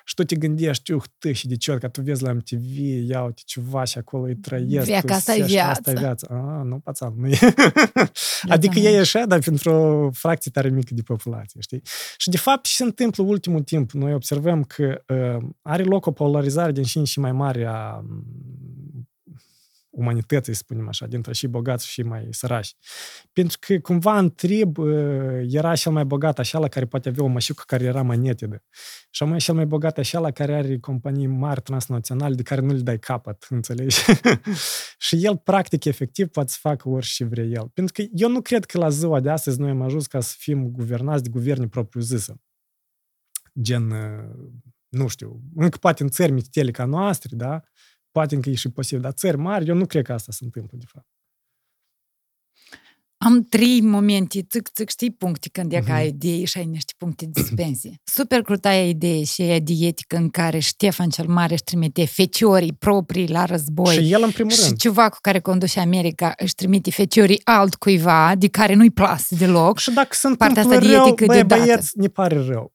Și 0.06 0.14
tu 0.16 0.24
te 0.24 0.36
gândești, 0.36 0.92
uh, 0.92 1.04
tu 1.18 1.32
și 1.32 1.48
de 1.48 1.56
ce, 1.56 1.78
că 1.78 1.88
tu 1.88 2.02
vezi 2.02 2.24
la 2.24 2.34
MTV, 2.34 2.78
ia 3.10 3.24
uite 3.24 3.42
ceva 3.46 3.84
și 3.84 3.98
acolo 3.98 4.24
îi 4.24 4.36
trăiesc. 4.36 4.86
Viața, 4.86 5.16
asta 5.16 5.36
e 5.36 5.44
viața. 5.44 5.70
Asta 5.70 5.92
e 5.92 5.94
viața. 5.94 6.28
Ah, 6.30 6.66
nu, 6.66 6.80
pațan, 6.80 7.14
nu 7.18 7.28
e. 7.28 7.38
adică 8.48 8.80
e 8.80 9.00
așa, 9.00 9.26
dar 9.26 9.40
pentru 9.40 9.72
o 9.72 10.12
fracție 10.12 10.52
tare 10.52 10.70
mică 10.70 10.94
de 10.94 11.02
populație, 11.02 11.62
știi? 11.62 11.82
Și 12.18 12.30
de 12.30 12.38
fapt, 12.38 12.64
ce 12.64 12.72
se 12.76 12.84
întâmplă 12.84 13.24
ultimul 13.24 13.62
timp? 13.62 13.92
Noi 13.92 14.14
observăm 14.14 14.64
că 14.64 15.04
uh, 15.08 15.50
are 15.62 15.84
loc 15.84 16.06
o 16.06 16.12
polarizare 16.12 16.72
din 16.72 16.84
și 16.84 16.98
în 16.98 17.04
și 17.04 17.20
mai 17.20 17.32
mare 17.32 17.66
a 17.66 18.04
umanității, 19.98 20.54
să 20.54 20.60
spunem 20.64 20.88
așa, 20.88 21.06
dintre 21.06 21.34
și 21.34 21.48
bogați 21.48 21.88
și 21.88 22.02
mai 22.02 22.28
sărași. 22.30 22.76
Pentru 23.34 23.58
că 23.62 23.80
cumva 23.80 24.18
în 24.18 24.32
trib 24.32 24.78
era 25.50 25.76
cel 25.76 25.92
mai 25.92 26.06
bogat 26.06 26.40
așa 26.40 26.60
la 26.60 26.68
care 26.68 26.86
poate 26.86 27.10
avea 27.10 27.24
o 27.24 27.28
mășică 27.28 27.64
care 27.66 27.84
era 27.84 28.02
mai 28.02 28.18
netedă. 28.18 28.64
Și 29.10 29.24
mai 29.24 29.40
cel 29.40 29.56
mai 29.56 29.66
bogat 29.66 29.98
așa 29.98 30.20
la 30.20 30.32
care 30.32 30.56
are 30.56 30.80
companii 30.80 31.28
mari 31.28 31.62
transnaționale 31.62 32.36
de 32.36 32.44
care 32.44 32.62
nu 32.62 32.74
le 32.74 32.80
dai 32.80 33.00
capăt, 33.00 33.46
înțelegi? 33.50 33.98
și 35.06 35.26
el, 35.26 35.38
practic, 35.38 35.86
efectiv, 35.86 36.28
poate 36.28 36.52
să 36.52 36.58
facă 36.62 36.90
orice 36.90 37.26
vrea 37.26 37.46
el. 37.46 37.70
Pentru 37.74 37.94
că 37.94 38.10
eu 38.14 38.30
nu 38.30 38.42
cred 38.42 38.66
că 38.66 38.78
la 38.78 38.90
ziua 38.90 39.20
de 39.20 39.30
astăzi 39.30 39.60
noi 39.60 39.70
am 39.70 39.82
ajuns 39.82 40.08
ca 40.08 40.20
să 40.20 40.36
fim 40.38 40.70
guvernați 40.70 41.24
de 41.24 41.30
guverne 41.30 41.68
propriu-zisă. 41.68 42.42
Gen, 43.62 43.94
nu 44.88 45.08
știu, 45.08 45.42
încă 45.56 45.78
poate 45.78 46.04
în 46.04 46.10
țări 46.10 46.32
mititele 46.32 46.72
ca 46.72 46.86
noastre, 46.86 47.36
da? 47.36 47.62
Poate 48.18 48.36
încă 48.36 48.50
e 48.50 48.56
și 48.56 48.70
posibil, 48.70 49.02
dar 49.02 49.12
țări 49.12 49.38
mari, 49.38 49.68
eu 49.68 49.76
nu 49.76 49.86
cred 49.86 50.06
că 50.06 50.14
asta 50.14 50.32
se 50.32 50.44
întâmplă, 50.44 50.78
de 50.78 50.86
fapt. 50.94 51.08
Am 53.18 53.44
trei 53.44 53.82
momente, 53.82 54.42
țic, 54.42 54.70
țic, 54.70 54.90
știi, 54.90 55.12
puncte 55.12 55.50
când 55.50 55.72
e 55.72 55.80
uh-huh. 55.80 55.92
ai 55.92 56.08
idei 56.08 56.46
și 56.46 56.58
ai 56.58 56.66
niște 56.66 56.94
puncte 56.98 57.26
de 57.26 57.42
dispensie. 57.42 58.02
Super 58.04 58.42
crutaia 58.42 58.88
idee 58.88 59.24
și 59.24 59.42
aia 59.42 59.60
de 59.60 59.74
etică 59.80 60.16
în 60.16 60.30
care 60.30 60.60
Ștefan 60.60 61.10
cel 61.10 61.28
Mare 61.28 61.54
își 61.54 61.64
trimite 61.64 62.06
feciorii 62.06 62.74
proprii 62.74 63.28
la 63.30 63.46
război. 63.46 63.96
Și 63.96 64.12
el 64.12 64.24
în 64.24 64.32
primul 64.32 64.52
și 64.52 64.62
rând. 64.62 64.80
Și 64.80 64.88
cu 64.88 65.18
care 65.22 65.40
conduce 65.40 65.80
America 65.80 66.34
își 66.38 66.56
trimite 66.56 66.92
feciorii 66.92 67.42
altcuiva 67.44 68.36
de 68.38 68.48
care 68.48 68.74
nu-i 68.74 68.92
plasă 68.92 69.36
deloc. 69.36 69.78
Și 69.78 69.92
dacă 69.92 70.10
se 70.12 70.28
întâmplă 70.28 70.62
Partea 70.62 70.78
asta 70.78 70.92
rău, 70.92 71.04
de 71.04 71.10
etică 71.10 71.26
băi, 71.26 71.38
de 71.38 71.44
băieți, 71.44 71.98
ne 71.98 72.08
pare 72.08 72.38
rău. 72.38 72.74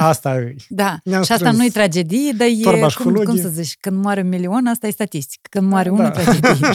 Asta 0.00 0.36
e. 0.36 0.56
Da, 0.68 0.98
Ne-am 1.04 1.22
și 1.22 1.32
asta 1.32 1.50
nu 1.50 1.64
e 1.64 1.68
tragedie, 1.68 2.32
dar 2.32 2.46
e, 2.46 2.86
cum, 2.94 3.14
cum 3.14 3.36
să 3.36 3.48
zici, 3.48 3.76
când 3.80 4.02
moare 4.02 4.20
un 4.20 4.28
milion, 4.28 4.66
asta 4.66 4.86
e 4.86 4.90
statistică. 4.90 5.48
Când 5.50 5.70
moare 5.70 5.88
da. 5.88 5.94
unul, 5.94 6.10
tragedie. 6.10 6.70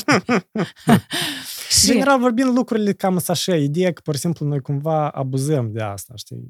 și... 1.80 1.86
General 1.86 2.20
vorbind, 2.20 2.56
lucrurile 2.56 2.94
cam 2.94 3.22
așa, 3.28 3.56
ideea 3.56 3.92
că, 3.92 4.02
pur 4.04 4.14
și 4.14 4.20
simplu, 4.20 4.46
noi 4.46 4.60
cumva 4.60 5.10
abuzăm 5.10 5.72
de 5.72 5.82
asta, 5.82 6.14
știi? 6.16 6.48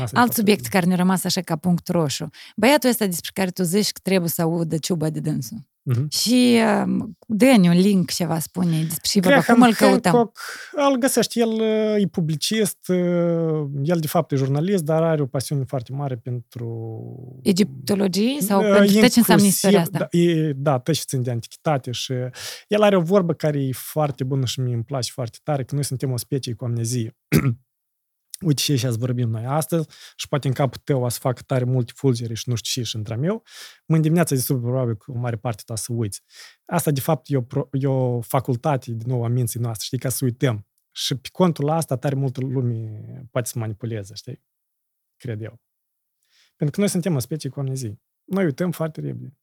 Asta 0.00 0.20
Alt 0.20 0.32
subiect 0.32 0.66
care 0.66 0.86
ne-a 0.86 0.96
rămas 0.96 1.24
așa 1.24 1.40
ca 1.40 1.56
punct 1.56 1.88
roșu. 1.88 2.28
Băiatul 2.56 2.88
ăsta 2.88 3.06
despre 3.06 3.30
care 3.34 3.50
tu 3.50 3.62
zici 3.62 3.90
că 3.90 4.00
trebuie 4.02 4.30
să 4.30 4.42
audă 4.42 4.76
ciuba 4.76 5.10
de 5.10 5.20
dânsul. 5.20 5.67
Uh-huh. 5.92 6.08
Și 6.08 6.60
uh, 6.86 7.08
dă 7.26 7.44
un 7.62 7.70
link 7.70 8.10
ceva 8.10 8.38
spune 8.38 8.82
despre 8.82 9.08
și 9.08 9.20
vorba, 9.20 9.42
cum 9.42 9.62
îl 9.62 9.74
căutăm? 9.74 10.12
Hancock, 10.12 10.40
îl 10.72 10.96
găsești, 10.96 11.40
el 11.40 11.60
e 12.00 12.06
publicist, 12.06 12.78
el 13.82 13.98
de 14.00 14.06
fapt 14.06 14.32
e 14.32 14.36
jurnalist, 14.36 14.84
dar 14.84 15.02
are 15.02 15.22
o 15.22 15.26
pasiune 15.26 15.64
foarte 15.64 15.92
mare 15.92 16.16
pentru... 16.16 17.40
Egiptologie 17.42 18.40
sau 18.40 18.62
uh, 18.62 18.76
pentru 18.76 19.06
ce 19.06 19.18
înseamnă 19.18 19.44
istoria 19.44 19.80
asta? 19.80 19.98
Da, 19.98 20.18
e, 20.18 20.52
da, 20.52 20.78
tot 20.78 20.94
ce 20.94 21.02
țin 21.06 21.22
de 21.22 21.30
antichitate 21.30 21.90
și 21.90 22.12
el 22.68 22.82
are 22.82 22.96
o 22.96 23.00
vorbă 23.00 23.32
care 23.32 23.58
e 23.58 23.72
foarte 23.72 24.24
bună 24.24 24.44
și 24.44 24.60
mie 24.60 24.74
îmi 24.74 24.84
place 24.84 25.10
foarte 25.14 25.38
tare, 25.42 25.64
că 25.64 25.74
noi 25.74 25.84
suntem 25.84 26.12
o 26.12 26.16
specie 26.16 26.52
cu 26.52 26.64
amnezie. 26.64 27.16
uite 28.40 28.62
ce 28.62 28.76
și 28.76 28.86
vorbim 28.86 29.28
noi 29.28 29.44
astăzi 29.44 29.88
și 30.16 30.28
poate 30.28 30.48
în 30.48 30.54
capul 30.54 30.80
tău 30.84 31.02
o 31.02 31.08
să 31.08 31.18
facă 31.20 31.42
tare 31.42 31.64
multe 31.64 31.92
fulgeri 31.96 32.34
și 32.34 32.48
nu 32.48 32.54
știu 32.54 32.82
ce 32.82 32.88
și 32.88 32.96
între 32.96 33.14
meu, 33.14 33.42
mâine 33.86 34.02
dimineața 34.02 34.34
de 34.34 34.40
super 34.40 34.62
probabil 34.62 34.96
că 34.96 35.10
o 35.10 35.18
mare 35.18 35.36
parte 35.36 35.62
ta 35.66 35.76
să 35.76 35.92
uiți. 35.92 36.22
Asta, 36.64 36.90
de 36.90 37.00
fapt, 37.00 37.28
e 37.28 37.36
o, 37.36 37.42
pro, 37.42 37.68
e 37.72 37.86
o 37.86 38.20
facultate, 38.20 38.92
din 38.92 39.10
nou, 39.10 39.24
a 39.24 39.28
minții 39.28 39.60
noastre, 39.60 39.84
știi, 39.84 39.98
ca 39.98 40.08
să 40.08 40.24
uităm. 40.24 40.66
Și 40.90 41.14
pe 41.18 41.28
contul 41.32 41.68
ăsta 41.68 41.96
tare 41.96 42.14
multă 42.14 42.40
lume 42.40 43.02
poate 43.30 43.48
să 43.48 43.58
manipuleze, 43.58 44.14
știi? 44.14 44.44
Cred 45.16 45.42
eu. 45.42 45.60
Pentru 46.56 46.74
că 46.74 46.80
noi 46.80 46.88
suntem 46.88 47.14
o 47.14 47.18
specie 47.18 47.50
cu 47.50 47.60
amnezie. 47.60 48.00
Noi 48.24 48.44
uităm 48.44 48.70
foarte 48.70 49.00
repede. 49.00 49.38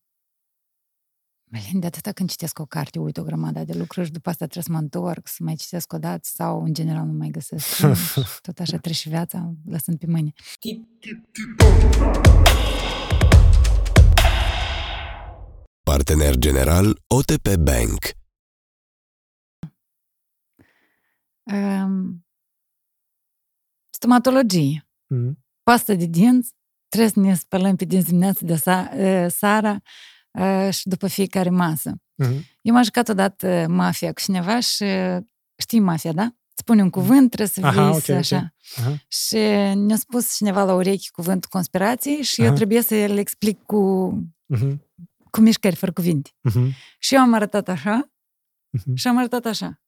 Melin, 1.51 1.79
de 1.79 1.85
atâta 1.85 2.11
când 2.11 2.29
citesc 2.29 2.59
o 2.59 2.65
carte, 2.65 2.99
uit 2.99 3.17
o 3.17 3.23
grămadă 3.23 3.63
de 3.63 3.73
lucruri 3.73 4.05
și 4.05 4.11
după 4.11 4.29
asta 4.29 4.45
trebuie 4.45 4.63
să 4.63 4.71
mă 4.71 4.77
întorc, 4.77 5.27
să 5.27 5.37
mai 5.39 5.55
citesc 5.55 5.93
o 5.93 5.97
dată 5.97 6.21
sau, 6.21 6.63
în 6.63 6.73
general, 6.73 7.05
nu 7.05 7.13
mai 7.13 7.29
găsesc. 7.29 7.65
Tot 8.41 8.59
așa 8.59 8.77
trece 8.77 9.09
viața, 9.09 9.53
lăsând 9.65 9.97
pe 9.97 10.05
mâine. 10.07 10.33
Partener 15.83 16.35
general 16.35 17.01
OTP 17.07 17.55
Bank 17.55 18.15
um, 21.45 22.25
Stomatologie. 23.89 24.87
Mm. 25.07 25.37
Pasta 25.63 25.93
de 25.93 26.05
dinți, 26.05 26.53
trebuie 26.87 27.11
să 27.11 27.19
ne 27.19 27.35
spălăm 27.35 27.75
pe 27.75 27.85
dinți 27.85 28.05
dimineața 28.05 28.45
de 28.45 28.55
sa, 28.55 28.89
uh, 28.93 29.25
seara, 29.29 29.81
și 30.69 30.87
după 30.87 31.07
fiecare 31.07 31.49
masă. 31.49 31.91
Uh-huh. 32.23 32.39
Eu 32.61 32.73
m-am 32.73 32.83
jucat 32.83 33.07
odată 33.07 33.65
mafia 33.69 34.13
cu 34.13 34.21
cineva 34.21 34.59
și 34.59 34.85
știi 35.61 35.79
mafia, 35.79 36.11
da? 36.11 36.23
Îți 36.23 36.63
spune 36.63 36.81
un 36.81 36.89
cuvânt, 36.89 37.27
trebuie 37.27 37.47
să 37.47 37.65
Aha, 37.65 37.89
vii 37.89 37.97
okay, 37.97 38.15
așa. 38.15 38.53
Okay. 38.77 38.93
Uh-huh. 38.93 39.07
Și 39.07 39.37
ne-a 39.75 39.95
spus 39.95 40.35
cineva 40.35 40.63
la 40.63 40.73
urechi 40.73 41.11
cuvântul 41.11 41.49
conspirației 41.49 42.21
și 42.21 42.41
uh-huh. 42.41 42.45
eu 42.45 42.53
trebuie 42.53 42.81
să 42.81 42.93
le 42.93 43.19
explic 43.19 43.63
cu, 43.63 44.11
uh-huh. 44.55 44.75
cu 45.29 45.39
mișcări 45.39 45.75
fără 45.75 45.91
cuvinte. 45.91 46.29
Uh-huh. 46.29 46.69
Și 46.99 47.13
eu 47.13 47.21
am 47.21 47.33
arătat 47.33 47.67
așa 47.67 48.11
uh-huh. 48.77 48.93
și 48.93 49.07
am 49.07 49.17
arătat 49.17 49.45
așa. 49.45 49.81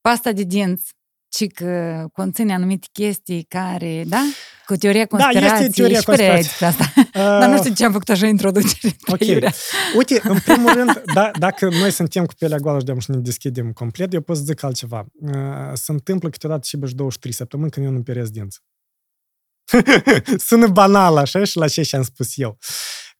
Pasta 0.00 0.32
de 0.32 0.42
dinți 0.42 0.94
ci 1.28 1.46
că 1.46 2.04
conține 2.12 2.54
anumite 2.54 2.86
chestii 2.92 3.42
care, 3.42 4.04
da? 4.04 4.22
Cu 4.66 4.76
teoria 4.76 5.06
conspirației. 5.06 5.50
Da, 5.50 5.58
este 5.58 5.70
teoria 5.70 5.98
și 5.98 6.04
conspirației. 6.04 6.68
asta. 6.68 6.92
Uh, 6.96 7.38
Dar 7.40 7.48
nu 7.48 7.56
știu 7.56 7.74
ce 7.74 7.84
am 7.84 7.92
făcut 7.92 8.08
așa 8.08 8.26
introducere. 8.26 8.96
Ok. 9.06 9.20
Uite, 9.96 10.20
în 10.24 10.38
primul 10.44 10.72
rând, 10.72 11.02
da, 11.14 11.30
dacă 11.38 11.68
noi 11.68 11.90
suntem 11.90 12.24
cu 12.26 12.34
pielea 12.34 12.58
goală 12.58 12.78
și 12.78 12.84
de 12.84 12.94
ne 13.06 13.16
deschidem 13.16 13.72
complet, 13.72 14.12
eu 14.12 14.20
pot 14.20 14.36
să 14.36 14.42
zic 14.42 14.62
altceva. 14.62 15.04
Uh, 15.20 15.32
se 15.72 15.92
întâmplă 15.92 16.28
câteodată 16.28 16.66
și 16.66 16.76
23 16.76 17.32
săptămâni 17.32 17.70
când 17.70 17.86
eu 17.86 17.92
nu 17.92 18.02
perez 18.02 18.30
dinți. 18.30 18.60
Sună 20.46 20.66
banal 20.66 21.16
așa 21.16 21.44
și 21.44 21.56
la 21.56 21.68
ce 21.68 21.82
și-am 21.82 22.02
spus 22.02 22.38
eu 22.38 22.58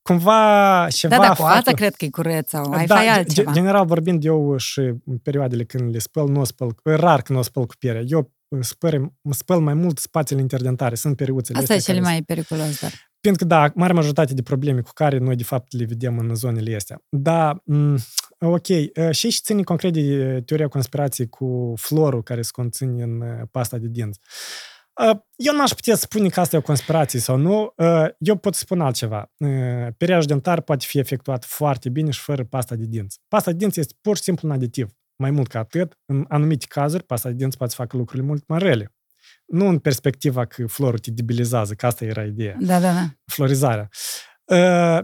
cumva 0.09 0.87
ceva... 0.91 1.17
Da, 1.17 1.23
da, 1.23 1.35
cu 1.35 1.43
asta 1.43 1.73
cred 1.73 1.95
că 1.95 2.05
e 2.05 2.11
curăț 2.11 2.49
sau 2.49 2.73
ai 2.73 2.87
da, 2.87 2.97
altceva. 2.97 3.53
General 3.53 3.87
vorbind, 3.87 4.25
eu 4.25 4.57
și 4.57 4.81
în 4.81 5.19
perioadele 5.23 5.65
când 5.65 5.93
le 5.93 5.99
spăl, 5.99 6.29
nu 6.29 6.41
o 6.41 6.45
spăl, 6.45 6.75
rar 6.83 7.23
când 7.23 7.39
o 7.39 7.43
spăl 7.43 7.67
cu 7.67 7.75
piere. 7.79 8.05
Eu 8.07 8.33
spăr, 8.63 9.13
spăl 9.31 9.61
mai 9.61 9.75
mult 9.75 9.99
spațiile 9.99 10.41
interdentare, 10.41 10.95
sunt 10.95 11.17
periuțele 11.17 11.59
Asta 11.59 11.75
e 11.75 11.79
cele 11.79 12.01
mai 12.01 12.23
periculos, 12.23 12.81
dar. 12.81 12.93
Pentru 13.21 13.43
că, 13.43 13.55
da, 13.55 13.73
mare 13.75 13.93
majoritate 13.93 14.35
de 14.35 14.43
probleme 14.43 14.81
cu 14.81 14.91
care 14.95 15.19
noi, 15.19 15.37
de 15.37 15.43
fapt, 15.43 15.73
le 15.77 15.85
vedem 15.85 16.19
în 16.19 16.35
zonele 16.35 16.75
astea. 16.75 17.03
Da, 17.09 17.63
ok. 18.39 18.67
Și 19.11 19.31
și 19.31 19.41
ține 19.43 19.63
concret 19.63 19.93
de 19.93 20.41
teoria 20.47 20.69
conspirației 20.69 21.29
cu 21.29 21.73
florul 21.77 22.23
care 22.23 22.43
se 22.43 22.51
conține 22.53 23.03
în 23.03 23.23
pasta 23.51 23.79
de 23.79 23.89
dinți. 23.89 24.21
Eu 25.37 25.57
n-aș 25.57 25.71
putea 25.71 25.95
spune 25.97 26.29
că 26.29 26.41
asta 26.41 26.57
e 26.57 26.59
o 26.59 26.63
conspirație 26.63 27.21
sau 27.21 27.37
nu. 27.37 27.75
Eu 28.19 28.37
pot 28.37 28.55
spune 28.55 28.83
altceva. 28.83 29.33
Periajul 29.97 30.27
dentar 30.27 30.61
poate 30.61 30.85
fi 30.89 30.99
efectuat 30.99 31.45
foarte 31.45 31.89
bine 31.89 32.11
și 32.11 32.21
fără 32.21 32.45
pasta 32.45 32.75
de 32.75 32.85
dinți. 32.87 33.21
Pasta 33.29 33.51
de 33.51 33.57
dinți 33.57 33.81
este 33.81 33.95
pur 34.01 34.17
și 34.17 34.23
simplu 34.23 34.49
un 34.49 34.55
aditiv. 34.55 34.91
Mai 35.25 35.33
mult 35.33 35.49
ca 35.49 35.59
atât, 35.59 35.99
în 36.07 36.25
anumite 36.29 36.67
cazuri, 36.69 37.05
pasta 37.05 37.29
de 37.29 37.35
dinți 37.35 37.57
poate 37.57 37.73
să 37.73 37.81
facă 37.83 37.97
lucrurile 37.97 38.27
mult 38.27 38.47
mai 38.47 38.59
rele. 38.59 38.95
Nu 39.47 39.67
în 39.67 39.79
perspectiva 39.79 40.45
că 40.45 40.67
florul 40.67 40.99
te 40.99 41.11
debilizează, 41.11 41.75
că 41.75 41.87
asta 41.87 42.05
era 42.05 42.25
ideea. 42.25 42.57
Da, 42.61 42.81
da, 42.81 42.93
da. 42.93 43.09
Florizarea. 43.25 43.89
Uh, 43.91 44.34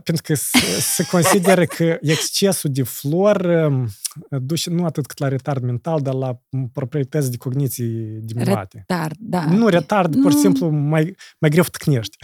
pentru 0.02 0.22
că 0.22 0.34
se 0.80 1.06
consideră 1.10 1.64
că 1.64 1.98
excesul 2.00 2.70
de 2.72 2.82
flor 2.82 3.36
uh, 3.36 4.40
duce 4.42 4.70
nu 4.70 4.84
atât 4.84 5.06
cât 5.06 5.18
la 5.18 5.28
retard 5.28 5.62
mental, 5.62 6.00
dar 6.00 6.14
la 6.14 6.40
proprietăți 6.72 7.30
de 7.30 7.36
cogniții 7.36 8.18
diminuate. 8.22 8.84
Retard, 8.88 9.16
da. 9.18 9.44
Nu 9.44 9.68
retard, 9.68 10.14
nu. 10.14 10.22
pur 10.22 10.32
și 10.32 10.38
simplu 10.38 10.68
mai, 10.68 11.16
mai 11.38 11.50
greu 11.50 11.64
tăcnești. 11.70 12.16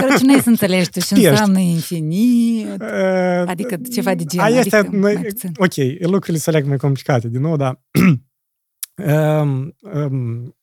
Corect, 0.00 0.20
nu 0.20 0.40
să 0.40 0.48
înțelegi 0.48 0.90
tu 0.90 1.00
ce 1.00 1.28
înseamnă 1.28 1.58
infinit, 1.58 2.66
uh, 2.66 3.46
adică 3.46 3.76
ceva 3.92 4.14
de 4.14 4.24
genul. 4.24 4.46
Aia 4.46 4.60
adică 4.60 4.76
este, 4.76 4.96
mai, 4.96 5.34
ok, 5.56 6.00
lucrurile 6.00 6.38
se 6.38 6.50
leg 6.50 6.66
mai 6.66 6.76
complicate, 6.76 7.28
din 7.28 7.40
nou, 7.40 7.56
dar 7.56 7.80
um, 9.06 9.76
um, 9.94 10.56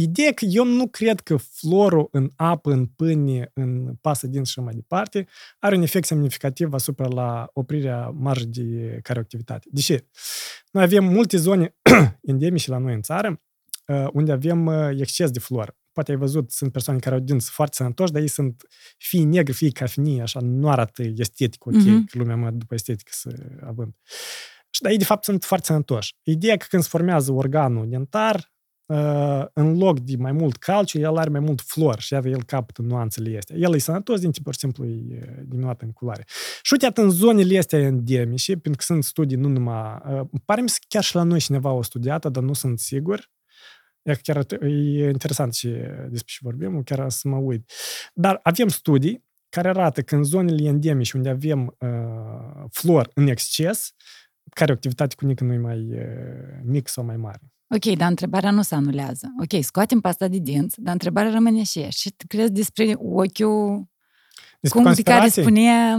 Ideea 0.00 0.32
că 0.32 0.44
eu 0.44 0.64
nu 0.64 0.88
cred 0.88 1.20
că 1.20 1.36
florul 1.36 2.08
în 2.10 2.30
apă, 2.36 2.70
în 2.72 2.86
pâine, 2.86 3.50
în 3.54 3.94
pasă 4.00 4.26
din 4.26 4.44
și 4.44 4.60
mai 4.60 4.74
departe, 4.74 5.26
are 5.58 5.76
un 5.76 5.82
efect 5.82 6.06
semnificativ 6.06 6.72
asupra 6.72 7.06
la 7.06 7.50
oprirea 7.52 8.08
marjei 8.08 8.48
de 8.64 8.98
carioactivitate. 9.02 9.68
De 9.70 9.80
ce? 9.80 10.06
Noi 10.70 10.82
avem 10.82 11.04
multe 11.04 11.36
zone 11.36 11.76
endemice 12.22 12.70
la 12.70 12.78
noi 12.78 12.94
în 12.94 13.02
țară 13.02 13.40
uh, 13.86 14.06
unde 14.12 14.32
avem 14.32 14.66
uh, 14.66 14.88
exces 15.00 15.30
de 15.30 15.38
flori. 15.38 15.76
Poate 15.92 16.10
ai 16.10 16.16
văzut, 16.16 16.50
sunt 16.50 16.72
persoane 16.72 16.98
care 16.98 17.14
au 17.14 17.20
dinți 17.20 17.50
foarte 17.50 17.74
sănătoși, 17.76 18.12
dar 18.12 18.20
ei 18.22 18.28
sunt 18.28 18.62
fie 18.98 19.24
negri, 19.24 19.52
fie 19.52 19.70
cafenii, 19.70 20.20
așa, 20.20 20.40
nu 20.42 20.68
arată 20.70 21.02
estetic 21.16 21.66
ok, 21.66 21.72
Mhm. 21.74 22.04
că 22.04 22.18
lumea 22.18 22.36
mă 22.36 22.50
după 22.50 22.74
estetică 22.74 23.10
să 23.14 23.30
având. 23.66 23.94
Și 24.70 24.82
dar 24.82 24.90
ei, 24.92 24.98
de 24.98 25.04
fapt, 25.04 25.24
sunt 25.24 25.44
foarte 25.44 25.66
sănătoși. 25.66 26.16
Ideea 26.22 26.56
că 26.56 26.66
când 26.68 26.82
se 26.82 26.88
formează 26.88 27.32
organul 27.32 27.88
dentar, 27.88 28.34
uh, 28.36 28.57
în 29.52 29.78
loc 29.78 30.00
de 30.00 30.16
mai 30.18 30.32
mult 30.32 30.56
calciu, 30.56 30.98
el 30.98 31.16
are 31.16 31.30
mai 31.30 31.40
mult 31.40 31.60
flor 31.60 32.00
și 32.00 32.12
iată, 32.12 32.28
el 32.28 32.42
capătă 32.42 32.82
nuanțele 32.82 33.36
astea. 33.36 33.56
El 33.56 33.74
e 33.74 33.78
sănătos, 33.78 34.20
din 34.20 34.30
pur 34.42 34.52
și 34.52 34.58
simplu 34.58 34.84
e 34.84 34.88
uh, 35.12 35.44
diminuat 35.44 35.82
în 35.82 35.92
culoare. 35.92 36.24
Și 36.62 36.72
uite, 36.72 36.84
iată, 36.84 37.02
în 37.02 37.10
zonele 37.10 37.58
astea 37.58 37.78
endemice, 37.78 38.52
pentru 38.52 38.72
că 38.76 38.92
sunt 38.92 39.04
studii 39.04 39.36
nu 39.36 39.48
numai... 39.48 40.00
Uh, 40.04 40.12
îmi 40.12 40.42
pare 40.44 40.60
mi 40.60 40.68
se 40.68 40.78
că 40.80 40.86
chiar 40.88 41.02
și 41.02 41.14
la 41.14 41.22
noi 41.22 41.38
cineva 41.38 41.72
o 41.72 41.82
studiată, 41.82 42.28
dar 42.28 42.42
nu 42.42 42.52
sunt 42.52 42.78
sigur. 42.78 43.30
E 44.02 44.14
chiar 44.14 44.46
e 44.62 45.08
interesant 45.08 45.54
și 45.54 45.68
despre 46.08 46.32
ce 46.32 46.38
vorbim, 46.40 46.82
chiar 46.82 46.98
o 46.98 47.08
să 47.08 47.28
mă 47.28 47.36
uit. 47.36 47.70
Dar 48.14 48.40
avem 48.42 48.68
studii 48.68 49.26
care 49.48 49.68
arată 49.68 50.02
că 50.02 50.14
în 50.14 50.24
zonele 50.24 50.68
endemice 50.68 51.16
unde 51.16 51.28
avem 51.28 51.76
uh, 51.78 52.64
flor 52.70 53.10
în 53.14 53.26
exces, 53.26 53.94
care 54.50 54.72
activitate 54.72 55.14
cu 55.14 55.26
nică 55.26 55.44
nu 55.44 55.52
e 55.52 55.58
mai 55.58 55.80
uh, 55.92 56.60
mic 56.62 56.88
sau 56.88 57.04
mai 57.04 57.16
mare. 57.16 57.52
Ok, 57.74 57.96
dar 57.96 58.08
întrebarea 58.08 58.50
nu 58.50 58.62
se 58.62 58.74
anulează. 58.74 59.32
Ok, 59.42 59.64
scoatem 59.64 60.00
pasta 60.00 60.28
de 60.28 60.38
dinți, 60.38 60.80
dar 60.80 60.92
întrebarea 60.92 61.30
rămâne 61.30 61.62
și 61.62 61.78
ea. 61.78 61.88
Și 61.88 62.10
tu 62.10 62.24
crezi 62.26 62.52
despre 62.52 62.94
ochiul 62.98 63.88
Despre 64.60 64.82
cum 64.82 64.92
de 64.92 65.02
care 65.02 65.18
conspirații? 65.20 65.42
spunea 65.42 65.96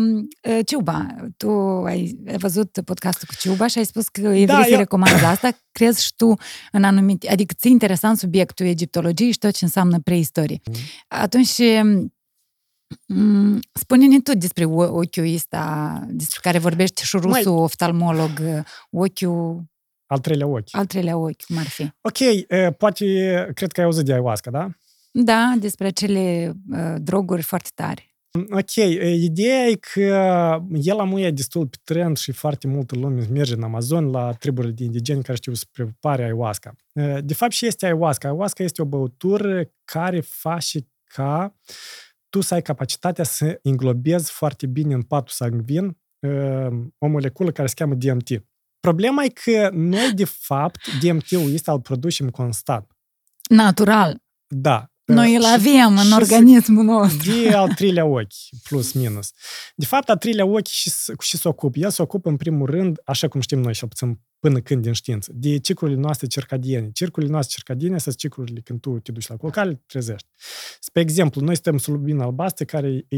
uh, 0.49 0.65
Ciuba. 0.65 1.07
Tu 1.37 1.49
ai 1.85 2.19
ai 2.27 2.37
văzut 2.37 2.79
podcastul 2.85 3.27
cu 3.27 3.35
Ciuba 3.39 3.67
și 3.67 3.77
ai 3.77 3.85
spus 3.85 4.07
că 4.07 4.21
evreii 4.21 4.45
Da, 4.45 4.63
se 4.63 4.71
eu- 4.71 4.77
recomandă 4.77 5.25
asta. 5.25 5.49
Crezi 5.71 6.03
și 6.03 6.15
tu 6.15 6.33
în 6.71 6.83
anumite... 6.83 7.29
Adică 7.29 7.53
ți 7.57 7.69
interesant 7.69 8.17
subiectul 8.17 8.65
egiptologiei 8.65 9.31
și 9.31 9.37
tot 9.37 9.51
ce 9.55 9.63
înseamnă 9.65 9.99
preistorie. 9.99 10.61
Mhm. 10.71 10.77
Atunci, 11.07 11.57
mm, 13.07 13.59
spune-ne 13.73 14.19
tu 14.19 14.37
despre 14.37 14.65
o- 14.65 14.97
ochiul 14.97 15.33
ăsta, 15.33 15.99
despre 16.07 16.39
care 16.41 16.57
vorbește 16.59 17.01
și 17.03 17.17
rusul 17.17 17.57
oftalmolog, 17.57 18.31
uh, 18.41 18.59
ochiul, 18.89 19.63
Al 20.09 20.19
treilea 20.19 20.47
ochi. 20.47 20.69
al 20.71 20.85
treilea 20.85 21.17
ochi, 21.17 21.43
cum 21.47 21.57
ar 21.57 21.65
fi. 21.67 21.91
Ok, 22.01 22.17
uh, 22.19 22.75
poate, 22.77 23.05
cred 23.53 23.71
că 23.71 23.79
ai 23.79 23.85
auzit 23.85 24.05
de 24.05 24.11
ayahuasca, 24.11 24.51
da? 24.51 24.69
Da, 25.11 25.53
despre 25.59 25.87
acele 25.87 26.53
uh, 26.71 26.95
droguri 26.97 27.41
foarte 27.41 27.69
tare. 27.75 28.03
Ok, 28.51 28.75
e, 28.75 29.13
ideea 29.13 29.65
e 29.65 29.75
că 29.75 30.01
el 30.73 30.99
amu 30.99 31.19
e 31.19 31.31
destul 31.31 31.67
pe 31.67 31.77
trend 31.83 32.17
și 32.17 32.31
foarte 32.31 32.67
multă 32.67 32.95
lume 32.95 33.25
merge 33.31 33.53
în 33.53 33.63
Amazon 33.63 34.09
la 34.09 34.33
triburile 34.33 34.73
de 34.73 34.83
indigeni 34.83 35.23
care 35.23 35.37
știu 35.37 35.53
să 35.53 35.65
prepare 35.71 36.23
ayahuasca. 36.23 36.75
E, 36.93 37.19
De 37.21 37.33
fapt 37.33 37.51
și 37.51 37.65
este 37.65 37.85
ayahuasca. 37.85 38.27
Ayahuasca 38.27 38.63
este 38.63 38.81
o 38.81 38.85
băutură 38.85 39.71
care 39.85 40.19
face 40.19 40.79
ca 41.03 41.55
tu 42.29 42.41
să 42.41 42.53
ai 42.53 42.61
capacitatea 42.61 43.23
să 43.23 43.59
înglobezi 43.61 44.31
foarte 44.31 44.67
bine 44.67 44.93
în 44.93 45.01
patul 45.01 45.33
sanguin 45.33 45.97
e, 46.19 46.29
o 46.97 47.07
moleculă 47.07 47.51
care 47.51 47.67
se 47.67 47.73
cheamă 47.77 47.93
DMT. 47.93 48.29
Problema 48.79 49.23
e 49.23 49.27
că 49.29 49.69
noi, 49.73 50.11
de 50.13 50.25
fapt, 50.25 50.79
DMT-ul 51.01 51.53
ăsta 51.53 51.71
îl 51.71 51.81
producem 51.81 52.29
constant. 52.29 52.87
Natural. 53.49 54.21
Da. 54.47 54.91
Noi 55.05 55.35
îl 55.35 55.41
Și- 55.41 55.47
avem 55.53 55.87
în 55.97 55.97
și 55.97 56.07
se- 56.07 56.13
organismul 56.13 56.83
nostru. 56.83 57.31
de 57.31 57.49
al 57.53 57.73
treilea 57.73 58.05
ochi, 58.05 58.33
plus 58.63 58.91
minus. 58.93 59.31
De 59.75 59.85
fapt, 59.85 60.09
al 60.09 60.17
treilea 60.17 60.45
ochi 60.45 60.67
și, 60.67 60.89
s- 60.89 61.11
cu 61.15 61.23
ce 61.23 61.37
se 61.37 61.47
ocupă? 61.47 61.79
El 61.79 61.89
se 61.89 62.01
ocupă, 62.01 62.29
în 62.29 62.35
primul 62.37 62.69
rând, 62.69 62.99
așa 63.05 63.27
cum 63.27 63.41
știm 63.41 63.59
noi, 63.59 63.73
și 63.73 63.85
puțin 63.87 64.19
până 64.39 64.59
când 64.59 64.81
din 64.81 64.93
știință, 64.93 65.31
de 65.35 65.57
ciclurile 65.59 65.99
noastre 65.99 66.27
circadiene. 66.27 66.89
Ciclurile 66.93 67.31
noastre 67.31 67.55
circadiene 67.55 67.97
sunt 67.97 68.15
ciclurile 68.15 68.59
când 68.61 68.79
tu 68.79 68.99
te 68.99 69.11
duci 69.11 69.27
la 69.27 69.35
culcare, 69.35 69.73
te 69.73 69.81
trezești. 69.87 70.27
Spre 70.79 71.01
exemplu, 71.01 71.41
noi 71.41 71.53
suntem 71.53 71.77
sub 71.77 71.93
lumină 71.93 72.23
albastră 72.23 72.65
care 72.65 73.05
e... 73.07 73.17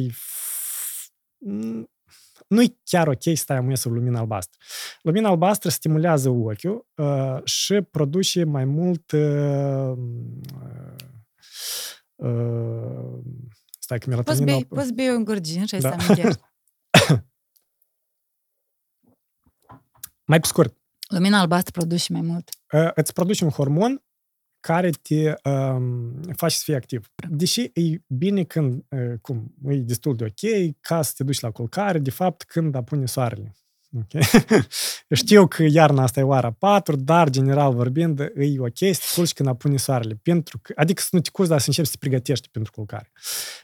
f- 2.51 2.55
nu-i 2.57 2.79
chiar 2.83 3.07
ok 3.07 3.21
să 3.23 3.33
stai 3.35 3.57
amuie 3.57 3.75
sub 3.75 3.91
lumină 3.91 4.17
albastră. 4.19 4.57
Lumina 5.01 5.29
albastră 5.29 5.69
stimulează 5.69 6.29
ochiul 6.29 6.87
uh, 6.95 7.37
și 7.43 7.81
produce 7.81 8.43
mai 8.43 8.65
mult 8.65 9.11
uh, 9.11 9.93
uh, 12.15 13.19
stai 13.79 13.97
că 13.99 14.05
Poți 14.05 14.09
melatonina... 14.09 14.51
bei, 14.51 14.65
poți 14.65 14.93
bei 14.93 15.09
un 15.09 15.23
gurgin 15.23 15.65
și 15.65 15.75
ai 15.75 15.81
Da. 15.81 15.89
să 15.89 15.95
amintești. 16.05 16.41
Mai 20.25 20.39
pe 20.39 20.47
scurt, 20.47 20.77
Lumina 21.07 21.39
albastră 21.39 21.71
produce 21.71 22.11
mai 22.13 22.21
mult. 22.21 22.49
uh, 22.73 22.89
îți 22.95 23.13
produce 23.13 23.43
un 23.43 23.49
hormon 23.49 24.03
care 24.61 24.89
te 24.89 25.33
um, 25.49 26.21
face 26.35 26.55
să 26.55 26.61
fii 26.63 26.75
activ. 26.75 27.11
Deși 27.29 27.61
e 27.61 28.01
bine 28.07 28.43
când, 28.43 28.83
uh, 28.89 29.13
cum, 29.21 29.53
e 29.67 29.75
destul 29.75 30.15
de 30.15 30.23
ok 30.23 30.75
ca 30.81 31.01
să 31.01 31.13
te 31.17 31.23
duci 31.23 31.39
la 31.39 31.51
culcare, 31.51 31.99
de 31.99 32.11
fapt, 32.11 32.43
când 32.43 32.75
apune 32.75 33.05
soarele. 33.05 33.55
Ok? 33.97 34.23
Știu 35.21 35.47
că 35.47 35.63
iarna 35.69 36.03
asta 36.03 36.19
e 36.19 36.23
oara 36.23 36.51
4, 36.51 36.95
dar, 36.95 37.29
general 37.29 37.73
vorbind, 37.73 38.19
e 38.19 38.59
ok 38.59 38.77
să 38.77 38.99
te 38.99 39.13
culci 39.15 39.33
când 39.33 39.49
apune 39.49 39.77
soarele. 39.77 40.19
Pentru 40.23 40.59
că, 40.61 40.73
adică 40.75 41.01
să 41.01 41.09
nu 41.11 41.19
te 41.19 41.29
culci, 41.29 41.47
dar 41.47 41.59
să 41.59 41.65
începi 41.67 41.87
să 41.87 41.93
te 41.93 42.07
pregătești 42.07 42.49
pentru 42.49 42.71
culcare. 42.71 43.11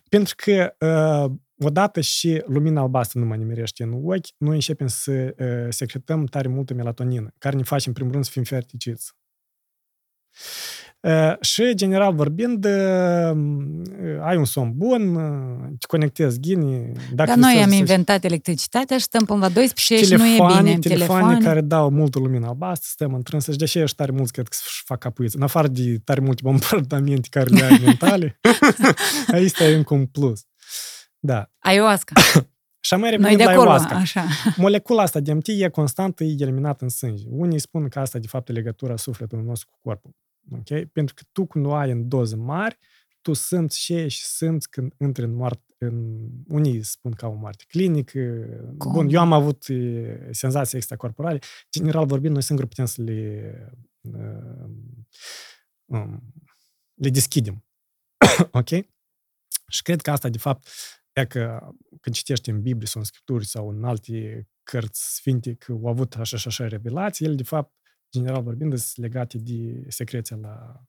Pentru 0.10 0.34
că 0.38 0.76
uh, 0.80 1.32
odată 1.60 2.02
și 2.02 2.43
lumina 2.45 2.82
albastră 2.82 3.20
nu 3.20 3.26
mai 3.26 3.38
nimerește 3.38 3.84
în 3.84 4.02
ochi, 4.04 4.28
noi 4.38 4.56
începem 4.56 4.88
să 4.88 5.12
uh, 5.12 5.74
secretăm 5.74 6.26
tare 6.26 6.48
multă 6.48 6.74
melatonină, 6.74 7.34
care 7.38 7.56
ne 7.56 7.64
face, 7.64 7.88
în 7.88 7.93
primul 7.93 8.12
rând, 8.12 8.26
să 8.26 8.32
fim 8.32 8.43
ferticiți. 8.43 9.14
Uh, 11.08 11.34
și, 11.41 11.72
general 11.76 12.14
vorbind, 12.14 12.66
uh, 12.66 12.72
ai 14.22 14.38
un 14.38 14.45
somn 14.45 14.72
bun, 14.76 15.16
uh, 15.16 15.68
te 15.80 15.86
conectezi 15.88 16.39
ghini. 16.39 16.91
Dacă 17.14 17.30
Dar 17.30 17.38
noi 17.38 17.53
să- 17.53 17.62
am 17.62 17.70
să- 17.70 17.76
inventat 17.76 18.24
electricitatea 18.24 18.97
și 18.97 19.03
stăm 19.03 19.26
până 19.26 19.39
la 19.39 19.49
12 19.49 20.05
și 20.08 20.14
nu 20.14 20.26
e 20.26 20.28
telefoane, 20.30 20.70
bine. 20.70 20.80
telefoane 20.80 21.39
care 21.43 21.62
dau 21.62 21.89
multă 21.89 22.20
lumină 22.20 22.47
albastră, 22.47 22.88
stăm 22.91 23.14
întrânse 23.14 23.51
și 23.51 23.58
de 23.58 23.64
aceea 23.64 23.86
și 23.86 23.95
tare 23.95 24.12
mulți 24.12 24.32
cred 24.32 24.47
că 24.47 24.55
își 24.66 24.82
fac 24.86 24.99
capuiță. 24.99 25.38
În 25.38 25.43
afară 25.43 25.68
de 25.68 25.97
tare 26.03 26.20
multe 26.20 26.41
bombardamente 26.43 27.28
care 27.32 27.49
le 27.49 27.64
ai 27.64 27.82
mentale, 27.86 28.39
aici 29.32 29.60
e 29.60 29.76
încă 29.76 29.93
un 29.93 30.05
plus. 30.05 30.41
Da. 31.20 31.49
Ayahuasca. 31.60 32.22
Și 32.80 32.93
mai 32.93 33.01
Noi 33.01 33.10
revenind 33.12 33.38
de 33.38 33.43
la 33.43 33.51
acolo, 33.51 33.70
ayahuasca. 33.70 33.95
așa. 33.95 34.26
Molecula 34.55 35.01
asta 35.01 35.20
DMT 35.20 35.47
e 35.47 35.70
constantă, 35.70 36.24
e 36.24 36.36
eliminată 36.39 36.84
în 36.84 36.89
sânge. 36.89 37.24
Unii 37.30 37.60
spun 37.60 37.88
că 37.88 37.99
asta, 37.99 38.20
de 38.20 38.28
fapt, 38.28 38.49
e 38.49 38.51
legătura 38.51 38.95
sufletului 38.95 39.45
nostru 39.45 39.68
cu 39.72 39.78
corpul. 39.82 40.12
Ok? 40.52 40.86
Pentru 40.91 41.14
că 41.14 41.24
tu, 41.32 41.45
când 41.45 41.66
o 41.66 41.74
ai 41.74 41.91
în 41.91 42.08
doze 42.08 42.36
mari, 42.36 42.78
tu 43.22 43.34
simți 43.34 43.80
și 43.80 44.08
și 44.08 44.26
simți 44.26 44.70
când 44.70 44.93
intri 45.00 45.24
în 45.24 45.34
moarte. 45.34 45.62
În... 45.78 46.28
Unii 46.48 46.84
spun 46.84 47.12
ca 47.12 47.28
o 47.28 47.34
moarte 47.34 47.64
clinică. 47.68 48.20
Cum? 48.78 48.91
Bun, 48.91 49.08
eu 49.10 49.20
am 49.20 49.34
avut 49.34 49.68
e, 49.68 50.30
senzații 50.32 50.78
extracorporale. 50.78 51.39
General 51.72 52.06
vorbind, 52.06 52.34
noi 52.34 52.43
singuri 52.43 52.68
putem 52.68 52.86
să 52.86 53.02
le, 53.02 53.72
uh, 54.02 54.70
um, 55.86 56.34
le 56.93 57.10
deschidem. 57.10 57.66
ok? 58.52 58.70
Și 59.68 59.82
cred 59.82 60.02
că 60.02 60.12
asta, 60.12 60.30
de 60.30 60.38
fapt, 60.38 60.68
e 61.14 61.26
că 61.26 61.60
când 62.02 62.16
citești 62.16 62.50
în 62.50 62.62
Biblie 62.62 62.88
sau 62.88 63.00
în 63.00 63.06
Scripturi 63.06 63.45
sau 63.45 63.70
în 63.70 63.84
alte 63.84 64.48
cărți 64.64 65.16
sfinte 65.16 65.54
că 65.54 65.72
au 65.72 65.88
avut 65.88 66.16
așa 66.16 66.38
și 66.38 66.48
așa 66.48 66.68
revelații, 66.68 67.26
ele, 67.26 67.36
de 67.36 67.43
fapt, 67.43 67.74
general 68.12 68.43
vorbind, 68.43 68.78
sunt 68.78 69.05
legate 69.05 69.38
de 69.38 69.86
secreția 69.88 70.38
la 70.41 70.82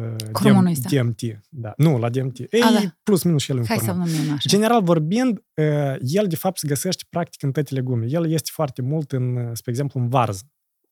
uh, 0.00 0.16
Hormonul 0.32 0.70
ăsta. 0.70 0.88
DMT. 0.88 1.20
Da. 1.48 1.72
Nu, 1.76 1.98
la 1.98 2.08
DMT. 2.10 2.38
Ei, 2.38 2.62
A, 2.62 2.72
da. 2.72 2.96
plus 3.02 3.22
minus 3.22 3.42
și 3.42 3.50
el 3.50 3.56
un 3.58 3.64
Hai 3.66 3.78
să 3.78 3.84
hormon. 3.84 4.08
numim 4.10 4.32
așa. 4.32 4.48
General 4.48 4.82
vorbind, 4.82 5.36
uh, 5.54 5.96
el, 6.00 6.26
de 6.26 6.36
fapt, 6.36 6.58
se 6.58 6.66
găsește 6.68 7.04
practic 7.10 7.42
în 7.42 7.52
toate 7.52 7.74
legume. 7.74 8.06
El 8.08 8.30
este 8.30 8.50
foarte 8.52 8.82
mult, 8.82 9.12
în, 9.12 9.36
uh, 9.36 9.50
spre 9.52 9.70
exemplu, 9.70 10.00
în 10.00 10.08
varză. 10.08 10.42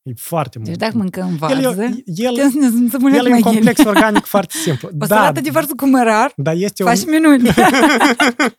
E 0.06 0.12
foarte 0.16 0.58
mult. 0.58 0.70
Deci 0.70 0.78
dacă 0.78 0.96
mâncăm 0.96 1.28
el, 1.28 1.36
varză, 1.38 1.82
el, 2.04 2.30
putem 2.30 2.50
să 2.50 2.58
ne 2.58 2.68
simțim 2.68 3.06
el 3.06 3.14
e 3.14 3.20
un 3.20 3.28
mai 3.28 3.40
complex 3.40 3.76
bine. 3.76 3.88
organic 3.88 4.24
foarte 4.24 4.54
simplu. 4.56 4.88
O 5.00 5.06
da, 5.06 5.06
salată 5.06 5.40
de 5.40 5.50
varză 5.50 5.72
cu 5.76 5.86
mărar, 5.86 6.32
dar 6.36 6.54
este 6.54 6.82
un, 6.82 6.88
faci 6.88 7.06
minuni. 7.06 7.42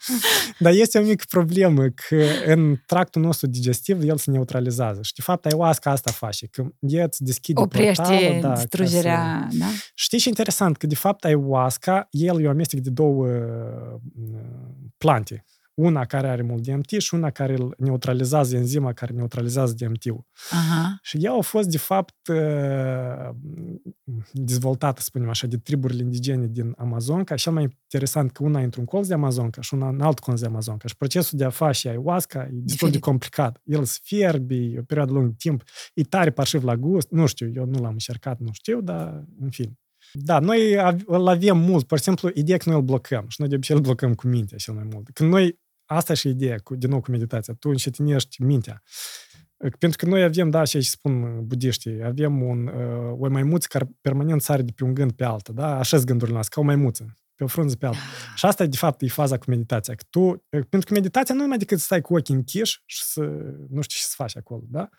Dar 0.63 0.73
este 0.73 0.99
o 0.99 1.01
mică 1.01 1.23
problemă 1.29 1.83
că 1.83 2.23
în 2.45 2.75
tractul 2.85 3.21
nostru 3.21 3.47
digestiv 3.47 4.01
el 4.03 4.17
se 4.17 4.31
neutralizează. 4.31 4.99
Și 5.03 5.13
de 5.13 5.21
fapt 5.21 5.45
ayahuasca 5.45 5.91
asta 5.91 6.11
face, 6.11 6.47
că 6.47 6.65
el 6.79 7.03
îți 7.05 7.23
deschide 7.23 7.61
Oprește 7.61 8.01
portalul, 8.01 8.41
da, 8.41 8.47
ca 8.47 8.53
distrugerea, 8.53 9.47
da? 9.51 9.65
Să... 9.65 9.71
Știi 9.93 10.19
ce 10.19 10.29
interesant? 10.29 10.77
Că 10.77 10.87
de 10.87 10.95
fapt 10.95 11.23
ayahuasca, 11.23 12.07
el 12.11 12.41
e 12.41 12.47
o 12.47 12.49
amestec 12.49 12.79
de 12.79 12.89
două 12.89 13.25
uh, 13.25 13.99
plante. 14.97 15.45
Una 15.77 16.05
care 16.05 16.27
are 16.27 16.41
mult 16.41 16.63
DMT 16.63 16.89
și 16.89 17.13
una 17.13 17.29
care 17.29 17.53
îl 17.53 17.75
neutralizează, 17.77 18.55
enzima 18.55 18.93
care 18.93 19.13
neutralizează 19.13 19.73
DMT-ul. 19.77 20.25
Aha. 20.51 20.97
Și 21.01 21.17
ea 21.21 21.33
a 21.33 21.41
fost, 21.41 21.69
de 21.69 21.77
fapt, 21.77 22.27
uh, 22.27 23.29
dezvoltată, 24.33 24.99
să 24.99 25.05
spunem 25.05 25.29
așa, 25.29 25.47
de 25.47 25.57
triburile 25.57 26.01
indigene 26.03 26.47
din 26.47 26.73
Amazonca. 26.77 27.35
Cel 27.35 27.53
mai 27.53 27.63
interesant 27.63 28.31
că 28.31 28.43
una 28.43 28.59
într-un 28.59 28.85
colț 28.85 29.07
de 29.07 29.13
Amazonca 29.13 29.61
și 29.61 29.73
una 29.73 29.87
în 29.89 30.01
alt 30.01 30.19
colț 30.19 30.39
de 30.39 30.45
Amazonca. 30.45 30.87
Și 30.87 30.95
procesul 30.97 31.37
de 31.37 31.43
a 31.43 31.49
face 31.49 31.89
ayahuasca 31.89 32.39
e 32.39 32.41
destul 32.41 32.57
de 32.61 32.63
Diferit. 32.73 33.01
complicat. 33.09 33.61
El 33.63 33.83
se 33.83 33.99
fierbi 34.03 34.77
o 34.77 34.81
perioadă 34.81 35.11
lungă 35.11 35.27
de 35.27 35.35
timp, 35.37 35.63
e 35.93 36.03
tare 36.03 36.31
parșiv 36.31 36.63
la 36.63 36.75
gust. 36.75 37.09
Nu 37.09 37.25
știu, 37.25 37.51
eu 37.55 37.65
nu 37.65 37.79
l-am 37.79 37.91
încercat, 37.91 38.39
nu 38.39 38.49
știu, 38.51 38.81
dar 38.81 39.23
în 39.39 39.49
fin. 39.49 39.77
Da, 40.13 40.39
noi 40.39 40.79
av- 40.79 41.03
îl 41.05 41.27
avem 41.27 41.57
mult. 41.57 41.87
Pur 41.87 41.97
și 41.97 42.03
simplu, 42.03 42.29
ideea 42.33 42.57
că 42.57 42.69
noi 42.69 42.77
îl 42.77 42.83
blocăm. 42.85 43.25
Și 43.27 43.35
noi 43.39 43.49
de 43.49 43.55
obicei 43.55 43.75
îl 43.75 43.81
blocăm 43.81 44.13
cu 44.13 44.27
mintea 44.27 44.57
cel 44.57 44.73
mai 44.73 44.87
mult. 44.93 45.09
Când 45.13 45.29
noi, 45.29 45.59
asta 45.87 46.13
și 46.13 46.27
ideea, 46.27 46.57
cu, 46.63 46.75
din 46.75 46.89
nou 46.89 47.01
cu 47.01 47.11
meditația, 47.11 47.53
tu 47.59 47.69
încetinești 47.69 48.41
mintea. 48.41 48.83
Pentru 49.79 49.97
că 49.97 50.05
noi 50.05 50.23
avem, 50.23 50.49
da, 50.49 50.63
și 50.63 50.75
aici 50.75 50.85
spun 50.85 51.45
budiștii, 51.45 52.03
avem 52.03 52.41
un, 52.41 52.67
uh, 52.67 53.15
o 53.19 53.29
maimuță 53.29 53.67
care 53.69 53.89
permanent 54.01 54.41
sare 54.41 54.61
de 54.61 54.71
pe 54.75 54.83
un 54.83 54.93
gând 54.93 55.11
pe 55.11 55.23
altă, 55.23 55.51
da? 55.51 55.77
Așa 55.77 55.97
gândurile 55.97 56.33
noastre, 56.33 56.55
ca 56.55 56.61
o 56.61 56.63
maimuță, 56.63 57.17
pe 57.35 57.43
o 57.43 57.47
frunză 57.47 57.75
pe 57.75 57.85
alta. 57.85 57.99
Și 58.35 58.45
asta, 58.45 58.65
de 58.65 58.77
fapt, 58.77 59.01
e 59.01 59.07
faza 59.07 59.37
cu 59.37 59.45
meditația. 59.47 59.95
Că 59.95 60.03
tu, 60.09 60.19
uh, 60.19 60.39
pentru 60.49 60.87
că 60.87 60.93
meditația 60.93 61.35
nu 61.35 61.43
e 61.43 61.47
mai 61.47 61.57
decât 61.57 61.77
să 61.77 61.83
stai 61.85 62.01
cu 62.01 62.15
ochii 62.15 62.35
închiși 62.35 62.81
și 62.85 63.03
să, 63.03 63.21
nu 63.69 63.81
știu 63.81 63.97
ce 63.97 64.03
să 64.03 64.13
faci 64.15 64.37
acolo, 64.37 64.63
da? 64.67 64.89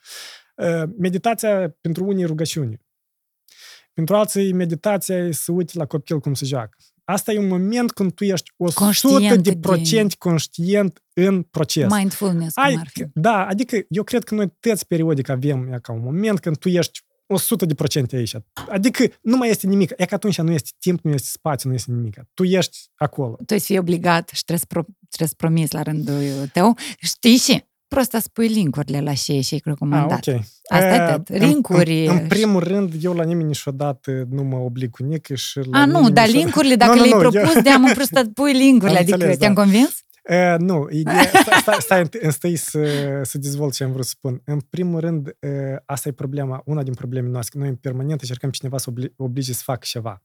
Uh, 0.57 0.91
Meditația 0.99 1.77
pentru 1.81 2.05
unii 2.05 2.23
e 2.23 2.27
rugăciune. 2.27 2.83
Pentru 3.93 4.17
alții, 4.17 4.53
meditația 4.53 5.17
e 5.17 5.33
să 5.33 5.53
uite 5.53 5.79
la 5.79 5.87
copil 5.87 6.21
cum 6.21 6.35
se 6.35 6.45
joacă. 6.45 6.77
Asta 7.11 7.33
e 7.33 7.39
un 7.39 7.47
moment 7.49 7.93
când 7.93 8.13
tu 8.13 8.25
ești 8.25 8.51
100 8.57 8.79
Conștient 8.85 9.43
de 9.43 9.51
de- 9.51 9.59
procent 9.59 10.15
conștient 10.15 11.03
în 11.13 11.43
proces. 11.43 11.91
Mindfulness, 11.91 12.55
cum 12.55 12.63
Ai, 12.63 12.75
ar 12.81 12.89
fi. 12.93 13.05
da, 13.15 13.47
adică 13.47 13.79
eu 13.89 14.03
cred 14.03 14.25
că 14.25 14.35
noi 14.35 14.53
toți 14.61 14.87
periodic 14.87 15.29
avem 15.29 15.73
e 15.73 15.79
ca 15.83 15.93
un 15.93 16.01
moment 16.03 16.41
când 16.41 16.57
tu 16.59 16.69
ești 16.69 17.01
100 17.27 17.67
de 17.67 17.75
procente 17.75 18.17
aici. 18.17 18.35
Adică 18.69 19.05
nu 19.23 19.37
mai 19.37 19.49
este 19.49 19.67
nimic. 19.67 19.93
E 19.97 20.05
că 20.05 20.15
atunci 20.15 20.39
nu 20.41 20.53
este 20.53 20.71
timp, 20.79 21.01
nu 21.05 21.13
este 21.13 21.29
spațiu, 21.33 21.69
nu 21.69 21.75
este 21.75 21.91
nimic. 21.93 22.17
Tu 22.35 22.45
ești 22.45 22.79
acolo. 22.95 23.39
Tu 23.47 23.55
ești 23.55 23.67
fi 23.67 23.79
obligat 23.79 24.29
și 24.35 24.45
trebuie 24.45 24.59
să, 24.59 24.65
pro, 24.69 24.83
trebuie 25.09 25.29
să 25.29 25.35
promiți 25.37 25.75
la 25.75 25.83
rândul 25.83 26.47
tău. 26.53 26.77
Știi 27.01 27.37
și 27.37 27.65
prosta 27.89 28.19
spui 28.19 28.49
linkurile 28.49 29.01
la 29.01 29.15
și 29.15 29.41
și 29.41 29.55
Ah, 29.55 29.61
recomandat. 29.65 30.27
ok. 30.27 30.35
Asta 30.69 30.87
e 30.95 30.95
Eh, 31.09 31.15
tot. 31.15 31.29
în- 31.29 31.47
Linkuri 31.49 32.07
În, 32.07 32.13
în, 32.15 32.19
și- 32.21 32.27
primul 32.27 32.63
rând, 32.63 32.93
eu 33.01 33.13
la 33.15 33.25
nimeni 33.25 33.47
niciodată 33.49 34.27
nu 34.31 34.43
mă 34.43 34.57
oblig 34.57 34.91
cu 34.91 35.03
nic 35.05 35.35
și 35.37 35.59
la 35.59 35.79
A, 35.79 35.85
nu, 35.85 35.93
nimeni 35.93 36.15
dar 36.15 36.25
niciodată- 36.27 36.45
linkurile, 36.45 36.75
dacă 36.75 36.91
Nu, 36.95 36.97
nu, 36.99 37.03
le-ai 37.05 37.19
nu, 37.23 37.23
eu- 37.25 37.31
propus, 37.31 37.63
de 37.63 37.71
am 37.71 37.87
să 38.13 38.25
pui 38.35 38.53
linkurile, 38.53 38.97
Am 38.97 39.03
adică 39.03 39.15
înțeles, 39.15 39.39
te-am 39.39 39.55
da. 39.55 39.61
convins? 39.63 40.03
Uh, 40.31 40.59
nu, 40.59 40.87
ideea, 40.91 41.23
stai, 41.29 41.59
stai, 41.61 41.77
stai, 41.79 42.01
întâi- 42.01 42.21
întâi 42.23 42.57
să, 42.57 42.81
să 43.23 43.39
dezvolt 43.39 43.73
ce 43.75 43.85
am 43.85 43.93
vrut 43.93 44.05
să 44.05 44.11
spun. 44.11 44.41
În 44.45 44.61
primul 44.71 45.01
rând, 45.01 45.27
uh, 45.27 45.51
asta 45.87 46.09
e 46.09 46.13
problema, 46.13 46.63
una 46.65 46.83
din 46.83 46.95
problemele 46.95 47.33
noastre, 47.33 47.53
că 47.55 47.59
noi 47.65 47.69
în 47.73 47.79
permanent 47.81 48.21
încercăm 48.21 48.51
pe 48.51 48.57
cineva 48.57 48.79
să 48.79 48.87
obli, 48.89 49.13
oblige 49.17 49.53
să 49.53 49.61
facă 49.65 49.81
ceva. 49.83 50.23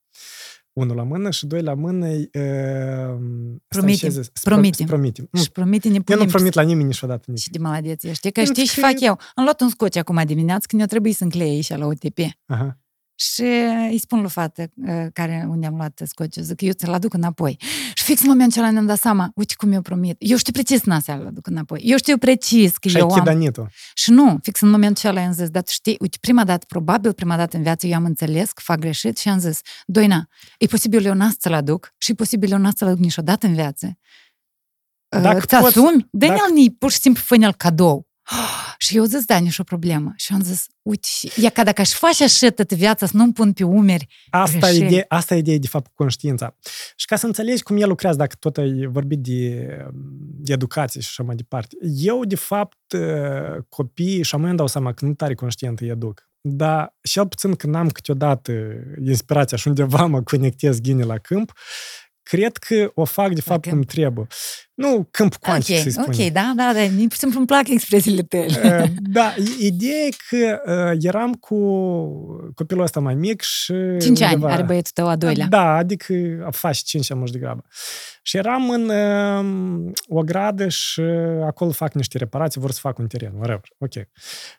Unul 0.74 0.96
la 0.96 1.04
mână 1.04 1.30
și 1.32 1.46
doi 1.46 1.62
la 1.62 1.74
mână 1.74 2.08
e... 2.08 2.30
Uh, 2.34 3.20
Promitem, 3.68 4.12
Să 4.12 4.30
promitem. 4.44 4.86
promitem. 4.86 5.28
Nu, 5.32 5.42
Și 5.42 5.52
promite 5.52 5.88
ne 5.88 5.94
eu 5.94 6.00
nu 6.00 6.04
punem 6.04 6.28
promit 6.28 6.54
la 6.54 6.62
nimeni 6.62 6.88
niciodată 6.88 7.24
nici. 7.32 7.40
și 7.42 7.50
de 7.50 7.58
maladeție. 7.58 8.14
Știi 8.14 8.32
că 8.32 8.42
Pentru 8.42 8.62
știi 8.64 8.74
și 8.74 8.80
că- 8.80 8.86
fac 8.88 9.00
eu. 9.00 9.20
Am 9.36 9.44
luat 9.44 9.62
un 9.62 9.70
scoci 9.70 9.96
acum 9.98 10.22
dimineață 10.26 10.66
când 10.68 10.82
eu 10.82 10.88
trebuie 10.88 11.14
să 11.14 11.24
înclei 11.24 11.50
aici 11.50 11.70
la 11.70 11.86
OTP. 11.86 12.18
Aha. 12.46 12.78
Și 13.16 13.44
îi 13.90 13.98
spun 13.98 14.20
lui 14.22 14.30
fată 14.30 14.72
uh, 14.76 15.06
care 15.14 15.46
unde 15.50 15.66
am 15.66 15.76
luat 15.76 16.02
scociul, 16.06 16.44
zic, 16.46 16.62
eu 16.62 16.72
ți-l 16.72 16.94
aduc 16.94 17.14
înapoi. 17.14 17.58
Și 17.94 18.04
fix 18.04 18.22
în 18.22 18.28
momentul 18.28 18.62
ăla 18.62 18.72
ne-am 18.72 18.86
dat 18.86 19.00
seama, 19.00 19.32
uite 19.36 19.54
cum 19.58 19.72
eu 19.72 19.82
promit. 19.82 20.16
Eu 20.20 20.38
știu 20.38 20.52
precis 20.52 20.84
n 20.84 21.00
să-l 21.00 21.26
aduc 21.28 21.48
înapoi. 21.48 21.82
Eu 21.84 21.98
știu 21.98 22.18
precis 22.18 22.78
că 22.78 22.88
Și 22.88 22.96
ai 22.96 23.02
eu 23.02 23.10
am... 23.12 23.18
chidanitul. 23.20 23.70
Și 23.94 24.12
nu, 24.12 24.38
fix 24.42 24.62
în 24.62 24.70
momentul 24.70 25.10
ăla 25.10 25.22
am 25.26 25.32
zis, 25.34 25.50
dar 25.50 25.64
tu 25.64 25.72
știi, 25.72 25.96
uite, 26.00 26.18
prima 26.22 26.44
dată, 26.44 26.66
probabil 26.68 27.14
prima 27.14 27.36
dată 27.38 27.58
în 27.58 27.64
viață 27.64 27.88
eu 27.88 27.96
am 27.96 28.06
înțeles 28.06 28.52
că 28.52 28.62
fac 28.64 28.80
greșit 28.80 29.18
și 29.18 29.30
am 29.30 29.40
zis, 29.40 29.60
Doina, 29.86 30.28
e 30.58 30.66
posibil 30.66 31.06
eu 31.06 31.14
n 31.14 31.30
să-l 31.40 31.54
aduc 31.54 31.94
și 31.98 32.12
e 32.12 32.14
posibil 32.14 32.52
eu 32.52 32.58
n 32.58 32.70
să-l 32.76 32.88
aduc 32.88 33.00
niciodată 33.00 33.48
în 33.48 33.54
viață. 33.54 33.98
Dacă 35.22 35.40
Ți 35.40 35.56
poți- 35.58 35.78
asumi? 35.80 36.08
Dă-ne 36.12 36.32
dacă- 36.36 36.44
al 36.50 36.72
pur 36.80 36.92
și 36.92 37.00
simplu 37.00 37.22
fă 37.26 37.52
cadou. 37.58 38.08
Și 38.78 38.98
eu 38.98 39.04
zis, 39.04 39.26
da, 39.26 39.38
nici 39.38 39.58
o 39.60 39.64
problemă. 39.64 40.14
Și 40.16 40.34
am 40.34 40.42
zis, 40.42 40.66
uite, 40.82 41.08
și- 41.08 41.46
e 41.46 41.50
ca 41.50 41.64
dacă 41.64 41.82
aș 41.82 41.92
face 41.92 42.24
așa 42.24 42.50
toată 42.50 42.76
viața, 42.76 43.06
să 43.06 43.18
nu-mi 43.18 43.34
pun 43.34 43.54
pe 43.54 43.64
umeri. 43.64 44.08
Asta 44.30 44.56
e, 44.58 44.60
Greșeli. 44.60 44.86
ideea, 44.86 45.06
asta 45.08 45.36
e 45.36 45.38
ideea, 45.38 45.58
de 45.58 45.68
fapt, 45.68 45.86
cu 45.86 45.92
conștiința. 45.96 46.56
Și 46.96 47.06
ca 47.06 47.16
să 47.16 47.26
înțelegi 47.26 47.64
cum 47.64 47.78
el 47.82 47.88
lucrează, 47.88 48.18
dacă 48.18 48.36
tot 48.40 48.58
ai 48.58 48.86
vorbit 48.92 49.20
de, 49.20 49.68
de 50.40 50.54
educație 50.54 51.02
și 51.02 51.08
așa 51.12 51.24
mai 51.24 51.36
departe. 51.36 51.76
Eu, 51.96 52.26
de 52.26 52.36
fapt, 52.36 52.92
uh, 52.94 53.64
copiii, 53.70 54.24
și 54.24 54.36
am 54.36 54.44
îmi 54.44 54.58
dau 54.58 54.68
seama 54.68 54.94
că 54.94 55.06
nu 55.06 55.14
tare 55.14 55.34
conștient 55.34 55.80
îi 55.80 55.90
educ. 55.90 56.28
Dar, 56.46 56.96
cel 57.02 57.28
puțin 57.28 57.54
când 57.56 57.76
am 57.76 57.90
câteodată 57.90 58.52
inspirația 59.06 59.58
și 59.58 59.68
undeva 59.68 60.06
mă 60.06 60.22
conectez 60.22 60.80
ghine 60.80 61.04
la 61.04 61.18
câmp, 61.18 61.52
cred 62.24 62.58
că 62.58 62.92
o 62.96 63.06
fac, 63.06 63.34
de 63.34 63.42
fapt, 63.42 63.62
cum 63.64 63.72
câmp. 63.72 63.86
trebuie. 63.90 64.28
Nu 64.74 65.08
câmp 65.12 65.36
cuantic, 65.36 65.76
să-i 65.78 65.94
ok, 65.98 66.04
spunem. 66.04 66.20
ok, 66.28 66.32
da, 66.34 66.54
da, 66.56 66.72
da, 66.74 66.80
mi 66.82 67.02
pur 67.02 67.12
și 67.12 67.18
simplu 67.20 67.38
îmi 67.38 67.48
plac 67.48 67.68
expresiile 67.68 68.22
tale. 68.22 68.80
Uh, 68.84 68.90
Da, 69.02 69.34
i- 69.38 69.66
ideea 69.66 70.06
e 70.06 70.10
că 70.30 70.62
uh, 70.92 70.98
eram 71.02 71.34
cu 71.34 71.56
copilul 72.56 72.84
ăsta 72.84 73.00
mai 73.00 73.16
mic 73.16 73.42
și... 73.42 73.74
5 74.00 74.22
ani 74.22 74.34
undeva- 74.34 74.52
are 74.54 74.64
băietul 74.64 74.92
tău 74.94 75.08
a 75.08 75.16
doilea. 75.16 75.48
Da, 75.50 75.76
adică 75.76 76.14
a 76.46 76.52
face 76.52 76.82
5 76.84 77.12
ani 77.12 77.20
mai 77.20 77.30
degrabă. 77.32 77.64
Și 78.22 78.38
eram 78.38 78.70
în 78.70 78.90
uh, 78.90 79.92
o 80.08 80.22
gradă 80.22 80.68
și 80.68 81.02
acolo 81.46 81.72
fac 81.72 81.94
niște 81.94 82.18
reparații, 82.18 82.62
vor 82.62 82.72
să 82.72 82.80
fac 82.82 82.98
un 82.98 83.08
teren, 83.08 83.32
whatever. 83.34 83.70
Ok. 83.78 83.94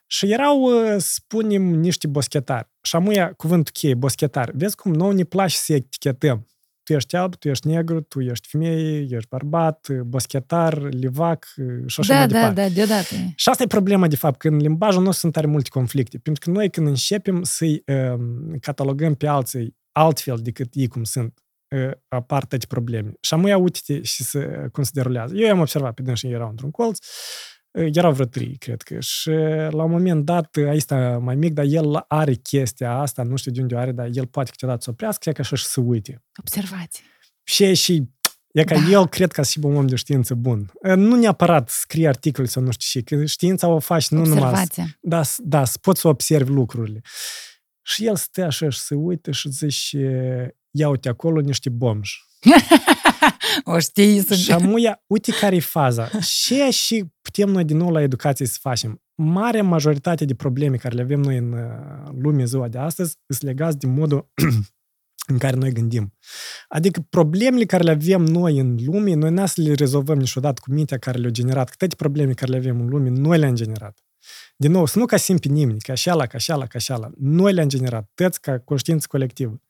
Și 0.07 0.33
erau, 0.33 0.61
uh, 0.62 0.95
spunem, 0.99 1.62
niște 1.62 2.07
boschetari. 2.07 2.69
Și 2.83 2.97
amuia 2.97 3.33
cuvântul 3.37 3.73
cheie, 3.73 3.95
boschetari. 3.95 4.53
Vezi 4.55 4.77
cum 4.77 4.93
nouă 4.93 5.12
ne 5.12 5.25
place 5.25 5.57
să 5.57 5.73
etichetăm. 5.73 6.47
Tu 6.85 6.93
ești 6.93 7.16
alb, 7.16 7.35
tu 7.35 7.49
ești 7.49 7.66
negru, 7.66 8.01
tu 8.01 8.20
ești 8.20 8.49
femeie, 8.49 9.07
ești 9.11 9.28
bărbat, 9.28 9.89
boschetar, 10.07 10.82
livac 10.91 11.47
și 11.87 12.01
așa 12.01 12.12
da, 12.12 12.18
mai 12.18 12.28
da, 12.28 12.32
departe. 12.32 12.61
da, 12.61 12.68
deodată. 12.68 13.14
Și 13.35 13.49
asta 13.49 13.62
e 13.62 13.66
problema, 13.66 14.07
de 14.07 14.16
fapt, 14.16 14.39
că 14.39 14.49
în 14.49 14.57
limbajul 14.57 15.03
nostru 15.03 15.20
sunt 15.20 15.32
tare 15.32 15.47
multe 15.47 15.68
conflicte. 15.68 16.18
Pentru 16.18 16.45
că 16.45 16.57
noi 16.57 16.70
când 16.70 16.87
începem 16.87 17.43
să-i 17.43 17.82
um, 17.87 18.59
catalogăm 18.61 19.14
pe 19.14 19.26
alții 19.26 19.76
altfel 19.93 20.39
decât 20.43 20.68
ei 20.72 20.89
cum 20.89 21.05
sunt, 21.05 21.39
uh, 21.76 21.91
apar 22.09 22.45
toate 22.45 22.66
probleme. 22.66 23.12
Și 23.20 23.35
am 23.35 23.47
ia 23.47 23.57
uite 23.57 24.03
și 24.03 24.22
să, 24.22 24.68
cum 24.72 24.82
se 24.82 24.91
derulează. 24.93 25.35
Eu 25.35 25.47
i-am 25.47 25.61
observat 25.61 25.95
pe 25.95 26.03
dânsii, 26.03 26.30
erau 26.30 26.49
într-un 26.49 26.70
colț, 26.70 26.99
uh, 26.99 27.05
erau 27.75 28.12
vreo 28.12 28.27
trei, 28.27 28.57
cred 28.59 28.83
că. 28.83 29.01
Și 29.01 29.31
la 29.70 29.83
un 29.83 29.91
moment 29.91 30.25
dat, 30.25 30.57
uh, 30.57 30.66
aici 30.68 30.85
mai 31.20 31.35
mic, 31.35 31.53
dar 31.53 31.64
el 31.68 32.05
are 32.09 32.35
chestia 32.35 32.93
asta, 32.99 33.22
nu 33.22 33.37
știu 33.37 33.53
de 33.53 33.61
unde 33.61 33.75
o 33.75 33.79
are, 33.79 33.93
dar 33.93 34.09
el 34.12 34.27
poate 34.27 34.51
câteodată 34.51 34.81
să 34.83 34.91
oprească, 34.91 35.29
e 35.29 35.33
ca 35.33 35.43
așa 35.43 35.57
și 35.57 35.64
să 35.64 35.81
uite. 35.81 36.22
Observați. 36.39 37.03
Și 37.43 37.64
e 37.64 37.75
și 37.75 38.12
E 38.53 38.64
ca 38.64 38.75
Da. 38.75 38.89
el, 38.91 39.07
cred 39.09 39.33
că 39.33 39.43
și 39.43 39.59
un 39.62 39.77
om 39.77 39.87
de 39.87 39.97
știință 39.97 40.35
bun. 40.35 40.70
Nu 40.83 41.16
neapărat 41.16 41.68
scrie 41.68 42.09
articole 42.09 42.47
sau 42.47 42.62
nu 42.62 42.70
știu 42.70 43.01
ce, 43.01 43.16
că 43.16 43.25
știința 43.25 43.68
o 43.68 43.79
faci 43.79 44.09
nu 44.09 44.18
numai... 44.18 44.37
Observația. 44.39 44.87
Da, 45.01 45.22
s- 45.22 45.39
da, 45.43 45.64
să 45.64 45.79
poți 45.81 46.01
să 46.01 46.09
observi 46.09 46.51
lucrurile. 46.51 47.01
Și 47.83 48.07
el 48.07 48.16
stă 48.16 48.43
așa 48.45 48.68
și 48.68 48.79
se 48.79 48.95
uită 48.95 49.31
și 49.31 49.51
zice, 49.51 50.57
ia 50.70 50.89
uite 50.89 51.09
acolo 51.09 51.41
niște 51.41 51.70
bomji. 51.70 52.18
O 53.64 53.78
știi 53.78 54.20
să... 54.20 54.34
Și 54.34 54.42
șamuia, 54.42 55.03
uite 55.07 55.32
care 55.32 55.57
e 55.57 55.61
faza. 55.61 56.11
Ce 56.20 56.70
și 56.70 57.05
putem 57.22 57.49
noi 57.49 57.64
din 57.64 57.76
nou 57.76 57.90
la 57.90 58.03
educație 58.03 58.47
să 58.47 58.59
facem? 58.61 59.03
Marea 59.14 59.62
majoritate 59.62 60.24
de 60.24 60.34
probleme 60.34 60.76
care 60.76 60.95
le 60.95 61.03
avem 61.03 61.20
noi 61.20 61.36
în 61.36 61.53
uh, 61.53 62.12
lume 62.20 62.45
ziua 62.45 62.68
de 62.68 62.78
astăzi 62.78 63.16
sunt 63.26 63.42
legați 63.42 63.78
de 63.78 63.86
modul 63.86 64.30
în 65.32 65.38
care 65.38 65.57
noi 65.57 65.72
gândim. 65.72 66.14
Adică 66.68 67.07
problemele 67.11 67.64
care 67.64 67.82
le 67.82 67.90
avem 67.90 68.22
noi 68.22 68.59
în 68.59 68.78
lume, 68.84 69.14
noi 69.14 69.30
n 69.30 69.47
să 69.47 69.61
le 69.61 69.72
rezolvăm 69.72 70.18
niciodată 70.18 70.61
cu 70.64 70.72
mintea 70.72 70.99
care 70.99 71.18
le-a 71.18 71.30
generat. 71.30 71.68
Că 71.68 71.74
toate 71.78 71.95
problemele 71.95 72.34
care 72.34 72.51
le 72.51 72.57
avem 72.57 72.80
în 72.80 72.88
lume, 72.88 73.09
noi 73.09 73.38
le-am 73.38 73.55
generat. 73.55 73.99
Din 74.57 74.70
nou, 74.70 74.86
să 74.86 74.99
nu 74.99 75.07
ca 75.07 75.16
simpi 75.16 75.49
nimeni, 75.49 75.80
ca 75.80 75.92
așa 75.92 76.14
la, 76.14 76.26
ca 76.26 76.36
așa 76.36 76.57
la, 76.57 76.66
ca 76.66 76.78
așa 76.78 76.97
la. 76.97 77.11
Noi 77.18 77.53
le-am 77.53 77.68
generat, 77.68 78.11
toți 78.14 78.40
ca 78.40 78.59
conștiință 78.59 79.07
colectivă. 79.11 79.61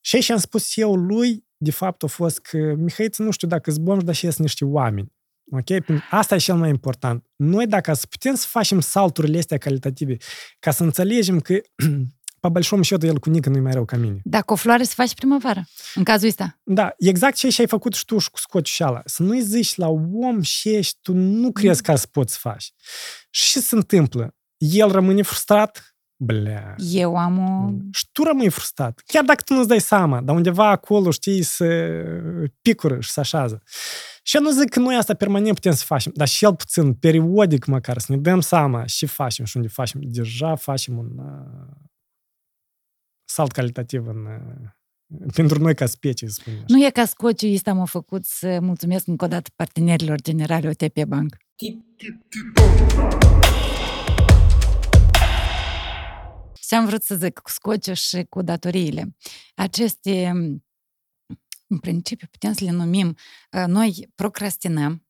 Și 0.00 0.20
și 0.20 0.32
am 0.32 0.38
spus 0.38 0.76
eu 0.76 0.94
lui, 0.94 1.44
de 1.61 1.71
fapt, 1.71 2.03
a 2.03 2.07
fost 2.07 2.39
că, 2.39 2.57
Mihaiță, 2.77 3.23
nu 3.23 3.31
știu 3.31 3.47
dacă 3.47 3.69
îți 3.69 3.79
bombi, 3.79 4.03
dar 4.03 4.15
și 4.15 4.21
sunt 4.21 4.37
niște 4.37 4.65
oameni. 4.65 5.15
Ok? 5.51 5.63
Pentru- 5.63 6.03
Asta 6.09 6.35
e 6.35 6.37
cel 6.37 6.55
mai 6.55 6.69
important. 6.69 7.25
Noi, 7.35 7.67
dacă 7.67 7.93
să 7.93 8.05
putem 8.09 8.35
să 8.35 8.45
facem 8.49 8.79
salturile 8.79 9.37
astea 9.37 9.57
calitative, 9.57 10.17
ca 10.59 10.71
să 10.71 10.83
înțelegem 10.83 11.39
că, 11.39 11.59
pe 12.39 12.49
большому 12.49 12.83
счету, 12.83 13.05
el 13.05 13.19
cu 13.19 13.29
nică 13.29 13.49
nu-i 13.49 13.61
mai 13.61 13.71
rău 13.71 13.85
ca 13.85 13.97
mine. 13.97 14.21
Dacă 14.23 14.53
o 14.53 14.55
floare 14.55 14.83
se 14.83 14.93
face 14.95 15.13
primăvară, 15.13 15.63
în 15.95 16.03
cazul 16.03 16.27
ăsta. 16.27 16.59
Da, 16.63 16.93
exact 16.97 17.35
ce 17.35 17.55
ai 17.57 17.67
făcut 17.67 17.93
și 17.93 18.05
tu 18.05 18.17
și 18.17 18.29
cu 18.29 18.37
scociușala. 18.37 19.01
Să 19.05 19.23
nu-i 19.23 19.41
zici 19.41 19.75
la 19.75 19.87
om 20.13 20.41
și 20.41 20.69
ești, 20.69 20.97
tu 21.01 21.13
nu 21.13 21.51
crezi 21.51 21.81
că 21.81 21.95
să 21.95 22.07
poți 22.11 22.33
să 22.33 22.39
faci. 22.41 22.73
Și 23.29 23.51
ce 23.51 23.59
se 23.59 23.75
întâmplă? 23.75 24.35
El 24.57 24.91
rămâne 24.91 25.21
frustrat, 25.21 25.90
Blea. 26.24 26.74
Eu 26.78 27.16
am 27.16 27.38
o... 27.38 27.70
Și 27.92 28.06
tu 28.12 28.22
rămâi 28.22 28.48
frustrat. 28.48 29.02
Chiar 29.06 29.24
dacă 29.24 29.42
tu 29.44 29.54
nu-ți 29.54 29.68
dai 29.68 29.80
seama, 29.80 30.20
dar 30.20 30.36
undeva 30.36 30.70
acolo, 30.70 31.10
știi, 31.10 31.42
se 31.42 31.94
picură 32.62 33.00
și 33.00 33.10
se 33.10 33.20
așează. 33.20 33.62
Și 34.22 34.36
eu 34.36 34.42
nu 34.42 34.50
zic 34.50 34.68
că 34.68 34.78
noi 34.78 34.96
asta 34.96 35.14
permanent 35.14 35.54
putem 35.54 35.72
să 35.72 35.84
facem, 35.84 36.12
dar 36.14 36.28
cel 36.28 36.54
puțin, 36.54 36.94
periodic 36.94 37.64
măcar, 37.64 37.98
să 37.98 38.12
ne 38.12 38.18
dăm 38.18 38.40
seama 38.40 38.86
și 38.86 39.06
facem 39.06 39.44
și 39.44 39.56
unde 39.56 39.68
facem. 39.68 40.00
Deja 40.04 40.54
facem 40.54 40.98
un 40.98 41.10
uh, 41.18 41.76
salt 43.24 43.52
calitativ 43.52 44.06
în, 44.06 44.26
uh, 44.26 45.32
pentru 45.34 45.58
noi 45.58 45.74
ca 45.74 45.86
specie, 45.86 46.28
să 46.28 46.38
spunem 46.40 46.58
așa. 46.58 46.76
Nu 46.76 46.84
e 46.84 46.90
ca 46.90 47.04
scociul 47.04 47.54
ăsta 47.54 47.72
m-a 47.72 47.84
făcut 47.84 48.24
să 48.24 48.58
mulțumesc 48.60 49.06
încă 49.06 49.24
o 49.24 49.28
dată 49.28 49.50
partenerilor 49.56 50.20
generale 50.20 50.68
OTP 50.68 51.04
Bank. 51.04 51.36
Ce 56.72 56.78
am 56.78 56.86
vrut 56.86 57.02
să 57.02 57.14
zic 57.14 57.38
cu 57.38 57.50
scociul 57.50 57.94
și 57.94 58.26
cu 58.28 58.42
datoriile. 58.42 59.16
Aceste, 59.54 60.26
în 61.66 61.78
principiu, 61.80 62.26
putem 62.30 62.52
să 62.52 62.64
le 62.64 62.70
numim, 62.70 63.16
uh, 63.52 63.64
noi 63.66 64.10
procrastinăm 64.14 65.06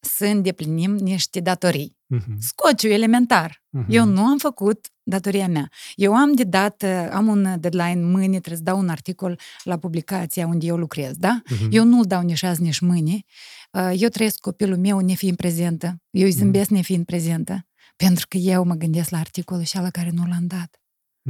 să 0.00 0.24
îndeplinim 0.26 0.94
niște 0.96 1.40
datorii. 1.40 1.96
Mhm, 2.06 2.36
Scociul 2.40 2.92
elementar. 2.92 3.62
mhm. 3.70 3.86
Eu 3.88 4.04
nu 4.04 4.24
am 4.24 4.38
făcut 4.38 4.86
datoria 5.02 5.48
mea. 5.48 5.68
Eu 5.94 6.14
am 6.14 6.32
de 6.32 6.44
dat, 6.44 6.82
uh, 6.82 7.08
am 7.10 7.26
un 7.26 7.60
deadline 7.60 8.04
mâine, 8.04 8.38
trebuie 8.40 8.56
să 8.56 8.62
dau 8.62 8.78
un 8.78 8.88
articol 8.88 9.40
la 9.62 9.78
publicația 9.78 10.46
unde 10.46 10.66
eu 10.66 10.76
lucrez, 10.76 11.16
da? 11.16 11.42
Mhm. 11.50 11.68
Eu 11.70 11.84
nu-l 11.84 12.04
dau 12.04 12.22
nici 12.22 12.42
azi, 12.42 12.62
nici 12.62 12.78
mâine. 12.80 13.24
Uh, 13.72 13.92
Eu 13.96 14.08
trăiesc 14.08 14.38
cu 14.38 14.50
copilul 14.50 14.76
meu 14.78 14.98
nefiind 14.98 15.36
prezentă. 15.36 16.02
Eu 16.10 16.24
îi 16.24 16.30
zâmbesc 16.32 16.70
nefiind 16.70 17.04
prezentă. 17.04 17.66
Pentru 17.96 18.26
că 18.28 18.36
eu 18.36 18.64
mă 18.64 18.74
gândesc 18.74 19.10
la 19.10 19.18
articolul 19.18 19.62
și 19.64 19.76
la 19.76 19.90
care 19.90 20.10
nu 20.10 20.26
l-am 20.26 20.46
dat. 20.46 20.80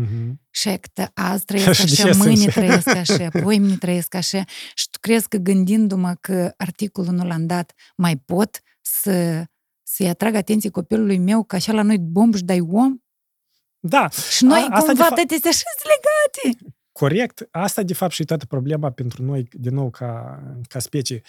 Mhm. 0.00 0.40
Și 0.50 0.78
că 0.94 1.08
azi 1.14 1.44
trăiesc 1.44 1.72
Și 1.72 1.86
de 1.86 1.94
ce 1.94 2.08
așa, 2.08 2.18
mâine 2.18 2.36
sens? 2.40 2.54
trăiesc 2.54 2.88
așa, 2.88 3.28
poi 3.42 3.58
mâine 3.58 3.76
trăiesc 3.76 4.14
așa. 4.14 4.44
Și 4.74 4.88
tu 4.90 4.98
crezi 5.00 5.28
că 5.28 5.36
gândindu-mă 5.36 6.14
că 6.20 6.52
articolul 6.56 7.12
nu 7.14 7.24
l-am 7.26 7.46
dat, 7.46 7.72
mai 7.96 8.16
pot 8.16 8.60
să, 8.80 9.44
să-i 9.82 10.08
atrag 10.08 10.34
atenție 10.34 10.70
copilului 10.70 11.18
meu 11.18 11.42
că 11.44 11.56
așa 11.56 11.72
la 11.72 11.82
noi 11.82 11.98
bomb 11.98 12.34
dai 12.36 12.60
om? 12.60 12.96
Da, 13.78 14.08
Și 14.30 14.44
noi 14.44 14.58
A- 14.70 14.74
asta, 14.74 14.78
de 14.80 14.86
cumva 14.86 15.02
fapt- 15.04 15.14
toate 15.14 15.34
astea 15.34 15.50
așa 15.50 15.64
legate. 15.94 16.64
Corect. 16.98 17.48
Asta, 17.50 17.82
de 17.82 17.94
fapt, 17.94 18.12
și 18.12 18.24
toată 18.24 18.46
problema 18.46 18.90
pentru 18.90 19.22
noi, 19.22 19.48
din 19.50 19.74
nou, 19.74 19.90
ca, 19.90 20.42
ca 20.68 20.78
specie. 20.78 21.20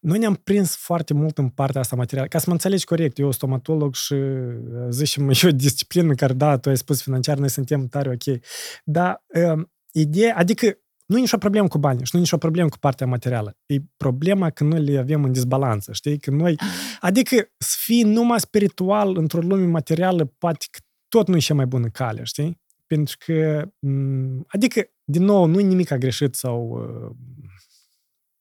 Noi 0.00 0.18
ne-am 0.18 0.34
prins 0.34 0.76
foarte 0.76 1.14
mult 1.14 1.38
în 1.38 1.48
partea 1.48 1.80
asta 1.80 1.96
materială. 1.96 2.28
Ca 2.28 2.38
să 2.38 2.44
mă 2.46 2.52
înțelegi 2.52 2.84
corect, 2.84 3.18
eu 3.18 3.30
stomatolog 3.30 3.94
și, 3.94 4.12
uh, 4.12 4.86
zicem, 4.90 5.30
eu 5.42 5.50
disciplină 5.50 6.14
care, 6.14 6.32
da, 6.32 6.56
tu 6.58 6.68
ai 6.68 6.76
spus 6.76 7.02
financiar, 7.02 7.38
noi 7.38 7.48
suntem 7.48 7.86
tare 7.86 8.08
ok. 8.08 8.38
Dar 8.84 9.24
um, 9.54 9.72
ideea, 9.92 10.36
adică 10.36 10.78
nu 11.06 11.16
e 11.16 11.20
nicio 11.20 11.38
problemă 11.38 11.68
cu 11.68 11.78
banii 11.78 12.04
și 12.04 12.10
nu 12.12 12.18
e 12.18 12.22
nicio 12.22 12.36
problemă 12.36 12.68
cu 12.68 12.78
partea 12.78 13.06
materială. 13.06 13.56
E 13.66 13.76
problema 13.96 14.50
că 14.50 14.64
noi 14.64 14.80
le 14.80 14.98
avem 14.98 15.24
în 15.24 15.32
disbalanță, 15.32 15.92
știi? 15.92 16.18
Că 16.18 16.30
noi, 16.30 16.58
adică 17.00 17.36
să 17.58 17.76
fii 17.80 18.02
numai 18.02 18.40
spiritual 18.40 19.16
într-o 19.16 19.40
lume 19.40 19.66
materială, 19.66 20.24
poate 20.38 20.66
că 20.70 20.78
tot 21.08 21.28
nu 21.28 21.36
e 21.36 21.38
cea 21.38 21.54
mai 21.54 21.66
bună 21.66 21.88
cale, 21.88 22.22
știi? 22.24 22.62
Pentru 22.86 23.16
că, 23.18 23.68
m, 23.78 24.44
adică, 24.46 24.88
din 25.04 25.24
nou, 25.24 25.46
nu 25.46 25.60
e 25.60 25.62
nimic 25.62 25.90
a 25.90 25.96
greșit 25.98 26.34
sau 26.34 26.68
uh, 26.70 27.16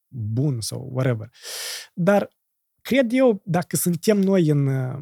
bun 0.07 0.61
sau 0.61 0.89
whatever. 0.93 1.29
Dar 1.93 2.29
cred 2.81 3.07
eu, 3.13 3.41
dacă 3.45 3.75
suntem 3.75 4.17
noi 4.19 4.49
în 4.49 4.67
uh, 4.67 4.99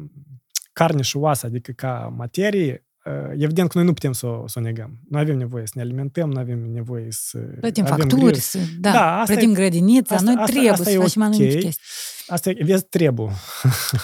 carne 0.72 1.02
și 1.02 1.16
oasă, 1.16 1.46
adică 1.46 1.72
ca 1.72 2.12
materie, 2.16 2.86
uh, 3.04 3.30
evident 3.38 3.68
că 3.68 3.78
noi 3.78 3.86
nu 3.86 3.92
putem 3.92 4.12
să 4.12 4.26
o, 4.26 4.46
să 4.48 4.58
o 4.58 4.62
negăm. 4.62 4.98
Noi 5.08 5.20
avem 5.20 5.36
nevoie 5.36 5.66
să 5.66 5.72
ne 5.74 5.80
alimentăm, 5.82 6.30
nu 6.30 6.38
avem 6.40 6.58
nevoie 6.72 7.06
să 7.10 7.38
Plătim 7.38 7.84
avem 7.84 7.96
facturi, 7.98 8.20
grijă. 8.22 8.40
să, 8.40 8.58
da, 8.80 8.92
Da, 8.92 9.18
asta 9.20 9.32
plătim 9.32 9.50
e- 9.50 9.54
grădinița, 9.54 10.14
asta- 10.14 10.26
noi 10.26 10.34
asta- 10.40 10.50
trebuie 10.52 10.70
asta 10.70 10.84
să 10.84 10.90
e 10.90 10.98
facem 10.98 11.22
anumite 11.22 11.54
ok. 11.54 11.60
chestii. 11.60 11.82
Asta 12.26 12.50
e, 12.50 12.56
vezi, 12.64 12.84
trebuie. 12.84 13.30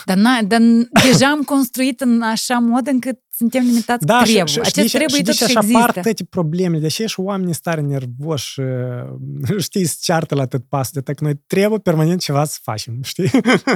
Dar, 0.05 0.16
na, 0.16 0.43
dar 0.43 0.60
deja 1.10 1.30
am 1.30 1.43
construit 1.43 2.01
în 2.01 2.22
așa 2.22 2.59
mod 2.59 2.86
încât 2.86 3.18
suntem 3.39 3.65
limitați 3.65 4.06
Da, 4.06 4.19
cu 4.19 4.24
și, 4.24 4.32
trebuie. 4.32 4.52
și, 4.52 4.59
Acest 4.59 4.86
știi, 4.86 4.98
trebuie 4.98 5.19
și, 5.19 5.24
tot 5.24 5.35
și 5.35 5.39
și 5.39 5.44
așa 5.44 5.59
apar 5.59 5.89
există. 5.89 6.01
toate 6.01 6.24
problemele, 6.24 6.81
deși 6.81 7.02
ești 7.02 7.20
oamenii 7.20 7.55
stare 7.55 7.81
nervoși, 7.81 8.60
uh, 8.60 9.59
știi, 9.66 9.85
se 9.85 9.97
ceartă 10.01 10.35
la 10.35 10.47
tot 10.47 10.65
pasul, 10.69 11.02
de 11.05 11.12
că 11.12 11.24
noi 11.24 11.35
trebuie 11.47 11.78
permanent 11.78 12.20
ceva 12.20 12.44
să 12.44 12.59
facem, 12.62 13.02
știi? 13.12 13.31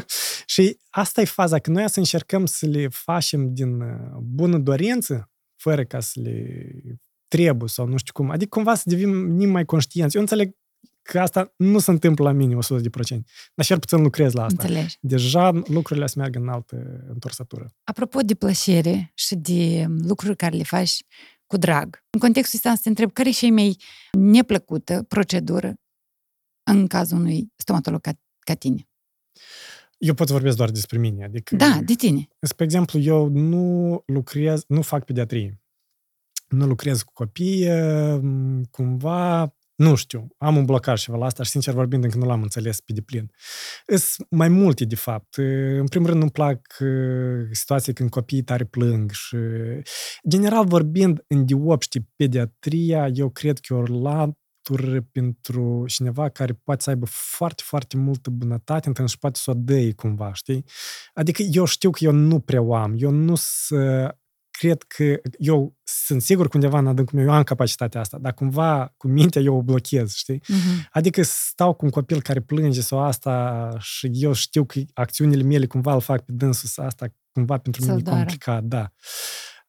și 0.52 0.78
asta 0.90 1.20
e 1.20 1.24
faza, 1.24 1.58
că 1.58 1.70
noi 1.70 1.88
să 1.88 1.98
încercăm 1.98 2.46
să 2.46 2.66
le 2.66 2.88
facem 2.88 3.54
din 3.54 3.80
uh, 3.80 4.18
bună 4.22 4.58
dorință, 4.58 5.30
fără 5.56 5.84
ca 5.84 6.00
să 6.00 6.20
le 6.22 6.66
trebuie 7.28 7.68
sau 7.68 7.86
nu 7.86 7.96
știu 7.96 8.12
cum. 8.12 8.30
Adică 8.30 8.48
cumva 8.50 8.74
să 8.74 8.82
devenim 8.86 9.50
mai 9.50 9.64
conștienți. 9.64 10.16
Eu 10.16 10.22
înțeleg 10.22 10.54
că 11.02 11.20
asta 11.20 11.52
nu 11.56 11.78
se 11.78 11.90
întâmplă 11.90 12.24
la 12.24 12.32
mine 12.32 12.54
100%, 12.54 12.58
dar 13.54 13.66
cel 13.66 13.78
puțin 13.78 14.02
lucrez 14.02 14.32
la 14.32 14.44
asta. 14.44 14.62
Înțelegi. 14.62 14.96
Deja 15.00 15.50
lucrurile 15.50 16.06
se 16.06 16.18
merg 16.18 16.34
în 16.34 16.48
altă 16.48 17.04
întorsătură. 17.08 17.74
Apropo 17.84 18.20
de 18.20 18.34
plăcere 18.34 19.12
și 19.14 19.34
de 19.34 19.86
lucruri 19.88 20.36
care 20.36 20.56
le 20.56 20.62
faci 20.62 20.96
cu 21.46 21.56
drag, 21.56 22.04
în 22.10 22.20
contextul 22.20 22.58
ăsta 22.58 22.74
să 22.74 22.80
te 22.82 22.88
întreb 22.88 23.12
care 23.12 23.28
e 23.28 23.32
cea 23.32 23.48
mai 23.48 23.76
neplăcută 24.12 25.02
procedură 25.02 25.74
în 26.62 26.86
cazul 26.86 27.18
unui 27.18 27.52
stomatolog 27.56 28.00
ca, 28.00 28.12
ca 28.38 28.54
tine? 28.54 28.88
Eu 29.98 30.14
pot 30.14 30.26
să 30.26 30.32
vorbesc 30.32 30.56
doar 30.56 30.70
despre 30.70 30.98
mine. 30.98 31.24
Adică, 31.24 31.56
Da, 31.56 31.78
de 31.84 31.94
tine. 31.94 32.28
Spre 32.40 32.64
exemplu, 32.64 32.98
eu 32.98 33.28
nu 33.28 34.02
lucrez, 34.06 34.64
nu 34.68 34.82
fac 34.82 35.04
pediatrie. 35.04 35.60
Nu 36.48 36.66
lucrez 36.66 37.02
cu 37.02 37.12
copii, 37.12 37.68
m, 38.20 38.62
cumva, 38.70 39.54
nu 39.82 39.94
știu, 39.94 40.28
am 40.38 40.56
un 40.56 40.64
blocaj 40.64 41.02
ceva 41.02 41.16
la 41.16 41.24
asta 41.24 41.42
și, 41.42 41.50
sincer 41.50 41.74
vorbind, 41.74 42.04
încă 42.04 42.18
nu 42.18 42.26
l-am 42.26 42.42
înțeles 42.42 42.80
pe 42.80 42.92
deplin. 42.92 43.30
Sunt 43.86 44.30
mai 44.30 44.48
multe, 44.48 44.84
de 44.84 44.94
fapt. 44.94 45.36
În 45.78 45.86
primul 45.86 46.06
rând, 46.06 46.18
nu-mi 46.18 46.30
plac 46.30 46.60
uh, 46.80 47.48
situații 47.50 47.92
când 47.92 48.10
copiii 48.10 48.42
tare 48.42 48.64
plâng 48.64 49.10
și, 49.10 49.36
general 50.28 50.66
vorbind, 50.66 51.24
în 51.26 51.44
diopște, 51.44 52.08
pediatria, 52.16 53.08
eu 53.08 53.30
cred 53.30 53.58
că 53.58 53.74
e 53.74 53.76
o 53.76 54.00
latură 54.00 55.00
pentru 55.12 55.84
cineva 55.86 56.28
care 56.28 56.52
poate 56.52 56.82
să 56.82 56.90
aibă 56.90 57.06
foarte, 57.08 57.62
foarte 57.66 57.96
multă 57.96 58.30
bunătate 58.30 58.92
în 58.94 59.06
și 59.06 59.18
poate 59.18 59.38
să 59.38 59.50
o 59.50 59.54
dăi 59.54 59.94
cumva, 59.94 60.32
știi? 60.32 60.64
Adică 61.14 61.42
eu 61.42 61.64
știu 61.64 61.90
că 61.90 62.04
eu 62.04 62.12
nu 62.12 62.40
prea 62.40 62.62
o 62.62 62.74
am. 62.74 62.94
Eu 62.96 63.10
nu 63.10 63.34
să 63.36 64.14
cred 64.58 64.82
că 64.82 65.20
eu 65.38 65.76
sunt 65.82 66.22
sigur 66.22 66.48
că 66.48 66.56
undeva 66.56 66.78
în 66.78 66.86
adâncul 66.86 67.18
meu 67.18 67.28
eu 67.28 67.32
am 67.34 67.42
capacitatea 67.42 68.00
asta, 68.00 68.18
dar 68.20 68.32
cumva 68.34 68.94
cu 68.96 69.08
mintea 69.08 69.42
eu 69.42 69.56
o 69.56 69.62
blochez, 69.62 70.14
știi? 70.14 70.38
Uh-huh. 70.40 70.88
Adică 70.90 71.22
stau 71.22 71.72
cu 71.72 71.84
un 71.84 71.90
copil 71.90 72.22
care 72.22 72.40
plânge 72.40 72.80
sau 72.80 73.00
asta 73.02 73.68
și 73.78 74.10
eu 74.12 74.32
știu 74.32 74.64
că 74.64 74.80
acțiunile 74.94 75.42
mele 75.42 75.66
cumva 75.66 75.94
îl 75.94 76.00
fac 76.00 76.20
pe 76.24 76.32
dânsul 76.32 76.68
să 76.68 76.80
asta 76.80 77.06
cumva 77.32 77.58
pentru 77.58 77.82
Să-l 77.82 77.90
mine 77.90 78.02
e 78.02 78.04
doară. 78.04 78.18
complicat, 78.18 78.62
da. 78.62 78.92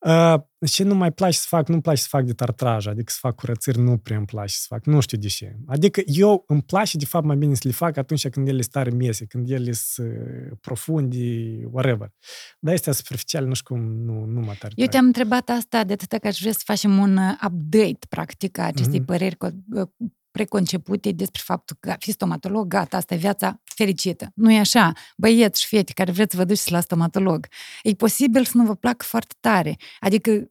Uh, 0.06 0.36
ce 0.70 0.84
nu 0.84 0.96
mai 0.96 1.12
place 1.12 1.38
să 1.38 1.46
fac, 1.50 1.68
nu-mi 1.68 1.82
place 1.82 2.02
să 2.02 2.08
fac 2.10 2.24
de 2.26 2.34
tartraj, 2.34 2.88
adică 2.88 3.12
să 3.12 3.18
fac 3.22 3.36
curățiri, 3.36 3.80
nu 3.80 3.98
prea 3.98 4.18
îmi 4.18 4.26
place 4.26 4.54
să 4.56 4.66
fac, 4.68 4.86
nu 4.86 5.00
știu 5.00 5.18
de 5.18 5.28
ce. 5.28 5.56
Adică 5.68 6.02
eu 6.06 6.44
îmi 6.48 6.62
place 6.62 6.98
de 6.98 7.06
fapt 7.06 7.26
mai 7.26 7.36
bine 7.36 7.54
să 7.54 7.62
le 7.64 7.72
fac 7.72 7.98
atunci 7.98 8.28
când 8.30 8.48
ele 8.48 8.62
sunt 8.62 8.74
tare 8.74 8.90
mese, 8.90 9.26
când 9.26 9.50
ele 9.50 9.72
sunt 9.72 10.08
uh, 10.08 10.58
profundi, 10.62 11.56
whatever. 11.72 12.12
Dar 12.60 12.74
astea 12.74 12.94
superficiale, 12.94 13.48
nu 13.48 13.54
știu 13.54 13.76
cum, 13.76 13.84
nu, 13.86 14.26
nu 14.26 14.40
mă 14.40 14.54
tare. 14.60 14.74
Eu 14.76 14.88
te-am 14.88 15.06
întrebat 15.06 15.50
asta 15.50 15.84
de 15.84 15.94
atâta 15.94 16.18
că 16.18 16.28
aș 16.28 16.40
vrea 16.40 16.52
să 16.52 16.62
facem 16.64 16.98
un 16.98 17.18
uh, 17.18 17.34
update, 17.46 18.06
practic, 18.10 18.58
a 18.58 18.64
acestei 18.66 19.00
Mhm. 19.00 19.08
păreri 19.08 19.36
co- 19.36 19.56
uh, 19.74 19.88
preconcepute 20.34 21.11
despre 21.11 21.41
faptul 21.43 21.77
că 21.80 21.91
a 21.91 21.95
fi 21.99 22.11
stomatolog, 22.11 22.68
gata, 22.68 22.97
asta 22.97 23.14
e 23.14 23.18
viața 23.18 23.61
fericită. 23.76 24.31
Nu 24.35 24.51
e 24.51 24.60
așa? 24.60 24.91
Băieți 25.18 25.61
și 25.61 25.68
fete 25.68 25.93
care 25.93 26.11
vreți 26.11 26.31
să 26.31 26.38
vă 26.38 26.43
duceți 26.43 26.72
la 26.72 26.80
stomatolog, 26.80 27.47
e 27.84 27.93
posibil 27.93 28.45
să 28.45 28.57
nu 28.57 28.65
vă 28.65 28.76
placă 28.76 29.05
foarte 29.05 29.35
tare. 29.39 29.76
Adică 29.99 30.31
gând- 30.31 30.47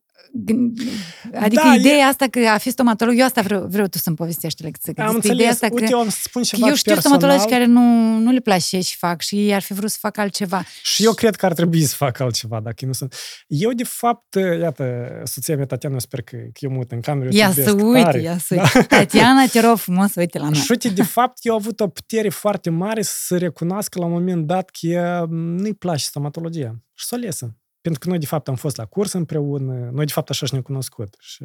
Adică 1.34 1.62
Da, 1.64 1.74
ideea 1.74 2.06
asta 2.06 2.26
că 2.26 2.38
a 2.48 2.58
fi 2.58 2.70
stomatolog, 2.70 3.18
eu 3.18 3.24
asta 3.24 3.40
vreau, 3.40 3.66
vreau 3.66 3.86
tu 3.86 3.98
să-mi 3.98 4.16
povestești, 4.16 4.62
Alexică. 4.62 5.02
Am 5.02 5.12
despre 5.12 5.32
ideea 5.32 5.48
înțeles, 5.48 5.62
asta 5.62 5.74
uite, 5.74 5.84
că, 5.84 5.90
eu 5.92 5.98
am 5.98 6.08
să 6.08 6.18
spun 6.22 6.42
că 6.42 6.48
ceva 6.48 6.68
eu 6.68 6.74
știu 6.74 6.92
personal. 6.92 7.18
stomatologi 7.18 7.52
care 7.52 7.64
nu, 7.64 7.80
nu 8.18 8.30
le 8.30 8.40
place 8.40 8.66
ce 8.68 8.80
și 8.80 8.96
fac 8.96 9.20
și 9.20 9.36
ei 9.36 9.54
ar 9.54 9.62
fi 9.62 9.72
vrut 9.72 9.90
să 9.90 9.96
facă 10.00 10.20
altceva. 10.20 10.64
Și 10.82 11.04
eu 11.04 11.12
cred 11.12 11.36
că 11.36 11.46
ar 11.46 11.52
trebui 11.52 11.82
să 11.84 11.94
fac 11.96 12.20
altceva, 12.20 12.60
dacă 12.60 12.86
nu 12.86 12.92
sunt. 12.92 13.14
Eu, 13.46 13.72
de 13.72 13.84
fapt, 13.84 14.34
iată, 14.60 14.84
soția 15.24 15.56
mea, 15.56 15.66
Tatiana, 15.66 15.94
eu 15.94 16.00
sper 16.00 16.22
că, 16.22 16.36
că 16.36 16.58
eu 16.58 16.70
mă 16.70 16.76
uit 16.78 16.92
în 16.92 17.00
cameră. 17.00 17.28
eu 17.32 17.38
Ia 17.38 17.50
te 17.52 17.62
să 17.62 17.68
iubesc 17.68 17.86
uite, 17.86 18.02
tare. 18.02 18.20
ia 18.20 18.38
să 18.38 18.54
Da. 18.54 18.62
uite. 18.62 18.82
Tatiana, 18.82 19.46
te 19.46 19.60
rog 19.60 19.76
frumos 19.76 20.10
să 20.12 20.20
uite 20.20 20.38
la 20.38 20.44
noi. 20.48 20.54
Și 20.58 20.70
uite, 20.70 20.88
de 20.88 21.02
fapt, 21.02 21.38
eu 21.40 21.52
am 21.52 21.58
avut 21.58 21.80
o 21.80 21.88
putere 21.88 22.28
foarte 22.28 22.70
mare 22.70 23.02
să 23.02 23.38
recunoască 23.38 23.98
la 23.98 24.04
un 24.04 24.12
moment 24.12 24.46
dat 24.46 24.70
că 24.70 24.86
ea, 24.86 25.26
nu-i 25.30 25.74
place 25.74 26.04
stomatologia. 26.04 26.76
Și 26.94 27.06
să 27.06 27.14
o 27.14 27.18
lesă. 27.18 27.56
Pentru 27.82 28.00
că 28.00 28.08
noi, 28.08 28.18
de 28.18 28.26
fapt, 28.26 28.48
am 28.48 28.54
fost 28.54 28.76
la 28.76 28.84
curs 28.84 29.12
împreună. 29.12 29.90
Noi, 29.92 30.04
de 30.04 30.12
fapt, 30.12 30.30
așa 30.30 30.46
și 30.46 30.52
ne-am 30.52 30.64
cunoscut. 30.64 31.16
Și, 31.18 31.44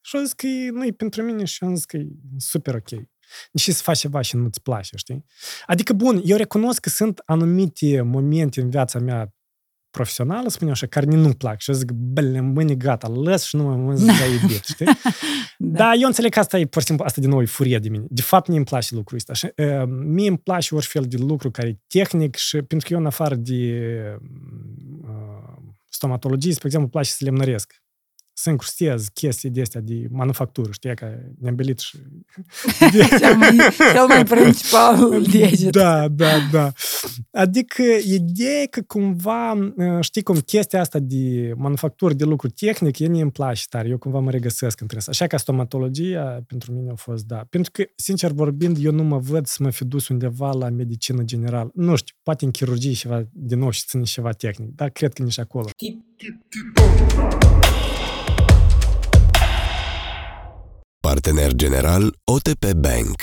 și 0.00 0.16
am 0.16 0.24
zis 0.24 0.32
că 0.32 0.46
e- 0.46 0.70
nu 0.70 0.86
e 0.86 0.92
pentru 0.92 1.22
mine 1.22 1.44
și 1.44 1.64
am 1.64 1.74
zis 1.74 1.84
că 1.84 1.96
e 1.96 2.06
super 2.36 2.74
ok. 2.74 2.88
Deși 3.52 3.72
să 3.72 3.82
faci 3.82 3.98
ceva 3.98 4.20
și 4.20 4.36
nu-ți 4.36 4.62
place, 4.62 4.96
știi? 4.96 5.24
Adică, 5.66 5.92
bun, 5.92 6.20
eu 6.24 6.36
recunosc 6.36 6.80
că 6.80 6.88
sunt 6.88 7.22
anumite 7.24 8.00
momente 8.00 8.60
în 8.60 8.70
viața 8.70 8.98
mea 8.98 9.34
profesională, 9.90 10.48
spune 10.48 10.70
așa, 10.70 10.86
care 10.86 11.06
nu-mi 11.06 11.34
plac. 11.34 11.60
Și 11.60 11.70
eu 11.70 11.76
zic, 11.76 11.90
băle, 11.90 12.40
mâine 12.40 12.74
gata, 12.74 13.08
lăs 13.08 13.44
și 13.44 13.56
nu 13.56 13.62
mă 13.62 13.74
mă 13.76 13.94
da. 13.94 14.24
iubit, 14.40 14.64
știi? 14.64 14.86
da. 15.58 15.78
Dar 15.78 15.94
eu 15.98 16.06
înțeleg 16.06 16.32
că 16.32 16.38
asta 16.38 16.58
e, 16.58 16.66
pur 16.66 16.80
și 16.80 16.86
simplu, 16.86 17.04
asta 17.04 17.20
din 17.20 17.30
nou 17.30 17.42
e 17.42 17.44
furie 17.44 17.78
de 17.78 17.88
mine. 17.88 18.04
De 18.08 18.22
fapt, 18.22 18.48
mie 18.48 18.56
îmi 18.56 18.66
place 18.66 18.94
lucrul 18.94 19.16
ăsta. 19.16 19.32
Și, 19.32 19.52
uh, 19.56 19.82
mie 19.86 20.28
îmi 20.28 20.38
place 20.38 20.74
orice 20.74 20.90
fel 20.90 21.04
de 21.08 21.16
lucru 21.16 21.50
care 21.50 21.68
e 21.68 21.78
tehnic 21.86 22.34
și 22.36 22.62
pentru 22.62 22.88
că 22.88 22.92
eu, 22.92 23.00
în 23.00 23.06
afară 23.06 23.34
de 23.34 24.18
uh, 26.04 26.14
stomatologie, 26.14 26.52
spre 26.52 26.66
exemplu, 26.66 26.88
place 26.90 27.10
să 27.10 27.24
lemnăresc 27.24 27.83
să 28.36 28.50
încrustez 28.50 29.08
chestii 29.08 29.50
de 29.50 29.60
astea 29.60 29.80
de 29.80 30.06
manufactură, 30.10 30.72
știi, 30.72 30.94
că 30.94 31.06
ne-am 31.40 31.54
belit 31.54 31.78
și... 31.78 31.96
cel, 33.18 33.36
mai, 33.36 33.56
cel 33.92 34.06
mai 34.06 34.24
principal 34.24 35.10
deget. 35.32 35.72
Da, 35.72 36.08
da, 36.08 36.32
da. 36.52 36.72
Adică 37.30 37.82
ideea 38.04 38.66
că 38.70 38.82
cumva, 38.86 39.72
știi 40.00 40.22
cum, 40.22 40.38
chestia 40.38 40.80
asta 40.80 40.98
de 40.98 41.52
manufactură, 41.56 42.14
de 42.14 42.24
lucru 42.24 42.48
tehnic, 42.48 42.98
e 42.98 43.06
îmi 43.06 43.30
place 43.30 43.62
tare, 43.68 43.88
eu 43.88 43.98
cumva 43.98 44.18
mă 44.18 44.30
regăsesc 44.30 44.80
între 44.80 44.96
asta. 44.98 45.10
Așa 45.10 45.26
că 45.26 45.36
stomatologia 45.36 46.44
pentru 46.46 46.72
mine 46.72 46.90
a 46.90 46.94
fost, 46.94 47.24
da. 47.24 47.46
Pentru 47.50 47.70
că, 47.70 47.84
sincer 47.96 48.30
vorbind, 48.30 48.76
eu 48.80 48.92
nu 48.92 49.02
mă 49.02 49.18
văd 49.18 49.46
să 49.46 49.62
mă 49.62 49.70
fi 49.70 49.84
dus 49.84 50.08
undeva 50.08 50.52
la 50.52 50.68
medicină 50.68 51.22
generală. 51.22 51.70
Nu 51.74 51.96
știu, 51.96 52.14
poate 52.22 52.44
în 52.44 52.50
chirurgie 52.50 52.92
ceva, 52.92 53.28
din 53.32 53.58
nou, 53.58 53.70
și 53.70 53.84
ține 53.86 54.02
ceva 54.02 54.30
tehnic, 54.30 54.74
dar 54.74 54.90
cred 54.90 55.12
că 55.12 55.22
nici 55.22 55.38
acolo. 55.38 55.68
Partener 61.10 61.52
general 61.52 62.16
OTP 62.24 62.72
Bank. 62.72 63.16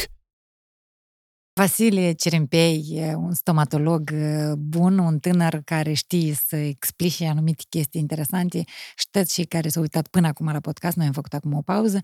Vasile 1.54 2.12
Cerempei, 2.12 3.02
un 3.16 3.34
stomatolog 3.34 4.12
bun, 4.58 4.98
un 4.98 5.20
tânăr 5.20 5.62
care 5.66 5.94
știe 5.94 6.34
să 6.34 6.56
explice 6.56 7.26
anumite 7.26 7.64
chestii 7.70 8.00
interesante 8.00 8.64
și 8.96 9.08
toți 9.12 9.34
cei 9.34 9.46
care 9.46 9.70
s-au 9.70 9.82
uitat 9.82 10.08
până 10.08 10.28
acum 10.28 10.46
la 10.46 10.60
podcast, 10.60 10.96
noi 10.96 11.06
am 11.06 11.12
făcut 11.12 11.34
acum 11.34 11.54
o 11.54 11.62
pauză, 11.62 12.00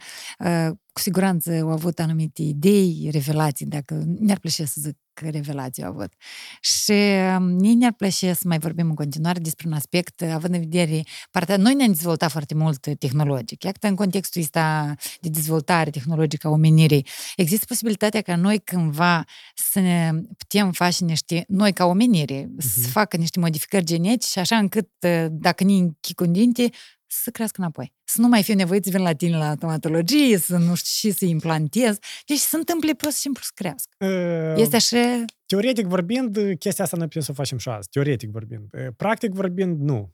cu 0.91 0.99
siguranță 0.99 1.59
au 1.61 1.69
avut 1.69 1.99
anumite 1.99 2.41
idei, 2.41 3.09
revelații, 3.11 3.65
dacă 3.65 4.03
ne-ar 4.19 4.39
plăcea 4.39 4.65
să 4.65 4.81
zic 4.81 4.97
revelații 5.25 5.83
au 5.83 5.89
avut. 5.89 6.13
Și 6.61 6.91
mie 7.39 7.71
um, 7.71 7.77
ne-ar 7.77 7.93
plăcea 7.93 8.33
să 8.33 8.41
mai 8.45 8.59
vorbim 8.59 8.87
în 8.87 8.95
continuare 8.95 9.39
despre 9.39 9.67
un 9.67 9.73
aspect, 9.73 10.21
având 10.21 10.53
în 10.53 10.59
vedere 10.59 11.03
partea... 11.31 11.57
Noi 11.57 11.73
ne-am 11.73 11.91
dezvoltat 11.91 12.31
foarte 12.31 12.55
mult 12.55 12.87
tehnologic. 12.99 13.63
Iată, 13.63 13.87
în 13.87 13.95
contextul 13.95 14.41
ăsta 14.41 14.95
de 15.21 15.29
dezvoltare 15.29 15.89
tehnologică 15.89 16.47
a 16.47 16.49
omenirii, 16.49 17.07
există 17.35 17.65
posibilitatea 17.67 18.21
ca 18.21 18.35
noi 18.35 18.59
cândva 18.59 19.25
să 19.55 19.79
ne 19.79 20.11
putem 20.37 20.71
face 20.71 21.03
niște, 21.03 21.45
noi 21.47 21.73
ca 21.73 21.85
omenire, 21.85 22.43
uh-huh. 22.43 22.63
să 22.73 22.79
mhm. 22.79 22.89
facă 22.89 23.17
niște 23.17 23.39
modificări 23.39 23.85
genetice, 23.85 24.39
așa 24.39 24.57
încât 24.57 24.89
dacă 25.29 25.63
ne 25.63 25.73
închicundinte, 25.73 26.69
să 27.07 27.29
crească 27.31 27.61
înapoi. 27.61 27.93
Să 28.03 28.21
nu 28.21 28.27
mai 28.27 28.43
fiu 28.43 28.53
nevoit 28.53 28.83
să 28.83 28.89
vin 28.89 29.01
la 29.01 29.13
tine 29.13 29.37
la 29.37 29.55
tomatologie, 29.55 30.37
să 30.37 30.57
nu 30.57 30.75
știu 30.75 31.09
și 31.09 31.17
să 31.17 31.25
implantez. 31.25 31.97
Deci 32.25 32.37
să 32.37 32.57
întâmple 32.57 32.93
pur 32.93 33.11
și 33.11 33.17
simplu 33.17 33.41
să 33.43 33.51
crească. 33.53 33.95
Uh, 33.99 34.61
este 34.61 34.75
așa... 34.75 35.25
Teoretic 35.45 35.85
vorbind, 35.85 36.37
chestia 36.59 36.83
asta 36.83 36.97
noi 36.97 37.05
putem 37.05 37.21
să 37.21 37.31
o 37.31 37.33
facem 37.33 37.57
și 37.57 37.69
azi. 37.69 37.89
Teoretic 37.89 38.29
vorbind. 38.29 38.69
Practic 38.97 39.31
vorbind, 39.31 39.81
nu. 39.81 40.13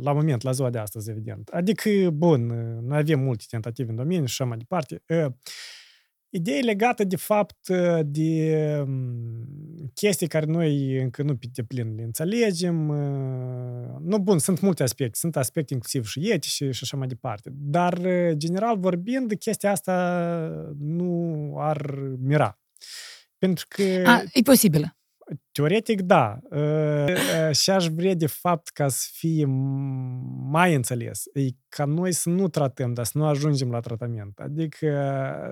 La 0.00 0.12
moment, 0.12 0.42
la 0.42 0.52
ziua 0.52 0.70
de 0.70 0.78
astăzi, 0.78 1.10
evident. 1.10 1.48
Adică, 1.48 2.10
bun, 2.10 2.46
noi 2.86 2.98
avem 2.98 3.20
multe 3.20 3.44
tentative 3.48 3.90
în 3.90 3.96
domeniu 3.96 4.26
și 4.26 4.42
așa 4.42 4.44
mai 4.44 4.58
departe. 4.58 5.02
Ideea 6.36 6.60
legată 6.62 7.04
de 7.04 7.16
fapt 7.16 7.68
de 8.04 8.84
chestii 9.94 10.26
care 10.26 10.46
noi 10.46 11.02
încă 11.02 11.22
nu 11.22 11.36
pe 11.36 11.46
deplin 11.52 11.94
le 11.94 12.02
înțelegem. 12.02 12.74
Nu, 14.00 14.18
bun, 14.18 14.38
sunt 14.38 14.60
multe 14.60 14.82
aspecte. 14.82 15.18
Sunt 15.18 15.36
aspecte 15.36 15.72
inclusiv 15.72 16.06
și 16.06 16.30
etice 16.30 16.70
și 16.70 16.80
așa 16.82 16.96
mai 16.96 17.06
departe. 17.06 17.50
Dar, 17.52 18.00
general 18.32 18.78
vorbind, 18.78 19.32
chestia 19.38 19.70
asta 19.70 20.74
nu 20.78 21.54
ar 21.58 21.90
mira. 22.18 22.60
Pentru 23.38 23.66
că... 23.68 23.82
A, 24.04 24.22
e 24.32 24.40
posibilă. 24.42 24.96
Teoretic, 25.52 26.00
da. 26.00 26.38
Și 27.52 27.70
aș 27.70 27.86
vrea, 27.86 28.14
de 28.14 28.26
fapt, 28.26 28.68
ca 28.68 28.88
să 28.88 29.08
fie 29.12 29.44
mai 30.50 30.74
înțeles. 30.74 31.22
E 31.32 31.48
ca 31.68 31.84
noi 31.84 32.12
să 32.12 32.28
nu 32.28 32.48
tratăm, 32.48 32.92
dar 32.92 33.04
să 33.04 33.18
nu 33.18 33.26
ajungem 33.26 33.70
la 33.70 33.80
tratament. 33.80 34.38
Adică 34.38 34.88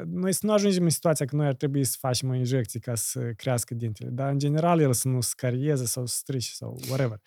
noi 0.07 0.33
să 0.33 0.41
nu 0.47 0.53
ajungem 0.53 0.83
în 0.83 0.91
situația 0.91 1.27
că 1.27 1.37
noi 1.37 1.47
ar 1.47 1.55
trebui 1.55 1.85
să 1.85 1.97
facem 2.01 2.29
o 2.29 2.35
injecție 2.35 2.81
ca 2.81 2.95
să 2.95 3.21
crească 3.37 3.75
dintele, 3.75 4.11
dar 4.11 4.31
în 4.31 4.39
general 4.39 4.81
el 4.81 4.93
să 4.93 5.09
nu 5.09 5.21
scarieze 5.21 5.87
sau 5.87 6.07
să 6.07 6.17
strice 6.17 6.51
sau 6.53 6.81
whatever. 6.89 7.21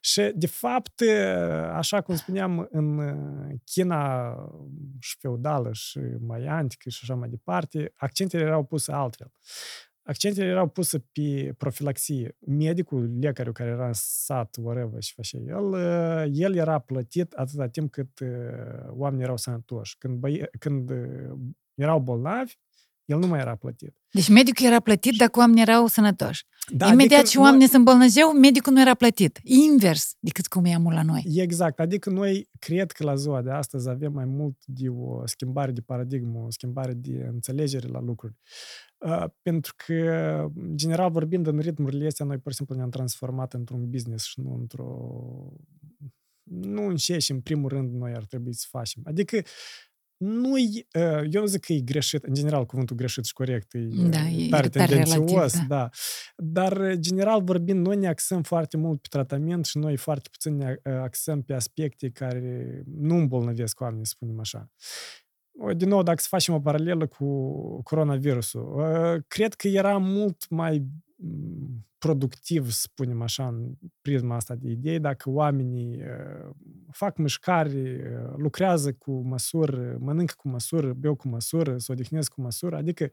Și, 0.00 0.32
de 0.34 0.46
fapt, 0.46 1.02
așa 1.72 2.00
cum 2.00 2.16
spuneam, 2.16 2.68
în 2.70 3.00
China 3.64 4.34
și 4.98 5.16
feudală 5.18 5.70
și 5.72 6.00
mai 6.20 6.46
antică 6.46 6.88
și 6.88 6.98
așa 7.02 7.14
mai 7.14 7.28
departe, 7.28 7.92
accentele 7.96 8.42
erau 8.42 8.64
puse 8.64 8.92
altfel 8.92 9.32
accentele 10.06 10.46
erau 10.46 10.68
puse 10.68 10.98
pe 11.12 11.54
profilaxie. 11.58 12.36
Medicul, 12.46 13.18
lecarul 13.20 13.52
care 13.52 13.70
era 13.70 13.86
în 13.86 13.92
sat, 13.94 14.56
whatever, 14.60 15.02
și 15.02 15.12
face 15.14 15.36
el, 15.46 15.74
el 16.32 16.54
era 16.54 16.78
plătit 16.78 17.32
atâta 17.32 17.68
timp 17.68 17.90
cât 17.90 18.18
oamenii 18.88 19.24
erau 19.24 19.36
sănătoși. 19.36 19.98
Când, 19.98 20.18
băie, 20.18 20.48
când 20.58 20.90
erau 21.74 22.00
bolnavi, 22.00 22.54
el 23.04 23.18
nu 23.18 23.26
mai 23.26 23.40
era 23.40 23.54
plătit. 23.54 23.96
Deci 24.10 24.28
medicul 24.28 24.66
era 24.66 24.80
plătit 24.80 25.16
dacă 25.16 25.38
oamenii 25.38 25.62
erau 25.62 25.86
sănătoși. 25.86 26.44
Da, 26.72 26.86
Imediat 26.86 27.20
adică 27.20 27.30
ce 27.30 27.38
oamenii 27.38 27.58
noi... 27.58 27.68
se 27.68 27.76
îmbolnăzeau, 27.76 28.32
medicul 28.32 28.72
nu 28.72 28.80
era 28.80 28.94
plătit. 28.94 29.40
Invers 29.42 30.16
decât 30.20 30.46
cum 30.46 30.64
e 30.64 30.74
amul 30.74 30.92
la 30.92 31.02
noi. 31.02 31.24
Exact. 31.34 31.80
Adică 31.80 32.10
noi 32.10 32.48
cred 32.58 32.92
că 32.92 33.04
la 33.04 33.14
ziua 33.14 33.42
de 33.42 33.50
astăzi 33.50 33.88
avem 33.88 34.12
mai 34.12 34.24
mult 34.24 34.56
de 34.64 34.88
o 34.88 35.26
schimbare 35.26 35.72
de 35.72 35.80
paradigmă, 35.80 36.38
o 36.38 36.50
schimbare 36.50 36.92
de 36.92 37.28
înțelegere 37.32 37.88
la 37.88 38.00
lucruri. 38.00 38.34
Uh, 38.98 39.24
pentru 39.42 39.74
că, 39.86 40.46
general 40.74 41.10
vorbind, 41.10 41.46
în 41.46 41.58
ritmurile 41.58 42.06
astea, 42.06 42.26
noi 42.26 42.38
pur 42.38 42.50
și 42.50 42.56
simplu 42.56 42.74
ne-am 42.74 42.90
transformat 42.90 43.54
într-un 43.54 43.90
business 43.90 44.24
și 44.24 44.40
nu 44.40 44.54
într-o... 44.54 45.10
Nu 46.42 46.86
în 46.86 46.96
ce 46.96 47.18
și 47.18 47.30
în 47.30 47.40
primul 47.40 47.68
rând 47.68 47.92
noi 47.92 48.12
ar 48.14 48.24
trebui 48.24 48.54
să 48.54 48.66
facem. 48.68 49.02
Adică 49.04 49.40
nu 50.16 50.54
eu 51.30 51.44
zic 51.44 51.60
că 51.60 51.72
e 51.72 51.80
greșit, 51.80 52.24
în 52.24 52.34
general 52.34 52.66
cuvântul 52.66 52.96
greșit 52.96 53.24
și 53.24 53.32
corect 53.32 53.74
e, 53.74 53.78
da, 54.08 54.28
e 54.28 54.48
tare 54.48 54.68
tendențios, 54.68 55.52
da. 55.52 55.64
da. 55.68 55.88
Dar, 56.36 56.94
general 56.94 57.42
vorbind, 57.42 57.86
noi 57.86 57.96
ne 57.96 58.08
axăm 58.08 58.42
foarte 58.42 58.76
mult 58.76 59.00
pe 59.00 59.08
tratament 59.10 59.64
și 59.64 59.78
noi 59.78 59.96
foarte 59.96 60.28
puțin 60.30 60.56
ne 60.56 60.76
axăm 60.84 61.42
pe 61.42 61.54
aspecte 61.54 62.10
care 62.10 62.82
nu 62.86 63.16
îmbolnăvesc 63.16 63.80
oamenii, 63.80 64.06
spunem 64.06 64.40
așa. 64.40 64.70
Din 65.76 65.88
nou, 65.88 66.02
dacă 66.02 66.20
să 66.20 66.26
facem 66.30 66.54
o 66.54 66.60
paralelă 66.60 67.06
cu 67.06 67.82
coronavirusul, 67.82 68.84
cred 69.28 69.54
că 69.54 69.68
era 69.68 69.98
mult 69.98 70.48
mai 70.48 70.86
productiv, 71.98 72.70
să 72.70 72.80
spunem 72.80 73.22
așa, 73.22 73.46
în 73.46 73.72
prisma 74.02 74.36
asta 74.36 74.54
de 74.54 74.70
idei, 74.70 74.98
dacă 74.98 75.30
oamenii 75.30 76.02
fac 76.90 77.18
mișcare, 77.18 78.00
lucrează 78.36 78.92
cu 78.92 79.12
măsură, 79.12 79.96
mănâncă 80.00 80.34
cu 80.36 80.48
măsură, 80.48 80.92
beau 80.92 81.14
cu 81.14 81.28
măsură, 81.28 81.78
se 81.78 81.92
odihnesc 81.92 82.32
cu 82.32 82.40
măsură, 82.40 82.76
adică 82.76 83.10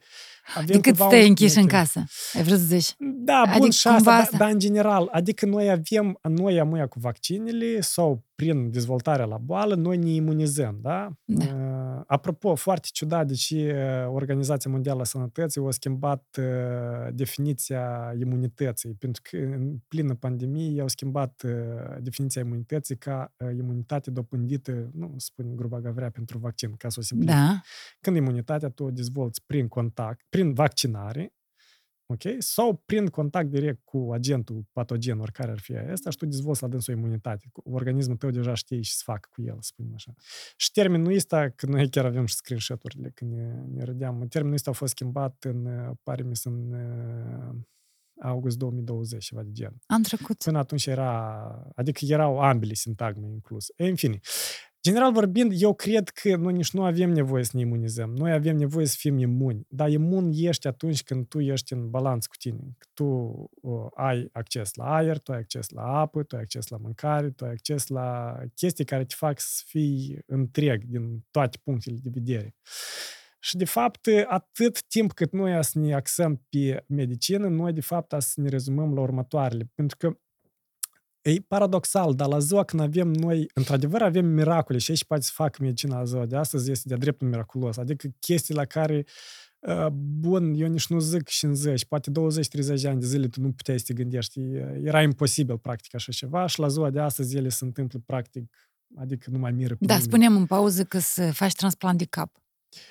avem 0.56 0.76
Decât 0.76 0.95
stai 0.95 1.28
închiși 1.28 1.60
în 1.60 1.68
casă, 1.68 2.03
ai 2.34 2.44
vrut 2.44 2.57
să 2.57 2.65
zici. 2.65 2.95
Da, 2.99 3.41
bun, 3.45 3.53
adică 3.53 3.72
și 3.72 3.88
asta, 3.88 4.14
asta. 4.14 4.38
Dar, 4.38 4.49
în 4.52 4.60
general, 4.60 5.10
adică 5.11 5.45
noi 5.45 5.70
avem, 5.70 6.20
noi 6.30 6.60
amuia 6.60 6.88
cu 6.88 6.99
vaccinele 6.99 7.82
sau 7.82 8.24
prin 8.36 8.72
dezvoltarea 8.72 9.26
la 9.26 9.38
boală, 9.38 9.76
noi 9.76 9.98
ne 9.98 10.10
imunizăm, 10.10 10.80
da? 10.82 11.11
da. 11.26 11.45
Uh, 12.03 12.13
apropo, 12.15 12.55
foarte 12.55 12.88
ciudat, 12.91 13.27
deci 13.27 13.53
Organizația 14.07 14.71
Mondială 14.71 15.01
a 15.01 15.03
Sănătății 15.03 15.61
a 15.67 15.71
schimbat 15.71 16.38
uh, 16.39 17.13
definiția 17.13 18.13
imunității, 18.19 18.93
pentru 18.93 19.21
că 19.30 19.38
în 19.38 19.77
plină 19.88 20.13
pandemie 20.15 20.81
au 20.81 20.88
schimbat 20.88 21.43
uh, 21.45 21.51
definiția 21.99 22.41
imunității 22.41 22.97
ca 22.97 23.34
uh, 23.38 23.49
imunitate 23.57 24.11
dobândită, 24.11 24.89
nu 24.93 25.13
spun 25.17 25.55
gruba 25.55 25.80
gavrea 25.80 26.09
pentru 26.09 26.38
vaccin, 26.38 26.75
ca 26.77 26.89
să 26.89 26.99
o 26.99 27.03
simplific. 27.03 27.35
Da. 27.35 27.61
Când 27.99 28.15
imunitatea 28.15 28.69
tu 28.69 28.84
o 28.84 28.91
dezvolți 28.91 29.45
prin 29.45 29.67
contact, 29.67 30.25
prin 30.30 30.53
vaccinare, 30.53 31.34
ok? 32.05 32.21
Sau 32.38 32.81
prin 32.85 33.07
contact 33.07 33.49
direct 33.49 33.80
cu 33.84 34.09
agentul 34.13 34.65
patogen, 34.71 35.19
oricare 35.19 35.51
ar 35.51 35.59
fi 35.59 35.75
asta, 35.75 36.09
și 36.09 36.17
tu 36.17 36.25
dezvolți 36.25 36.61
la 36.61 36.67
dânsul 36.67 36.93
imunitate. 36.93 37.45
Organismul 37.53 38.17
tău 38.17 38.30
deja 38.30 38.53
știe 38.53 38.80
ce 38.80 38.91
să 38.91 39.01
facă 39.05 39.30
cu 39.31 39.41
el, 39.41 39.53
să 39.59 39.69
spunem 39.73 39.91
așa. 39.93 40.13
Și 40.55 40.71
termenul 40.71 41.13
ăsta, 41.15 41.49
că 41.49 41.65
noi 41.65 41.89
chiar 41.89 42.05
avem 42.05 42.25
și 42.25 42.35
screenshot-urile 42.35 43.09
când 43.09 43.34
ne, 43.34 43.63
ne 43.73 43.84
râdeam, 43.84 44.27
termenul 44.27 44.55
ăsta 44.55 44.69
a 44.69 44.73
fost 44.73 44.91
schimbat 44.91 45.43
în, 45.43 45.67
pare 46.03 46.23
mi 46.23 46.34
în 46.43 46.75
august 48.21 48.57
2020, 48.57 49.25
ceva 49.25 49.43
de 49.43 49.51
gen. 49.51 49.77
Am 49.85 50.01
trecut. 50.01 50.38
Până 50.43 50.57
atunci 50.57 50.85
era, 50.85 51.43
adică 51.75 52.05
erau 52.05 52.39
ambele 52.39 52.73
sintagme 52.73 53.27
incluse. 53.27 53.73
E, 53.75 53.88
în 53.88 53.95
fine, 53.95 54.19
General 54.85 55.11
vorbind, 55.11 55.51
eu 55.55 55.73
cred 55.73 56.10
că 56.10 56.35
noi 56.35 56.53
nici 56.53 56.72
nu 56.72 56.84
avem 56.84 57.10
nevoie 57.10 57.43
să 57.43 57.51
ne 57.53 57.61
imunizăm. 57.61 58.15
Noi 58.15 58.31
avem 58.31 58.55
nevoie 58.55 58.85
să 58.85 58.95
fim 58.99 59.18
imuni. 59.18 59.65
Dar 59.69 59.89
imun 59.89 60.31
ești 60.34 60.68
atunci 60.68 61.03
când 61.03 61.27
tu 61.27 61.39
ești 61.39 61.73
în 61.73 61.89
balanț 61.89 62.26
cu 62.26 62.35
tine. 62.35 62.77
Tu 62.93 63.05
uh, 63.61 63.85
ai 63.93 64.30
acces 64.31 64.73
la 64.73 64.95
aer, 64.95 65.18
tu 65.19 65.31
ai 65.31 65.38
acces 65.38 65.69
la 65.69 65.81
apă, 65.81 66.23
tu 66.23 66.35
ai 66.35 66.41
acces 66.41 66.68
la 66.68 66.77
mâncare, 66.77 67.30
tu 67.30 67.45
ai 67.45 67.51
acces 67.51 67.88
la 67.88 68.38
chestii 68.55 68.85
care 68.85 69.05
te 69.05 69.15
fac 69.18 69.39
să 69.39 69.64
fii 69.65 70.19
întreg 70.26 70.84
din 70.84 71.26
toate 71.31 71.57
punctele 71.64 71.97
de 72.01 72.10
vedere. 72.14 72.55
Și, 73.39 73.57
de 73.57 73.65
fapt, 73.65 74.07
atât 74.27 74.84
timp 74.84 75.14
cât 75.14 75.31
noi 75.31 75.64
să 75.64 75.80
ne 75.80 75.93
axăm 75.93 76.45
pe 76.49 76.84
medicină, 76.88 77.47
noi, 77.47 77.73
de 77.73 77.81
fapt, 77.81 78.15
să 78.18 78.41
ne 78.41 78.49
rezumăm 78.49 78.93
la 78.93 79.01
următoarele. 79.01 79.72
Pentru 79.76 79.97
că 79.97 80.18
E 81.23 81.41
paradoxal, 81.47 82.13
dar 82.13 82.27
la 82.27 82.39
ziua 82.39 82.63
când 82.63 82.81
avem 82.81 83.07
noi, 83.07 83.49
într-adevăr 83.53 84.01
avem 84.01 84.25
miracole 84.25 84.77
și 84.77 84.91
aici 84.91 85.05
poate 85.05 85.23
să 85.23 85.31
facă 85.33 85.57
medicina 85.61 85.97
la 85.97 86.03
ziua 86.03 86.25
de 86.25 86.35
astăzi, 86.35 86.71
este 86.71 86.87
de-a 86.87 86.97
dreptul 86.97 87.27
miraculos. 87.27 87.77
Adică 87.77 88.07
chestii 88.19 88.55
la 88.55 88.65
care, 88.65 89.05
bun, 89.93 90.53
eu 90.53 90.67
nici 90.67 90.87
nu 90.87 90.99
zic 90.99 91.27
50, 91.27 91.85
poate 91.85 92.11
20-30 92.11 92.13
de 92.81 92.87
ani 92.87 92.99
de 92.99 93.05
zile 93.05 93.27
tu 93.27 93.41
nu 93.41 93.51
puteai 93.51 93.79
să 93.79 93.85
te 93.87 93.93
gândești. 93.93 94.39
Era 94.83 95.01
imposibil, 95.01 95.57
practic, 95.57 95.95
așa 95.95 96.11
ceva 96.11 96.45
și 96.45 96.59
la 96.59 96.67
ziua 96.67 96.89
de 96.89 96.99
astăzi 96.99 97.37
ele 97.37 97.49
se 97.49 97.65
întâmplă, 97.65 98.01
practic, 98.05 98.55
adică 98.95 99.29
nu 99.31 99.37
mai 99.39 99.51
miră 99.51 99.75
pe 99.75 99.85
Da, 99.85 99.93
nimeni. 99.93 100.11
spuneam 100.11 100.35
în 100.35 100.45
pauză 100.45 100.83
că 100.83 100.99
să 100.99 101.31
faci 101.31 101.53
transplant 101.53 101.97
de 101.97 102.05
cap. 102.05 102.43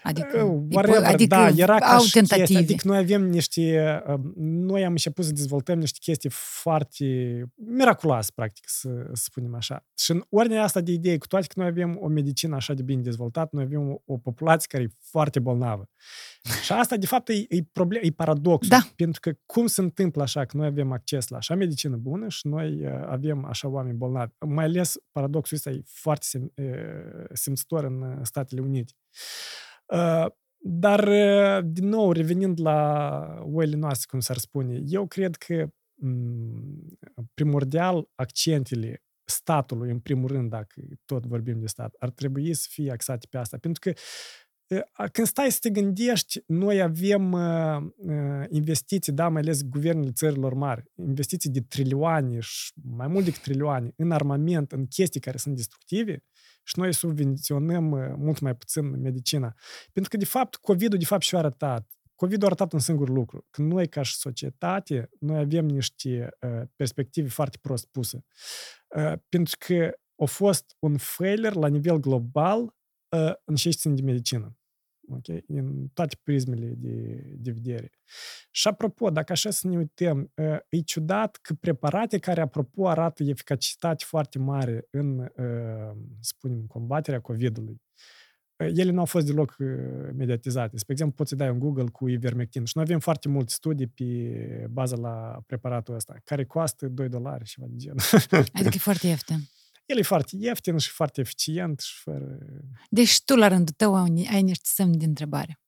Adică, 0.02 0.42
Whatever, 0.70 1.02
adică 1.02 1.34
da, 1.34 1.48
era 1.48 1.78
ca 1.78 1.86
au 1.86 2.00
și 2.00 2.10
chestii. 2.10 2.36
tentative. 2.36 2.59
Adică 2.59 2.88
noi 2.88 2.98
avem 2.98 3.22
niște... 3.22 4.02
Noi 4.36 4.84
am 4.84 4.90
început 4.90 5.24
să 5.24 5.32
dezvoltăm 5.32 5.78
niște 5.78 5.98
chestii 6.00 6.30
foarte 6.32 7.04
miraculoase, 7.54 8.30
practic, 8.34 8.64
să, 8.66 8.88
să 9.12 9.22
spunem 9.24 9.54
așa. 9.54 9.86
Și 9.98 10.10
în 10.10 10.24
ordinea 10.28 10.62
asta 10.62 10.80
de 10.80 10.92
idei, 10.92 11.18
cu 11.18 11.26
toate 11.26 11.46
că 11.46 11.54
noi 11.56 11.68
avem 11.68 11.98
o 12.00 12.06
medicină 12.06 12.54
așa 12.54 12.74
de 12.74 12.82
bine 12.82 13.02
dezvoltată, 13.02 13.48
noi 13.52 13.64
avem 13.64 13.90
o, 13.90 14.12
o 14.12 14.16
populație 14.16 14.66
care 14.70 14.82
e 14.82 14.94
foarte 14.98 15.40
bolnavă. 15.40 15.90
Și 16.62 16.72
asta, 16.72 16.96
de 16.96 17.06
fapt, 17.06 17.28
e, 17.28 17.32
e, 17.32 17.64
problem, 17.72 18.00
e 18.04 18.10
paradoxul. 18.10 18.68
Da. 18.68 18.80
Pentru 18.96 19.20
că 19.20 19.32
cum 19.46 19.66
se 19.66 19.80
întâmplă 19.80 20.22
așa 20.22 20.44
că 20.44 20.56
noi 20.56 20.66
avem 20.66 20.92
acces 20.92 21.28
la 21.28 21.36
așa 21.36 21.54
medicină 21.54 21.96
bună 21.96 22.28
și 22.28 22.46
noi 22.46 22.86
uh, 22.86 22.92
avem 23.06 23.44
așa 23.44 23.68
oameni 23.68 23.96
bolnavi? 23.96 24.32
Mai 24.46 24.64
ales 24.64 24.96
paradoxul 25.12 25.56
ăsta 25.56 25.70
e 25.70 25.82
foarte 25.86 26.24
sim, 26.24 26.52
uh, 26.56 27.24
simțitor 27.32 27.84
în 27.84 28.02
uh, 28.02 28.18
Statele 28.22 28.60
Unite. 28.60 28.92
Uh, 29.93 30.27
dar, 30.64 31.09
uh, 31.09 31.64
din 31.64 31.89
nou, 31.89 32.12
revenind 32.12 32.60
la 32.60 33.43
oile 33.52 33.77
noastre, 33.77 34.06
cum 34.10 34.20
s-ar 34.20 34.36
spune, 34.36 34.82
eu 34.86 35.06
cred 35.06 35.36
că 35.36 35.66
m, 35.94 36.98
primordial 37.35 38.09
accentele 38.14 39.02
statului, 39.24 39.90
în 39.90 39.98
primul 39.98 40.28
rând, 40.28 40.51
dacă 40.51 40.82
tot 41.05 41.27
vorbim 41.27 41.60
de 41.60 41.66
stat, 41.66 41.94
ar 41.98 42.10
trebui 42.10 42.55
să 42.55 42.66
fie 42.70 42.90
axate 42.90 43.27
pe 43.31 43.39
asta. 43.39 43.56
Pentru 43.59 43.81
că 43.81 43.90
uh, 43.90 44.02
când 45.12 45.27
stai 45.27 45.51
să 45.51 45.59
te 45.61 45.70
gândești, 45.70 46.43
noi 46.47 46.81
avem 46.81 47.32
uh, 47.32 47.77
uh, 47.97 48.44
investiții, 48.49 49.12
da, 49.12 49.28
mai 49.28 49.40
ales 49.40 49.62
guvernele 49.62 50.11
țărilor 50.12 50.55
mari, 50.55 50.82
investiții 50.94 51.51
de 51.51 51.61
trilioane 51.61 52.39
și 52.40 52.73
mai 52.82 53.07
mult 53.07 53.24
decât 53.24 53.43
trilioane 53.43 53.93
în 53.97 54.11
armament, 54.11 54.73
în 54.73 54.86
chestii 54.86 55.20
care 55.20 55.36
sunt 55.36 55.57
destructive, 55.57 56.23
și 56.65 56.78
noi 56.78 56.94
subvenționăm 56.94 57.90
uh, 57.90 58.12
mult 58.16 58.40
mai 58.40 58.55
puțin 58.55 59.01
medicina. 59.01 59.55
Pentru 59.93 60.11
că, 60.11 60.16
de 60.16 60.24
fapt, 60.24 60.57
COVID-ul, 60.57 60.99
de 60.99 61.05
fapt, 61.05 61.23
și-a 61.23 61.39
arătat. 61.39 61.90
COVID-ul 62.15 62.43
a 62.43 62.47
arătat 62.47 62.73
un 62.73 62.78
singur 62.78 63.09
lucru. 63.09 63.47
Că 63.51 63.62
noi, 63.62 63.89
ca 63.89 64.03
și 64.03 64.16
societate, 64.16 65.11
noi 65.19 65.39
avem 65.39 65.66
niște 65.66 66.28
uh, 66.40 66.62
perspective 66.77 67.28
foarte 67.28 67.59
prost 67.61 67.86
puse. 67.86 68.24
Uh, 68.97 69.12
pentru 69.28 69.57
că 69.59 69.93
a 70.23 70.24
fost 70.24 70.77
un 70.78 70.97
failure 70.97 71.59
la 71.59 71.66
nivel 71.66 71.97
global 71.97 72.61
uh, 72.62 73.32
în 73.44 73.55
ce 73.55 73.70
țin 73.70 73.94
de 73.94 74.03
medicină. 74.03 74.57
Okay? 75.12 75.44
În 75.47 75.86
toate 75.93 76.16
prismele 76.22 76.66
de, 76.76 77.22
de 77.36 77.51
vedere. 77.51 77.90
Și 78.51 78.68
apropo, 78.68 79.10
dacă 79.10 79.32
așa 79.32 79.51
să 79.51 79.68
ne 79.68 79.76
uităm, 79.76 80.32
e 80.68 80.80
ciudat 80.80 81.36
că 81.36 81.55
preparate 81.55 82.18
care, 82.18 82.40
apropo, 82.40 82.89
arată 82.89 83.22
eficacitate 83.22 84.05
foarte 84.06 84.39
mare 84.39 84.86
în, 84.90 85.32
spunem, 86.20 86.66
combaterea 86.66 87.20
COVID-ului, 87.20 87.82
ele 88.56 88.90
nu 88.90 88.98
au 88.98 89.05
fost 89.05 89.26
deloc 89.26 89.56
mediatizate. 90.14 90.76
Spre 90.76 90.93
exemplu, 90.93 91.16
poți 91.16 91.30
să 91.30 91.36
dai 91.36 91.51
un 91.51 91.59
Google 91.59 91.89
cu 91.93 92.09
ivermectin. 92.09 92.64
Și 92.64 92.72
noi 92.74 92.84
avem 92.84 92.98
foarte 92.98 93.28
multe 93.28 93.52
studii 93.52 93.86
pe 93.86 94.66
bază 94.70 94.97
la 94.97 95.43
preparatul 95.47 95.94
ăsta, 95.94 96.16
care 96.24 96.44
costă 96.44 96.89
2 96.89 97.09
dolari 97.09 97.44
și 97.44 97.55
ceva 97.55 97.66
de 97.70 97.76
genul. 97.76 97.98
Adică 98.52 98.74
e 98.74 98.78
foarte 98.78 99.06
ieftin. 99.06 99.36
El 99.93 99.98
e 99.98 100.02
foarte 100.02 100.36
ieftin 100.39 100.78
și 100.78 100.90
foarte 100.90 101.20
eficient 101.20 101.81
și 101.81 102.01
fără... 102.02 102.39
Deci 102.90 103.23
tu, 103.24 103.36
la 103.36 103.48
rândul 103.48 103.74
tău, 103.77 103.94
ai 103.94 104.28
ai 104.32 104.43
niște 104.43 104.69
semne 104.73 104.97
de 104.97 105.05
întrebare. 105.05 105.62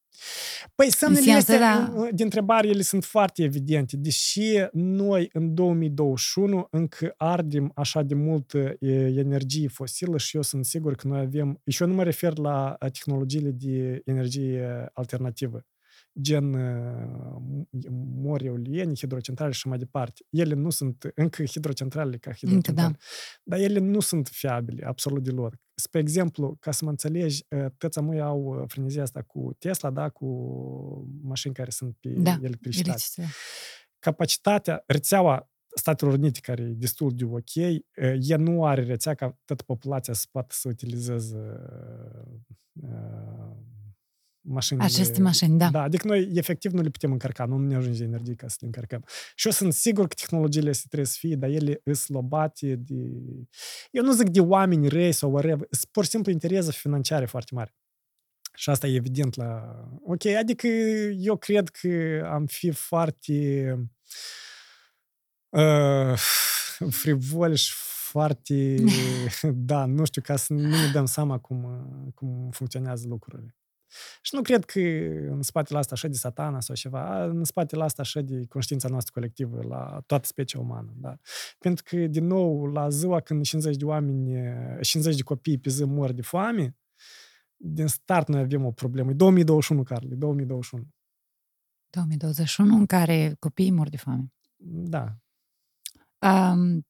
Păi 0.75 0.91
semnele 0.91 1.25
sensul 1.25 1.53
astea 1.53 1.93
ăla- 1.93 2.11
de 2.11 2.23
întrebare, 2.23 2.67
ele 2.67 2.81
sunt 2.81 3.03
foarte 3.03 3.43
evidente. 3.43 3.97
Deși 3.97 4.67
noi 4.71 5.29
în 5.33 5.53
2021 5.53 6.67
încă 6.71 7.13
ardem 7.17 7.71
așa 7.75 8.01
de 8.01 8.15
multă 8.15 8.57
e, 8.79 8.93
energie 9.05 9.67
fosilă 9.67 10.17
și 10.17 10.35
eu 10.35 10.41
sunt 10.41 10.65
sigur 10.65 10.95
că 10.95 11.07
noi 11.07 11.19
avem... 11.19 11.61
Și 11.67 11.81
eu 11.81 11.87
nu 11.87 11.93
mă 11.93 12.03
refer 12.03 12.37
la 12.37 12.77
uh, 12.81 12.91
tehnologiile 12.91 13.49
de 13.49 14.01
energie 14.05 14.89
alternativă, 14.93 15.65
gen 16.21 16.53
uh, 16.53 17.61
mori 18.15 18.45
eoliene, 18.45 18.93
hidrocentrale 18.95 19.51
și 19.51 19.67
mai 19.67 19.77
departe. 19.77 20.25
Ele 20.29 20.53
nu 20.53 20.69
sunt 20.69 21.11
încă 21.15 21.45
hidrocentrale 21.45 22.17
ca 22.17 22.33
hidrocentrale. 22.33 22.91
da. 22.91 22.97
Dar 23.43 23.59
ele 23.59 23.79
nu 23.79 23.99
sunt 23.99 24.27
fiabile, 24.27 24.85
absolut 24.85 25.23
deloc. 25.23 25.55
Spre 25.73 25.99
exemplu, 25.99 26.57
ca 26.59 26.71
să 26.71 26.83
mă 26.83 26.89
înțelegi, 26.89 27.45
uh, 27.49 27.65
tăța 27.77 28.01
mei 28.01 28.21
au 28.21 28.43
uh, 28.43 28.63
frenezia 28.67 29.01
asta 29.01 29.21
cu 29.21 29.55
Tesla, 29.59 29.89
da, 29.89 30.09
cu 30.09 30.27
mașini 31.21 31.53
care 31.53 31.69
sunt 31.69 31.95
pe 31.99 32.09
Da, 32.09 32.37
electricitate. 32.41 32.89
Electricitate. 32.89 33.29
Capacitatea, 33.99 34.83
rețeaua 34.85 35.49
Statelor 35.75 36.13
Unite, 36.13 36.39
care 36.39 36.61
e 36.61 36.65
destul 36.65 37.11
de 37.15 37.25
ok, 37.25 37.55
uh, 37.55 37.81
ea 38.19 38.37
nu 38.37 38.65
are 38.65 38.83
rețea 38.83 39.13
ca 39.13 39.37
toată 39.45 39.63
populația 39.63 40.13
să 40.13 40.25
poată 40.31 40.55
să 40.57 40.67
utilizeze 40.67 41.37
uh, 42.73 43.55
mașinile. 44.47 44.85
Aceste 44.85 45.21
mașini, 45.21 45.57
da. 45.57 45.69
Da, 45.69 45.81
adică 45.81 46.07
noi 46.07 46.29
efectiv 46.33 46.71
nu 46.71 46.81
le 46.81 46.89
putem 46.89 47.11
încărca, 47.11 47.45
nu 47.45 47.57
ne 47.57 47.75
ajunge 47.75 48.03
energie 48.03 48.35
ca 48.35 48.47
să 48.47 48.57
le 48.59 48.65
încărcăm. 48.65 49.03
Și 49.35 49.47
eu 49.47 49.53
sunt 49.53 49.73
sigur 49.73 50.07
că 50.07 50.13
tehnologiile 50.13 50.69
astea 50.69 50.85
trebuie 50.87 51.09
să 51.09 51.17
fie, 51.19 51.35
dar 51.35 51.49
ele 51.49 51.81
îs 51.83 52.07
lobate 52.07 52.75
de... 52.75 52.95
Eu 53.91 54.03
nu 54.03 54.11
zic 54.11 54.29
de 54.29 54.39
oameni 54.39 54.87
răi 54.87 55.11
sau 55.11 55.31
whatever, 55.31 55.67
sunt 55.69 55.91
pur 55.91 56.03
și 56.03 56.09
simplu 56.09 56.31
interese 56.31 56.71
financiare 56.71 57.25
foarte 57.25 57.53
mari. 57.53 57.75
Și 58.53 58.69
asta 58.69 58.87
e 58.87 58.95
evident 58.95 59.35
la... 59.35 59.79
Ok, 60.03 60.25
adică 60.25 60.67
eu 61.17 61.37
cred 61.37 61.69
că 61.69 62.21
am 62.31 62.45
fi 62.45 62.71
foarte 62.71 63.75
uh, 65.49 66.19
frivoli 66.89 67.57
și 67.57 67.73
foarte... 68.15 68.75
da, 69.71 69.85
nu 69.85 70.05
știu, 70.05 70.21
ca 70.21 70.35
să 70.35 70.53
nu 70.53 70.67
ne 70.67 70.91
dăm 70.93 71.05
seama 71.05 71.37
cum, 71.39 71.65
cum 72.13 72.49
funcționează 72.51 73.07
lucrurile. 73.07 73.55
Și 74.21 74.35
nu 74.35 74.41
cred 74.41 74.65
că 74.65 74.79
în 75.29 75.41
spatele 75.41 75.79
asta 75.79 75.93
așa 75.93 76.07
de 76.07 76.17
satana 76.17 76.59
sau 76.59 76.75
ceva, 76.75 77.25
în 77.25 77.43
spatele 77.43 77.83
asta 77.83 78.01
așa 78.01 78.21
de 78.21 78.45
conștiința 78.49 78.87
noastră 78.87 79.11
colectivă 79.13 79.61
la 79.67 80.01
toată 80.05 80.27
specia 80.27 80.59
umană. 80.59 80.93
Da? 80.95 81.17
Pentru 81.57 81.83
că, 81.87 81.97
din 81.97 82.25
nou, 82.25 82.65
la 82.65 82.89
ziua 82.89 83.19
când 83.19 83.43
50 83.43 83.75
de 83.75 83.85
oameni, 83.85 84.33
50 84.81 85.15
de 85.15 85.23
copii 85.23 85.57
pe 85.57 85.69
zi 85.69 85.83
mor 85.83 86.11
de 86.11 86.21
foame, 86.21 86.75
din 87.57 87.87
start 87.87 88.27
noi 88.27 88.41
avem 88.41 88.65
o 88.65 88.71
problemă. 88.71 89.09
E 89.09 89.13
2021, 89.13 89.83
Carly, 89.83 90.15
2021. 90.15 90.87
2021, 91.89 92.75
în 92.75 92.85
care 92.85 93.35
copiii 93.39 93.71
mor 93.71 93.89
de 93.89 93.97
foame. 93.97 94.33
Da. 94.67 95.15
Um, 96.19 96.85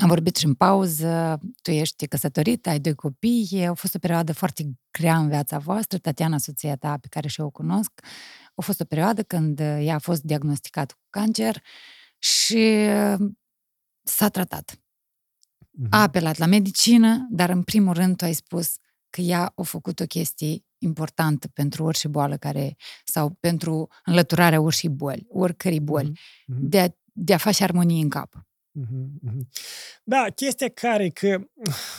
am 0.00 0.08
vorbit 0.08 0.36
și 0.36 0.44
în 0.46 0.54
pauză, 0.54 1.38
tu 1.62 1.70
ești 1.70 2.06
căsătorită, 2.06 2.68
ai 2.68 2.80
doi 2.80 2.94
copii, 2.94 3.64
a 3.68 3.74
fost 3.74 3.94
o 3.94 3.98
perioadă 3.98 4.32
foarte 4.32 4.70
grea 4.90 5.16
în 5.18 5.28
viața 5.28 5.58
voastră, 5.58 5.98
Tatiana, 5.98 6.38
soția 6.38 6.76
ta, 6.76 6.96
pe 7.00 7.06
care 7.10 7.28
și 7.28 7.40
eu 7.40 7.46
o 7.46 7.50
cunosc, 7.50 7.92
a 8.54 8.62
fost 8.62 8.80
o 8.80 8.84
perioadă 8.84 9.22
când 9.22 9.58
ea 9.60 9.94
a 9.94 9.98
fost 9.98 10.22
diagnosticată 10.22 10.94
cu 10.96 11.06
cancer 11.10 11.62
și 12.18 12.86
s-a 14.02 14.28
tratat. 14.28 14.80
Mhm. 15.70 15.86
A 15.90 16.02
apelat 16.02 16.36
la 16.36 16.46
medicină, 16.46 17.26
dar 17.30 17.50
în 17.50 17.62
primul 17.62 17.92
rând 17.94 18.16
tu 18.16 18.24
ai 18.24 18.32
spus 18.32 18.76
că 19.10 19.20
ea 19.20 19.52
a 19.56 19.62
făcut 19.62 20.00
o 20.00 20.04
chestie 20.06 20.64
importantă 20.78 21.48
pentru 21.48 21.84
orice 21.84 22.08
boală 22.08 22.36
care, 22.36 22.76
sau 23.04 23.30
pentru 23.40 23.88
înlăturarea 24.04 24.60
orice 24.60 24.88
boli, 24.88 25.26
oricărei 25.28 25.80
boli, 25.80 26.06
Mhm. 26.46 26.58
Mhm. 26.58 26.68
de 26.68 26.80
a, 26.80 26.88
de 27.12 27.34
a 27.34 27.36
face 27.36 27.62
armonie 27.64 28.02
în 28.02 28.08
cap. 28.08 28.46
Mhm, 28.72 29.10
mhm. 29.20 29.48
Da, 30.04 30.26
chestia 30.34 30.68
care 30.68 31.08
că, 31.08 31.38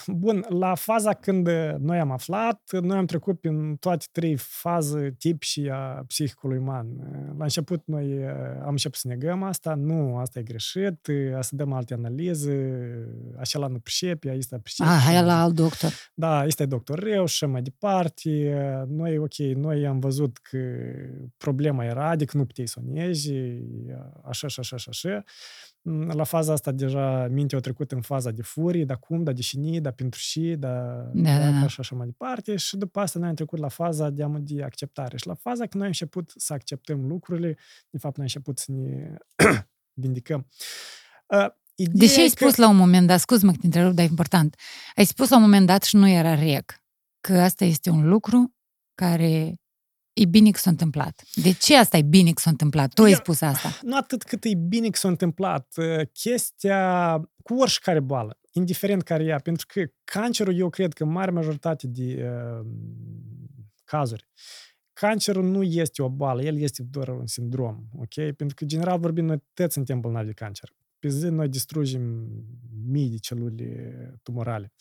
bun, 0.08 0.46
la 0.50 0.76
faza 0.76 1.14
când 1.14 1.48
noi 1.80 2.00
am 2.00 2.12
aflat, 2.12 2.62
noi 2.82 2.98
am 2.98 3.06
trecut 3.06 3.40
prin 3.40 3.76
toate 3.76 4.06
trei 4.12 4.36
faze 4.38 5.16
și 5.40 5.70
a 5.72 6.04
psihicului 6.08 6.58
uman. 6.58 6.88
La 7.38 7.44
început 7.44 7.82
noi 7.86 8.12
eh, 8.12 8.30
am 8.62 8.70
început 8.70 8.98
să 8.98 9.08
negăm 9.08 9.44
asta, 9.44 9.76
nu, 9.76 10.18
asta 10.18 10.40
e 10.40 10.44
greșit, 10.44 11.00
să 11.40 11.56
dăm 11.56 11.74
alte 11.74 11.94
analize, 11.94 12.88
acela 13.40 13.68
nu 13.68 13.80
pricepe, 13.80 14.36
asta 14.38 14.58
pricepe. 14.64 14.90
Ah, 14.90 15.02
hai 15.06 15.24
la 15.24 15.42
alt 15.42 15.56
doctor. 15.56 15.92
Da, 16.14 16.46
este 16.46 16.66
doctor 16.66 17.00
rău 17.00 17.26
și 17.26 17.46
mai 17.46 17.62
departe. 17.62 18.54
Noi, 18.88 19.18
ok, 19.18 19.38
noi 19.38 19.88
am 19.88 20.00
văzut 20.00 20.38
că 20.38 20.58
problema 21.38 21.86
era, 21.86 22.10
adică 22.10 22.38
nu 22.38 22.46
puteai 22.46 22.68
să 22.68 22.80
o 22.80 22.92
negi, 22.92 23.34
așa, 24.24 24.48
așa, 24.48 24.62
așa, 24.62 24.90
așa. 24.90 25.24
La 26.08 26.24
faza 26.24 26.54
asta 26.54 26.72
deja 26.72 27.28
mintea 27.28 27.58
a 27.58 27.62
trecut 27.62 27.92
în 27.92 28.02
faza 28.02 28.32
de 28.32 28.42
furie, 28.42 28.86
dar 28.86 29.00
cum, 29.00 29.24
dar 29.24 29.34
de 29.34 29.42
șini, 29.42 29.82
dar 29.82 29.94
pentru 29.94 30.20
și, 30.20 30.56
dar 30.60 31.10
da, 31.14 31.40
da, 31.40 31.60
da. 31.60 31.68
și 31.68 31.80
așa 31.80 31.96
mai 31.96 32.06
departe. 32.06 32.56
Și 32.56 32.78
după 32.78 33.00
asta 33.00 33.20
noi 33.20 33.28
am 33.28 33.36
trecut 33.36 33.60
la 33.60 33.68
faza 33.68 34.10
de, 34.10 34.26
de 34.40 34.64
acceptare. 34.64 35.18
Și 35.18 35.28
la 35.28 35.34
faza 35.34 35.60
când 35.60 35.74
noi 35.74 35.84
am 35.84 35.88
început 35.88 36.34
să 36.36 36.54
acceptăm 36.54 37.08
lucrurile, 37.08 37.58
de 37.90 37.98
fapt 37.98 38.18
noi 38.18 38.26
am 38.26 38.32
început 38.36 38.60
să 38.60 38.72
ne 38.72 39.18
vindicăm. 40.02 40.48
Uh, 41.28 41.48
Deși 41.76 42.20
ai 42.20 42.30
spus 42.30 42.56
că... 42.56 42.62
la 42.62 42.70
un 42.70 42.76
moment 42.76 43.08
dat, 43.08 43.20
scuz-mă 43.20 43.52
că 43.52 43.58
te 43.58 43.66
întrerup, 43.66 43.94
dar 43.94 44.06
e 44.06 44.08
important, 44.08 44.56
ai 44.96 45.06
spus 45.06 45.30
la 45.30 45.36
un 45.36 45.42
moment 45.42 45.68
dat 45.68 45.84
și 45.84 45.96
nu 45.96 46.08
era 46.08 46.36
rec, 46.36 46.84
că 47.22 47.34
asta 47.34 47.66
este 47.66 47.90
un 47.90 48.08
lucru 48.08 48.56
care 48.96 49.63
e 50.14 50.26
bine 50.26 50.52
că 50.52 50.60
s-a 50.60 50.70
întâmplat. 50.70 51.24
De 51.36 51.52
ce 51.52 51.78
asta 51.78 51.98
e 51.98 52.02
bine 52.02 52.32
că 52.32 52.42
s-a 52.42 52.50
întâmplat? 52.50 52.94
Tu 52.94 53.04
ai 53.04 53.14
spus 53.14 53.42
asta. 53.42 53.80
Nu 53.82 53.98
atât 53.98 54.24
cât 54.24 54.44
e 54.44 54.56
bine 54.56 54.90
că 54.90 54.98
s-a 54.98 55.08
întâmplat. 55.08 55.74
Chestia 56.12 57.22
cu 57.44 57.54
oricare 57.54 58.00
boală, 58.00 58.40
indiferent 58.52 59.02
care 59.02 59.24
ea, 59.24 59.40
pentru 59.40 59.66
că 59.70 59.84
cancerul, 60.04 60.58
eu 60.58 60.70
cred 60.70 60.94
că 60.94 61.06
mare 61.06 61.32
majoritate 61.32 61.88
de 61.88 62.30
uh, 62.30 62.66
cazuri, 63.84 64.28
cancerul 64.94 65.44
nu 65.44 65.64
este 65.64 66.02
o 66.02 66.10
boală, 66.10 66.44
el 66.44 66.58
este 66.60 66.84
doar 66.84 67.08
un 67.08 67.28
sindrom, 67.28 67.84
ok? 67.96 68.36
Pentru 68.36 68.56
că, 68.56 68.66
general 68.66 69.00
vorbind, 69.00 69.28
noi 69.28 69.44
toți 69.54 69.74
suntem 69.74 70.00
bolnavi 70.00 70.26
de 70.26 70.34
cancer. 70.34 70.74
Pe 71.00 71.08
zi 71.08 71.26
noi 71.26 71.50
distrugem 71.50 72.02
mii 72.86 73.10
de 73.10 73.18
celule 73.18 74.20
tumorale. 74.24 74.72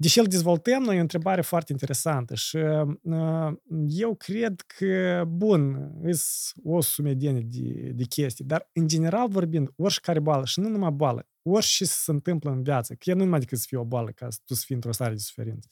Deși 0.00 0.18
îl 0.18 0.26
dezvoltăm, 0.26 0.82
noi 0.82 0.94
e 0.94 0.98
o 0.98 1.00
întrebare 1.00 1.40
foarte 1.40 1.72
interesantă 1.72 2.34
și 2.34 2.56
uh, 2.56 3.52
eu 3.88 4.14
cred 4.14 4.60
că, 4.60 5.24
bun, 5.28 5.90
sunt 6.02 6.64
o 6.64 6.80
sumedenie 6.80 7.40
de, 7.40 7.90
de 7.94 8.04
chestii, 8.04 8.44
dar 8.44 8.70
în 8.72 8.88
general 8.88 9.28
vorbind, 9.28 9.68
oricare 9.76 10.20
boală, 10.20 10.44
și 10.44 10.60
nu 10.60 10.68
numai 10.68 10.90
boală, 10.90 11.28
orice 11.42 11.84
se 11.84 12.10
întâmplă 12.10 12.50
în 12.50 12.62
viață, 12.62 12.94
că 12.94 13.10
e 13.10 13.12
nu 13.12 13.24
numai 13.24 13.38
decât 13.38 13.58
să 13.58 13.64
fie 13.68 13.78
o 13.78 13.84
boală 13.84 14.10
ca 14.10 14.30
să 14.30 14.38
tu 14.44 14.54
să 14.54 14.62
fii 14.66 14.74
într-o 14.74 14.92
stare 14.92 15.12
de 15.12 15.18
suferință, 15.18 15.68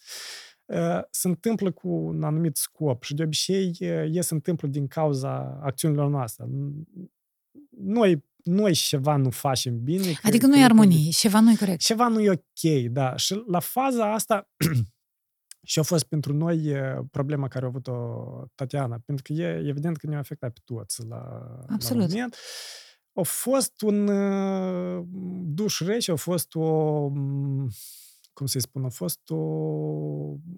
uh, 0.65 1.01
se 1.11 1.28
întâmplă 1.28 1.73
cu 1.73 1.89
un 1.89 2.23
anumit 2.23 2.57
scop 2.57 3.03
și 3.03 3.15
de 3.15 3.23
obicei 3.23 3.77
e 4.12 4.20
se 4.20 4.35
întâmplă 4.35 4.69
din 4.69 4.86
cauza 4.86 5.61
acțiunilor 5.62 6.09
noastre. 6.09 6.47
Noi 7.70 8.24
noi 8.47 8.73
ceva 8.73 9.16
nu 9.16 9.31
facem 9.31 9.82
bine. 9.82 10.18
Adică 10.23 10.47
nu 10.47 10.59
e 10.59 10.64
armonie, 10.64 11.10
ceva 11.10 11.40
nu 11.40 11.51
e 11.51 11.56
corect. 11.56 11.81
Ceva 11.81 12.09
nu 12.09 12.20
e 12.20 12.31
ok, 12.31 12.90
da. 12.90 13.16
Și 13.16 13.43
la 13.47 13.59
faza 13.59 14.12
asta, 14.12 14.48
și 15.70 15.78
a 15.78 15.82
fost 15.82 16.05
pentru 16.05 16.32
noi 16.32 16.74
problema 17.10 17.48
care 17.48 17.64
a 17.64 17.68
avut-o 17.68 17.93
Tatiana, 18.55 19.02
pentru 19.05 19.24
că 19.24 19.43
e 19.43 19.68
evident 19.68 19.97
că 19.97 20.06
ne-a 20.06 20.18
afectat 20.18 20.52
pe 20.52 20.60
toți 20.64 21.06
la, 21.06 21.16
Absolut. 21.68 22.02
la 22.02 22.09
moment. 22.09 22.36
A 23.12 23.23
fost 23.23 23.82
un 23.82 24.09
uh, 24.09 25.05
duș 25.44 25.81
rece, 25.81 26.10
a 26.10 26.16
fost 26.16 26.55
o 26.55 27.10
cum 28.36 28.47
să-i 28.47 28.60
spun, 28.60 28.85
a 28.85 28.89
fost 28.89 29.20
o, 29.31 29.36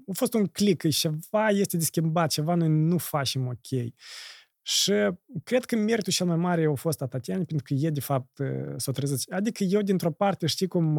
a 0.06 0.12
fost 0.12 0.35
un 0.35 0.47
click, 0.47 0.89
ceva 0.89 1.48
este 1.48 1.77
de 1.77 1.85
schimbat, 1.85 2.31
ceva 2.31 2.55
noi 2.55 2.69
nu 2.69 2.98
facem 2.98 3.47
ok. 3.47 3.93
Și 4.69 4.93
cred 5.45 5.65
că 5.65 5.77
meritul 5.77 6.12
cel 6.12 6.27
mai 6.27 6.36
mare 6.36 6.65
a 6.65 6.74
fost 6.74 7.03
a 7.03 7.07
Tatiana, 7.07 7.43
pentru 7.45 7.65
că 7.65 7.74
e, 7.86 7.90
de 7.90 8.01
fapt, 8.01 8.40
s-o 8.77 8.93
trezit. 8.93 9.32
Adică 9.32 9.65
eu, 9.65 9.82
dintr-o 9.82 10.11
parte, 10.11 10.47
știi 10.47 10.66
cum... 10.66 10.97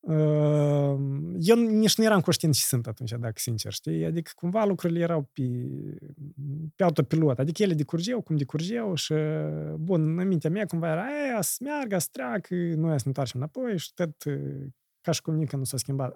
Uh, 0.00 0.96
eu 1.38 1.56
nici 1.56 1.96
nu 1.96 2.04
eram 2.04 2.20
conștient 2.20 2.54
ce 2.54 2.64
sunt 2.64 2.86
atunci, 2.86 3.10
dacă 3.10 3.32
sincer, 3.34 3.72
știi? 3.72 4.04
Adică 4.04 4.30
cumva 4.34 4.64
lucrurile 4.64 5.00
erau 5.00 5.30
pe, 5.32 5.42
pe 6.76 6.82
autopilot. 6.82 7.38
Adică 7.38 7.62
ele 7.62 7.74
decurgeau 7.74 8.20
cum 8.20 8.36
decurgeau 8.36 8.94
și, 8.94 9.14
bun, 9.76 10.18
în 10.18 10.28
mintea 10.28 10.50
mea 10.50 10.66
cumva 10.66 10.90
era, 10.90 11.02
aia, 11.02 11.40
să 11.40 11.56
meargă, 11.60 11.98
să 11.98 12.08
treacă, 12.12 12.54
noi 12.54 12.76
să 12.76 12.78
ne 12.84 13.02
întoarcem 13.04 13.40
înapoi 13.40 13.78
și 13.78 13.94
tot 13.94 14.24
ca 15.02 15.12
și 15.12 15.22
cum 15.22 15.34
nică 15.34 15.56
nu 15.56 15.64
s-a 15.64 15.76
schimbat. 15.76 16.14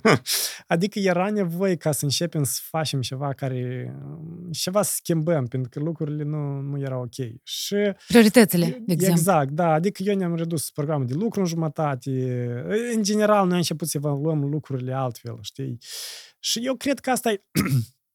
adică 0.66 0.98
era 0.98 1.30
nevoie 1.30 1.76
ca 1.76 1.92
să 1.92 2.04
începem 2.04 2.44
să 2.44 2.60
facem 2.62 3.00
ceva 3.00 3.32
care, 3.32 3.94
ceva 4.52 4.82
să 4.82 4.92
schimbăm, 4.94 5.46
pentru 5.46 5.70
că 5.70 5.80
lucrurile 5.80 6.22
nu, 6.22 6.60
nu 6.60 6.80
erau 6.80 7.00
ok. 7.00 7.42
Și, 7.42 7.76
Prioritățile, 8.06 8.66
de 8.66 8.92
exemplu. 8.92 9.20
Exact, 9.20 9.50
da. 9.50 9.72
Adică 9.72 10.02
eu 10.02 10.16
ne-am 10.16 10.34
redus 10.34 10.70
programul 10.70 11.06
de 11.06 11.14
lucru 11.14 11.40
în 11.40 11.46
jumătate. 11.46 12.10
În 12.94 13.02
general, 13.02 13.42
noi 13.42 13.52
am 13.52 13.56
început 13.56 13.88
să 13.88 13.96
evaluăm 13.96 14.44
lucrurile 14.44 14.92
altfel, 14.92 15.38
știi? 15.40 15.78
Și 16.38 16.60
eu 16.64 16.74
cred 16.74 16.98
că 16.98 17.10
asta 17.10 17.30
e 17.32 17.42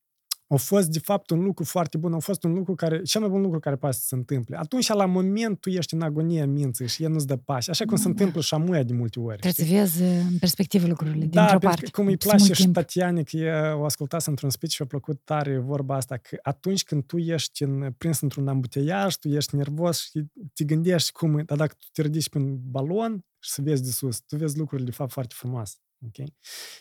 a 0.54 0.56
fost, 0.56 0.88
de 0.88 1.00
fapt, 1.00 1.30
un 1.30 1.44
lucru 1.44 1.64
foarte 1.64 1.98
bun, 1.98 2.14
a 2.14 2.20
fost 2.20 2.44
un 2.44 2.54
lucru 2.54 2.76
care, 2.76 3.02
cel 3.02 3.22
mai 3.22 3.30
bun 3.30 3.42
lucru 3.42 3.60
care 3.60 3.76
poate 3.76 3.96
să 3.96 4.02
se 4.06 4.16
întâmple. 4.16 4.58
Atunci, 4.58 4.88
la 4.88 5.06
moment, 5.06 5.60
tu 5.60 5.70
ești 5.70 5.94
în 5.94 6.02
agonie 6.02 6.46
minții 6.46 6.88
și 6.88 7.04
el 7.04 7.12
nu-ți 7.12 7.28
dă 7.28 7.36
pași, 7.36 7.70
așa 7.70 7.86
cum 7.86 7.96
da. 7.96 8.02
se 8.02 8.08
întâmplă 8.08 8.42
și 8.42 8.54
amuia 8.54 8.84
de 8.84 8.94
multe 8.94 9.20
ori. 9.20 9.38
Trebuie 9.38 9.68
să 9.68 9.74
vezi 9.74 10.02
în 10.04 10.38
perspectivă 10.40 10.88
lucrurile, 10.88 11.26
da, 11.26 11.40
dintr-o 11.40 11.68
parte. 11.68 11.90
cum 11.92 12.06
îi 12.08 12.18
place 12.18 12.54
și 12.54 12.68
Tatiane, 12.68 13.24
că 13.24 13.38
e, 13.38 13.52
o 13.72 13.86
ascultat 13.86 14.26
într-un 14.26 14.50
speech 14.50 14.74
și 14.74 14.82
a 14.82 14.86
plăcut 14.86 15.22
tare 15.24 15.58
vorba 15.58 15.96
asta, 15.96 16.18
că 16.18 16.38
atunci 16.42 16.84
când 16.84 17.04
tu 17.04 17.18
ești 17.18 17.64
în, 17.64 17.94
prins 17.98 18.22
într-un 18.22 18.48
ambuteiaj, 18.48 19.16
tu 19.16 19.28
ești 19.28 19.56
nervos 19.56 20.02
și 20.02 20.26
te 20.54 20.64
gândești 20.64 21.12
cum, 21.12 21.44
dar 21.46 21.58
dacă 21.58 21.74
tu 21.80 21.86
te 21.92 22.02
ridici 22.02 22.30
pe 22.30 22.38
un 22.38 22.58
balon 22.62 23.26
și 23.40 23.50
să 23.50 23.62
vezi 23.62 23.84
de 23.84 23.90
sus, 23.90 24.20
tu 24.20 24.36
vezi 24.36 24.58
lucrurile, 24.58 24.90
de 24.90 24.96
fapt, 24.96 25.12
foarte 25.12 25.34
frumoase. 25.38 25.76
Okay? 26.08 26.34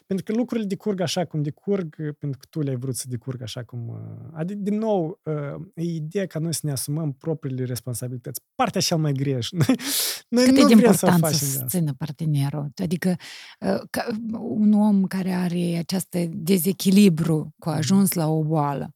Pentru 0.07 0.25
că 0.25 0.33
lucrurile 0.33 0.67
decurg 0.67 1.01
așa 1.01 1.25
cum 1.25 1.43
decurg, 1.43 1.97
pentru 2.19 2.39
că 2.39 2.47
tu 2.51 2.61
le-ai 2.61 2.77
vrut 2.77 2.97
să 2.97 3.05
decurg 3.09 3.43
așa 3.43 3.65
cum... 3.65 3.99
Adică, 4.33 4.59
din 4.63 4.79
nou, 4.79 5.21
e 5.75 5.83
ideea 5.83 6.27
ca 6.27 6.39
noi 6.39 6.55
să 6.55 6.61
ne 6.63 6.71
asumăm 6.73 7.13
propriile 7.13 7.65
responsabilități. 7.65 8.41
Partea 8.55 8.81
cea 8.81 8.97
mai 8.97 9.13
greș. 9.13 9.51
Noi 10.29 10.45
Cât 10.45 10.53
nu 10.53 10.61
e 10.61 10.65
de 10.65 10.73
important 10.73 11.25
să, 11.25 11.45
să 11.45 11.65
țină 11.69 11.95
partenerul? 11.99 12.73
Adică 12.77 13.17
ca 13.91 14.07
un 14.41 14.73
om 14.73 15.05
care 15.05 15.33
are 15.33 15.77
această 15.79 16.19
dezechilibru 16.31 17.55
cu 17.59 17.69
ajuns 17.69 18.13
la 18.13 18.29
o 18.29 18.45
boală, 18.45 18.95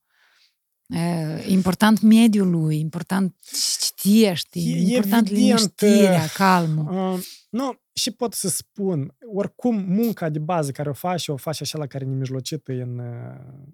important 1.47 2.01
mediul 2.01 2.51
lui, 2.51 2.79
important 2.79 3.35
știe, 3.81 4.35
știi, 4.35 4.95
important 4.95 5.31
evident, 5.31 5.47
liniștirea, 5.47 6.27
calmul. 6.35 7.13
Uh, 7.15 7.25
nu, 7.51 7.75
și 7.95 8.11
pot 8.11 8.33
să 8.33 8.49
spun, 8.49 9.15
oricum 9.35 9.77
munca 9.77 10.29
de 10.29 10.39
bază 10.39 10.71
care 10.71 10.89
o 10.89 10.93
faci, 10.93 11.29
o 11.29 11.37
faci 11.37 11.61
așa 11.61 11.79
la 11.79 11.87
care 11.87 12.05
ne 12.05 12.15
mijlocită 12.15 12.73
în, 12.73 13.01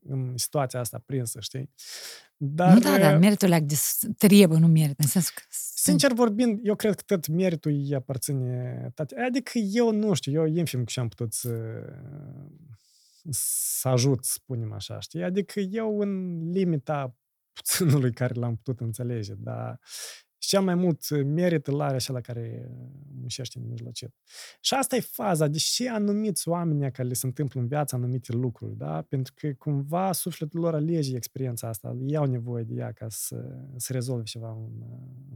în 0.03 0.33
situația 0.37 0.81
asta 0.81 1.03
prinsă, 1.07 1.41
știi? 1.41 1.71
Dar, 2.37 2.73
nu, 2.73 2.81
da, 2.81 2.99
dar 2.99 3.19
meritul 3.19 3.47
ăla 3.47 3.61
de 3.61 3.75
trebuie, 4.19 4.59
nu 4.59 4.67
merită, 4.67 5.03
în 5.03 5.07
sensul 5.07 5.33
că... 5.35 5.43
Sincer 5.75 6.13
vorbind, 6.13 6.61
eu 6.63 6.75
cred 6.75 6.95
că 6.95 7.03
tot 7.07 7.27
meritul 7.27 7.71
îi 7.71 7.95
aparține 7.95 8.91
tate. 8.95 9.21
Adică 9.21 9.59
eu 9.59 9.93
nu 9.93 10.15
știu, 10.15 10.33
eu 10.33 10.47
infim 10.47 10.85
ce 10.85 11.01
am 11.01 11.09
putut 11.09 11.33
să, 11.33 11.53
să 13.31 13.89
ajut, 13.89 14.25
spunem 14.25 14.73
așa, 14.73 15.01
știi? 15.01 15.23
Adică 15.23 15.61
eu 15.61 16.01
în 16.01 16.41
limita 16.51 17.17
puținului 17.53 18.13
care 18.13 18.35
l-am 18.35 18.57
putut 18.57 18.81
înțelege, 18.81 19.35
dar 19.37 19.81
cel 20.41 20.63
mai 20.63 20.75
mult 20.75 21.25
merit 21.25 21.67
îl 21.67 21.81
are 21.81 21.99
la 22.07 22.21
care 22.21 22.71
muncește 23.21 23.59
în 23.59 23.69
mijlocit. 23.69 24.15
Și 24.61 24.75
asta 24.75 24.97
e 24.97 25.01
faza, 25.01 25.47
deși 25.47 25.87
anumiți 25.87 26.49
oameni 26.49 26.93
care 26.93 27.09
le 27.09 27.15
se 27.15 27.27
întâmplă 27.27 27.61
în 27.61 27.67
viață 27.67 27.95
anumite 27.95 28.33
lucruri, 28.33 28.77
da? 28.77 29.03
Pentru 29.09 29.33
că 29.37 29.53
cumva 29.59 30.13
sufletul 30.13 30.61
lor 30.61 30.75
alege 30.75 31.17
experiența 31.17 31.69
asta, 31.69 31.97
ei 32.07 32.17
au 32.17 32.25
nevoie 32.25 32.65
de 32.65 32.75
ea 32.75 32.93
ca 32.93 33.07
să, 33.09 33.37
să 33.77 33.93
rezolve 33.93 34.23
ceva 34.23 34.51
în, 34.51 34.83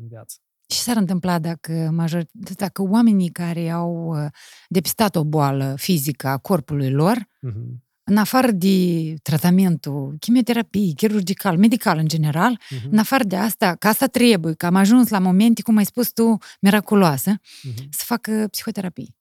în 0.01 0.09
viață. 0.09 0.37
Ce 0.67 0.79
s-ar 0.79 0.97
întâmpla 0.97 1.39
dacă, 1.39 1.91
major, 1.93 2.25
dacă 2.57 2.83
oamenii 2.83 3.29
care 3.29 3.71
au 3.71 4.25
uh, 4.25 4.31
depistat 4.69 5.17
o 5.17 5.25
boală 5.25 5.75
fizică 5.77 6.27
a 6.27 6.39
corpului 6.39 6.91
lor 6.91 7.17
uh-huh 7.17 7.84
în 8.05 8.17
afară 8.17 8.51
de 8.51 9.15
tratamentul, 9.23 10.17
chimioterapie, 10.21 10.93
chirurgical, 10.97 11.57
medical 11.59 11.99
în 11.99 12.09
general, 12.09 12.59
uh-huh. 12.61 12.91
în 12.91 12.99
afară 12.99 13.25
de 13.25 13.37
asta, 13.37 13.75
că 13.75 13.89
asta 13.89 14.07
trebuie, 14.07 14.55
că 14.55 14.67
am 14.67 14.75
ajuns 14.75 15.09
la 15.09 15.19
momente, 15.19 15.63
cum 15.63 15.77
ai 15.77 15.85
spus 15.85 16.11
tu, 16.13 16.39
miraculoase, 16.61 17.41
uh-huh. 17.41 17.89
să 17.91 18.03
facă 18.07 18.47
psihoterapie. 18.51 19.17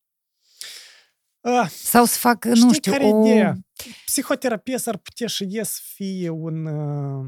Ah, 1.41 1.69
Sau 1.69 2.05
să 2.05 2.17
fac, 2.17 2.45
Știi 2.53 2.63
nu 2.63 2.73
știu, 2.73 2.91
care 2.91 3.03
o... 3.05 3.25
ideea? 3.25 3.57
Psihoterapia 4.05 4.77
s-ar 4.77 4.97
putea 4.97 5.27
și 5.27 5.47
e 5.49 5.63
să 5.63 5.79
fie 5.95 6.29
un... 6.29 6.65
Uh, 6.65 7.25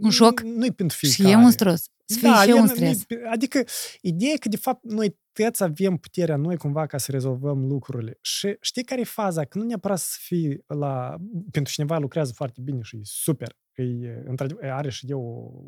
Un 0.00 0.10
șoc? 0.10 0.40
Nu-i 0.40 0.72
pentru 0.72 0.96
Și 1.06 1.12
fiecare. 1.12 1.36
e 1.40 1.44
un 1.44 1.50
stres. 1.50 1.84
Să 2.04 2.18
fie 2.18 2.30
și 2.42 2.48
e 2.48 2.52
un 2.52 2.60
nu- 2.60 2.66
stres. 2.66 3.02
nu-i- 3.08 3.20
Adică, 3.30 3.64
ideea 4.00 4.32
e 4.32 4.36
că, 4.36 4.48
de 4.48 4.56
fapt, 4.56 4.84
noi 4.84 5.16
toți 5.42 5.62
avem 5.62 5.96
puterea 5.96 6.36
noi 6.36 6.56
cumva 6.56 6.86
ca 6.86 6.98
să 6.98 7.10
rezolvăm 7.10 7.66
lucrurile. 7.66 8.18
Și 8.20 8.56
știi 8.60 8.84
care 8.84 9.00
e 9.00 9.04
faza? 9.04 9.44
Că 9.44 9.58
nu 9.58 9.64
neapărat 9.64 9.98
să 9.98 10.16
fii 10.20 10.64
la... 10.66 11.16
Pentru 11.50 11.72
cineva 11.72 11.98
lucrează 11.98 12.32
foarte 12.34 12.60
bine 12.60 12.80
și 12.82 12.96
e 12.96 13.00
super. 13.02 13.56
E, 13.74 14.22
într-adevăr, 14.24 14.64
are 14.70 14.90
și 14.90 15.06
eu 15.08 15.20
o 15.20 15.62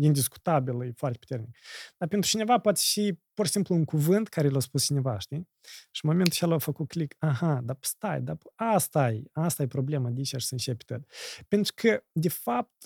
indiscutabil, 0.00 0.82
e 0.82 0.92
foarte 0.96 1.18
puternic. 1.18 1.56
Dar 1.96 2.08
pentru 2.08 2.28
cineva 2.28 2.58
poate 2.58 2.80
fi 2.82 3.18
pur 3.34 3.46
și 3.46 3.52
simplu 3.52 3.74
un 3.74 3.84
cuvânt 3.84 4.28
care 4.28 4.48
l-a 4.48 4.60
spus 4.60 4.84
cineva, 4.84 5.18
știi? 5.18 5.48
Și 5.90 6.00
în 6.04 6.10
momentul 6.10 6.32
acela 6.32 6.54
a 6.54 6.58
făcut 6.58 6.88
click, 6.88 7.16
aha, 7.18 7.60
dar 7.64 7.76
stai, 7.80 8.20
dar 8.20 8.38
asta 8.54 9.10
e, 9.10 9.22
asta 9.32 9.62
e 9.62 9.66
problema 9.66 10.08
de 10.08 10.14
aici 10.16 10.26
și 10.26 10.46
să 10.46 10.48
începi 10.50 10.84
tot. 10.84 11.04
Pentru 11.48 11.72
că, 11.76 12.02
de 12.12 12.28
fapt, 12.28 12.84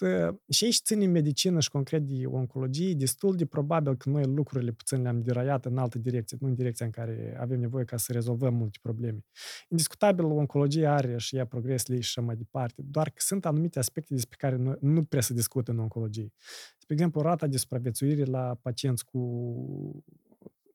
și 0.48 0.64
aici 0.64 0.80
ține 0.80 1.06
medicină 1.06 1.60
și 1.60 1.70
concret 1.70 2.02
de 2.06 2.26
oncologie, 2.26 2.94
destul 2.94 3.36
de 3.36 3.46
probabil 3.46 3.96
că 3.96 4.08
noi 4.08 4.24
lucrurile 4.24 4.70
puțin 4.70 5.02
le-am 5.02 5.20
deraiat 5.22 5.64
în 5.64 5.78
altă 5.78 5.98
direcție, 5.98 6.36
nu 6.40 6.48
în 6.48 6.54
direcția 6.54 6.86
în 6.86 6.92
care 6.92 7.36
avem 7.40 7.60
nevoie 7.60 7.84
ca 7.84 7.96
să 7.96 8.12
rezolvăm 8.12 8.54
multe 8.54 8.78
probleme. 8.82 9.24
Indiscutabil, 9.68 10.24
oncologia 10.24 10.94
are 10.94 11.18
și 11.18 11.36
ea 11.36 11.46
progresele 11.46 11.96
ei 11.96 12.02
și 12.02 12.12
așa 12.16 12.26
mai 12.26 12.36
departe, 12.36 12.82
doar 12.82 13.08
că 13.08 13.16
sunt 13.18 13.46
anumite 13.46 13.78
aspecte 13.78 14.14
despre 14.14 14.36
care 14.40 14.56
nu, 14.56 14.76
nu 14.80 15.04
prea 15.04 15.20
se 15.20 15.34
discută 15.34 15.70
în 15.70 15.78
oncologie. 15.78 16.32
Spre 16.78 16.94
exemplu, 16.94 17.20
rata 17.20 17.46
de 17.46 17.56
supraviețuire 17.56 18.24
la 18.24 18.58
pacienți 18.62 19.04
cu 19.04 19.18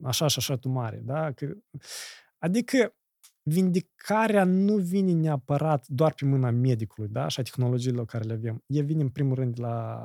așa 0.03 0.27
și 0.27 0.35
așa 0.39 0.55
tumare, 0.55 1.01
da? 1.05 1.31
Că, 1.31 1.53
adică 2.37 2.95
vindicarea 3.43 4.43
nu 4.43 4.75
vine 4.75 5.11
neapărat 5.11 5.87
doar 5.87 6.13
pe 6.13 6.25
mâna 6.25 6.49
medicului, 6.49 7.09
da? 7.09 7.27
Și 7.27 7.39
a 7.39 7.43
tehnologiilor 7.43 8.05
care 8.05 8.23
le 8.23 8.33
avem. 8.33 8.63
E 8.67 8.81
vine 8.81 9.01
în 9.01 9.09
primul 9.09 9.35
rând 9.35 9.55
de 9.55 9.61
la 9.61 9.97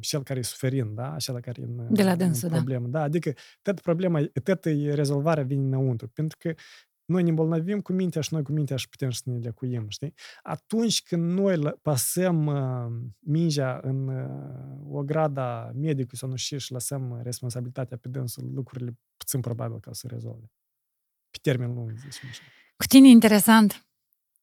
cel 0.00 0.22
care 0.22 0.38
e 0.38 0.42
suferind, 0.42 0.94
da? 0.94 1.16
Cel 1.18 1.40
care 1.40 1.60
e 1.60 1.64
în, 1.64 1.94
De 1.94 2.02
la 2.02 2.10
în 2.10 2.18
dânsul, 2.18 2.48
da. 2.48 2.54
problemă. 2.56 2.88
Da. 2.88 3.02
Adică 3.02 3.32
tot 3.62 3.80
problema, 3.80 4.20
tot 4.42 4.64
rezolvarea 4.94 5.44
vine 5.44 5.62
înăuntru. 5.62 6.08
Pentru 6.08 6.36
că 6.40 6.54
noi 7.10 7.22
ne 7.22 7.28
îmbolnăvim 7.28 7.80
cu 7.80 7.92
mintea 7.92 8.20
și 8.20 8.32
noi 8.34 8.42
cu 8.42 8.52
mintea 8.52 8.76
și 8.76 8.88
putem 8.88 9.10
să 9.10 9.22
ne 9.24 9.38
lecuim, 9.38 9.88
știi? 9.88 10.14
Atunci 10.42 11.02
când 11.02 11.22
noi 11.38 11.56
lă- 11.56 11.78
pasăm 11.82 12.46
uh, 12.46 13.10
mingea 13.18 13.80
în 13.82 14.08
uh, 14.08 14.96
o 14.98 15.02
grada 15.02 15.70
medicului 15.74 16.18
sau 16.18 16.28
nu 16.28 16.36
știu 16.36 16.58
și 16.58 16.72
lăsăm 16.72 17.20
responsabilitatea 17.22 17.96
pe 17.96 18.08
dânsul, 18.08 18.50
lucrurile 18.54 18.98
puțin 19.16 19.40
probabil 19.40 19.80
că 19.80 19.90
o 19.90 19.92
să 19.92 20.06
rezolve. 20.06 20.50
Pe 21.30 21.38
termen 21.42 21.74
lung, 21.74 21.90
zicem 21.96 22.28
așa. 22.28 22.42
Cu 22.76 22.86
tine 22.86 23.08
e 23.08 23.10
interesant, 23.10 23.86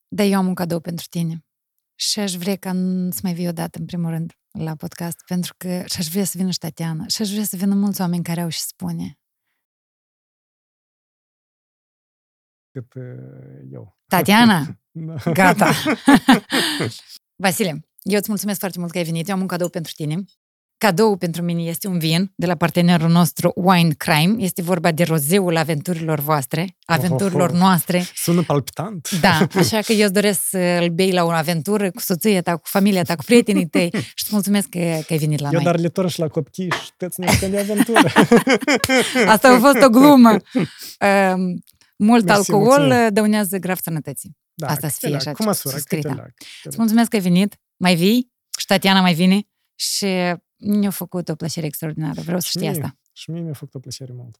dar 0.07 0.25
eu 0.25 0.37
am 0.37 0.47
un 0.47 0.53
cadou 0.53 0.79
pentru 0.79 1.05
tine. 1.09 1.45
Și 1.95 2.19
aș 2.19 2.33
vrea 2.33 2.55
ca 2.55 2.71
n- 2.73 3.09
să 3.09 3.19
mai 3.23 3.33
vii 3.33 3.47
odată, 3.47 3.79
în 3.79 3.85
primul 3.85 4.09
rând, 4.09 4.33
la 4.51 4.75
podcast, 4.75 5.17
pentru 5.27 5.53
că 5.57 5.83
și 5.85 5.99
aș 5.99 6.07
vrea 6.07 6.23
să 6.23 6.33
vină 6.37 6.51
și 6.51 6.57
Tatiana, 6.57 7.07
și 7.07 7.21
aș 7.21 7.31
vrea 7.31 7.43
să 7.43 7.55
vină 7.55 7.75
mulți 7.75 8.01
oameni 8.01 8.23
care 8.23 8.41
au 8.41 8.49
și 8.49 8.59
spune. 8.61 9.19
Cât 12.77 12.93
uh, 12.95 13.03
eu. 13.71 13.97
Tatiana, 14.07 14.65
Da. 14.91 15.31
gata! 15.31 15.71
Vasile, 17.43 17.85
eu 18.01 18.17
îți 18.17 18.29
mulțumesc 18.29 18.59
foarte 18.59 18.79
mult 18.79 18.91
că 18.91 18.97
ai 18.97 19.03
venit. 19.03 19.27
Eu 19.27 19.35
am 19.35 19.41
un 19.41 19.47
cadou 19.47 19.69
pentru 19.69 19.91
tine. 19.95 20.15
Cadou 20.77 21.15
pentru 21.17 21.41
mine 21.41 21.61
este 21.61 21.87
un 21.87 21.99
vin 21.99 22.31
de 22.35 22.45
la 22.45 22.55
partenerul 22.55 23.09
nostru 23.09 23.51
Wine 23.55 23.93
Crime. 23.97 24.35
Este 24.37 24.61
vorba 24.61 24.91
de 24.91 25.03
rozeul 25.03 25.57
aventurilor 25.57 26.19
voastre, 26.19 26.75
aventurilor 26.85 27.49
Ohoho. 27.49 27.57
noastre. 27.57 28.03
Sună 28.15 28.41
palpitant. 28.43 29.09
Da, 29.21 29.47
așa 29.55 29.79
că 29.79 29.91
eu 29.91 30.03
îți 30.03 30.13
doresc 30.13 30.41
să-l 30.49 30.89
bei 30.93 31.11
la 31.11 31.23
o 31.23 31.29
aventură 31.29 31.91
cu 31.91 31.99
soția 32.01 32.41
ta, 32.41 32.55
cu 32.55 32.61
familia 32.67 33.03
ta, 33.03 33.15
cu 33.15 33.23
prietenii 33.23 33.67
tăi 33.67 33.89
și 33.93 34.23
îți 34.23 34.29
mulțumesc 34.31 34.69
că, 34.69 34.79
că 34.79 35.13
ai 35.13 35.17
venit 35.17 35.39
la 35.39 35.47
Eu 35.47 35.53
noi. 35.53 35.63
dar 35.63 35.79
le 35.79 35.89
torn 35.89 36.07
și 36.07 36.19
la 36.19 36.27
copii 36.27 36.71
și 36.83 36.91
toți 36.97 37.19
ne 37.19 37.27
jucăm 37.31 37.49
de 37.49 37.59
aventură. 37.59 38.07
Asta 39.27 39.49
a 39.49 39.59
fost 39.59 39.81
o 39.85 39.89
glumă. 39.89 40.37
Um, 41.97 42.05
mult 42.07 42.25
Mersi, 42.25 42.39
alcool 42.51 42.63
mulțumim. 42.79 43.05
uh, 43.05 43.07
dăunează 43.13 43.57
grav 43.57 43.77
sănătății. 43.81 44.37
Da, 44.53 44.67
Asta 44.67 44.87
să 44.87 44.93
câte 44.93 44.99
fie 44.99 45.09
leac, 45.09 45.21
așa, 45.27 45.31
Cu 45.31 45.43
măsură, 45.43 45.73
suscrită. 45.75 46.07
câte 46.07 46.19
leac, 46.19 46.33
câte 46.35 46.45
Îți 46.55 46.63
leac. 46.67 46.77
mulțumesc 46.77 47.09
că 47.09 47.15
ai 47.15 47.21
venit. 47.21 47.55
Mai 47.77 47.95
vii? 47.95 48.31
Și 48.57 48.61
Ștatiana 48.61 49.01
mai 49.01 49.13
vine. 49.13 49.41
Și 49.75 50.05
mi-a 50.57 50.89
făcut 50.89 51.29
o 51.29 51.35
plăcere 51.35 51.65
extraordinară. 51.65 52.21
Vreau 52.21 52.39
să 52.39 52.45
Și 52.45 52.49
știi 52.49 52.61
mie, 52.61 52.69
asta. 52.69 52.97
Și 53.11 53.31
mie 53.31 53.41
mi-a 53.41 53.53
făcut 53.53 53.75
o 53.75 53.79
plăcere 53.79 54.11
mult. 54.15 54.37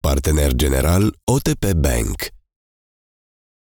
Partener 0.00 0.52
general 0.54 1.14
OTP 1.24 1.72
Bank 1.72 2.16